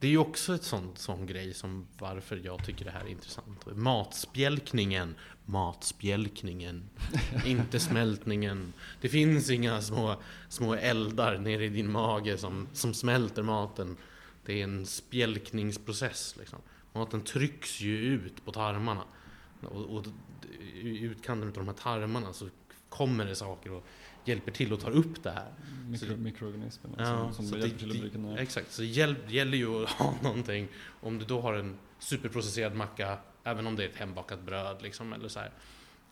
Det 0.00 0.06
är 0.06 0.10
ju 0.10 0.18
också 0.18 0.54
ett 0.54 0.62
sånt, 0.62 0.98
sån 0.98 1.26
grej 1.26 1.54
som 1.54 1.86
varför 1.98 2.40
jag 2.44 2.64
tycker 2.64 2.84
det 2.84 2.90
här 2.90 3.04
är 3.04 3.08
intressant. 3.08 3.66
Matspjälkningen, 3.66 5.14
matspjälkningen, 5.44 6.88
inte 7.46 7.80
smältningen. 7.80 8.72
Det 9.00 9.08
finns 9.08 9.50
inga 9.50 9.82
små, 9.82 10.16
små 10.48 10.74
eldar 10.74 11.38
nere 11.38 11.64
i 11.64 11.68
din 11.68 11.92
mage 11.92 12.38
som, 12.38 12.68
som 12.72 12.94
smälter 12.94 13.42
maten. 13.42 13.96
Det 14.44 14.60
är 14.60 14.64
en 14.64 14.86
spjälkningsprocess. 14.86 16.36
Liksom. 16.38 16.58
Maten 16.92 17.20
trycks 17.20 17.80
ju 17.80 17.96
ut 17.96 18.44
på 18.44 18.52
tarmarna. 18.52 19.02
Och, 19.62 19.96
och 19.96 20.04
i 20.74 21.00
utkanten 21.00 21.48
av 21.48 21.54
de 21.54 21.66
här 21.68 21.74
tarmarna 21.74 22.32
så 22.32 22.48
kommer 22.88 23.26
det 23.26 23.34
saker 23.34 23.72
och 23.72 23.84
hjälper 24.28 24.52
till 24.52 24.72
och 24.72 24.80
tar 24.80 24.90
upp 24.90 25.22
det 25.22 25.30
här. 25.30 25.48
Mikro, 25.88 26.06
Så- 26.08 26.16
mikroorganismerna 26.16 26.94
Ja, 26.98 27.32
som, 27.32 27.44
så 27.44 27.50
som 27.50 27.60
hjälper 27.60 27.78
till 27.78 27.90
att 27.90 28.00
bryta 28.00 28.18
ner. 28.18 28.36
Exakt, 28.38 28.72
så 28.72 28.82
det 28.82 28.88
hjäl- 28.88 29.16
gäller 29.28 29.58
ju 29.58 29.82
att 29.84 29.88
ha 29.98 30.14
någonting. 30.22 30.68
Om 31.00 31.18
du 31.18 31.24
då 31.24 31.40
har 31.40 31.54
en 31.54 31.76
superprocesserad 31.98 32.74
macka, 32.74 33.18
även 33.44 33.66
om 33.66 33.76
det 33.76 33.84
är 33.84 33.88
ett 33.88 33.96
hembakat 33.96 34.40
bröd 34.42 34.82
liksom, 34.82 35.12
eller 35.12 35.28
så 35.28 35.38
här, 35.40 35.50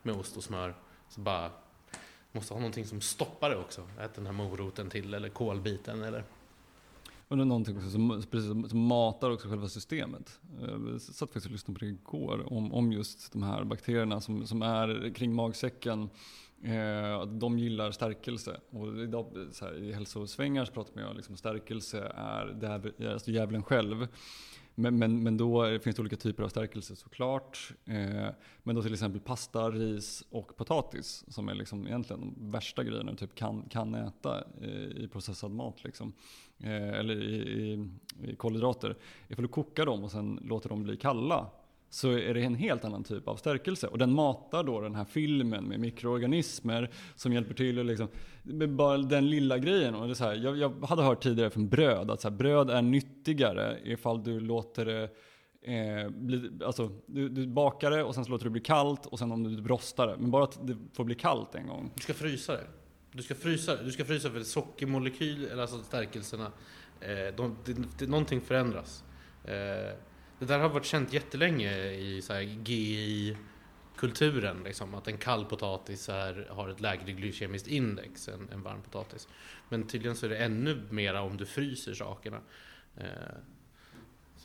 med 0.03 0.15
ost 0.17 0.37
och 0.37 0.45
smör, 0.45 0.75
så 1.09 1.21
bara 1.21 1.51
måste 2.33 2.55
ha 2.55 2.61
någonting 2.61 2.85
som 2.87 3.01
stoppar 3.01 3.51
det 3.51 3.57
också. 3.57 3.89
Ät 4.01 4.15
den 4.15 4.27
här 4.27 4.33
moroten 4.33 4.91
till, 4.91 5.15
eller 5.15 5.29
kolbiten, 5.29 6.03
eller 6.03 6.25
Och 7.29 7.37
det 7.37 7.43
är 7.43 7.45
någonting 7.45 7.77
också 7.77 7.91
som, 7.91 8.23
precis, 8.31 8.49
som- 8.49 8.69
som 8.69 8.79
matar 8.81 9.31
också 9.31 9.49
själva 9.49 9.69
systemet. 9.69 10.41
Jag 10.61 11.01
satt 11.01 11.19
faktiskt 11.19 11.47
och 11.47 11.53
lyssnade 11.53 11.79
på 11.79 11.85
det 11.85 11.91
igår 11.91 12.53
om, 12.53 12.73
om 12.75 12.93
just 12.93 13.33
de 13.33 13.43
här 13.43 13.65
bakterierna 13.65 14.21
som, 14.21 14.47
som 14.47 14.63
är 14.63 15.15
kring 15.15 15.35
magsäcken. 15.35 16.09
Eh, 16.63 17.27
de 17.27 17.59
gillar 17.59 17.91
stärkelse. 17.91 18.61
Och 18.71 18.97
idag, 18.97 19.49
så 19.53 19.65
här, 19.65 19.75
I 19.75 19.93
hälsosvängar 19.93 20.65
så 20.65 20.73
pratar 20.73 20.95
man 20.95 21.05
ju 21.05 21.11
om 21.11 21.17
liksom 21.17 21.37
stärkelse 21.37 22.13
är 22.15 22.47
djäv- 22.47 23.13
alltså 23.13 23.31
djävulen 23.31 23.63
själv. 23.63 24.09
Men, 24.79 24.99
men, 24.99 25.23
men 25.23 25.37
då 25.37 25.79
finns 25.79 25.97
det 25.97 26.03
olika 26.03 26.17
typer 26.17 26.43
av 26.43 26.49
stärkelse 26.49 26.97
såklart. 26.97 27.73
Eh, 27.85 28.29
men 28.63 28.77
då 28.77 28.83
till 28.83 28.93
exempel 28.93 29.21
pasta, 29.21 29.71
ris 29.71 30.25
och 30.31 30.57
potatis 30.57 31.25
som 31.29 31.49
är 31.49 31.55
liksom 31.55 31.87
egentligen 31.87 32.21
de 32.21 32.51
värsta 32.51 32.85
grejerna 32.85 33.11
du 33.11 33.17
typ 33.17 33.35
kan, 33.35 33.63
kan 33.63 33.95
äta 33.95 34.45
i 34.97 35.09
processad 35.13 35.51
mat. 35.51 35.85
Liksom. 35.85 36.13
Eh, 36.59 36.89
eller 36.99 37.23
i, 37.23 37.37
i, 37.37 37.89
i 38.31 38.37
kolhydrater. 38.37 38.97
Ifall 39.29 39.43
du 39.43 39.49
kokar 39.49 39.87
dem 39.87 40.05
och 40.05 40.11
sen 40.11 40.41
låter 40.43 40.69
dem 40.69 40.83
bli 40.83 40.97
kalla 40.97 41.51
så 41.97 42.11
är 42.11 42.35
det 42.35 42.41
en 42.41 42.55
helt 42.55 42.85
annan 42.85 43.05
typ 43.05 43.29
av 43.29 43.37
stärkelse. 43.37 43.87
Och 43.87 43.99
den 43.99 44.13
matar 44.13 44.65
då 44.65 44.81
den 44.81 44.95
här 44.95 45.05
filmen 45.05 45.65
med 45.65 45.81
mikroorganismer 45.81 46.91
som 47.15 47.33
hjälper 47.33 47.55
till 47.55 47.79
och 47.79 47.85
liksom, 47.85 48.09
med 48.43 48.71
bara 48.71 48.99
den 48.99 49.31
lilla 49.31 49.59
grejen. 49.59 49.95
Och 49.95 50.07
det 50.07 50.13
är 50.13 50.15
så 50.15 50.25
här, 50.25 50.35
jag, 50.35 50.59
jag 50.59 50.87
hade 50.87 51.03
hört 51.03 51.23
tidigare 51.23 51.51
från 51.51 51.69
bröd 51.69 52.11
att 52.11 52.21
så 52.21 52.29
här, 52.29 52.37
bröd 52.37 52.71
är 52.71 52.83
nyttigare 52.83 53.79
ifall 53.85 54.25
du 54.25 54.41
låter 54.41 54.85
det 54.85 55.09
Eh, 55.63 56.11
bli, 56.11 56.51
alltså, 56.65 56.91
du, 57.07 57.29
du 57.29 57.47
bakar 57.47 57.91
det 57.91 58.05
och 58.05 58.15
sen 58.15 58.25
så 58.25 58.31
låter 58.31 58.45
det 58.45 58.51
bli 58.51 58.61
kallt 58.61 59.07
och 59.07 59.19
sen 59.19 59.33
om 59.33 59.43
du 59.43 59.69
rostar 59.69 60.07
det. 60.07 60.17
Men 60.19 60.31
bara 60.31 60.45
att 60.45 60.67
det 60.67 60.77
får 60.93 61.05
bli 61.05 61.15
kallt 61.15 61.55
en 61.55 61.67
gång. 61.67 61.91
du 61.95 62.03
ska 62.03 62.15
frysa 62.15 62.53
det. 62.53 62.67
Du 63.13 63.23
ska 63.23 63.35
frysa 63.35 63.77
det. 63.77 63.85
Du 63.85 63.93
ska 63.93 64.05
frysa 64.05 64.31
för 64.31 64.43
sockermolekyl, 64.43 65.45
eller 65.45 65.63
alltså 65.63 65.83
stärkelserna, 65.83 66.53
eh, 67.01 67.35
de, 67.37 67.57
de, 67.65 67.87
de, 67.99 68.07
någonting 68.07 68.41
förändras. 68.41 69.05
Eh, 69.45 69.95
det 70.39 70.45
där 70.45 70.59
har 70.59 70.69
varit 70.69 70.85
känt 70.85 71.13
jättelänge 71.13 71.91
i 71.91 72.23
så 72.23 72.33
här 72.33 72.41
GI-kulturen, 72.41 74.63
liksom, 74.65 74.95
att 74.95 75.09
en 75.09 75.19
kall 75.19 75.45
potatis 75.45 76.09
är, 76.09 76.49
har 76.51 76.69
ett 76.69 76.81
lägre 76.81 77.13
glykemiskt 77.13 77.69
index 77.69 78.29
än 78.29 78.49
en 78.53 78.63
varm 78.63 78.83
potatis. 78.83 79.29
Men 79.69 79.87
tydligen 79.87 80.17
så 80.17 80.27
är 80.27 80.31
det 80.31 80.39
ännu 80.39 80.83
mera 80.91 81.23
om 81.23 81.37
du 81.37 81.47
fryser 81.47 81.95
sakerna. 81.95 82.41
Eh, 82.97 83.05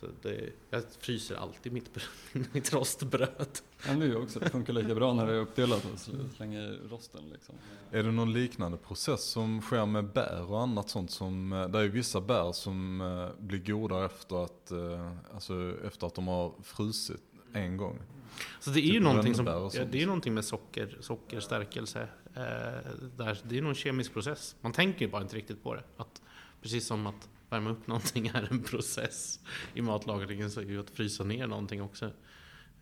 så 0.02 0.08
det, 0.22 0.52
jag 0.70 0.82
fryser 0.98 1.36
alltid 1.36 1.72
mitt, 1.72 1.90
mitt 2.52 2.72
rostbröd. 2.72 3.58
Ja, 3.86 3.92
det 3.92 4.04
är 4.04 4.08
ju 4.08 4.16
också. 4.16 4.38
Det 4.40 4.50
funkar 4.50 4.72
lika 4.72 4.94
bra 4.94 5.12
när 5.14 5.26
det 5.26 5.32
är 5.32 5.38
uppdelat 5.40 5.84
och 5.84 5.90
sl- 5.90 6.34
slänger 6.36 6.60
i 6.60 6.88
rosten 6.88 7.20
liksom. 7.32 7.54
Är 7.90 8.02
det 8.02 8.10
någon 8.12 8.32
liknande 8.32 8.78
process 8.78 9.24
som 9.24 9.60
sker 9.62 9.86
med 9.86 10.04
bär 10.04 10.50
och 10.50 10.60
annat 10.60 10.88
sånt 10.90 11.10
som, 11.10 11.52
eh, 11.52 11.68
det 11.68 11.78
är 11.78 11.82
ju 11.82 11.88
vissa 11.88 12.20
bär 12.20 12.52
som 12.52 13.00
eh, 13.00 13.28
blir 13.44 13.58
goda 13.58 14.04
efter 14.04 14.44
att, 14.44 14.70
eh, 14.70 15.12
alltså 15.34 15.74
efter 15.86 16.06
att 16.06 16.14
de 16.14 16.28
har 16.28 16.52
frusit 16.62 17.22
en 17.52 17.76
gång. 17.76 17.98
Så 18.60 18.70
det 18.70 18.80
är 18.80 18.82
ju 18.82 18.92
Typ 18.92 19.02
någonting, 19.02 19.34
som, 19.34 19.46
ja, 19.46 19.70
det 19.72 19.98
är 19.98 20.00
ju 20.00 20.06
någonting 20.06 20.34
med 20.34 20.44
socker, 20.44 20.98
sockerstärkelse. 21.00 22.00
Eh, 22.34 22.42
där, 23.16 23.40
det 23.44 23.58
är 23.58 23.62
någon 23.62 23.74
kemisk 23.74 24.12
process. 24.12 24.56
Man 24.60 24.72
tänker 24.72 25.08
bara 25.08 25.22
inte 25.22 25.36
riktigt 25.36 25.62
på 25.62 25.74
det. 25.74 25.82
Att, 25.96 26.22
precis 26.62 26.86
som 26.86 27.06
att 27.06 27.28
värma 27.52 27.70
upp 27.70 27.86
någonting 27.86 28.26
är 28.26 28.48
en 28.50 28.62
process 28.62 29.40
i 29.74 29.82
matlagringen 29.82 30.50
så 30.50 30.60
är 30.60 30.64
ju 30.64 30.80
att 30.80 30.90
frysa 30.90 31.24
ner 31.24 31.46
någonting 31.46 31.82
också 31.82 32.10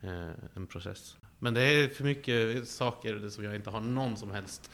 eh, 0.01 0.29
en 0.53 0.67
process. 0.67 1.17
Men 1.39 1.53
det 1.53 1.61
är 1.61 1.87
för 1.87 2.03
mycket 2.03 2.67
saker 2.67 3.29
som 3.29 3.43
jag 3.43 3.55
inte 3.55 3.69
har 3.69 3.81
någon 3.81 4.17
som 4.17 4.31
helst 4.31 4.71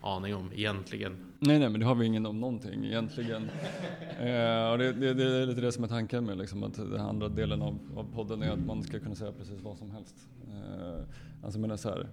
aning 0.00 0.34
om 0.34 0.50
egentligen. 0.54 1.12
Nej, 1.38 1.58
nej, 1.58 1.68
men 1.68 1.80
det 1.80 1.86
har 1.86 1.94
vi 1.94 2.06
ingen 2.06 2.26
om 2.26 2.40
någonting 2.40 2.84
egentligen. 2.84 3.50
Eh, 4.18 4.70
och 4.70 4.78
det, 4.78 4.92
det, 4.92 5.14
det 5.14 5.24
är 5.24 5.46
lite 5.46 5.60
det 5.60 5.72
som 5.72 5.84
är 5.84 5.88
tanken 5.88 6.24
med 6.24 6.38
liksom, 6.38 6.62
att 6.62 6.74
den 6.74 7.00
andra 7.00 7.28
delen 7.28 7.62
av, 7.62 7.78
av 7.96 8.12
podden 8.14 8.42
är 8.42 8.50
att 8.50 8.66
man 8.66 8.82
ska 8.82 9.00
kunna 9.00 9.14
säga 9.14 9.32
precis 9.32 9.60
vad 9.60 9.78
som 9.78 9.90
helst. 9.90 10.14
Eh, 10.48 10.98
alltså 11.42 11.58
jag 11.58 11.60
menar 11.60 11.76
så 11.76 11.88
här, 11.88 12.08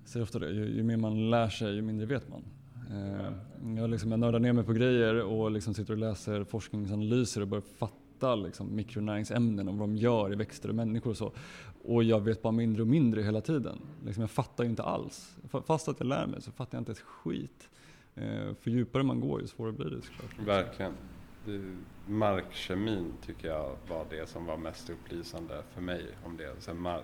jag 0.00 0.08
säger 0.08 0.24
ofta 0.24 0.38
det, 0.38 0.50
ju, 0.50 0.76
ju 0.76 0.82
mer 0.82 0.96
man 0.96 1.30
lär 1.30 1.48
sig 1.48 1.74
ju 1.74 1.82
mindre 1.82 2.06
vet 2.06 2.28
man. 2.28 2.44
Eh, 2.90 3.32
jag, 3.76 3.90
liksom, 3.90 4.10
jag 4.10 4.20
nördar 4.20 4.38
ner 4.38 4.52
mig 4.52 4.64
på 4.64 4.72
grejer 4.72 5.24
och 5.24 5.50
liksom 5.50 5.74
sitter 5.74 5.92
och 5.92 5.98
läser 5.98 6.44
forskningsanalyser 6.44 7.40
och 7.40 7.48
börjar 7.48 7.62
fatta 7.62 8.34
liksom, 8.34 8.76
mikronäringsämnen 8.76 9.68
och 9.68 9.74
vad 9.74 9.88
de 9.88 9.96
gör 9.96 10.32
i 10.32 10.36
växter 10.36 10.68
och 10.68 10.74
människor 10.74 11.10
och 11.10 11.16
så. 11.16 11.32
Och 11.84 12.04
jag 12.04 12.20
vet 12.20 12.42
bara 12.42 12.52
mindre 12.52 12.82
och 12.82 12.88
mindre 12.88 13.22
hela 13.22 13.40
tiden. 13.40 13.78
Liksom, 14.04 14.20
jag 14.20 14.30
fattar 14.30 14.64
ju 14.64 14.70
inte 14.70 14.82
alls. 14.82 15.36
Fast 15.66 15.88
att 15.88 16.00
jag 16.00 16.06
lär 16.06 16.26
mig 16.26 16.42
så 16.42 16.52
fattar 16.52 16.78
jag 16.78 16.80
inte 16.80 16.92
ett 16.92 16.98
skit. 16.98 17.68
Eh, 18.14 18.54
för 18.60 18.70
djupare 18.70 19.02
man 19.02 19.20
går 19.20 19.40
ju 19.40 19.46
svårare 19.46 19.72
blir 19.72 19.90
det 19.90 20.02
såklart. 20.02 20.46
Verkligen. 20.46 20.92
Markkemin 22.06 23.12
tycker 23.26 23.48
jag 23.48 23.76
var 23.88 24.06
det 24.10 24.28
som 24.28 24.46
var 24.46 24.56
mest 24.56 24.90
upplysande 24.90 25.62
för 25.74 25.80
mig 25.80 26.06
om 26.24 26.36
det. 26.36 26.54
Så 26.58 26.74
här, 26.74 27.02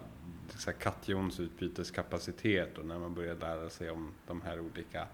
så 0.48 0.70
här 0.70 0.78
kationsutbyteskapacitet 0.78 2.78
och 2.78 2.86
när 2.86 2.98
man 2.98 3.14
börjar 3.14 3.34
lära 3.34 3.70
sig 3.70 3.90
om 3.90 4.10
de 4.26 4.40
här 4.40 4.60
olika 4.60 5.06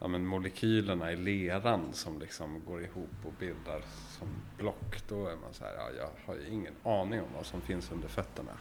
ja, 0.00 0.08
men 0.08 0.26
molekylerna 0.26 1.12
i 1.12 1.16
leran 1.16 1.92
som 1.92 2.18
liksom 2.18 2.62
går 2.66 2.82
ihop 2.82 3.26
och 3.26 3.32
bildar 3.38 3.82
som 4.18 4.28
block. 4.58 5.02
Då 5.08 5.26
är 5.26 5.36
man 5.36 5.52
så 5.52 5.64
här, 5.64 5.74
ja, 5.74 5.90
jag 5.98 6.10
har 6.26 6.40
ju 6.40 6.48
ingen 6.48 6.74
aning 6.82 7.20
om 7.20 7.28
vad 7.36 7.46
som 7.46 7.60
finns 7.60 7.92
under 7.92 8.08
fötterna. 8.08 8.52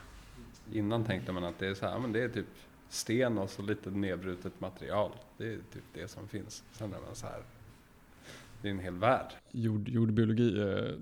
Innan 0.71 1.05
tänkte 1.05 1.31
man 1.31 1.43
att 1.43 1.59
det 1.59 1.67
är 1.67 1.73
så 1.73 1.85
här, 1.85 1.93
ja, 1.93 1.99
men 1.99 2.11
det 2.11 2.21
är 2.21 2.29
typ 2.29 2.47
sten 2.89 3.37
och 3.37 3.49
så 3.49 3.61
lite 3.61 3.89
nedbrutet 3.89 4.59
material. 4.59 5.11
Det 5.37 5.53
är 5.53 5.59
typ 5.73 5.83
det 5.93 6.07
som 6.07 6.27
finns. 6.27 6.63
Sen 6.71 6.93
är 6.93 6.99
man 6.99 7.15
så 7.15 7.27
här, 7.27 7.43
det 8.61 8.67
är 8.67 8.71
en 8.71 8.79
hel 8.79 8.95
värld. 8.95 9.33
Jord, 9.51 9.89
jordbiologi 9.89 10.61
är 10.61 10.99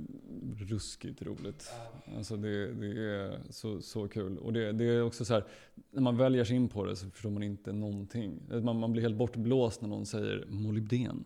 ruskigt 0.57 1.21
roligt. 1.21 1.71
Alltså 2.17 2.37
det, 2.37 2.73
det 2.73 2.87
är 2.87 3.39
så, 3.49 3.81
så 3.81 4.07
kul. 4.07 4.37
Och 4.37 4.53
det, 4.53 4.71
det 4.71 4.85
är 4.85 5.03
också 5.03 5.25
så 5.25 5.33
här, 5.33 5.43
när 5.91 6.01
man 6.01 6.17
väljer 6.17 6.43
sig 6.43 6.55
in 6.55 6.69
på 6.69 6.85
det 6.85 6.95
så 6.95 7.09
förstår 7.09 7.29
man 7.29 7.43
inte 7.43 7.73
någonting. 7.73 8.41
Man, 8.63 8.79
man 8.79 8.91
blir 8.91 9.01
helt 9.01 9.17
bortblåst 9.17 9.81
när 9.81 9.89
någon 9.89 10.05
säger 10.05 10.45
molybden. 10.49 11.25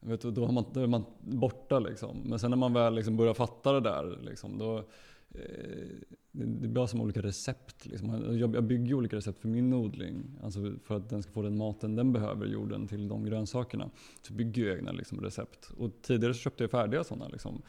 Vet 0.00 0.20
du, 0.20 0.30
då, 0.30 0.46
har 0.46 0.52
man, 0.52 0.64
då 0.72 0.80
är 0.80 0.86
man 0.86 1.04
borta 1.20 1.78
liksom. 1.78 2.22
Men 2.24 2.38
sen 2.38 2.50
när 2.50 2.56
man 2.56 2.72
väl 2.72 2.94
liksom 2.94 3.16
börjar 3.16 3.34
fatta 3.34 3.72
det 3.72 3.80
där, 3.80 4.18
liksom, 4.22 4.58
då, 4.58 4.84
Eh, 5.34 5.40
det, 6.32 6.44
det 6.44 6.68
blir 6.68 6.86
som 6.86 7.00
olika 7.00 7.22
recept. 7.22 7.86
Liksom. 7.86 8.38
Jag, 8.38 8.64
bygger 8.64 8.94
olika 8.94 9.16
recept 9.16 9.40
för 9.40 9.48
min 9.48 9.72
odling. 9.72 10.24
Alltså 10.42 10.72
för 10.84 10.96
att 10.96 11.08
den 11.10 11.22
ska 11.22 11.32
få 11.32 11.42
den 11.42 11.56
maten 11.56 11.96
den 11.96 12.12
behöver, 12.12 12.46
jorden, 12.46 12.86
till 12.86 13.08
de 13.08 13.24
grönsakerna. 13.24 13.90
Så 14.22 14.32
bygger 14.32 14.66
jag 14.66 14.76
egna 14.76 14.92
liksom, 14.92 15.20
recept. 15.20 15.70
Och 15.76 15.90
tidigare 16.02 16.34
så 16.34 16.40
köpte 16.40 16.64
jag 16.64 16.70
färdiga 16.70 17.04
sådana. 17.04 17.28
Liksom. 17.28 17.62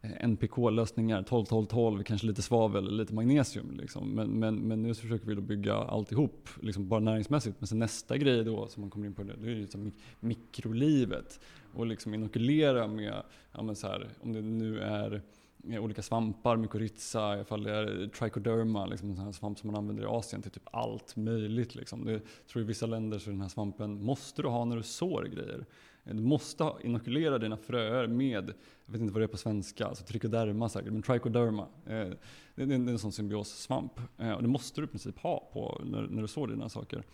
Eh, 0.00 0.28
NPK-lösningar, 0.28 1.22
12-12-12, 1.22 2.02
kanske 2.02 2.26
lite 2.26 2.42
svavel, 2.42 2.96
lite 2.96 3.14
magnesium. 3.14 3.76
Liksom. 3.80 4.10
Men, 4.10 4.30
men, 4.30 4.56
men 4.56 4.82
nu 4.82 4.94
så 4.94 5.00
försöker 5.00 5.26
vi 5.26 5.34
då 5.34 5.40
bygga 5.40 5.74
alltihop, 5.74 6.48
liksom 6.60 6.88
bara 6.88 7.00
näringsmässigt. 7.00 7.56
Men 7.58 7.66
sen 7.66 7.78
nästa 7.78 8.16
grej 8.16 8.44
då 8.44 8.68
som 8.68 8.80
man 8.80 8.90
kommer 8.90 9.06
in 9.06 9.14
på, 9.14 9.22
det, 9.22 9.36
det 9.40 9.46
är 9.46 9.54
ju 9.54 9.60
liksom 9.60 9.92
mikrolivet. 10.20 11.40
Och 11.74 11.86
liksom 11.86 12.14
inokulera 12.14 12.86
med, 12.86 13.22
ja 13.52 13.62
men 13.62 13.76
så 13.76 13.86
här, 13.86 14.08
om 14.20 14.32
det 14.32 14.42
nu 14.42 14.80
är 14.80 15.22
olika 15.64 16.02
svampar, 16.02 16.56
mykorrhiza, 16.56 17.40
ifall 17.40 17.62
det 17.62 17.72
eh, 17.72 17.78
är 17.78 18.08
trichoderma, 18.08 18.86
liksom 18.86 19.10
en 19.10 19.16
sån 19.16 19.24
här 19.24 19.32
svamp 19.32 19.58
som 19.58 19.72
man 19.72 19.76
använder 19.76 20.02
i 20.02 20.06
Asien 20.06 20.42
till 20.42 20.50
typ 20.50 20.68
allt 20.72 21.16
möjligt. 21.16 21.74
Liksom. 21.74 22.04
Det, 22.04 22.12
jag 22.12 22.22
tror 22.52 22.62
i 22.62 22.66
vissa 22.66 22.86
länder 22.86 23.18
så 23.18 23.30
är 23.30 23.32
den 23.32 23.40
här 23.40 23.48
svampen 23.48 24.04
måste 24.04 24.42
du 24.42 24.48
ha 24.48 24.64
när 24.64 24.76
du 24.76 24.82
sår 24.82 25.24
grejer. 25.24 25.66
Eh, 26.04 26.14
du 26.14 26.22
måste 26.22 26.72
inokulera 26.82 27.38
dina 27.38 27.56
fröer 27.56 28.06
med, 28.06 28.52
jag 28.86 28.92
vet 28.92 29.00
inte 29.00 29.12
vad 29.12 29.20
det 29.20 29.26
är 29.26 29.28
på 29.28 29.36
svenska, 29.36 29.86
alltså 29.86 30.04
trichoderma 30.04 30.68
säkert, 30.68 30.92
men 30.92 31.02
trichoderma. 31.02 31.66
Eh, 31.86 32.08
det, 32.54 32.62
är 32.62 32.72
en 32.72 32.98
sån 32.98 33.12
symbiossvamp. 33.12 34.00
Eh, 34.18 34.32
och 34.32 34.42
det 34.42 34.48
måste 34.48 34.80
du 34.80 34.84
i 34.84 34.88
princip 34.88 35.18
ha 35.18 35.50
på 35.52 35.82
när, 35.84 36.02
när 36.02 36.22
du 36.22 36.28
sår 36.28 36.46
dina 36.46 36.68
saker. 36.68 37.04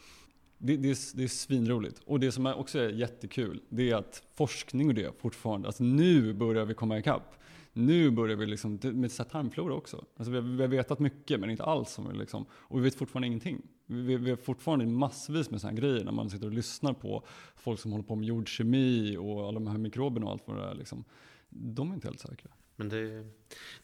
Det, 0.59 0.77
det, 0.77 0.91
är, 0.91 1.17
det 1.17 1.25
är 1.25 1.29
svinroligt. 1.29 2.01
Och 2.07 2.21
det 2.21 2.33
som 2.33 2.47
också 2.47 2.79
är 2.79 2.89
jättekul, 2.89 3.61
det 3.69 3.91
är 3.91 3.97
att 3.97 4.23
forskning 4.35 4.89
och 4.89 4.95
det 4.95 5.21
fortfarande, 5.21 5.69
alltså 5.69 5.85
nu 5.85 6.33
börjar 6.33 6.65
vi 6.65 6.75
komma 6.75 6.99
ikapp. 6.99 7.38
Nu 7.79 8.11
börjar 8.11 8.37
vi 8.37 8.47
liksom, 8.47 8.79
med 8.83 9.13
så 9.13 9.23
här 9.23 9.31
tarmflora 9.31 9.75
också. 9.75 10.05
Alltså 10.17 10.31
vi, 10.31 10.37
har, 10.37 10.43
vi 10.57 10.63
har 10.63 10.69
vetat 10.69 10.99
mycket 10.99 11.41
men 11.41 11.51
inte 11.51 11.65
alls. 11.65 11.91
Som 11.91 12.09
vi 12.09 12.19
liksom, 12.19 12.47
och 12.53 12.79
vi 12.79 12.83
vet 12.83 12.95
fortfarande 12.95 13.27
ingenting. 13.27 13.63
Vi, 13.87 14.17
vi, 14.17 14.31
har 14.31 14.37
fortfarande 14.37 14.87
massvis 14.87 15.51
med 15.51 15.61
sådana 15.61 15.81
grejer 15.81 16.05
när 16.05 16.13
man 16.13 16.31
sitter 16.31 16.47
och 16.47 16.53
lyssnar 16.53 16.93
på 16.93 17.27
folk 17.57 17.81
som 17.81 17.93
håller 17.93 18.05
på 18.05 18.17
med 18.17 18.29
jordkemi 18.29 19.17
och 19.17 19.49
alla 19.49 19.53
de 19.53 19.67
här 19.67 19.79
mikroberna 19.79 20.27
och 20.27 20.33
allt 20.33 20.43
vad 20.47 20.57
det 20.57 20.63
är. 20.63 20.75
Liksom. 20.75 21.05
De 21.49 21.91
är 21.91 21.95
inte 21.95 22.07
helt 22.07 22.21
säkra. 22.21 22.51
Men 22.77 22.89
det, 22.89 23.27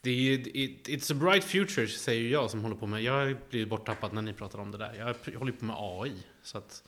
det 0.00 0.10
är 0.10 0.14
ju- 0.14 0.50
it, 0.54 0.88
It's 0.88 1.12
a 1.12 1.16
bright 1.20 1.44
future 1.44 1.86
säger 1.86 2.22
ju 2.22 2.28
jag 2.30 2.50
som 2.50 2.62
håller 2.62 2.76
på 2.76 2.86
med, 2.86 3.02
jag 3.02 3.36
blir 3.50 3.66
borttappad 3.66 4.12
när 4.12 4.22
ni 4.22 4.32
pratar 4.32 4.58
om 4.58 4.70
det 4.70 4.78
där. 4.78 4.94
Jag 4.94 5.38
håller 5.38 5.52
på 5.52 5.64
med 5.64 5.76
AI. 5.78 6.12
Så 6.42 6.58
att 6.58 6.84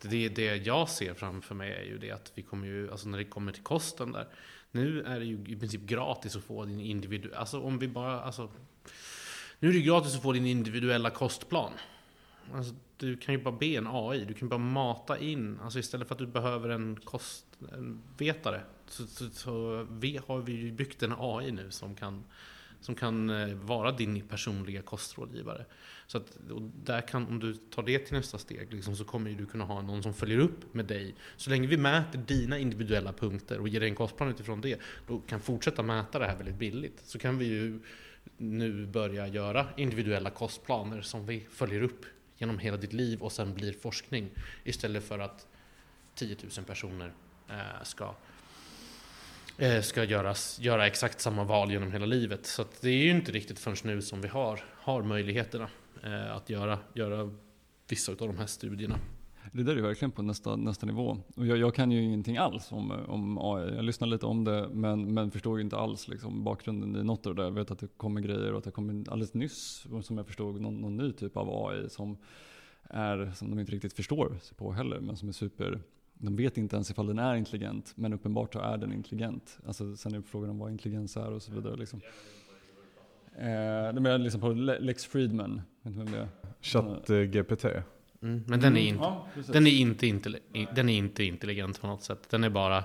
det, 0.00 0.28
det 0.28 0.56
jag 0.56 0.88
ser 0.88 1.14
framför 1.14 1.54
mig 1.54 1.72
är 1.72 1.84
ju 1.84 1.98
det 1.98 2.10
att 2.10 2.32
vi 2.34 2.42
kommer 2.42 2.66
ju, 2.66 2.90
alltså 2.90 3.08
när 3.08 3.18
det 3.18 3.24
kommer 3.24 3.52
till 3.52 3.62
kosten 3.62 4.12
där. 4.12 4.28
Nu 4.72 5.02
är 5.02 5.18
det 5.18 5.24
ju 5.24 5.44
i 5.46 5.56
princip 5.56 5.80
gratis 5.80 6.36
att 6.36 6.44
få 6.44 6.64
din 6.64 6.80
individuella, 6.80 7.38
alltså 7.38 7.60
om 7.60 7.78
vi 7.78 7.88
bara, 7.88 8.20
alltså. 8.20 8.50
Nu 9.58 9.68
är 9.68 9.72
det 9.72 9.80
gratis 9.80 10.16
att 10.16 10.22
få 10.22 10.32
din 10.32 10.46
individuella 10.46 11.10
kostplan. 11.10 11.72
Alltså, 12.52 12.74
du 12.96 13.16
kan 13.16 13.34
ju 13.34 13.42
bara 13.42 13.56
be 13.56 13.66
en 13.66 13.86
AI, 13.86 14.24
du 14.24 14.34
kan 14.34 14.48
bara 14.48 14.58
mata 14.58 15.18
in, 15.18 15.60
alltså 15.62 15.78
istället 15.78 16.08
för 16.08 16.14
att 16.14 16.18
du 16.18 16.26
behöver 16.26 16.68
en 16.68 16.96
kostvetare 17.04 18.62
så, 18.88 19.06
så, 19.06 19.30
så 19.30 19.86
vi 19.90 20.20
har 20.26 20.38
vi 20.38 20.52
ju 20.52 20.72
byggt 20.72 21.02
en 21.02 21.14
AI 21.18 21.52
nu 21.52 21.70
som 21.70 21.94
kan, 21.94 22.24
som 22.80 22.94
kan 22.94 23.30
eh, 23.30 23.54
vara 23.54 23.92
din 23.92 24.28
personliga 24.28 24.82
kostrådgivare. 24.82 25.64
Så 26.06 26.18
att, 26.18 26.36
och 26.50 26.62
där 26.62 27.00
kan, 27.00 27.26
om 27.26 27.38
du 27.38 27.54
tar 27.54 27.82
det 27.82 27.98
till 27.98 28.14
nästa 28.14 28.38
steg 28.38 28.72
liksom, 28.72 28.96
så 28.96 29.04
kommer 29.04 29.30
du 29.30 29.46
kunna 29.46 29.64
ha 29.64 29.82
någon 29.82 30.02
som 30.02 30.14
följer 30.14 30.38
upp 30.38 30.74
med 30.74 30.84
dig. 30.84 31.14
Så 31.36 31.50
länge 31.50 31.66
vi 31.66 31.76
mäter 31.76 32.18
dina 32.18 32.58
individuella 32.58 33.12
punkter 33.12 33.58
och 33.58 33.68
ger 33.68 33.80
dig 33.80 33.88
en 33.88 33.94
kostplan 33.94 34.30
utifrån 34.30 34.60
det, 34.60 34.80
då 35.06 35.20
kan 35.20 35.40
fortsätta 35.40 35.82
mäta 35.82 36.18
det 36.18 36.26
här 36.26 36.36
väldigt 36.36 36.58
billigt. 36.58 37.00
Så 37.04 37.18
kan 37.18 37.38
vi 37.38 37.44
ju 37.44 37.80
nu 38.36 38.86
börja 38.86 39.26
göra 39.26 39.66
individuella 39.76 40.30
kostplaner 40.30 41.02
som 41.02 41.26
vi 41.26 41.46
följer 41.50 41.82
upp 41.82 42.04
genom 42.38 42.58
hela 42.58 42.76
ditt 42.76 42.92
liv 42.92 43.22
och 43.22 43.32
sen 43.32 43.54
blir 43.54 43.72
forskning 43.72 44.30
istället 44.64 45.04
för 45.04 45.18
att 45.18 45.46
10 46.14 46.36
000 46.56 46.64
personer 46.64 47.12
eh, 47.48 47.82
ska 47.82 48.14
eh, 49.58 49.82
ska 49.82 50.04
göras, 50.04 50.58
göra 50.60 50.86
exakt 50.86 51.20
samma 51.20 51.44
val 51.44 51.70
genom 51.70 51.92
hela 51.92 52.06
livet. 52.06 52.46
Så 52.46 52.62
att 52.62 52.80
det 52.80 52.88
är 52.88 53.02
ju 53.04 53.10
inte 53.10 53.32
riktigt 53.32 53.58
förrän 53.58 53.76
nu 53.82 54.02
som 54.02 54.20
vi 54.20 54.28
har, 54.28 54.64
har 54.74 55.02
möjligheterna 55.02 55.68
Eh, 56.02 56.36
att 56.36 56.50
göra, 56.50 56.78
göra 56.94 57.30
vissa 57.88 58.12
av 58.12 58.18
de 58.18 58.38
här 58.38 58.46
studierna. 58.46 58.98
Det 59.52 59.62
där 59.62 59.76
är 59.76 59.82
verkligen 59.82 60.12
på 60.12 60.22
nästa, 60.22 60.56
nästa 60.56 60.86
nivå. 60.86 61.18
Och 61.36 61.46
jag, 61.46 61.58
jag 61.58 61.74
kan 61.74 61.90
ju 61.90 62.02
ingenting 62.02 62.36
alls 62.36 62.72
om, 62.72 62.90
om 62.90 63.38
AI. 63.38 63.74
Jag 63.74 63.84
lyssnar 63.84 64.08
lite 64.08 64.26
om 64.26 64.44
det 64.44 64.68
men, 64.72 65.14
men 65.14 65.30
förstår 65.30 65.58
ju 65.58 65.64
inte 65.64 65.76
alls 65.76 66.08
liksom, 66.08 66.44
bakgrunden 66.44 66.96
i 66.96 67.04
något 67.04 67.26
av 67.26 67.34
det 67.34 67.42
där. 67.42 67.48
Jag 67.48 67.54
vet 67.54 67.70
att 67.70 67.78
det 67.78 67.88
kommer 67.96 68.20
grejer 68.20 68.52
och 68.52 68.58
att 68.58 68.64
det 68.64 68.70
kommer 68.70 69.10
alldeles 69.10 69.34
nyss, 69.34 69.86
som 70.02 70.16
jag 70.16 70.26
förstod, 70.26 70.60
någon, 70.60 70.80
någon 70.80 70.96
ny 70.96 71.12
typ 71.12 71.36
av 71.36 71.66
AI 71.66 71.88
som, 71.88 72.16
är, 72.82 73.32
som 73.34 73.50
de 73.50 73.58
inte 73.58 73.72
riktigt 73.72 73.92
förstår 73.92 74.38
sig 74.42 74.56
på 74.56 74.72
heller. 74.72 75.00
Men 75.00 75.16
som 75.16 75.28
är 75.28 75.32
super, 75.32 75.80
de 76.14 76.36
vet 76.36 76.58
inte 76.58 76.76
ens 76.76 76.90
ifall 76.90 77.06
den 77.06 77.18
är 77.18 77.34
intelligent 77.34 77.92
men 77.96 78.12
uppenbart 78.12 78.52
så 78.52 78.58
är 78.58 78.78
den 78.78 78.92
intelligent. 78.92 79.58
Alltså, 79.66 79.96
sen 79.96 80.14
är 80.14 80.20
frågan 80.20 80.50
om 80.50 80.58
vad 80.58 80.70
intelligens 80.70 81.16
är 81.16 81.32
och 81.32 81.42
så 81.42 81.52
vidare. 81.52 81.76
Liksom. 81.76 82.00
Eh, 83.38 83.94
det 83.94 84.00
menar 84.00 84.18
liksom 84.18 84.40
på 84.40 84.52
Le- 84.52 84.78
Lex 84.78 85.06
Friedman, 85.06 85.62
vet 85.82 85.92
du 85.92 85.98
vem 85.98 86.12
det 86.12 86.18
är? 86.18 86.28
Chatt 86.60 87.10
eh, 87.10 87.16
GPT. 87.20 87.64
Mm, 88.22 88.44
men 88.46 88.60
den 88.60 88.76
är, 88.76 88.80
inte, 88.80 89.02
Ja, 89.04 89.26
den, 89.52 89.66
är 89.66 89.70
inte 89.70 90.06
intelli- 90.06 90.66
den 90.74 90.88
är 90.88 90.98
inte 90.98 91.24
intelligent 91.24 91.80
på 91.80 91.86
något 91.86 92.02
sätt. 92.02 92.26
Den 92.30 92.44
är 92.44 92.50
bara 92.50 92.84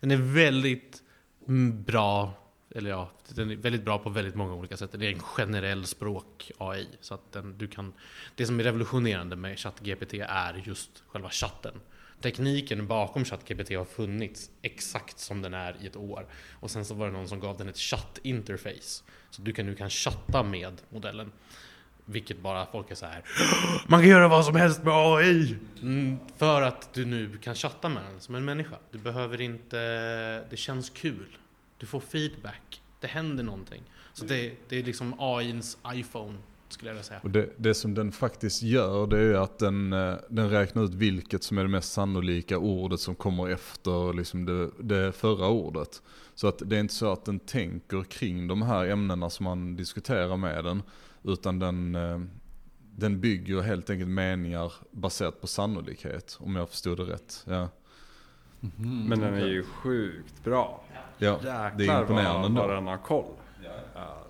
den 0.00 0.10
är 0.10 0.16
väldigt 0.16 1.02
mm, 1.48 1.82
bra 1.82 2.32
eller 2.74 2.90
ja, 2.90 3.10
den 3.34 3.50
är 3.50 3.56
väldigt 3.56 3.84
bra 3.84 3.98
på 3.98 4.10
väldigt 4.10 4.34
många 4.34 4.54
olika 4.54 4.76
sätt. 4.76 4.90
Det 4.98 5.06
är 5.06 5.12
en 5.12 5.18
generell 5.20 5.84
språk-AI. 5.86 6.86
Så 7.00 7.14
att 7.14 7.32
den, 7.32 7.58
du 7.58 7.66
kan, 7.68 7.92
det 8.34 8.46
som 8.46 8.60
är 8.60 8.64
revolutionerande 8.64 9.36
med 9.36 9.58
ChatGPT 9.58 10.14
är 10.28 10.62
just 10.64 11.02
själva 11.06 11.30
chatten. 11.30 11.74
Tekniken 12.22 12.86
bakom 12.86 13.24
ChatGPT 13.24 13.76
har 13.76 13.84
funnits 13.84 14.50
exakt 14.62 15.18
som 15.18 15.42
den 15.42 15.54
är 15.54 15.76
i 15.80 15.86
ett 15.86 15.96
år. 15.96 16.26
Och 16.52 16.70
sen 16.70 16.84
så 16.84 16.94
var 16.94 17.06
det 17.06 17.12
någon 17.12 17.28
som 17.28 17.40
gav 17.40 17.58
den 17.58 17.68
ett 17.68 17.76
chatt-interface. 17.76 19.02
Så 19.30 19.42
du 19.42 19.52
kan 19.52 19.66
nu 19.66 19.74
kan 19.74 19.90
chatta 19.90 20.42
med 20.42 20.80
modellen. 20.90 21.32
Vilket 22.04 22.40
bara 22.40 22.66
folk 22.66 22.90
är 22.90 22.94
så 22.94 23.06
här. 23.06 23.22
Man 23.86 24.00
kan 24.00 24.08
göra 24.08 24.28
vad 24.28 24.44
som 24.44 24.56
helst 24.56 24.82
med 24.82 24.94
AI! 24.94 25.56
Mm, 25.82 26.18
för 26.36 26.62
att 26.62 26.94
du 26.94 27.04
nu 27.04 27.38
kan 27.38 27.54
chatta 27.54 27.88
med 27.88 28.02
den 28.04 28.20
som 28.20 28.34
en 28.34 28.44
människa. 28.44 28.76
Du 28.90 28.98
behöver 28.98 29.40
inte... 29.40 29.76
Det 30.50 30.56
känns 30.56 30.90
kul. 30.90 31.36
Du 31.78 31.86
får 31.86 32.00
feedback. 32.00 32.82
Det 33.00 33.06
händer 33.06 33.44
någonting. 33.44 33.82
Så 34.12 34.24
det, 34.24 34.52
det 34.68 34.78
är 34.78 34.82
liksom 34.82 35.14
AIns 35.18 35.78
iPhone, 35.94 36.38
skulle 36.72 36.88
jag 36.90 36.94
vilja 36.94 37.04
säga. 37.04 37.20
Och 37.22 37.30
det, 37.30 37.48
det 37.56 37.74
som 37.74 37.94
den 37.94 38.12
faktiskt 38.12 38.62
gör 38.62 39.06
det 39.06 39.18
är 39.18 39.34
att 39.34 39.58
den, 39.58 39.92
eh, 39.92 40.14
den 40.28 40.50
räknar 40.50 40.84
ut 40.84 40.94
vilket 40.94 41.42
som 41.42 41.58
är 41.58 41.62
det 41.62 41.68
mest 41.68 41.92
sannolika 41.92 42.58
ordet 42.58 43.00
som 43.00 43.14
kommer 43.14 43.48
efter 43.48 44.12
liksom 44.12 44.44
det, 44.44 44.70
det 44.78 45.12
förra 45.12 45.48
ordet. 45.48 46.02
Så 46.34 46.48
att 46.48 46.62
det 46.66 46.76
är 46.76 46.80
inte 46.80 46.94
så 46.94 47.12
att 47.12 47.24
den 47.24 47.38
tänker 47.38 48.02
kring 48.02 48.48
de 48.48 48.62
här 48.62 48.86
ämnena 48.86 49.30
som 49.30 49.44
man 49.44 49.76
diskuterar 49.76 50.36
med 50.36 50.64
den. 50.64 50.82
Utan 51.24 51.58
den, 51.58 51.94
eh, 51.94 52.20
den 52.96 53.20
bygger 53.20 53.60
helt 53.60 53.90
enkelt 53.90 54.10
meningar 54.10 54.72
baserat 54.90 55.40
på 55.40 55.46
sannolikhet, 55.46 56.36
om 56.40 56.56
jag 56.56 56.68
förstod 56.68 56.98
det 56.98 57.04
rätt. 57.04 57.44
Ja, 57.48 57.68
Mhm, 58.62 59.06
Men 59.08 59.20
den 59.20 59.34
är 59.34 59.46
ju 59.46 59.64
sjukt 59.64 60.44
bra. 60.44 60.84
ja 61.18 61.32
Jäklar 61.32 61.72
det 61.76 61.86
är 61.86 62.00
imponerande 62.00 62.60
vad, 62.60 62.68
vad 62.68 62.76
den 62.76 62.86
har 62.86 62.96
koll. 62.98 63.34
Ja, 63.94 64.21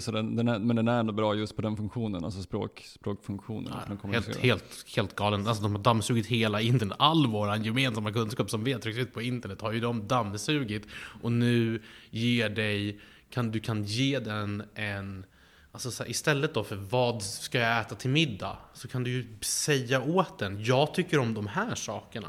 så 0.00 0.12
den, 0.12 0.36
den 0.36 0.48
är, 0.48 0.58
men 0.58 0.76
den 0.76 0.88
är 0.88 1.00
ändå 1.00 1.12
bra 1.12 1.34
just 1.34 1.56
på 1.56 1.62
den 1.62 1.76
funktionen, 1.76 2.24
alltså 2.24 2.42
språk, 2.42 2.82
språkfunktionen. 2.86 3.72
den 3.88 4.12
Helt, 4.12 4.36
helt, 4.36 4.86
helt 4.96 5.16
galen. 5.16 5.46
Alltså 5.46 5.62
de 5.62 5.74
har 5.74 5.82
dammsugit 5.82 6.26
hela 6.26 6.60
internet. 6.60 6.96
All 6.98 7.26
våran 7.26 7.64
gemensamma 7.64 8.12
kunskap 8.12 8.50
som 8.50 8.64
vi 8.64 8.72
har 8.72 8.80
tryckt 8.80 8.98
ut 8.98 9.14
på 9.14 9.22
internet 9.22 9.60
har 9.60 9.72
ju 9.72 9.80
de 9.80 10.08
dammsugit. 10.08 10.86
Och 11.22 11.32
nu 11.32 11.82
ger 12.10 12.48
dig, 12.48 13.00
kan, 13.30 13.50
du 13.50 13.60
kan 13.60 13.84
ge 13.84 14.18
den 14.18 14.62
en 14.74 15.26
Alltså 15.72 15.90
så 15.90 16.02
här, 16.02 16.10
istället 16.10 16.54
då 16.54 16.64
för 16.64 16.76
vad 16.76 17.22
ska 17.22 17.58
jag 17.58 17.80
äta 17.80 17.94
till 17.94 18.10
middag? 18.10 18.56
Så 18.74 18.88
kan 18.88 19.04
du 19.04 19.10
ju 19.10 19.26
säga 19.40 20.02
åt 20.02 20.38
den, 20.38 20.64
jag 20.64 20.94
tycker 20.94 21.18
om 21.18 21.34
de 21.34 21.46
här 21.46 21.74
sakerna. 21.74 22.28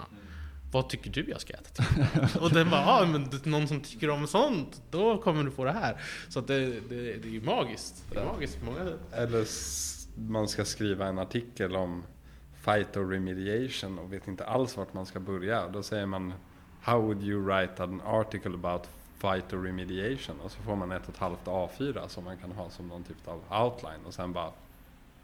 Vad 0.71 0.89
tycker 0.89 1.11
du 1.11 1.29
jag 1.29 1.41
ska 1.41 1.53
äta 1.53 1.83
till? 1.83 2.41
Och 2.41 2.51
den 2.51 2.69
bara, 2.69 2.85
ah, 2.85 3.05
men 3.05 3.29
någon 3.43 3.67
som 3.67 3.81
tycker 3.81 4.09
om 4.09 4.27
sånt, 4.27 4.81
då 4.91 5.17
kommer 5.17 5.43
du 5.43 5.51
få 5.51 5.65
det 5.65 5.71
här. 5.71 6.01
Så 6.29 6.39
att 6.39 6.47
det, 6.47 6.65
det, 6.65 6.79
det 6.89 7.27
är 7.27 7.31
ju 7.31 7.41
magiskt. 7.41 8.03
Det 8.11 8.19
är 8.19 8.25
magiskt 8.25 8.59
på 8.59 8.65
många 8.65 8.85
sätt. 8.85 8.99
Eller 9.11 9.45
man 10.15 10.47
ska 10.47 10.65
skriva 10.65 11.07
en 11.07 11.19
artikel 11.19 11.75
om 11.75 12.03
phytoremediation 12.65 13.99
och 13.99 14.13
vet 14.13 14.27
inte 14.27 14.45
alls 14.45 14.77
vart 14.77 14.93
man 14.93 15.05
ska 15.05 15.19
börja. 15.19 15.67
Då 15.67 15.83
säger 15.83 16.05
man 16.05 16.33
How 16.81 17.01
would 17.01 17.23
you 17.23 17.45
write 17.45 17.83
an 17.83 18.01
article 18.05 18.53
about 18.53 18.89
phytoremediation? 19.21 20.39
Och 20.39 20.51
så 20.51 20.61
får 20.61 20.75
man 20.75 20.91
ett 20.91 21.03
och 21.07 21.13
ett 21.13 21.19
halvt 21.19 21.45
A4 21.45 22.07
som 22.07 22.23
man 22.23 22.37
kan 22.37 22.51
ha 22.51 22.69
som 22.69 22.87
någon 22.87 23.03
typ 23.03 23.27
av 23.27 23.63
outline 23.63 24.05
och 24.05 24.13
sen 24.13 24.33
bara 24.33 24.51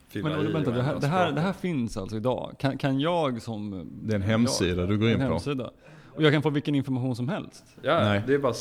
fylla 0.08 0.30
Men 0.30 0.48
i 0.48 0.52
vänta, 0.52 0.72
det 0.72 0.84
här, 0.84 1.00
det, 1.00 1.08
här, 1.08 1.32
det 1.32 1.42
här 1.42 1.54
finns 1.54 1.98
alltså 1.98 2.16
idag? 2.16 2.56
Kan, 2.60 2.78
kan 2.78 3.00
jag 3.00 3.42
som... 3.42 3.90
Det 4.04 4.14
är 4.14 4.16
en 4.16 4.22
hemsida 4.22 4.86
du 4.86 4.98
går 4.98 5.10
in 5.10 5.18
på. 5.18 5.24
hemsida. 5.24 5.72
Och 6.16 6.24
jag 6.24 6.34
kan 6.34 6.42
få 6.42 6.50
vilken 6.50 6.76
information 6.76 7.16
som 7.16 7.30
helst? 7.30 7.64
Ja, 7.82 8.00
Nej. 8.04 8.24
det 8.28 8.34
är 8.34 8.40
bara 8.40 8.54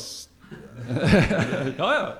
ja, 1.77 1.93
ja. 1.95 2.13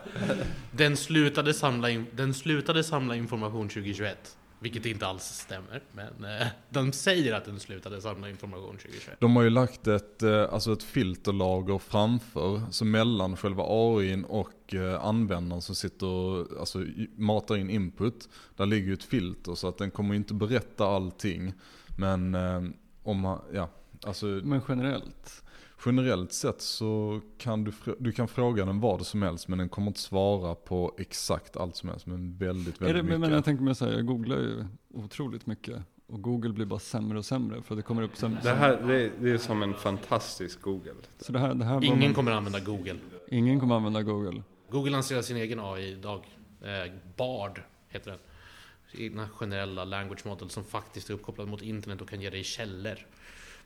Den 0.71 0.97
slutade 0.97 1.53
samla, 1.53 1.89
in, 1.89 2.05
den 2.11 2.33
slutade 2.33 2.83
samla 2.83 3.15
information 3.15 3.69
2021. 3.69 4.37
Vilket 4.59 4.85
inte 4.85 5.07
alls 5.07 5.23
stämmer. 5.23 5.83
Men 5.91 6.39
eh, 6.41 6.47
de 6.69 6.91
säger 6.91 7.33
att 7.33 7.45
den 7.45 7.59
slutade 7.59 8.01
samla 8.01 8.29
information 8.29 8.77
2021. 8.77 9.17
De 9.19 9.35
har 9.35 9.43
ju 9.43 9.49
lagt 9.49 9.87
ett, 9.87 10.23
eh, 10.23 10.53
alltså 10.53 10.73
ett 10.73 10.83
filterlager 10.83 11.77
framför, 11.77 12.61
så 12.71 12.85
mellan 12.85 13.37
själva 13.37 13.63
AIn 13.67 14.25
och 14.25 14.73
eh, 14.73 15.05
användaren 15.05 15.61
som 15.61 15.75
sitter 15.75 16.07
och 16.07 16.59
alltså, 16.59 16.85
matar 17.15 17.57
in 17.57 17.69
input. 17.69 18.29
Där 18.55 18.65
ligger 18.65 18.87
ju 18.87 18.93
ett 18.93 19.03
filter 19.03 19.55
så 19.55 19.67
att 19.67 19.77
den 19.77 19.91
kommer 19.91 20.13
ju 20.13 20.17
inte 20.17 20.33
berätta 20.33 20.85
allting. 20.87 21.53
Men 21.97 22.35
om 23.03 23.19
man, 23.19 23.41
ja, 23.53 23.69
alltså 24.03 24.25
Men 24.25 24.61
generellt? 24.67 25.43
Generellt 25.85 26.33
sett 26.33 26.61
så 26.61 27.21
kan 27.37 27.63
du, 27.63 27.71
du 27.99 28.11
kan 28.11 28.27
fråga 28.27 28.65
den 28.65 28.79
vad 28.79 29.05
som 29.05 29.21
helst 29.21 29.47
men 29.47 29.57
den 29.59 29.69
kommer 29.69 29.87
inte 29.87 29.99
svara 29.99 30.55
på 30.55 30.95
exakt 30.97 31.57
allt 31.57 31.75
som 31.75 31.89
helst 31.89 32.05
men 32.05 32.37
väldigt, 32.37 32.75
Är 32.81 32.85
väldigt 32.85 32.95
det, 32.95 33.03
mycket. 33.03 33.19
men 33.19 33.31
jag 33.31 33.45
tänker 33.45 33.63
mig 33.63 33.75
säga, 33.75 33.93
jag 33.93 34.05
googlar 34.05 34.37
ju 34.37 34.65
otroligt 34.93 35.45
mycket. 35.45 35.81
Och 36.07 36.21
Google 36.21 36.53
blir 36.53 36.65
bara 36.65 36.79
sämre 36.79 37.17
och 37.17 37.25
sämre 37.25 37.61
för 37.61 37.75
det 37.75 37.81
kommer 37.81 38.01
upp 38.01 38.17
sämre. 38.17 38.39
Det 38.43 38.49
här 38.53 38.81
det, 38.87 39.11
det 39.21 39.31
är 39.31 39.37
som 39.37 39.63
en 39.63 39.73
fantastisk 39.73 40.61
Google. 40.61 40.93
Så 41.19 41.31
det 41.31 41.39
här, 41.39 41.53
det 41.53 41.65
här 41.65 41.83
Ingen 41.83 41.99
man, 41.99 42.13
kommer 42.13 42.31
använda 42.31 42.59
Google. 42.59 42.95
ingen 43.29 43.59
kommer 43.59 43.75
använda 43.75 44.03
Google. 44.03 44.43
Google 44.69 44.91
lanserar 44.91 45.21
sin 45.21 45.37
egen 45.37 45.59
AI 45.59 45.91
idag. 45.91 46.25
Eh, 46.61 46.91
Bard 47.17 47.61
heter 47.89 48.11
den. 48.11 48.19
Egna 48.97 49.29
generella 49.29 49.85
language 49.85 50.25
model 50.25 50.49
som 50.49 50.63
faktiskt 50.63 51.09
är 51.09 51.13
uppkopplad 51.13 51.47
mot 51.47 51.61
internet 51.61 52.01
och 52.01 52.09
kan 52.09 52.21
ge 52.21 52.29
dig 52.29 52.43
källor. 52.43 52.97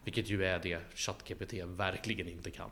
Vilket 0.04 0.30
ju 0.30 0.46
är 0.46 0.60
det 0.60 0.80
ChatGPT 0.96 1.54
verkligen 1.66 2.28
inte 2.28 2.52
kan. 2.52 2.70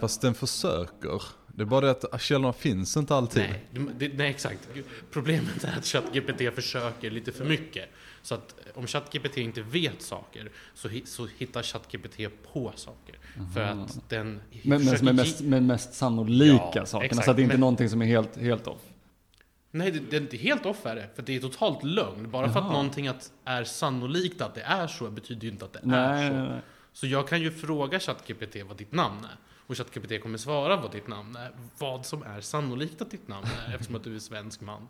Fast 0.00 0.20
den 0.20 0.34
försöker. 0.34 1.22
Det 1.46 1.62
är 1.62 1.66
bara 1.66 1.86
det 1.94 2.04
att 2.12 2.22
källorna 2.22 2.52
finns 2.52 2.96
inte 2.96 3.14
alltid. 3.14 3.42
Nej, 3.42 3.88
det, 3.98 4.08
nej, 4.14 4.30
exakt. 4.30 4.68
Problemet 5.10 5.64
är 5.64 5.78
att 5.78 5.86
ChatGPT 5.86 6.54
försöker 6.54 7.10
lite 7.10 7.32
för 7.32 7.44
mycket. 7.44 7.88
Så 8.22 8.34
att 8.34 8.54
om 8.74 8.86
ChatGPT 8.86 9.36
inte 9.36 9.62
vet 9.62 10.02
saker 10.02 10.50
så, 10.74 10.88
så 11.04 11.28
hittar 11.38 11.62
ChatGPT 11.62 12.16
på 12.52 12.72
saker. 12.76 13.18
För 13.54 13.60
att 13.60 14.08
den 14.08 14.40
Men, 14.62 14.84
men 14.84 15.08
är 15.08 15.12
mest, 15.12 15.40
men 15.40 15.66
mest 15.66 15.94
sannolika 15.94 16.70
Ja, 16.74 16.86
sakerna. 16.86 17.04
exakt. 17.06 17.24
Så 17.24 17.30
att 17.30 17.36
det 17.36 17.42
inte 17.42 17.52
är 17.52 17.56
Men- 17.56 17.60
någonting 17.60 17.88
som 17.88 18.02
är 18.02 18.06
helt, 18.06 18.36
helt 18.36 18.66
off. 18.66 18.80
Nej, 19.74 19.90
det, 19.90 19.98
det 19.98 20.16
är 20.16 20.20
inte 20.20 20.36
helt 20.36 20.66
off 20.66 20.86
är 20.86 20.94
det. 20.96 21.08
För 21.14 21.22
det 21.22 21.36
är 21.36 21.40
totalt 21.40 21.82
lögn. 21.84 22.30
Bara 22.30 22.52
för 22.52 22.58
att 22.58 22.64
Jaha. 22.64 22.72
någonting 22.72 23.08
att 23.08 23.32
är 23.44 23.64
sannolikt 23.64 24.40
att 24.40 24.54
det 24.54 24.60
är 24.62 24.86
så 24.86 25.10
betyder 25.10 25.42
ju 25.42 25.48
inte 25.52 25.64
att 25.64 25.72
det 25.72 25.80
Nej, 25.82 26.24
är 26.24 26.30
så. 26.30 26.36
nej, 26.36 26.48
nej. 26.48 26.60
Så 26.92 27.06
jag 27.06 27.28
kan 27.28 27.40
ju 27.40 27.50
fråga 27.50 28.00
ChatGPT 28.00 28.56
vad 28.68 28.76
ditt 28.76 28.92
namn 28.92 29.24
är. 29.24 29.36
Och 29.66 29.76
ChatGPT 29.76 30.22
kommer 30.22 30.38
svara 30.38 30.76
vad 30.76 30.92
ditt 30.92 31.08
namn 31.08 31.36
är. 31.36 31.50
Vad 31.78 32.06
som 32.06 32.22
är 32.22 32.40
sannolikt 32.40 33.02
att 33.02 33.10
ditt 33.10 33.28
namn 33.28 33.46
är 33.68 33.74
eftersom 33.74 33.94
att 33.94 34.04
du 34.04 34.14
är 34.16 34.18
svensk 34.20 34.60
man. 34.60 34.88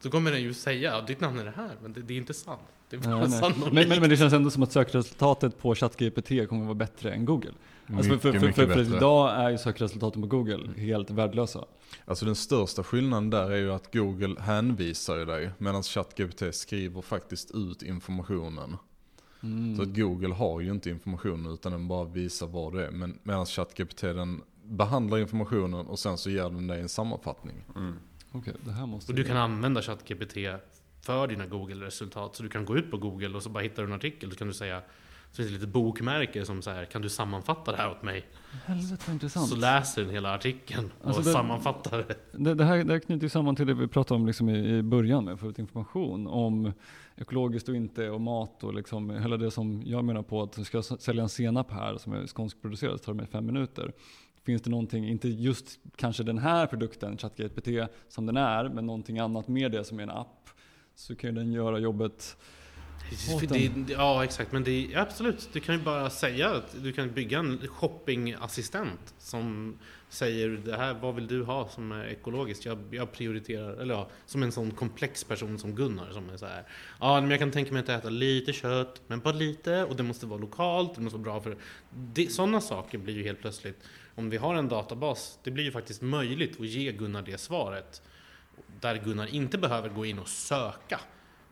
Så 0.00 0.10
kommer 0.10 0.30
den 0.30 0.42
ju 0.42 0.54
säga 0.54 0.96
att 0.96 1.06
ditt 1.06 1.20
namn 1.20 1.38
är 1.38 1.44
det 1.44 1.54
här, 1.56 1.76
men 1.82 1.92
det, 1.92 2.02
det 2.02 2.14
är 2.14 2.18
inte 2.18 2.34
sant. 2.34 2.60
Det 2.90 2.96
är 2.96 3.00
bara 3.00 3.26
Nej, 3.26 3.40
nej. 3.40 3.52
Men, 3.72 3.88
men, 3.88 4.00
men 4.00 4.10
det 4.10 4.16
känns 4.16 4.32
ändå 4.32 4.50
som 4.50 4.62
att 4.62 4.72
sökresultatet 4.72 5.58
på 5.58 5.74
ChatGPT 5.74 6.28
kommer 6.48 6.64
vara 6.64 6.74
bättre 6.74 7.12
än 7.12 7.24
Google. 7.24 7.52
Alltså 7.86 8.10
för, 8.10 8.18
för, 8.18 8.32
Mycket, 8.32 8.40
för, 8.40 8.46
mycket 8.46 8.56
för, 8.56 8.66
för 8.66 8.84
bättre. 8.84 8.96
idag 8.96 9.36
är 9.36 9.50
ju 9.50 9.58
sökresultaten 9.58 10.22
på 10.22 10.28
Google 10.28 10.68
helt 10.76 11.10
värdelösa. 11.10 11.64
Alltså 12.04 12.24
den 12.24 12.34
största 12.34 12.82
skillnaden 12.82 13.30
där 13.30 13.50
är 13.50 13.56
ju 13.56 13.72
att 13.72 13.94
Google 13.94 14.40
hänvisar 14.40 15.16
ju 15.16 15.24
dig 15.24 15.50
medan 15.58 15.82
ChatGPT 15.82 16.54
skriver 16.54 17.02
faktiskt 17.02 17.50
ut 17.50 17.82
informationen. 17.82 18.76
Mm. 19.42 19.76
Så 19.76 19.82
att 19.82 19.96
Google 19.96 20.34
har 20.34 20.60
ju 20.60 20.70
inte 20.70 20.90
informationen 20.90 21.52
utan 21.52 21.72
den 21.72 21.88
bara 21.88 22.04
visar 22.04 22.46
vad 22.46 22.72
det 22.72 22.86
är. 22.86 22.90
Men 22.90 23.18
medan 23.22 23.46
ChatGPT 23.46 24.00
den 24.00 24.42
behandlar 24.64 25.18
informationen 25.18 25.86
och 25.86 25.98
sen 25.98 26.18
så 26.18 26.30
ger 26.30 26.42
den 26.42 26.66
dig 26.66 26.80
en 26.80 26.88
sammanfattning. 26.88 27.64
Mm. 27.76 27.94
Okej, 28.34 28.54
det 28.64 28.72
här 28.72 28.86
måste 28.86 29.12
Och 29.12 29.16
du 29.16 29.24
kan 29.24 29.36
använda 29.36 29.82
ChatGPT 29.82 30.32
för 31.00 31.26
dina 31.26 31.46
Google-resultat. 31.46 32.36
Så 32.36 32.42
du 32.42 32.48
kan 32.48 32.64
gå 32.64 32.76
ut 32.76 32.90
på 32.90 32.96
Google 32.96 33.28
och 33.36 33.42
så 33.42 33.48
bara 33.50 33.62
hittar 33.62 33.82
du 33.82 33.88
en 33.88 33.94
artikel. 33.94 34.30
Så 34.30 34.36
kan 34.36 34.48
du 34.48 34.54
säga, 34.54 34.80
så 35.30 35.36
finns 35.36 35.48
det 35.48 35.54
lite 35.54 35.66
bokmärke 35.66 36.44
som 36.44 36.62
så 36.62 36.70
här, 36.70 36.84
kan 36.84 37.02
du 37.02 37.08
sammanfatta 37.08 37.70
det 37.72 37.76
här 37.78 37.90
åt 37.90 38.02
mig? 38.02 38.26
Helvete 38.64 39.12
intressant. 39.12 39.48
Så 39.48 39.56
läser 39.56 40.02
den 40.02 40.10
hela 40.10 40.34
artikeln 40.34 40.90
och 41.00 41.06
Alltså 41.06 41.22
det- 41.22 41.30
sammanfattar 41.32 41.98
det. 42.32 42.54
Det, 42.54 42.64
här, 42.64 42.84
det 42.84 42.92
här 42.92 42.98
knyter 43.00 43.22
ju 43.22 43.28
samman 43.28 43.56
till 43.56 43.66
det 43.66 43.74
vi 43.74 43.88
pratade 43.88 44.20
om 44.20 44.26
liksom 44.26 44.48
i, 44.48 44.76
i 44.78 44.82
början 44.82 45.24
med 45.24 45.34
att 45.34 45.40
få 45.40 45.48
ut 45.50 45.58
information 45.58 46.26
om 46.26 46.72
ekologiskt 47.16 47.68
och 47.68 47.76
inte 47.76 48.10
och 48.10 48.20
mat 48.20 48.64
och 48.64 48.74
liksom 48.74 49.10
hela 49.10 49.36
det 49.36 49.50
som 49.50 49.82
jag 49.86 50.04
menar 50.04 50.22
på 50.22 50.42
att 50.42 50.66
ska 50.66 50.78
s- 50.78 51.02
sälja 51.02 51.22
en 51.22 51.28
senap 51.28 51.70
här 51.70 51.96
som 51.98 52.12
är 52.12 52.26
skånskproducerad 52.26 52.98
så 52.98 53.04
tar 53.04 53.12
det 53.12 53.16
mig 53.16 53.26
fem 53.26 53.46
minuter. 53.46 53.92
Finns 54.44 54.62
det 54.62 54.70
någonting, 54.70 55.08
inte 55.08 55.28
just 55.28 55.78
kanske 55.96 56.22
den 56.22 56.38
här 56.38 56.66
produkten, 56.66 57.18
ChatGPT 57.18 57.68
som 58.08 58.26
den 58.26 58.36
är, 58.36 58.68
men 58.68 58.86
någonting 58.86 59.18
annat 59.18 59.48
med 59.48 59.72
det 59.72 59.84
som 59.84 59.98
är 59.98 60.02
en 60.02 60.10
app 60.10 60.48
så 60.94 61.16
kan 61.16 61.30
ju 61.30 61.36
den 61.36 61.52
göra 61.52 61.78
jobbet 61.78 62.36
Det, 63.48 63.92
ja, 63.92 64.24
exakt. 64.24 64.52
Men 64.52 64.64
det 64.64 64.94
är 64.94 64.98
absolut. 64.98 65.48
Du 65.52 65.60
kan 65.60 65.74
ju 65.74 65.82
bara 65.82 66.10
säga 66.10 66.50
att 66.50 66.76
du 66.82 66.92
kan 66.92 67.12
bygga 67.12 67.38
en 67.38 67.68
shoppingassistent 67.68 69.14
som 69.18 69.78
säger 70.08 70.48
det 70.48 70.76
här, 70.76 70.94
vad 70.94 71.14
vill 71.14 71.26
du 71.26 71.42
ha 71.42 71.68
som 71.68 71.92
är 71.92 72.04
ekologiskt? 72.04 72.64
Jag, 72.64 72.78
jag 72.90 73.12
prioriterar, 73.12 73.76
eller 73.76 73.94
ja, 73.94 74.08
som 74.26 74.42
en 74.42 74.52
sån 74.52 74.70
komplex 74.70 75.24
person 75.24 75.58
som 75.58 75.74
Gunnar 75.74 76.10
som 76.12 76.30
är 76.30 76.36
så 76.36 76.46
här. 76.46 76.62
Ja, 77.00 77.20
men 77.20 77.30
jag 77.30 77.38
kan 77.38 77.50
tänka 77.50 77.72
mig 77.72 77.80
att 77.80 77.88
äta 77.88 78.08
lite 78.08 78.52
kött, 78.52 79.00
men 79.06 79.20
bara 79.20 79.34
lite 79.34 79.84
och 79.84 79.96
det 79.96 80.02
måste 80.02 80.26
vara 80.26 80.40
lokalt, 80.40 80.94
det 80.94 81.00
måste 81.00 81.18
vara 81.18 81.24
bra 81.24 81.40
för 81.40 81.56
det. 81.90 82.32
Sådana 82.32 82.60
saker 82.60 82.98
blir 82.98 83.14
ju 83.14 83.22
helt 83.22 83.40
plötsligt, 83.40 83.82
om 84.14 84.30
vi 84.30 84.36
har 84.36 84.54
en 84.54 84.68
databas, 84.68 85.38
det 85.42 85.50
blir 85.50 85.64
ju 85.64 85.72
faktiskt 85.72 86.02
möjligt 86.02 86.60
att 86.60 86.66
ge 86.66 86.92
Gunnar 86.92 87.22
det 87.22 87.38
svaret. 87.38 88.02
Där 88.80 88.96
Gunnar 88.96 89.34
inte 89.34 89.58
behöver 89.58 89.88
gå 89.88 90.06
in 90.06 90.18
och 90.18 90.28
söka 90.28 91.00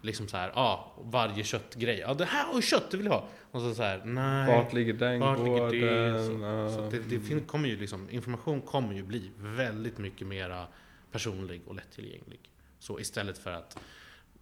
liksom 0.03 0.29
så 0.29 0.37
här, 0.37 0.53
ja, 0.55 0.93
varje 1.05 1.45
köttgrej. 1.45 1.99
Ja, 1.99 2.15
det 2.15 2.25
här 2.25 2.57
och 2.57 2.63
kött, 2.63 2.91
det 2.91 2.97
vill 2.97 3.07
jag 3.07 3.13
ha. 3.13 3.29
Och 3.51 3.61
så 3.61 3.75
så 3.75 3.83
här, 3.83 4.03
nej. 4.05 4.57
Vart 4.57 4.73
ligger 4.73 4.93
den 4.93 5.21
Vart 5.21 5.39
ligger 5.39 5.71
det? 5.71 5.81
gården? 5.81 6.71
Så, 6.71 6.77
så 6.77 6.91
det, 6.91 7.19
det 7.19 7.47
kommer 7.47 7.69
ju 7.69 7.77
liksom, 7.77 8.11
information 8.11 8.61
kommer 8.61 8.95
ju 8.95 9.03
bli 9.03 9.31
väldigt 9.37 9.99
mycket 9.99 10.27
mera 10.27 10.67
personlig 11.13 11.63
och 11.67 11.75
lättillgänglig. 11.75 12.41
Så 12.79 13.01
istället 13.01 13.39
för 13.39 13.53
att 13.53 13.77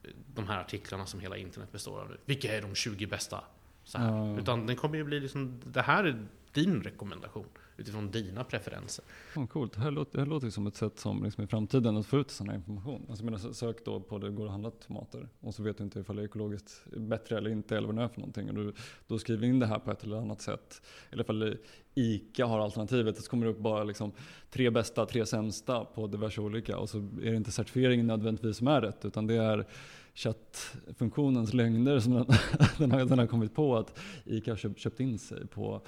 eh, 0.02 0.10
de 0.34 0.48
här 0.48 0.60
artiklarna 0.60 1.06
som 1.06 1.20
hela 1.20 1.36
internet 1.36 1.72
består 1.72 2.00
av 2.00 2.08
nu. 2.10 2.16
Vilka 2.24 2.56
är 2.56 2.62
de 2.62 2.74
20 2.74 3.06
bästa? 3.06 3.44
Så 3.84 3.98
här. 3.98 4.16
Ja. 4.16 4.38
Utan 4.38 4.66
den 4.66 4.76
kommer 4.76 4.96
ju 4.96 5.04
bli 5.04 5.20
liksom, 5.20 5.60
det 5.64 5.82
här 5.82 6.04
är 6.04 6.26
din 6.52 6.82
rekommendation 6.82 7.46
utifrån 7.80 8.10
dina 8.10 8.44
preferenser. 8.44 9.04
Oh, 9.36 9.46
coolt. 9.46 9.72
Det 9.72 9.80
här, 9.80 9.90
låter, 9.90 10.12
det 10.12 10.18
här 10.18 10.26
låter 10.26 10.46
ju 10.46 10.50
som 10.50 10.66
ett 10.66 10.76
sätt 10.76 10.98
som 10.98 11.24
liksom 11.24 11.44
i 11.44 11.46
framtiden 11.46 11.96
att 11.96 12.06
få 12.06 12.18
ut 12.18 12.30
sån 12.30 12.48
här 12.48 12.56
information. 12.56 13.06
Alltså, 13.08 13.24
menar, 13.24 13.38
sök 13.38 13.84
då 13.84 14.00
på 14.00 14.18
det 14.18 14.30
går 14.30 14.44
att 14.44 14.50
handla 14.50 14.70
tomater 14.70 15.28
och 15.40 15.54
så 15.54 15.62
vet 15.62 15.78
du 15.78 15.84
inte 15.84 16.00
ifall 16.00 16.16
det 16.16 16.22
är 16.22 16.26
ekologiskt 16.26 16.82
bättre 16.96 17.38
eller 17.38 17.50
inte 17.50 17.76
eller 17.76 17.86
vad 17.86 17.96
det 17.96 18.02
är 18.02 18.08
för 18.08 18.20
någonting. 18.20 18.48
Och 18.48 18.54
du, 18.54 18.72
då 19.06 19.18
skriver 19.18 19.46
in 19.46 19.58
det 19.58 19.66
här 19.66 19.78
på 19.78 19.90
ett 19.90 20.04
eller 20.04 20.16
annat 20.16 20.40
sätt. 20.40 20.82
Eller 21.10 21.22
ifall 21.22 21.56
ICA 21.94 22.46
har 22.46 22.58
alternativet 22.60 23.22
så 23.22 23.30
kommer 23.30 23.46
det 23.46 23.52
upp 23.52 23.58
bara 23.58 23.84
liksom 23.84 24.12
tre 24.50 24.70
bästa, 24.70 25.06
tre 25.06 25.26
sämsta 25.26 25.84
på 25.84 26.06
diverse 26.06 26.40
olika 26.40 26.78
och 26.78 26.90
så 26.90 26.98
är 26.98 27.30
det 27.30 27.36
inte 27.36 27.52
certifieringen 27.52 28.06
nödvändigtvis 28.06 28.56
som 28.56 28.68
är 28.68 28.80
rätt 28.80 29.04
utan 29.04 29.26
det 29.26 29.34
är 29.34 29.66
chattfunktionens 30.14 31.54
lögner 31.54 32.00
som 32.00 32.14
den, 32.14 32.26
den, 32.78 32.92
har, 32.92 33.04
den 33.04 33.18
har 33.18 33.26
kommit 33.26 33.54
på 33.54 33.76
att 33.76 33.98
ICA 34.24 34.50
har 34.50 34.56
köpt, 34.56 34.78
köpt 34.80 35.00
in 35.00 35.18
sig 35.18 35.46
på, 35.46 35.82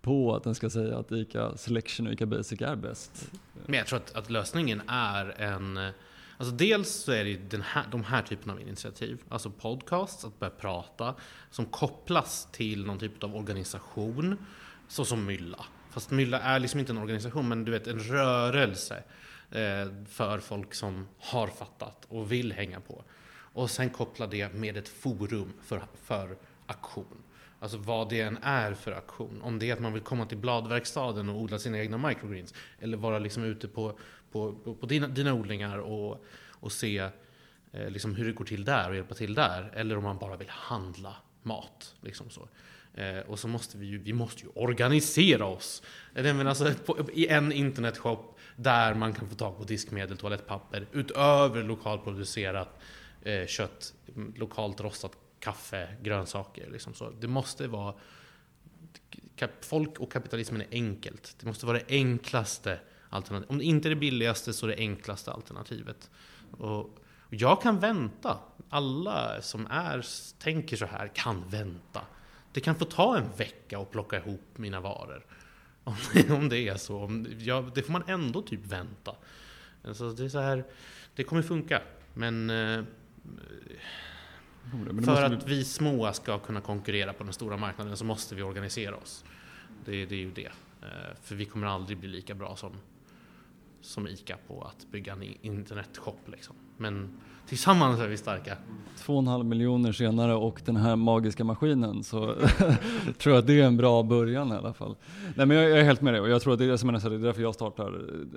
på 0.00 0.36
att 0.36 0.44
den 0.44 0.54
ska 0.54 0.70
säga 0.70 0.98
att 0.98 1.12
ICA 1.12 1.56
Selection 1.56 2.06
och 2.06 2.12
ICA 2.12 2.26
Basic 2.26 2.60
är 2.60 2.76
bäst. 2.76 3.30
Men 3.66 3.78
jag 3.78 3.86
tror 3.86 3.98
att, 3.98 4.14
att 4.14 4.30
lösningen 4.30 4.82
är 4.88 5.40
en... 5.40 5.92
Alltså 6.40 6.54
dels 6.54 6.90
så 6.90 7.12
är 7.12 7.24
det 7.24 7.30
ju 7.30 7.38
den 7.48 7.62
här, 7.62 7.84
de 7.90 8.04
här 8.04 8.22
typen 8.22 8.50
av 8.50 8.60
initiativ, 8.60 9.22
alltså 9.28 9.50
podcasts, 9.50 10.24
att 10.24 10.38
börja 10.38 10.50
prata, 10.50 11.14
som 11.50 11.64
kopplas 11.64 12.48
till 12.52 12.86
någon 12.86 12.98
typ 12.98 13.24
av 13.24 13.36
organisation, 13.36 14.36
såsom 14.88 15.26
Mylla. 15.26 15.64
Fast 15.90 16.10
Mylla 16.10 16.40
är 16.40 16.58
liksom 16.58 16.80
inte 16.80 16.92
en 16.92 16.98
organisation, 16.98 17.48
men 17.48 17.64
du 17.64 17.72
vet 17.72 17.86
en 17.86 17.98
rörelse 17.98 19.02
eh, 19.50 19.88
för 20.08 20.38
folk 20.38 20.74
som 20.74 21.08
har 21.18 21.46
fattat 21.46 22.06
och 22.08 22.32
vill 22.32 22.52
hänga 22.52 22.80
på. 22.80 23.04
Och 23.58 23.70
sen 23.70 23.90
koppla 23.90 24.26
det 24.26 24.54
med 24.54 24.76
ett 24.76 24.88
forum 24.88 25.52
för, 25.62 25.82
för 26.02 26.36
aktion. 26.66 27.22
Alltså 27.60 27.78
vad 27.78 28.08
det 28.08 28.20
än 28.20 28.38
är 28.42 28.74
för 28.74 28.92
aktion. 28.92 29.42
Om 29.42 29.58
det 29.58 29.70
är 29.70 29.72
att 29.72 29.80
man 29.80 29.92
vill 29.92 30.02
komma 30.02 30.26
till 30.26 30.38
bladverkstaden 30.38 31.28
och 31.28 31.40
odla 31.40 31.58
sina 31.58 31.78
egna 31.78 31.98
microgreens. 31.98 32.54
Eller 32.80 32.96
vara 32.96 33.18
liksom 33.18 33.44
ute 33.44 33.68
på, 33.68 33.98
på, 34.32 34.52
på, 34.52 34.74
på 34.74 34.86
dina, 34.86 35.08
dina 35.08 35.34
odlingar 35.34 35.78
och, 35.78 36.24
och 36.50 36.72
se 36.72 36.98
eh, 37.72 37.90
liksom 37.90 38.14
hur 38.14 38.24
det 38.24 38.32
går 38.32 38.44
till 38.44 38.64
där 38.64 38.90
och 38.90 38.96
hjälpa 38.96 39.14
till 39.14 39.34
där. 39.34 39.72
Eller 39.74 39.96
om 39.96 40.04
man 40.04 40.18
bara 40.18 40.36
vill 40.36 40.50
handla 40.50 41.16
mat. 41.42 41.94
Liksom 42.00 42.30
så. 42.30 42.48
Eh, 42.94 43.18
och 43.18 43.38
så 43.38 43.48
måste 43.48 43.78
vi 43.78 43.86
ju, 43.86 43.98
vi 43.98 44.12
måste 44.12 44.42
ju 44.42 44.48
organisera 44.54 45.46
oss. 45.46 45.82
Eh, 46.14 46.26
Eller, 46.26 46.44
alltså, 46.44 46.72
på, 46.86 47.10
I 47.12 47.26
en 47.26 47.52
internetshop 47.52 48.38
där 48.56 48.94
man 48.94 49.12
kan 49.12 49.28
få 49.28 49.34
tag 49.34 49.58
på 49.58 49.64
diskmedel, 49.64 50.16
toalettpapper 50.16 50.86
utöver 50.92 51.62
lokalproducerat 51.62 52.78
eh, 53.22 53.46
kött, 53.46 53.94
lokalt 54.34 54.80
rostat 54.80 55.16
kaffe, 55.40 55.88
grönsaker. 56.02 56.70
Liksom 56.70 56.94
så. 56.94 57.10
Det 57.20 57.28
måste 57.28 57.68
vara... 57.68 57.94
Folk 59.60 59.98
och 59.98 60.12
kapitalismen 60.12 60.60
är 60.60 60.66
enkelt. 60.70 61.36
Det 61.40 61.46
måste 61.46 61.66
vara 61.66 61.78
det 61.78 61.84
enklaste 61.88 62.80
alternativet. 63.10 63.50
Om 63.50 63.58
det 63.58 63.64
inte 63.64 63.88
är 63.88 63.90
det 63.90 63.96
billigaste 63.96 64.52
så 64.52 64.66
är 64.66 64.70
det 64.70 64.76
enklaste 64.76 65.32
alternativet. 65.32 66.10
Och, 66.50 66.78
och 66.80 67.34
jag 67.34 67.62
kan 67.62 67.80
vänta. 67.80 68.38
Alla 68.68 69.42
som 69.42 69.66
är, 69.66 70.06
tänker 70.38 70.76
så 70.76 70.86
här 70.86 71.08
kan 71.14 71.48
vänta. 71.48 72.00
Det 72.52 72.60
kan 72.60 72.74
få 72.74 72.84
ta 72.84 73.16
en 73.16 73.30
vecka 73.36 73.78
att 73.78 73.90
plocka 73.90 74.16
ihop 74.16 74.58
mina 74.58 74.80
varor. 74.80 75.26
Om 75.84 75.96
det, 76.14 76.30
om 76.30 76.48
det 76.48 76.68
är 76.68 76.76
så. 76.76 76.98
Om, 76.98 77.26
ja, 77.38 77.64
det 77.74 77.82
får 77.82 77.92
man 77.92 78.02
ändå 78.06 78.42
typ 78.42 78.66
vänta. 78.66 79.14
Alltså 79.84 80.10
det 80.10 80.24
är 80.24 80.28
så 80.28 80.40
här, 80.40 80.64
det 81.14 81.24
kommer 81.24 81.42
funka. 81.42 81.82
Men 82.14 82.50
eh, 82.50 82.84
för 85.04 85.22
att 85.22 85.44
bli- 85.44 85.54
vi 85.56 85.64
små 85.64 86.12
ska 86.12 86.38
kunna 86.38 86.60
konkurrera 86.60 87.12
på 87.12 87.24
den 87.24 87.32
stora 87.32 87.56
marknaden 87.56 87.96
så 87.96 88.04
måste 88.04 88.34
vi 88.34 88.42
organisera 88.42 88.96
oss. 88.96 89.24
Det, 89.84 90.06
det 90.06 90.14
är 90.14 90.18
ju 90.20 90.30
det. 90.30 90.50
Eh, 90.82 91.14
För 91.22 91.34
vi 91.34 91.44
kommer 91.44 91.66
aldrig 91.66 91.98
bli 91.98 92.08
lika 92.08 92.34
bra 92.34 92.56
som, 92.56 92.72
som 93.80 94.08
ICA 94.08 94.36
på 94.46 94.62
att 94.64 94.86
bygga 94.90 95.12
en 95.12 95.22
internetshop. 95.42 96.20
Liksom. 96.26 96.56
Men 96.76 97.20
tillsammans 97.48 98.00
är 98.00 98.08
vi 98.08 98.16
starka. 98.16 98.56
Två 98.98 99.12
och 99.12 99.18
en 99.18 99.26
halv 99.26 99.44
miljoner 99.44 99.92
senare 99.92 100.34
och 100.34 100.62
den 100.64 100.76
här 100.76 100.96
magiska 100.96 101.44
maskinen 101.44 102.04
så 102.04 102.34
tror 103.18 103.34
jag 103.34 103.38
att 103.38 103.46
det 103.46 103.60
är 103.60 103.64
en 103.64 103.76
bra 103.76 104.02
början 104.02 104.52
i 104.52 104.54
alla 104.54 104.72
fall. 104.72 104.96
Nej 105.34 105.46
men 105.46 105.56
jag 105.56 105.70
jag 105.70 105.78
är 105.78 105.84
helt 105.84 106.00
med 106.00 106.14
dig 106.14 106.20
och 106.20 106.28
jag 106.28 106.42
tror 106.42 106.52
att 106.52 106.58
det 106.58 106.64
är, 106.64 106.76
som 106.76 106.88
jag 106.88 107.02
säger, 107.02 107.16
det 107.18 107.22
är 107.22 107.26
därför 107.26 107.42
jag 107.42 107.54
startar 107.54 107.86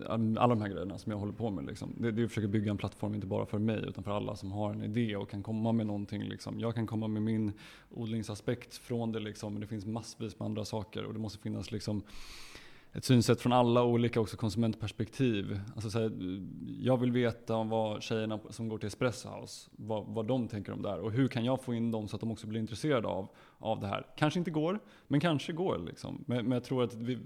eh, 0.09 0.43
alla 0.43 0.55
de 0.55 0.61
här 0.61 0.69
grejerna 0.69 0.97
som 0.97 1.11
jag 1.11 1.19
håller 1.19 1.33
på 1.33 1.49
med. 1.49 1.65
Liksom. 1.65 1.93
Det, 1.97 2.11
det 2.11 2.21
är 2.21 2.23
att 2.23 2.29
försöka 2.29 2.47
bygga 2.47 2.71
en 2.71 2.77
plattform 2.77 3.15
inte 3.15 3.27
bara 3.27 3.45
för 3.45 3.59
mig 3.59 3.83
utan 3.87 4.03
för 4.03 4.11
alla 4.11 4.35
som 4.35 4.51
har 4.51 4.73
en 4.73 4.83
idé 4.83 5.15
och 5.15 5.29
kan 5.29 5.43
komma 5.43 5.71
med 5.71 5.85
någonting. 5.85 6.23
Liksom. 6.23 6.59
Jag 6.59 6.75
kan 6.75 6.87
komma 6.87 7.07
med 7.07 7.21
min 7.21 7.51
odlingsaspekt 7.89 8.77
från 8.77 9.11
det 9.11 9.19
liksom, 9.19 9.53
men 9.53 9.61
det 9.61 9.67
finns 9.67 9.85
massvis 9.85 10.39
med 10.39 10.45
andra 10.45 10.65
saker 10.65 11.05
och 11.05 11.13
det 11.13 11.19
måste 11.19 11.39
finnas 11.39 11.71
liksom 11.71 12.03
ett 12.93 13.05
synsätt 13.05 13.41
från 13.41 13.53
alla 13.53 13.83
olika 13.83 14.19
också 14.21 14.37
konsumentperspektiv. 14.37 15.59
Alltså 15.75 15.89
så 15.89 15.99
här, 15.99 16.11
jag 16.79 16.97
vill 16.97 17.11
veta 17.11 17.55
om 17.55 17.69
vad 17.69 18.03
tjejerna 18.03 18.39
som 18.49 18.69
går 18.69 18.77
till 18.77 18.87
Espresso 18.87 19.29
House, 19.29 19.69
vad, 19.71 20.05
vad 20.07 20.27
de 20.27 20.47
tänker 20.47 20.71
om 20.73 20.81
det 20.81 20.89
här. 20.89 20.99
Och 20.99 21.11
hur 21.11 21.27
kan 21.27 21.45
jag 21.45 21.63
få 21.63 21.73
in 21.73 21.91
dem 21.91 22.07
så 22.07 22.15
att 22.15 22.19
de 22.19 22.31
också 22.31 22.47
blir 22.47 22.59
intresserade 22.59 23.07
av, 23.07 23.27
av 23.57 23.79
det 23.79 23.87
här. 23.87 24.05
Kanske 24.17 24.39
inte 24.39 24.51
går, 24.51 24.79
men 25.07 25.19
kanske 25.19 25.53
går. 25.53 25.77
Liksom. 25.77 26.23
Men, 26.27 26.43
men 26.43 26.51
jag 26.51 26.63
tror 26.63 26.83
att 26.83 26.93
vi 26.93 27.17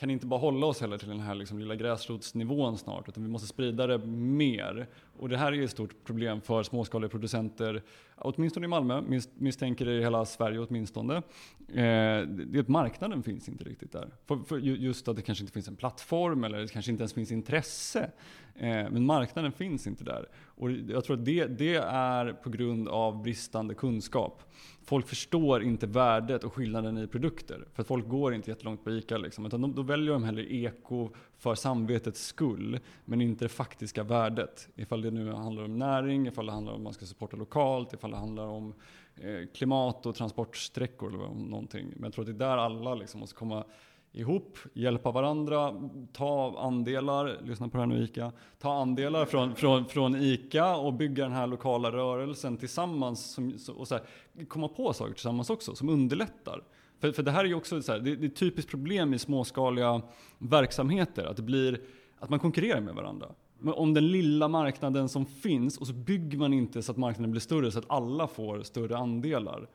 kan 0.00 0.10
inte 0.10 0.26
bara 0.26 0.40
hålla 0.40 0.66
oss 0.66 0.80
heller 0.80 0.98
till 0.98 1.08
den 1.08 1.20
här 1.20 1.34
liksom 1.34 1.58
lilla 1.58 1.74
gräsrotsnivån 1.74 2.78
snart, 2.78 3.08
utan 3.08 3.22
vi 3.22 3.28
måste 3.28 3.48
sprida 3.48 3.86
det 3.86 3.98
mer. 4.06 4.86
Och 5.18 5.28
det 5.28 5.36
här 5.36 5.52
är 5.52 5.62
ett 5.62 5.70
stort 5.70 6.04
problem 6.04 6.40
för 6.40 6.62
småskaliga 6.62 7.08
producenter, 7.08 7.82
åtminstone 8.16 8.64
i 8.64 8.68
Malmö, 8.68 9.02
misstänker 9.34 9.84
det 9.84 9.92
i 9.92 10.00
hela 10.00 10.24
Sverige 10.24 10.58
åtminstone. 10.58 11.16
Eh, 11.16 11.22
det 11.68 12.58
är 12.58 12.60
att 12.60 12.68
marknaden 12.68 13.22
finns 13.22 13.48
inte 13.48 13.64
riktigt 13.64 13.92
där. 13.92 14.08
För, 14.26 14.36
för 14.36 14.58
just 14.58 15.08
att 15.08 15.16
det 15.16 15.22
kanske 15.22 15.42
inte 15.42 15.52
finns 15.52 15.68
en 15.68 15.76
plattform 15.76 16.44
eller 16.44 16.58
det 16.58 16.68
kanske 16.68 16.90
inte 16.90 17.02
ens 17.02 17.12
finns 17.12 17.32
intresse. 17.32 18.10
Eh, 18.54 18.90
men 18.90 19.06
marknaden 19.06 19.52
finns 19.52 19.86
inte 19.86 20.04
där. 20.04 20.28
Och 20.60 20.70
jag 20.70 21.04
tror 21.04 21.16
att 21.16 21.24
det, 21.24 21.46
det 21.46 21.74
är 21.92 22.32
på 22.32 22.50
grund 22.50 22.88
av 22.88 23.22
bristande 23.22 23.74
kunskap. 23.74 24.42
Folk 24.84 25.08
förstår 25.08 25.62
inte 25.62 25.86
värdet 25.86 26.44
och 26.44 26.52
skillnaden 26.52 26.98
i 26.98 27.06
produkter. 27.06 27.64
För 27.72 27.82
att 27.82 27.86
folk 27.86 28.08
går 28.08 28.34
inte 28.34 28.50
jättelångt 28.50 28.84
på 28.84 28.90
ICA. 28.90 29.16
Liksom, 29.16 29.46
utan 29.46 29.60
de, 29.60 29.74
då 29.74 29.82
väljer 29.82 30.12
de 30.12 30.24
hellre 30.24 30.54
eko 30.54 31.10
för 31.38 31.54
samvetets 31.54 32.26
skull. 32.26 32.78
Men 33.04 33.20
inte 33.20 33.44
det 33.44 33.48
faktiska 33.48 34.02
värdet. 34.02 34.68
Ifall 34.76 35.02
det 35.02 35.10
nu 35.10 35.32
handlar 35.32 35.64
om 35.64 35.78
näring, 35.78 36.26
ifall 36.26 36.46
det 36.46 36.52
handlar 36.52 36.72
om 36.72 36.78
att 36.78 36.84
man 36.84 36.92
ska 36.92 37.06
supporta 37.06 37.36
lokalt, 37.36 37.92
ifall 37.92 38.10
det 38.10 38.16
handlar 38.16 38.46
om 38.46 38.74
eh, 39.16 39.48
klimat 39.54 40.06
och 40.06 40.14
transportsträckor 40.14 41.08
eller 41.08 41.48
någonting. 41.48 41.92
Men 41.94 42.04
jag 42.04 42.12
tror 42.12 42.22
att 42.22 42.38
det 42.38 42.44
är 42.44 42.48
där 42.48 42.56
alla 42.56 42.94
liksom 42.94 43.20
måste 43.20 43.36
komma 43.36 43.64
ihop, 44.12 44.58
hjälpa 44.72 45.10
varandra, 45.10 45.74
ta 46.12 46.58
andelar, 46.58 47.38
lyssna 47.42 47.68
på 47.68 47.76
det 47.76 47.82
här 47.82 47.86
nu 47.86 48.04
ICA, 48.04 48.32
ta 48.58 48.72
andelar 48.72 49.24
från, 49.24 49.54
från, 49.54 49.84
från 49.84 50.16
ICA 50.16 50.76
och 50.76 50.94
bygga 50.94 51.24
den 51.24 51.32
här 51.32 51.46
lokala 51.46 51.92
rörelsen 51.92 52.56
tillsammans 52.56 53.32
som, 53.34 53.58
och 53.76 53.88
så 53.88 53.94
här, 53.94 54.04
komma 54.48 54.68
på 54.68 54.92
saker 54.92 55.12
tillsammans 55.12 55.50
också 55.50 55.74
som 55.74 55.88
underlättar. 55.88 56.62
För, 57.00 57.12
för 57.12 57.22
det 57.22 57.30
här 57.30 57.44
är 57.44 57.48
ju 57.48 57.54
också 57.54 57.82
så 57.82 57.92
här, 57.92 57.98
det, 57.98 58.16
det 58.16 58.26
är 58.26 58.28
ett 58.28 58.36
typiskt 58.36 58.70
problem 58.70 59.14
i 59.14 59.18
småskaliga 59.18 60.02
verksamheter, 60.38 61.24
att 61.24 61.36
det 61.36 61.42
blir 61.42 61.80
att 62.18 62.30
man 62.30 62.38
konkurrerar 62.38 62.80
med 62.80 62.94
varandra. 62.94 63.26
Men 63.58 63.74
om 63.74 63.94
den 63.94 64.08
lilla 64.08 64.48
marknaden 64.48 65.08
som 65.08 65.26
finns 65.26 65.78
och 65.78 65.86
så 65.86 65.92
bygger 65.92 66.38
man 66.38 66.52
inte 66.52 66.82
så 66.82 66.92
att 66.92 66.98
marknaden 66.98 67.30
blir 67.30 67.40
större 67.40 67.70
så 67.70 67.78
att 67.78 67.90
alla 67.90 68.28
får 68.28 68.62
större 68.62 68.96
andelar. 68.96 69.68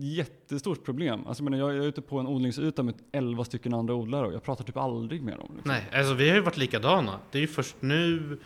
Jättestort 0.00 0.84
problem. 0.84 1.26
Alltså 1.26 1.42
jag, 1.44 1.50
menar, 1.50 1.68
jag 1.70 1.84
är 1.84 1.88
ute 1.88 2.02
på 2.02 2.18
en 2.18 2.26
odlingsyta 2.26 2.82
med 2.82 2.94
11 3.12 3.44
stycken 3.44 3.74
andra 3.74 3.94
odlare 3.94 4.26
och 4.26 4.32
jag 4.32 4.42
pratar 4.42 4.64
typ 4.64 4.76
aldrig 4.76 5.22
med 5.22 5.38
dem. 5.38 5.50
Liksom. 5.54 5.72
Nej, 5.72 5.88
alltså 5.92 6.14
vi 6.14 6.28
har 6.28 6.36
ju 6.36 6.42
varit 6.42 6.56
likadana. 6.56 7.18
Det 7.30 7.38
är 7.38 7.42
ju 7.42 7.48
först 7.48 7.76
nu 7.80 8.38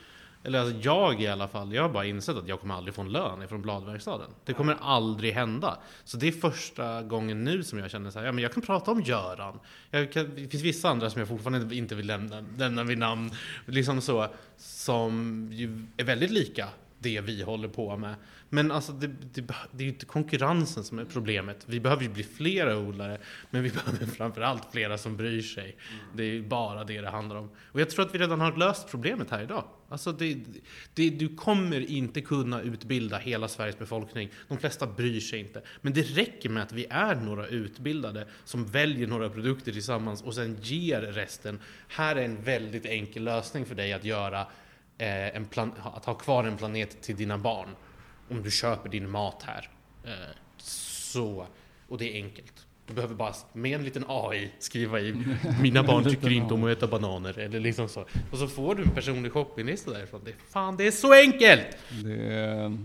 Eller 0.45 0.61
alltså 0.61 0.77
jag 0.83 1.23
i 1.23 1.27
alla 1.27 1.49
fall, 1.49 1.75
jag 1.75 1.83
har 1.83 1.89
bara 1.89 2.05
insett 2.05 2.37
att 2.37 2.49
jag 2.49 2.61
kommer 2.61 2.75
aldrig 2.75 2.95
få 2.95 3.03
en 3.03 3.13
lön 3.13 3.49
från 3.49 3.63
bladverkstaden. 3.63 4.31
Det 4.45 4.53
kommer 4.53 4.77
aldrig 4.81 5.33
hända. 5.33 5.79
Så 6.05 6.17
det 6.17 6.29
är 6.29 6.33
första 6.33 7.03
gången 7.03 7.45
nu 7.45 7.63
som 7.63 7.79
jag 7.79 7.91
känner 7.91 8.11
så 8.11 8.19
här, 8.19 8.27
ja 8.27 8.33
men 8.33 8.43
jag 8.43 8.53
kan 8.53 8.63
prata 8.63 8.91
om 8.91 9.03
Göran. 9.03 9.59
Jag 9.91 10.13
kan, 10.13 10.35
det 10.35 10.49
finns 10.49 10.63
vissa 10.63 10.89
andra 10.89 11.11
som 11.11 11.19
jag 11.19 11.29
fortfarande 11.29 11.77
inte 11.77 11.95
vill 11.95 12.07
lämna, 12.07 12.45
lämna 12.59 12.85
vid 12.85 12.99
namn. 12.99 13.31
Liksom 13.67 14.01
så, 14.01 14.27
som 14.57 15.49
är 15.97 16.05
väldigt 16.05 16.31
lika 16.31 16.69
det 16.99 17.21
vi 17.21 17.43
håller 17.43 17.69
på 17.69 17.97
med. 17.97 18.15
Men 18.49 18.71
alltså 18.71 18.93
det, 18.93 19.07
det, 19.07 19.41
det 19.73 19.83
är 19.83 19.83
ju 19.83 19.89
inte 19.89 20.07
konkurrensen 20.07 20.85
som 20.85 20.99
är 20.99 21.05
problemet. 21.05 21.65
Vi 21.67 21.81
behöver 21.81 22.03
ju 22.03 22.09
bli 22.09 22.23
flera 22.23 22.79
odlare, 22.79 23.19
men 23.51 23.63
vi 23.63 23.71
behöver 23.85 24.07
framförallt 24.07 24.73
flera 24.73 24.99
som 24.99 25.17
bryr 25.17 25.43
sig. 25.43 25.77
Det 26.15 26.23
är 26.23 26.33
ju 26.33 26.43
bara 26.43 26.85
det 26.85 27.01
det 27.01 27.11
handlar 27.11 27.37
om. 27.37 27.51
Och 27.73 27.81
jag 27.81 27.91
tror 27.91 28.07
att 28.07 28.15
vi 28.15 28.19
redan 28.19 28.41
har 28.41 28.57
löst 28.57 28.91
problemet 28.91 29.31
här 29.31 29.43
idag. 29.43 29.65
Alltså 29.89 30.13
det, 30.13 30.37
det, 30.95 31.11
du 31.11 31.37
kommer 31.37 31.91
inte 31.91 32.21
kunna 32.21 32.61
utbilda 32.61 33.19
hela 33.19 33.49
Sveriges 33.49 33.79
befolkning. 33.79 34.31
De 34.49 34.59
flesta 34.59 34.87
bryr 34.87 35.21
sig 35.21 35.41
inte. 35.41 35.63
Men 35.81 35.93
det 35.93 36.03
räcker 36.03 36.49
med 36.49 36.63
att 36.63 36.73
vi 36.73 36.87
är 36.91 37.15
några 37.15 37.47
utbildade 37.47 38.27
som 38.45 38.67
väljer 38.67 39.07
några 39.07 39.29
produkter 39.29 39.73
tillsammans 39.73 40.23
och 40.23 40.35
sen 40.35 40.59
ger 40.63 41.01
resten. 41.01 41.61
Här 41.89 42.17
är 42.17 42.25
en 42.25 42.43
väldigt 42.43 42.87
enkel 42.87 43.25
lösning 43.25 43.67
för 43.67 43.75
dig 43.75 43.93
att 43.93 44.05
göra 44.05 44.41
eh, 44.99 45.37
en 45.37 45.47
plan, 45.47 45.73
att 45.83 46.05
ha 46.05 46.15
kvar 46.15 46.45
en 46.45 46.57
planet 46.57 47.03
till 47.03 47.17
dina 47.17 47.39
barn 47.39 47.69
om 48.29 48.43
du 48.43 48.51
köper 48.51 48.89
din 48.89 49.11
mat 49.11 49.43
här. 49.43 49.71
Eh, 50.05 50.37
så, 50.57 51.47
och 51.89 51.99
det 51.99 52.13
är 52.13 52.25
enkelt. 52.25 52.67
Du 52.87 52.95
behöver 52.95 53.15
bara 53.15 53.35
med 53.53 53.79
en 53.79 53.85
liten 53.85 54.05
AI 54.09 54.51
skriva 54.59 55.01
i 55.01 55.25
Mina 55.63 55.83
barn 55.83 56.05
tycker 56.11 56.33
inte 56.33 56.55
om 56.55 56.65
att 56.65 56.71
äta 56.71 56.87
bananer 56.87 57.39
eller 57.39 57.61
liksom 57.61 57.89
så. 57.89 58.05
Och 58.31 58.39
så 58.39 58.47
får 58.47 58.75
du 58.75 58.83
en 58.83 58.91
personlig 58.91 59.33
shoppinglista 59.33 59.91
därifrån. 59.91 60.21
Det, 60.25 60.33
fan, 60.49 60.77
det 60.77 60.87
är 60.87 60.91
så 60.91 61.13
enkelt! 61.13 61.67
Det, 62.05 62.77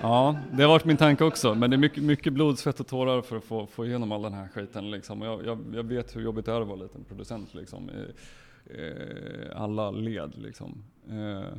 ja, 0.00 0.36
det 0.52 0.62
har 0.62 0.68
varit 0.68 0.84
min 0.84 0.96
tanke 0.96 1.24
också. 1.24 1.54
Men 1.54 1.70
det 1.70 1.76
är 1.76 1.78
mycket, 1.78 2.02
mycket 2.02 2.32
blod, 2.32 2.58
svett 2.58 2.80
och 2.80 2.86
tårar 2.86 3.22
för 3.22 3.36
att 3.36 3.44
få, 3.44 3.66
få 3.66 3.86
igenom 3.86 4.12
all 4.12 4.22
den 4.22 4.34
här 4.34 4.48
skiten. 4.48 4.90
Liksom. 4.90 5.22
Jag, 5.22 5.46
jag, 5.46 5.64
jag 5.74 5.82
vet 5.82 6.16
hur 6.16 6.20
jobbigt 6.20 6.46
det 6.46 6.52
är 6.52 6.60
att 6.60 6.68
vara 6.68 6.78
liten 6.78 7.04
producent 7.04 7.54
liksom, 7.54 7.90
i, 7.90 8.12
i 8.80 8.92
alla 9.54 9.90
led. 9.90 10.32
Liksom. 10.36 10.84
Eh, 11.10 11.58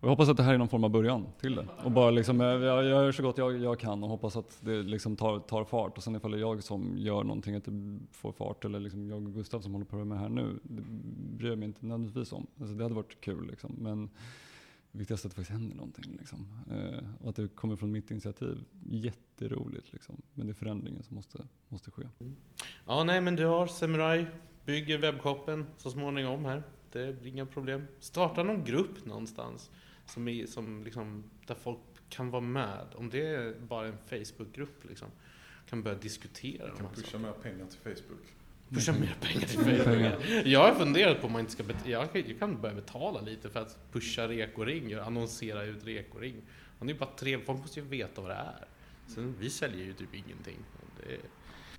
och 0.00 0.04
jag 0.04 0.10
hoppas 0.10 0.28
att 0.28 0.36
det 0.36 0.42
här 0.42 0.54
är 0.54 0.58
någon 0.58 0.68
form 0.68 0.84
av 0.84 0.90
början 0.90 1.26
till 1.40 1.54
det. 1.54 1.66
Och 1.84 1.90
bara 1.90 2.10
liksom, 2.10 2.40
eh, 2.40 2.46
jag, 2.46 2.62
jag 2.62 2.84
gör 2.84 3.12
så 3.12 3.22
gott 3.22 3.38
jag, 3.38 3.58
jag 3.58 3.80
kan 3.80 4.04
och 4.04 4.10
hoppas 4.10 4.36
att 4.36 4.58
det 4.60 4.82
liksom 4.82 5.16
tar, 5.16 5.38
tar 5.38 5.64
fart. 5.64 5.96
Och 5.96 6.02
sen 6.02 6.16
ifall 6.16 6.30
det 6.30 6.36
är 6.36 6.40
jag 6.40 6.62
som 6.62 6.98
gör 6.98 7.24
någonting, 7.24 7.54
att 7.54 7.64
det 7.64 7.98
får 8.12 8.32
fart, 8.32 8.64
eller 8.64 8.80
liksom 8.80 9.08
jag 9.08 9.26
och 9.26 9.34
Gustav 9.34 9.60
som 9.60 9.72
håller 9.72 9.86
på 9.86 9.96
med 9.96 10.16
det 10.16 10.20
här 10.20 10.28
nu, 10.28 10.58
det 10.62 10.82
bryr 11.38 11.48
jag 11.48 11.58
mig 11.58 11.68
inte 11.68 11.86
nödvändigtvis 11.86 12.32
om. 12.32 12.46
Alltså 12.60 12.74
det 12.74 12.82
hade 12.82 12.94
varit 12.94 13.20
kul 13.20 13.46
liksom. 13.46 13.76
Men 13.78 14.10
viktigaste 14.92 15.26
är 15.26 15.28
att 15.28 15.36
det 15.36 15.42
faktiskt 15.42 15.58
händer 15.58 15.76
någonting. 15.76 16.16
Liksom. 16.18 16.48
Eh, 16.70 17.04
och 17.22 17.30
att 17.30 17.36
det 17.36 17.48
kommer 17.48 17.76
från 17.76 17.92
mitt 17.92 18.10
initiativ. 18.10 18.64
Jätteroligt 18.90 19.92
liksom. 19.92 20.22
Men 20.34 20.46
det 20.46 20.52
är 20.52 20.54
förändringen 20.54 21.02
som 21.02 21.16
måste, 21.16 21.46
måste 21.68 21.90
ske. 21.90 22.02
Ja, 22.86 23.04
nej 23.04 23.20
men 23.20 23.36
du 23.36 23.44
har 23.44 23.66
Samurai, 23.66 24.26
bygger 24.64 24.98
webbshoppen 24.98 25.66
så 25.76 25.90
småningom 25.90 26.44
här. 26.44 26.62
Det 26.92 27.20
blir 27.20 27.32
inga 27.32 27.46
problem. 27.46 27.86
Starta 27.98 28.42
någon 28.42 28.64
grupp 28.64 29.06
någonstans 29.06 29.70
som, 30.10 30.28
är, 30.28 30.46
som 30.46 30.84
liksom, 30.84 31.24
där 31.46 31.54
folk 31.54 31.78
kan 32.08 32.30
vara 32.30 32.42
med. 32.42 32.86
Om 32.94 33.10
det 33.10 33.26
är 33.26 33.54
bara 33.60 33.86
en 33.86 33.98
Facebookgrupp 34.06 34.84
liksom. 34.88 35.08
Kan 35.68 35.82
börja 35.82 35.98
diskutera. 35.98 36.76
Kan 36.76 36.88
pusha 36.94 37.18
mer 37.18 37.32
pengar 37.32 37.66
till 37.66 37.78
Facebook. 37.78 38.26
Pusha 38.68 38.92
mer 38.92 39.16
pengar 39.20 39.46
till 39.46 39.58
Facebook. 39.58 40.46
Jag 40.46 40.60
har 40.60 40.74
funderat 40.74 41.20
på 41.20 41.26
om 41.26 41.32
man 41.32 41.40
inte 41.40 41.52
ska 41.52 41.64
jag, 41.84 42.08
jag 42.14 42.38
kan 42.38 42.60
börja 42.60 42.74
betala 42.74 43.20
lite 43.20 43.50
för 43.50 43.60
att 43.60 43.92
pusha 43.92 44.28
Rekoring, 44.28 44.94
annonsera 44.94 45.62
ut 45.64 45.84
Rekoring. 45.84 46.36
Han 46.78 46.88
är 46.88 46.92
ju 46.92 46.98
bara 46.98 47.10
tre, 47.16 47.38
folk 47.38 47.58
måste 47.58 47.80
ju 47.80 47.86
veta 47.86 48.20
vad 48.20 48.30
det 48.30 48.34
är. 48.34 48.64
Sen, 49.06 49.34
vi 49.40 49.50
säljer 49.50 49.84
ju 49.84 49.92
typ 49.92 50.14
ingenting. 50.14 50.56
Det 51.00 51.14
är, 51.14 51.20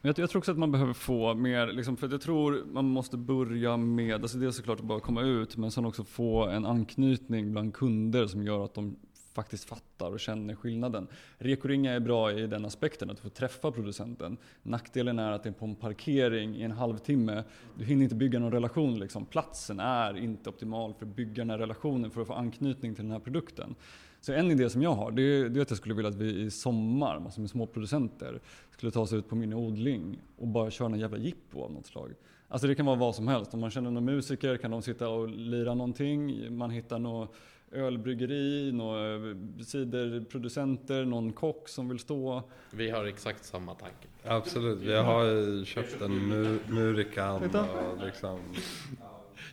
jag, 0.02 0.20
jag, 0.20 0.30
tror 0.30 0.40
också 0.40 0.52
att 0.52 0.58
man 0.58 0.72
behöver 0.72 0.94
få 0.94 1.34
mer, 1.34 1.68
liksom, 1.68 1.98
för 1.98 2.10
jag 2.10 2.22
tror 2.22 2.64
man 2.66 2.86
måste 2.86 3.18
börja 3.18 3.78
med, 3.78 4.22
alltså 4.22 4.38
dels 4.38 4.56
såklart 4.56 4.80
att 4.80 4.86
bara 4.86 5.00
komma 5.00 5.22
ut, 5.22 5.58
men 5.58 5.72
sen 5.72 5.86
också 5.86 6.04
få 6.04 6.48
en 6.48 6.66
anknytning 6.66 7.52
bland 7.52 7.74
kunder 7.74 8.28
som 8.28 8.44
gör 8.44 8.66
att 8.66 8.74
de 8.74 8.96
faktiskt 9.34 9.64
fattar 9.64 10.12
och 10.12 10.20
känner 10.20 10.56
skillnaden. 10.56 11.08
Rekoringa 11.38 11.92
är 11.92 12.00
bra 12.00 12.32
i 12.32 12.48
den 12.48 12.66
aspekten 12.66 13.10
att 13.10 13.18
du 13.18 13.22
får 13.22 13.30
träffa 13.30 13.72
producenten. 13.72 14.38
Nackdelen 14.64 15.20
är 15.20 15.32
att 15.32 15.44
det 15.44 15.50
är 15.50 15.54
på 15.54 15.66
en 15.66 15.76
parkering 15.76 16.56
i 16.56 16.62
en 16.62 16.72
halvtimme. 16.72 17.44
Du 17.78 17.86
hinner 17.86 18.04
inte 18.04 18.16
bygga 18.16 18.40
någon 18.40 18.52
relation. 18.52 19.00
Liksom. 19.00 19.26
Platsen 19.26 19.80
är 19.80 20.18
inte 20.18 20.50
optimal 20.50 20.94
för 20.94 21.06
att 21.06 21.16
bygga 21.16 21.34
den 21.36 21.50
här 21.50 21.58
relationen, 21.58 22.12
för 22.12 22.22
att 22.22 22.28
få 22.28 22.34
anknytning 22.34 22.96
till 22.96 23.04
den 23.04 23.12
här 23.12 23.20
produkten. 23.20 23.76
Så 24.22 24.34
en 24.34 24.52
idé 24.52 24.70
som 24.70 24.82
jag 24.82 24.94
har, 24.94 25.12
det 25.12 25.22
är, 25.22 25.50
det 25.50 25.60
är 25.60 25.62
att 25.62 25.70
jag 25.70 25.78
skulle 25.78 25.96
vilja 25.96 26.10
att 26.10 26.16
vi 26.16 26.42
i 26.42 26.52
sommar, 26.52 27.16
alltså 27.16 27.42
med 27.42 27.50
små 27.50 27.66
producenter, 27.66 28.40
skulle 28.72 28.92
ta 28.92 29.00
oss 29.00 29.14
ut 29.14 29.30
på 29.30 29.36
min 29.36 29.54
odling 29.54 30.22
och 30.38 30.48
bara 30.48 30.72
köra 30.72 30.88
en 30.88 31.00
jävla 31.00 31.18
jippo 31.18 31.64
av 31.64 31.72
något 31.72 31.86
slag. 31.86 32.14
Alltså 32.48 32.68
det 32.68 32.76
kan 32.76 32.86
vara 32.86 32.96
vad 32.96 33.16
som 33.16 33.28
helst. 33.28 33.54
Om 33.54 33.60
man 33.60 33.72
känner 33.72 33.92
någon 33.92 34.06
musiker 34.06 34.58
kan 34.58 34.72
de 34.72 34.82
sitta 34.82 35.10
och 35.10 35.30
lira 35.30 35.74
någonting. 35.74 36.48
Man 36.58 36.70
hittar 36.70 37.00
något 37.00 37.36
ölbryggeri, 37.72 38.72
några 38.72 39.20
ciderproducenter, 39.66 41.06
någon 41.06 41.34
kock 41.34 41.70
som 41.70 41.90
vill 41.90 42.00
stå. 42.00 42.44
Vi 42.72 42.90
har 42.90 43.06
exakt 43.06 43.46
samma 43.46 43.76
tanke. 43.76 44.08
Absolut, 44.24 44.82
vi 44.82 44.94
har 44.94 45.66
köpt 45.66 46.02
en 46.02 46.28
mu 46.28 46.60
Murikan 46.70 47.44
och 47.44 48.06
liksom 48.06 48.40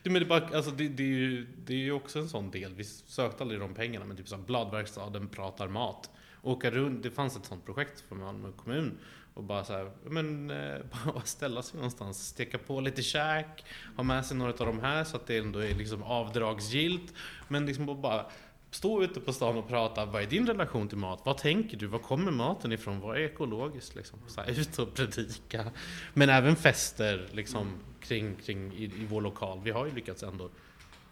det, 0.03 0.09
men 0.09 0.21
det, 0.21 0.27
bara, 0.27 0.55
alltså 0.55 0.71
det, 0.71 0.87
det, 0.87 1.03
är 1.03 1.07
ju, 1.07 1.47
det 1.65 1.73
är 1.73 1.77
ju 1.77 1.91
också 1.91 2.19
en 2.19 2.29
sån 2.29 2.51
del. 2.51 2.73
Vi 2.73 2.83
sökte 2.83 3.43
aldrig 3.43 3.59
de 3.59 3.73
pengarna, 3.73 4.05
men 4.05 4.17
typ 4.17 4.27
så 4.27 4.37
Bladverkstaden 4.37 5.27
pratar 5.27 5.67
mat. 5.67 6.09
Åka 6.41 6.71
runt, 6.71 7.03
det 7.03 7.11
fanns 7.11 7.37
ett 7.37 7.45
sånt 7.45 7.65
projekt 7.65 8.03
från 8.07 8.19
Malmö 8.19 8.51
kommun. 8.51 8.97
Och 9.33 9.43
bara 9.43 9.63
så 9.63 9.73
här, 9.73 9.91
men 10.05 10.49
eh, 10.49 10.77
bara 11.05 11.21
ställa 11.21 11.61
sig 11.61 11.75
någonstans, 11.75 12.27
steka 12.27 12.57
på 12.57 12.79
lite 12.79 13.01
käk, 13.01 13.65
ha 13.95 14.03
med 14.03 14.25
sig 14.25 14.37
några 14.37 14.51
av 14.51 14.65
de 14.65 14.79
här 14.79 15.03
så 15.03 15.15
att 15.15 15.27
det 15.27 15.37
ändå 15.37 15.59
är 15.59 15.75
liksom 15.75 16.03
avdragsgillt. 16.03 17.13
Men 17.47 17.65
liksom 17.65 18.01
bara 18.01 18.25
stå 18.71 19.03
ute 19.03 19.19
på 19.19 19.33
stan 19.33 19.57
och 19.57 19.67
prata, 19.67 20.05
vad 20.05 20.21
är 20.21 20.27
din 20.27 20.47
relation 20.47 20.87
till 20.87 20.97
mat? 20.97 21.21
Vad 21.25 21.37
tänker 21.37 21.77
du? 21.77 21.87
Var 21.87 21.99
kommer 21.99 22.31
maten 22.31 22.71
ifrån? 22.71 22.99
Vad 22.99 23.17
är 23.17 23.21
ekologiskt? 23.21 23.95
Liksom? 23.95 24.19
Så 24.27 24.41
här, 24.41 24.49
ut 24.59 24.79
och 24.79 24.93
predika. 24.93 25.71
Men 26.13 26.29
även 26.29 26.55
fester 26.55 27.27
liksom, 27.31 27.73
kring, 27.99 28.35
kring 28.35 28.73
i, 28.73 28.83
i 28.83 29.07
vår 29.09 29.21
lokal. 29.21 29.59
Vi 29.63 29.71
har 29.71 29.85
ju 29.85 29.95
lyckats 29.95 30.23
ändå 30.23 30.49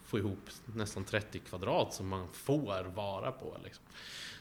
få 0.06 0.18
ihop 0.18 0.50
nästan 0.76 1.04
30 1.04 1.40
kvadrat 1.40 1.94
som 1.94 2.08
man 2.08 2.28
får 2.34 2.84
vara 2.84 3.32
på. 3.32 3.58
Liksom. 3.64 3.86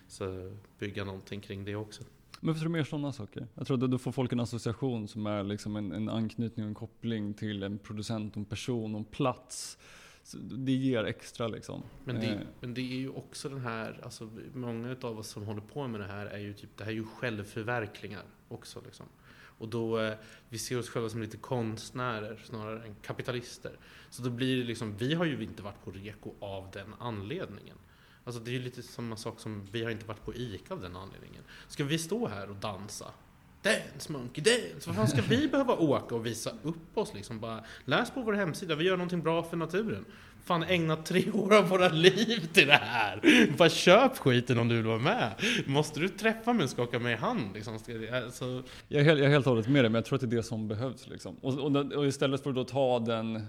Så 0.08 0.56
bygga 0.78 1.04
någonting 1.04 1.40
kring 1.40 1.64
det 1.64 1.76
också. 1.76 2.02
Men 2.40 2.54
för 2.54 2.68
mer 2.68 2.84
sådana 2.84 3.12
saker. 3.12 3.46
Jag 3.54 3.66
tror 3.66 3.84
att 3.84 3.90
då 3.90 3.98
får 3.98 4.12
folk 4.12 4.32
en 4.32 4.40
association 4.40 5.08
som 5.08 5.26
är 5.26 5.42
liksom 5.42 5.76
en, 5.76 5.92
en 5.92 6.08
anknytning 6.08 6.64
och 6.64 6.68
en 6.68 6.74
koppling 6.74 7.34
till 7.34 7.62
en 7.62 7.78
producent, 7.78 8.36
en 8.36 8.44
person, 8.44 8.94
en 8.94 9.04
plats. 9.04 9.78
Så 10.26 10.36
det 10.38 10.72
ger 10.72 11.04
extra 11.04 11.48
liksom. 11.48 11.82
Men 12.04 12.20
det, 12.20 12.26
eh. 12.26 12.38
men 12.60 12.74
det 12.74 12.80
är 12.80 12.96
ju 12.96 13.08
också 13.08 13.48
den 13.48 13.60
här, 13.60 14.00
alltså 14.02 14.30
många 14.54 14.96
av 15.00 15.18
oss 15.18 15.28
som 15.28 15.42
håller 15.42 15.60
på 15.60 15.86
med 15.88 16.00
det 16.00 16.06
här 16.06 16.26
är 16.26 16.38
ju 16.38 16.52
typ, 16.52 16.70
det 16.76 16.84
här 16.84 16.90
är 16.90 16.94
ju 16.94 17.04
självförverklingar 17.04 18.22
också 18.48 18.82
liksom. 18.84 19.06
Och 19.58 19.68
då, 19.68 20.00
eh, 20.00 20.14
vi 20.48 20.58
ser 20.58 20.78
oss 20.78 20.88
själva 20.88 21.08
som 21.08 21.22
lite 21.22 21.36
konstnärer 21.36 22.42
snarare 22.44 22.84
än 22.84 22.94
kapitalister. 22.94 23.78
Så 24.10 24.22
då 24.22 24.30
blir 24.30 24.56
det 24.56 24.64
liksom, 24.64 24.96
vi 24.96 25.14
har 25.14 25.24
ju 25.24 25.42
inte 25.42 25.62
varit 25.62 25.84
på 25.84 25.90
Reko 25.90 26.32
av 26.40 26.70
den 26.72 26.94
anledningen. 26.98 27.76
Alltså 28.24 28.40
det 28.40 28.50
är 28.50 28.52
ju 28.52 28.62
lite 28.62 28.82
samma 28.82 29.16
sak 29.16 29.40
som, 29.40 29.68
vi 29.72 29.84
har 29.84 29.90
inte 29.90 30.06
varit 30.06 30.24
på 30.24 30.34
ICA 30.34 30.74
av 30.74 30.80
den 30.80 30.96
anledningen. 30.96 31.42
Ska 31.68 31.84
vi 31.84 31.98
stå 31.98 32.28
här 32.28 32.50
och 32.50 32.56
dansa? 32.56 33.06
Dance 33.66 34.12
monkey 34.12 34.44
dance! 34.44 34.86
Vad 34.86 34.96
fan 34.96 35.08
ska 35.08 35.22
vi 35.22 35.48
behöva 35.48 35.76
åka 35.76 36.14
och 36.14 36.26
visa 36.26 36.50
upp 36.62 36.98
oss 36.98 37.14
liksom? 37.14 37.40
Bara 37.40 37.64
läs 37.84 38.10
på 38.10 38.22
vår 38.22 38.32
hemsida, 38.32 38.74
vi 38.74 38.84
gör 38.84 38.96
någonting 38.96 39.22
bra 39.22 39.42
för 39.42 39.56
naturen. 39.56 40.04
Fan 40.44 40.62
ägna 40.62 40.96
tre 40.96 41.30
år 41.30 41.54
av 41.54 41.68
våra 41.68 41.88
liv 41.88 42.48
till 42.52 42.66
det 42.66 42.80
här! 42.82 43.20
Bara 43.58 43.68
köp 43.68 44.18
skiten 44.18 44.58
om 44.58 44.68
du 44.68 44.76
vill 44.76 44.86
vara 44.86 44.98
med! 44.98 45.34
Måste 45.66 46.00
du 46.00 46.08
träffa 46.08 46.52
mig 46.52 46.64
och 46.64 46.70
skaka 46.70 46.98
mig 46.98 47.12
i 47.12 47.16
hand 47.16 47.54
liksom? 47.54 47.74
Alltså... 47.74 48.62
Jag, 48.88 49.00
är 49.00 49.04
helt, 49.04 49.18
jag 49.18 49.26
är 49.26 49.32
helt 49.32 49.46
och 49.46 49.52
hållet 49.52 49.68
med 49.68 49.84
dig, 49.84 49.90
men 49.90 49.94
jag 49.94 50.04
tror 50.04 50.16
att 50.16 50.20
det 50.30 50.36
är 50.36 50.36
det 50.36 50.42
som 50.42 50.68
behövs 50.68 51.08
liksom. 51.08 51.36
Och, 51.36 51.58
och, 51.58 51.76
och 51.76 52.06
istället 52.06 52.42
för 52.42 52.50
att 52.50 52.56
då 52.56 52.64
ta 52.64 52.98
den, 52.98 53.36
eh, 53.36 53.42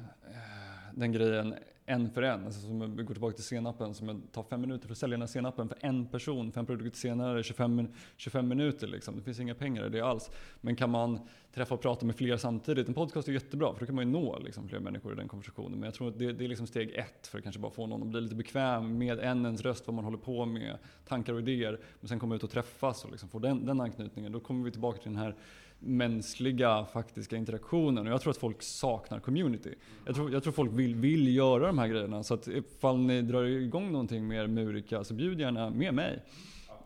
den 0.94 1.12
grejen 1.12 1.56
en 1.90 2.10
för 2.10 2.22
en. 2.22 2.46
Alltså 2.46 2.62
som 2.62 2.96
vi 2.96 3.04
går 3.04 3.14
tillbaka 3.14 3.36
till 3.36 3.44
senapen, 3.44 3.94
som 3.94 4.22
tar 4.32 4.44
fem 4.44 4.62
minuter 4.62 4.88
för 4.88 4.92
att 4.92 4.98
sälja 4.98 5.14
den 5.14 5.22
här 5.22 5.28
senapen 5.28 5.70
för 5.70 5.78
en 5.82 6.06
person. 6.06 6.52
Fem 6.52 6.66
produkter 6.66 7.00
senare, 7.00 7.44
25, 7.44 7.88
25 8.18 8.48
minuter 8.48 8.88
liksom. 8.88 9.16
Det 9.16 9.22
finns 9.22 9.40
inga 9.40 9.56
pengar 9.56 9.86
i 9.86 9.90
det 9.90 10.02
alls. 10.02 10.32
Men 10.62 10.76
kan 10.76 10.90
man 10.90 11.20
träffa 11.54 11.76
och 11.76 11.82
prata 11.82 12.06
med 12.06 12.16
fler 12.16 12.38
samtidigt. 12.38 12.88
En 12.88 12.94
podcast 12.94 13.28
är 13.28 13.32
jättebra 13.32 13.74
för 13.74 13.80
då 13.80 13.86
kan 13.86 13.96
man 13.96 14.06
ju 14.06 14.12
nå 14.12 14.40
liksom, 14.40 14.68
fler 14.68 14.80
människor 14.80 15.14
i 15.14 15.16
den 15.16 15.28
konversationen. 15.28 15.80
Men 15.80 15.84
jag 15.84 15.94
tror 15.94 16.08
att 16.08 16.20
det, 16.20 16.34
det 16.34 16.44
är 16.44 16.50
liksom 16.50 16.68
steg 16.68 16.92
ett 16.96 17.28
för 17.28 17.38
att 17.38 17.44
kanske 17.44 17.62
bara 17.62 17.72
få 17.72 17.88
någon 17.88 18.02
att 18.02 18.08
bli 18.08 18.22
lite 18.22 18.36
bekväm 18.36 18.98
med 18.98 19.20
en 19.20 19.46
ens 19.46 19.62
röst, 19.62 19.88
vad 19.88 19.94
man 19.94 20.06
håller 20.06 20.18
på 20.18 20.46
med, 20.46 20.78
tankar 21.08 21.34
och 21.34 21.40
idéer. 21.40 21.80
Men 22.00 22.08
sen 22.08 22.20
komma 22.20 22.36
ut 22.36 22.44
och 22.44 22.52
träffas 22.52 23.06
och 23.06 23.12
liksom 23.12 23.30
få 23.30 23.40
den, 23.40 23.66
den 23.66 23.82
anknytningen. 23.82 24.32
Då 24.32 24.40
kommer 24.40 24.66
vi 24.66 24.72
tillbaka 24.72 24.98
till 24.98 25.12
den 25.12 25.22
här 25.22 25.36
mänskliga 25.80 26.86
faktiska 26.86 27.36
interaktionen. 27.36 28.08
Och 28.08 28.14
jag 28.14 28.22
tror 28.22 28.32
att 28.32 28.38
folk 28.38 28.62
saknar 28.62 29.20
community. 29.20 29.76
Jag 30.06 30.16
tror, 30.16 30.34
jag 30.34 30.44
tror 30.44 30.54
folk 30.54 30.72
vill, 30.74 30.96
vill 30.96 31.36
göra 31.36 31.68
de 31.68 31.78
här 31.78 31.88
grejerna. 31.88 32.24
Så 32.24 32.34
att 32.34 32.48
ifall 32.48 32.98
ni 32.98 33.22
drar 33.22 33.44
igång 33.44 33.92
någonting 33.92 34.28
med 34.28 34.50
Murika 34.50 35.04
så 35.04 35.14
bjud 35.14 35.40
gärna 35.40 35.70
med 35.70 35.94
mig. 35.94 36.24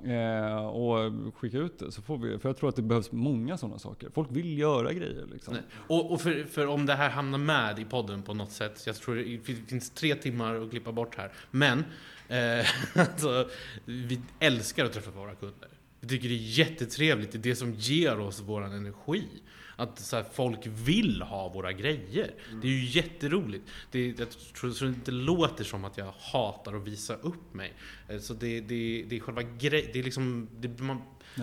Eh, 0.06 0.66
och 0.66 1.14
skicka 1.36 1.58
ut 1.58 1.80
det 1.80 1.92
så 1.92 2.02
får 2.02 2.18
vi, 2.18 2.40
för 2.40 2.50
jag 2.50 2.58
tror 2.58 2.70
att 2.70 2.76
det 2.76 2.82
behövs 2.82 3.12
många 3.12 3.58
sådana 3.58 3.80
saker. 3.80 4.10
Folk 4.14 4.28
vill 4.32 4.58
göra 4.58 4.94
grejer 4.94 5.26
liksom. 5.32 5.58
Och, 5.88 6.12
och 6.12 6.22
för, 6.22 6.44
för 6.44 6.68
om 6.68 6.86
det 6.86 6.96
här 6.96 7.10
hamnar 7.10 7.38
med 7.38 7.80
i 7.80 7.86
podden 7.86 8.22
på 8.22 8.34
något 8.34 8.52
sätt, 8.52 8.84
jag 8.86 8.96
tror 8.96 9.16
det 9.16 9.40
finns 9.68 9.90
tre 9.90 10.16
timmar 10.16 10.56
att 10.56 10.70
klippa 10.70 10.92
bort 10.92 11.16
här. 11.16 11.32
Men, 11.52 11.86
eh, 12.28 12.66
alltså, 13.02 13.50
vi 13.86 14.22
älskar 14.40 14.86
att 14.86 14.94
träffa 14.94 15.12
våra 15.12 15.36
kunder. 15.36 15.70
Vi 16.02 16.08
tycker 16.08 16.30
det 16.30 16.36
är 16.36 16.60
jättetrevligt, 16.60 17.32
det 17.32 17.38
är 17.38 17.40
det 17.40 17.56
som 17.56 17.74
ger 17.74 18.20
oss 18.20 18.44
vår 18.46 18.64
energi. 18.66 19.28
Att 19.76 20.00
så 20.00 20.16
här, 20.16 20.26
folk 20.34 20.60
vill 20.66 21.22
ha 21.22 21.50
våra 21.50 21.72
grejer. 21.72 22.34
Det 22.62 22.68
är 22.68 22.72
ju 22.72 22.86
jätteroligt. 22.86 23.64
Det, 23.92 24.20
jag 24.20 24.28
tror, 24.30 24.88
inte 24.88 25.12
det 25.12 25.18
låter 25.18 25.64
som 25.64 25.86
att 25.86 25.98
jag 25.98 26.14
hatar 26.20 26.74
att 26.74 26.88
visa 26.88 27.16
upp 27.16 27.54
mig. 27.54 27.74
Eh, 28.08 28.20
så 28.20 28.34
det, 28.34 28.62
det, 28.62 29.06
det 29.10 29.16
är 29.16 29.20
själva 29.20 29.42
grejen, 29.42 29.90
det 29.94 30.00
är 30.00 30.04
liksom, 30.04 30.50
det, 30.60 30.80
man, 30.80 31.02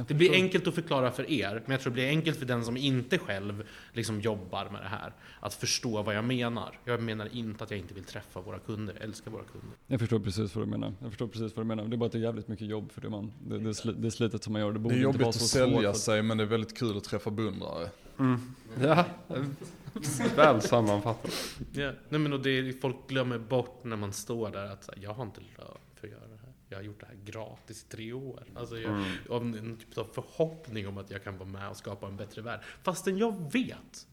det 0.09 0.15
blir 0.15 0.33
enkelt 0.33 0.67
att 0.67 0.75
förklara 0.75 1.11
för 1.11 1.31
er, 1.31 1.63
men 1.65 1.73
jag 1.73 1.81
tror 1.81 1.91
det 1.91 1.95
blir 1.95 2.09
enkelt 2.09 2.39
för 2.39 2.47
den 2.47 2.65
som 2.65 2.77
inte 2.77 3.19
själv 3.19 3.65
liksom 3.93 4.21
jobbar 4.21 4.69
med 4.71 4.83
det 4.83 4.89
här. 4.89 5.13
Att 5.41 5.55
förstå 5.55 6.03
vad 6.03 6.15
jag 6.17 6.25
menar. 6.25 6.79
Jag 6.85 7.03
menar 7.03 7.29
inte 7.37 7.65
att 7.65 7.71
jag 7.71 7.81
inte 7.81 7.95
vill 7.95 8.05
träffa 8.05 8.41
våra 8.41 8.59
kunder, 8.59 8.95
jag 8.95 9.05
älskar 9.05 9.31
våra 9.31 9.43
kunder. 9.45 9.71
Jag 9.87 10.01
förstår 10.01 10.19
precis 10.21 10.55
vad 10.55 10.67
du 10.67 10.71
menar. 10.71 10.93
Jag 11.01 11.09
förstår 11.11 11.27
precis 11.29 11.57
vad 11.57 11.65
du 11.65 11.69
menar. 11.69 11.85
Det 11.85 11.95
är 11.95 11.99
bara 11.99 12.07
att 12.07 12.13
det 12.13 12.19
är 12.19 12.23
jävligt 12.23 12.49
mycket 12.49 12.67
jobb 12.67 12.93
för 12.93 13.01
det 13.01 13.09
man, 13.11 13.33
det, 13.47 13.59
det, 13.59 13.69
är 13.69 13.73
sli, 13.73 13.93
det 13.93 14.07
är 14.09 14.11
slitet 14.11 14.45
som 14.45 14.53
man 14.53 14.63
gör. 14.63 14.69
Det 14.69 14.73
Det 14.75 14.79
borde 14.79 14.95
är 14.95 14.97
inte 14.97 15.03
jobbigt 15.05 15.21
vara 15.21 15.29
att 15.29 15.35
så 15.35 15.47
sälja 15.49 15.75
svårt. 15.81 15.85
för- 15.85 15.93
sig 16.01 16.23
men 16.23 16.39
det 16.39 16.45
är 16.45 16.49
väldigt 16.49 16.79
kul 16.79 16.97
att 16.97 17.05
träffa 17.05 17.31
beundrare. 17.31 17.91
Ja, 18.83 19.05
väl 20.37 20.61
sammanfattat. 20.61 21.57
Ja. 21.73 21.93
Nej, 22.09 22.21
men 22.21 22.33
och 22.33 22.41
det, 22.41 22.81
folk 22.81 22.97
glömmer 23.09 23.39
bort 23.39 23.85
när 23.85 23.97
man 23.97 24.13
står 24.13 24.51
där 24.51 24.65
att 24.73 24.89
jag 25.01 25.15
har 25.15 25.23
inte 25.25 25.41
lön 25.41 25.67
för 25.95 26.07
att 26.07 26.13
göra 26.13 26.21
det. 26.29 26.38
Jag 26.69 26.79
har 26.79 26.83
gjort 26.83 27.01
det 27.01 27.07
här 27.07 27.19
gratis 27.25 27.85
i 27.85 27.89
tre 27.89 28.13
år. 28.13 28.45
Alltså 28.55 28.79
jag, 28.79 29.05
Av 29.29 29.43
en 29.43 29.77
typ 29.77 29.99
av 29.99 30.05
förhoppning 30.13 30.89
om 30.89 30.99
att 30.99 31.11
jag 31.11 31.25
kan 31.25 31.39
vara 31.39 31.49
med 31.49 31.69
och 31.69 31.77
skapa 31.77 32.07
en 32.07 32.17
bättre 32.17 32.43
värld. 32.43 32.61
Fastän 32.83 33.19
jag 33.19 33.53
vet 33.53 34.07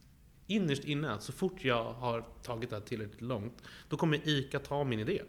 innerst 0.48 0.84
inne 0.84 1.12
att 1.12 1.24
så 1.24 1.32
fort 1.32 1.64
jag 1.64 1.94
har 1.94 2.26
tagit 2.44 2.70
det 2.70 2.76
här 2.76 2.84
tillräckligt 2.84 3.22
långt, 3.22 3.64
då 3.90 3.98
kommer 3.98 4.28
ICA 4.28 4.60
ta 4.60 4.84
min 4.84 5.00
idé. 5.00 5.22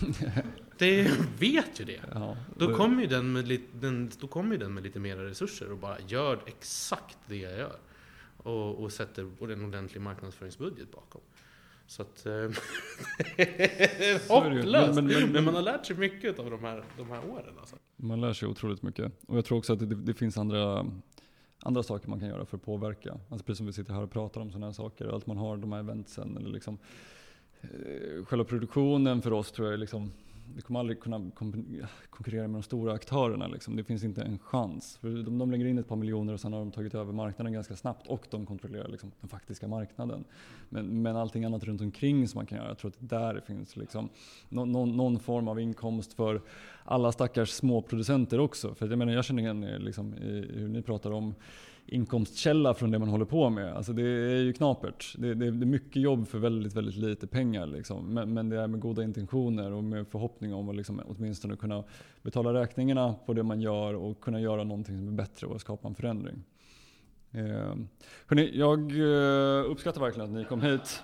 Det 0.78 1.10
vet 1.38 1.80
ju 1.80 1.84
det. 1.84 2.00
Ja, 2.14 2.36
Då 2.56 2.76
kommer 2.76 3.02
ju 3.02 3.08
den 3.08 3.32
med 3.32 3.48
lite, 3.48 3.64
den, 3.80 4.10
då 4.20 4.26
kommer 4.26 4.58
den 4.58 4.74
med 4.74 4.82
lite 4.82 4.98
mer 5.00 5.16
resurser 5.16 5.72
och 5.72 5.78
bara 5.78 6.00
gör 6.00 6.42
exakt 6.46 7.18
det 7.26 7.36
jag 7.36 7.58
gör. 7.58 7.78
Och, 8.36 8.82
och 8.82 8.92
sätter 8.92 9.52
en 9.52 9.64
ordentlig 9.64 10.00
marknadsföringsbudget 10.00 10.92
bakom. 10.92 11.20
Så 11.92 12.02
att... 12.02 12.26
Eh, 12.26 12.32
hopplöst! 14.28 14.94
Men- 14.94 15.06
Men, 15.06 15.06
men- 15.06 15.32
men- 15.32 15.44
man 15.44 15.54
har 15.54 15.62
lärt 15.62 15.86
sig 15.86 15.96
mycket 15.96 16.38
av 16.38 16.50
de 16.50 16.64
här, 16.64 16.84
de 16.98 17.10
här 17.10 17.20
åren 17.30 17.54
alltså. 17.60 17.76
Man 17.96 18.20
lär 18.20 18.32
sig 18.32 18.48
otroligt 18.48 18.82
mycket. 18.82 19.12
Och 19.26 19.36
jag 19.36 19.44
tror 19.44 19.58
också 19.58 19.72
att 19.72 19.78
det, 19.78 19.86
det 19.86 20.14
finns 20.14 20.38
andra, 20.38 20.86
andra 21.62 21.82
saker 21.82 22.08
man 22.10 22.20
kan 22.20 22.28
göra 22.28 22.44
för 22.44 22.56
att 22.56 22.64
påverka. 22.64 23.12
Alltså 23.28 23.44
precis 23.46 23.56
som 23.56 23.66
vi 23.66 23.72
sitter 23.72 23.92
här 23.94 24.02
och 24.02 24.10
pratar 24.10 24.40
om 24.40 24.50
sådana 24.50 24.66
här 24.66 24.72
saker. 24.72 25.16
Att 25.16 25.26
man 25.26 25.36
har 25.36 25.56
de 25.56 25.72
här 25.72 25.78
eventsen 25.80 26.36
eller 26.36 26.50
liksom 26.50 26.78
eh, 27.60 28.24
Själva 28.24 28.44
produktionen 28.44 29.22
för 29.22 29.32
oss 29.32 29.52
tror 29.52 29.66
jag 29.68 29.74
är 29.74 29.78
liksom 29.78 30.12
vi 30.54 30.62
kommer 30.62 30.80
aldrig 30.80 31.00
kunna 31.00 31.30
konkurrera 32.10 32.48
med 32.48 32.54
de 32.54 32.62
stora 32.62 32.92
aktörerna. 32.92 33.46
Liksom. 33.46 33.76
Det 33.76 33.84
finns 33.84 34.04
inte 34.04 34.22
en 34.22 34.38
chans. 34.38 34.98
För 35.00 35.08
de, 35.08 35.38
de 35.38 35.50
lägger 35.50 35.66
in 35.66 35.78
ett 35.78 35.88
par 35.88 35.96
miljoner 35.96 36.32
och 36.32 36.40
sen 36.40 36.52
har 36.52 36.60
de 36.60 36.70
tagit 36.70 36.94
över 36.94 37.12
marknaden 37.12 37.52
ganska 37.52 37.76
snabbt 37.76 38.06
och 38.06 38.26
de 38.30 38.46
kontrollerar 38.46 38.88
liksom, 38.88 39.12
den 39.20 39.28
faktiska 39.28 39.68
marknaden. 39.68 40.24
Men, 40.68 41.02
men 41.02 41.16
allting 41.16 41.44
annat 41.44 41.64
runt 41.64 41.80
omkring 41.80 42.28
som 42.28 42.38
man 42.38 42.46
kan 42.46 42.58
göra, 42.58 42.68
jag 42.68 42.78
tror 42.78 42.90
att 42.90 43.08
där 43.08 43.40
finns 43.40 43.76
liksom 43.76 44.08
någon, 44.48 44.72
någon, 44.72 44.96
någon 44.96 45.18
form 45.18 45.48
av 45.48 45.60
inkomst 45.60 46.12
för 46.12 46.40
alla 46.84 47.12
stackars 47.12 47.50
småproducenter 47.50 48.40
också. 48.40 48.74
För 48.74 48.88
jag 48.88 48.98
menar, 48.98 49.12
jag 49.12 49.24
känner 49.24 49.42
igen 49.42 49.64
er 49.64 49.78
liksom, 49.78 50.14
i 50.14 50.50
hur 50.54 50.68
ni 50.68 50.82
pratar 50.82 51.10
om 51.10 51.34
inkomstkälla 51.86 52.74
från 52.74 52.90
det 52.90 52.98
man 52.98 53.08
håller 53.08 53.24
på 53.24 53.50
med. 53.50 53.72
Alltså 53.72 53.92
det 53.92 54.02
är 54.02 54.42
ju 54.42 54.52
knapert. 54.52 55.14
Det, 55.18 55.34
det, 55.34 55.50
det 55.50 55.64
är 55.64 55.66
mycket 55.66 56.02
jobb 56.02 56.28
för 56.28 56.38
väldigt, 56.38 56.76
väldigt 56.76 56.96
lite 56.96 57.26
pengar. 57.26 57.66
Liksom. 57.66 58.14
Men, 58.14 58.34
men 58.34 58.48
det 58.48 58.60
är 58.60 58.66
med 58.66 58.80
goda 58.80 59.02
intentioner 59.02 59.72
och 59.72 59.84
med 59.84 60.08
förhoppning 60.08 60.54
om 60.54 60.68
att 60.68 60.76
liksom 60.76 61.02
åtminstone 61.06 61.56
kunna 61.56 61.84
betala 62.22 62.54
räkningarna 62.54 63.14
på 63.26 63.32
det 63.32 63.42
man 63.42 63.60
gör 63.60 63.94
och 63.94 64.20
kunna 64.20 64.40
göra 64.40 64.64
någonting 64.64 64.98
som 64.98 65.08
är 65.08 65.12
bättre 65.12 65.46
och 65.46 65.60
skapa 65.60 65.88
en 65.88 65.94
förändring. 65.94 66.42
Eh, 67.30 67.76
hörni, 68.26 68.50
jag 68.54 68.92
eh, 68.92 69.70
uppskattar 69.70 70.00
verkligen 70.00 70.28
att 70.28 70.36
ni 70.36 70.44
kom 70.44 70.60
hit. 70.60 71.02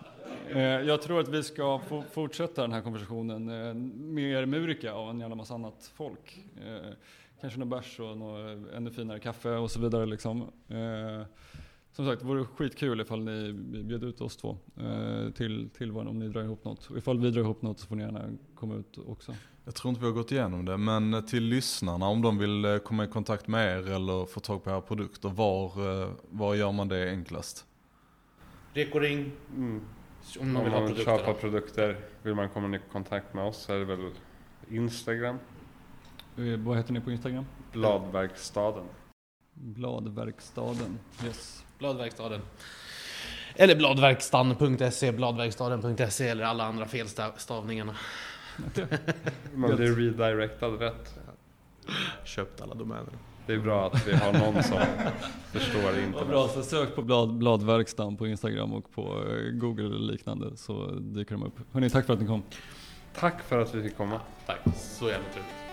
Eh, 0.51 0.61
jag 0.61 1.03
tror 1.03 1.21
att 1.21 1.29
vi 1.29 1.43
ska 1.43 1.81
fortsätta 2.11 2.63
den 2.63 2.73
här 2.73 2.81
konversationen 2.81 3.49
eh, 3.49 3.75
med 3.75 4.33
er 4.33 4.47
Murika 4.47 4.95
och 4.95 5.11
en 5.11 5.21
jävla 5.21 5.37
massa 5.37 5.55
annat 5.55 5.93
folk. 5.95 6.45
Eh, 6.67 6.93
kanske 7.41 7.59
någon 7.59 7.69
bärs 7.71 8.01
och 8.01 8.19
något 8.19 8.73
ännu 8.75 8.91
finare 8.91 9.21
kaffe 9.21 9.51
och 9.51 9.71
så 9.71 9.81
vidare. 9.81 10.07
Liksom. 10.07 10.41
Eh, 10.69 11.27
som 11.93 12.07
sagt, 12.07 12.21
det 12.23 12.27
vore 12.29 12.45
skitkul 12.45 13.01
ifall 13.01 13.21
ni 13.25 13.53
bjöd 13.83 14.05
ut 14.05 14.21
oss 14.21 14.37
två 14.37 14.57
eh, 14.77 15.31
till, 15.31 15.71
till 15.79 15.93
vår, 15.93 16.09
om 16.09 16.19
ni 16.19 16.29
drar 16.29 16.43
ihop 16.43 16.65
något. 16.65 16.87
Och 16.91 16.99
ifall 16.99 17.19
vi 17.21 17.31
drar 17.31 17.41
ihop 17.41 17.63
något 17.63 17.81
så 17.81 17.87
får 17.87 17.97
ni 17.97 18.03
gärna 18.03 18.25
komma 18.55 18.75
ut 18.75 18.99
också. 19.07 19.35
Jag 19.65 19.75
tror 19.75 19.89
inte 19.91 20.01
vi 20.01 20.07
har 20.07 20.15
gått 20.15 20.33
igenom 20.33 20.65
det, 20.65 20.77
men 20.77 21.27
till 21.27 21.45
lyssnarna 21.45 22.07
om 22.09 22.23
de 22.23 22.39
vill 22.39 22.65
eh, 22.65 22.79
komma 22.79 23.05
i 23.05 23.07
kontakt 23.07 23.49
med 23.49 23.79
er 23.79 23.91
eller 23.91 24.27
få 24.27 24.41
tag 24.41 24.65
på 24.65 24.71
era 24.71 24.81
produkter, 24.81 25.29
var, 25.29 25.65
eh, 26.03 26.09
var 26.31 26.55
gör 26.55 26.73
man 26.73 26.89
det 26.89 27.11
enklast? 27.11 27.65
Rekoring, 28.75 29.33
Mm. 29.57 29.81
om 30.41 30.53
man 30.53 30.65
vill 30.65 30.73
ha 30.73 30.89
köpa 30.89 30.95
produkterna. 30.95 31.35
produkter, 31.41 31.97
vill 32.23 32.35
man 32.35 32.49
komma 32.49 32.77
i 32.77 32.81
kontakt 32.93 33.35
med 33.35 33.45
oss 33.45 33.57
så 33.57 33.73
är 33.73 33.79
det 33.79 33.85
väl 33.85 34.11
Instagram, 34.71 35.35
Eh, 35.35 35.58
vad 36.59 36.77
heter 36.77 36.93
ni 36.93 37.01
på 37.01 37.11
Instagram? 37.11 37.45
Bladverkstaden. 37.73 38.85
Bladverkstaden. 39.55 40.99
Yes. 41.25 41.65
Bladverkstaden. 41.79 42.41
Eller 43.55 43.77
bladverkstan.se, 43.77 45.13
bladverkstaden.se 45.13 46.29
eller 46.29 46.45
alla 46.45 46.65
andra 46.65 46.87
felstavningarna. 46.87 47.95
Man 49.55 49.77
blir 49.77 49.95
redirectad 49.95 50.79
rätt. 50.81 51.19
Köpt 52.25 52.61
alla 52.61 52.75
domäner. 52.75 53.13
Det 53.47 53.53
är 53.55 53.59
bra 53.59 53.87
att 53.87 54.07
vi 54.09 54.13
har 54.15 54.33
någon 54.33 54.63
som 54.63 54.79
förstår 55.53 55.83
Vad 55.83 55.99
internet. 55.99 56.29
bra, 56.29 56.49
så 56.49 56.63
sök 56.63 56.95
på 56.95 57.03
blad, 57.03 57.35
Bladverkstan 57.35 58.17
på 58.17 58.27
Instagram 58.27 58.73
och 58.73 58.93
på 58.93 59.03
eh, 59.03 59.51
Google 59.53 59.85
eller 59.87 60.13
liknande 60.13 60.57
så 60.57 60.87
dyker 60.91 61.35
de 61.35 61.43
upp. 61.43 61.55
Hörni, 61.73 61.91
tack 61.91 62.07
för 62.07 62.13
att 62.13 62.21
ni 62.21 62.27
kom. 62.27 62.43
Tack 63.15 63.43
för 63.43 63.59
att 63.59 63.75
vi 63.75 63.83
fick 63.83 63.97
komma. 63.97 64.21
Tack, 64.47 64.59
så 64.77 65.09
jävla 65.09 65.29
trevligt. 65.29 65.68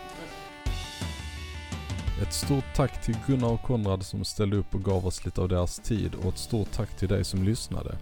Ett 2.22 2.34
stort 2.34 2.76
tack 2.76 3.06
till 3.06 3.18
Gunnar 3.28 3.52
och 3.52 3.62
Konrad 3.62 4.06
som 4.06 4.24
ställde 4.24 4.58
upp 4.58 4.76
och 4.76 4.84
gav 4.84 5.08
oss 5.08 5.26
lite 5.26 5.42
av 5.42 5.50
deras 5.50 5.80
tid 5.80 6.16
och 6.16 6.26
ett 6.26 6.38
stort 6.38 6.72
tack 6.72 6.98
till 6.98 7.08
dig 7.08 7.24
som 7.24 7.44
lyssnade. 7.44 7.98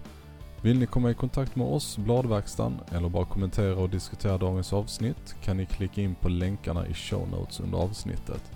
Vill 0.61 0.79
ni 0.79 0.85
komma 0.85 1.11
i 1.11 1.13
kontakt 1.13 1.55
med 1.55 1.67
oss, 1.67 1.97
Bladverkstan, 1.97 2.79
eller 2.91 3.09
bara 3.09 3.25
kommentera 3.25 3.75
och 3.75 3.89
diskutera 3.89 4.37
dagens 4.37 4.73
avsnitt 4.73 5.35
kan 5.41 5.57
ni 5.57 5.65
klicka 5.65 6.01
in 6.01 6.15
på 6.15 6.29
länkarna 6.29 6.87
i 6.87 6.93
show 6.93 7.29
notes 7.29 7.59
under 7.59 7.77
avsnittet. 7.77 8.51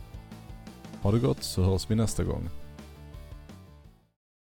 Ha 1.02 1.12
det 1.12 1.20
gott 1.20 1.44
så 1.44 1.64
hörs 1.64 1.90
vi 1.90 1.96
nästa 1.96 2.24
gång. 2.24 2.50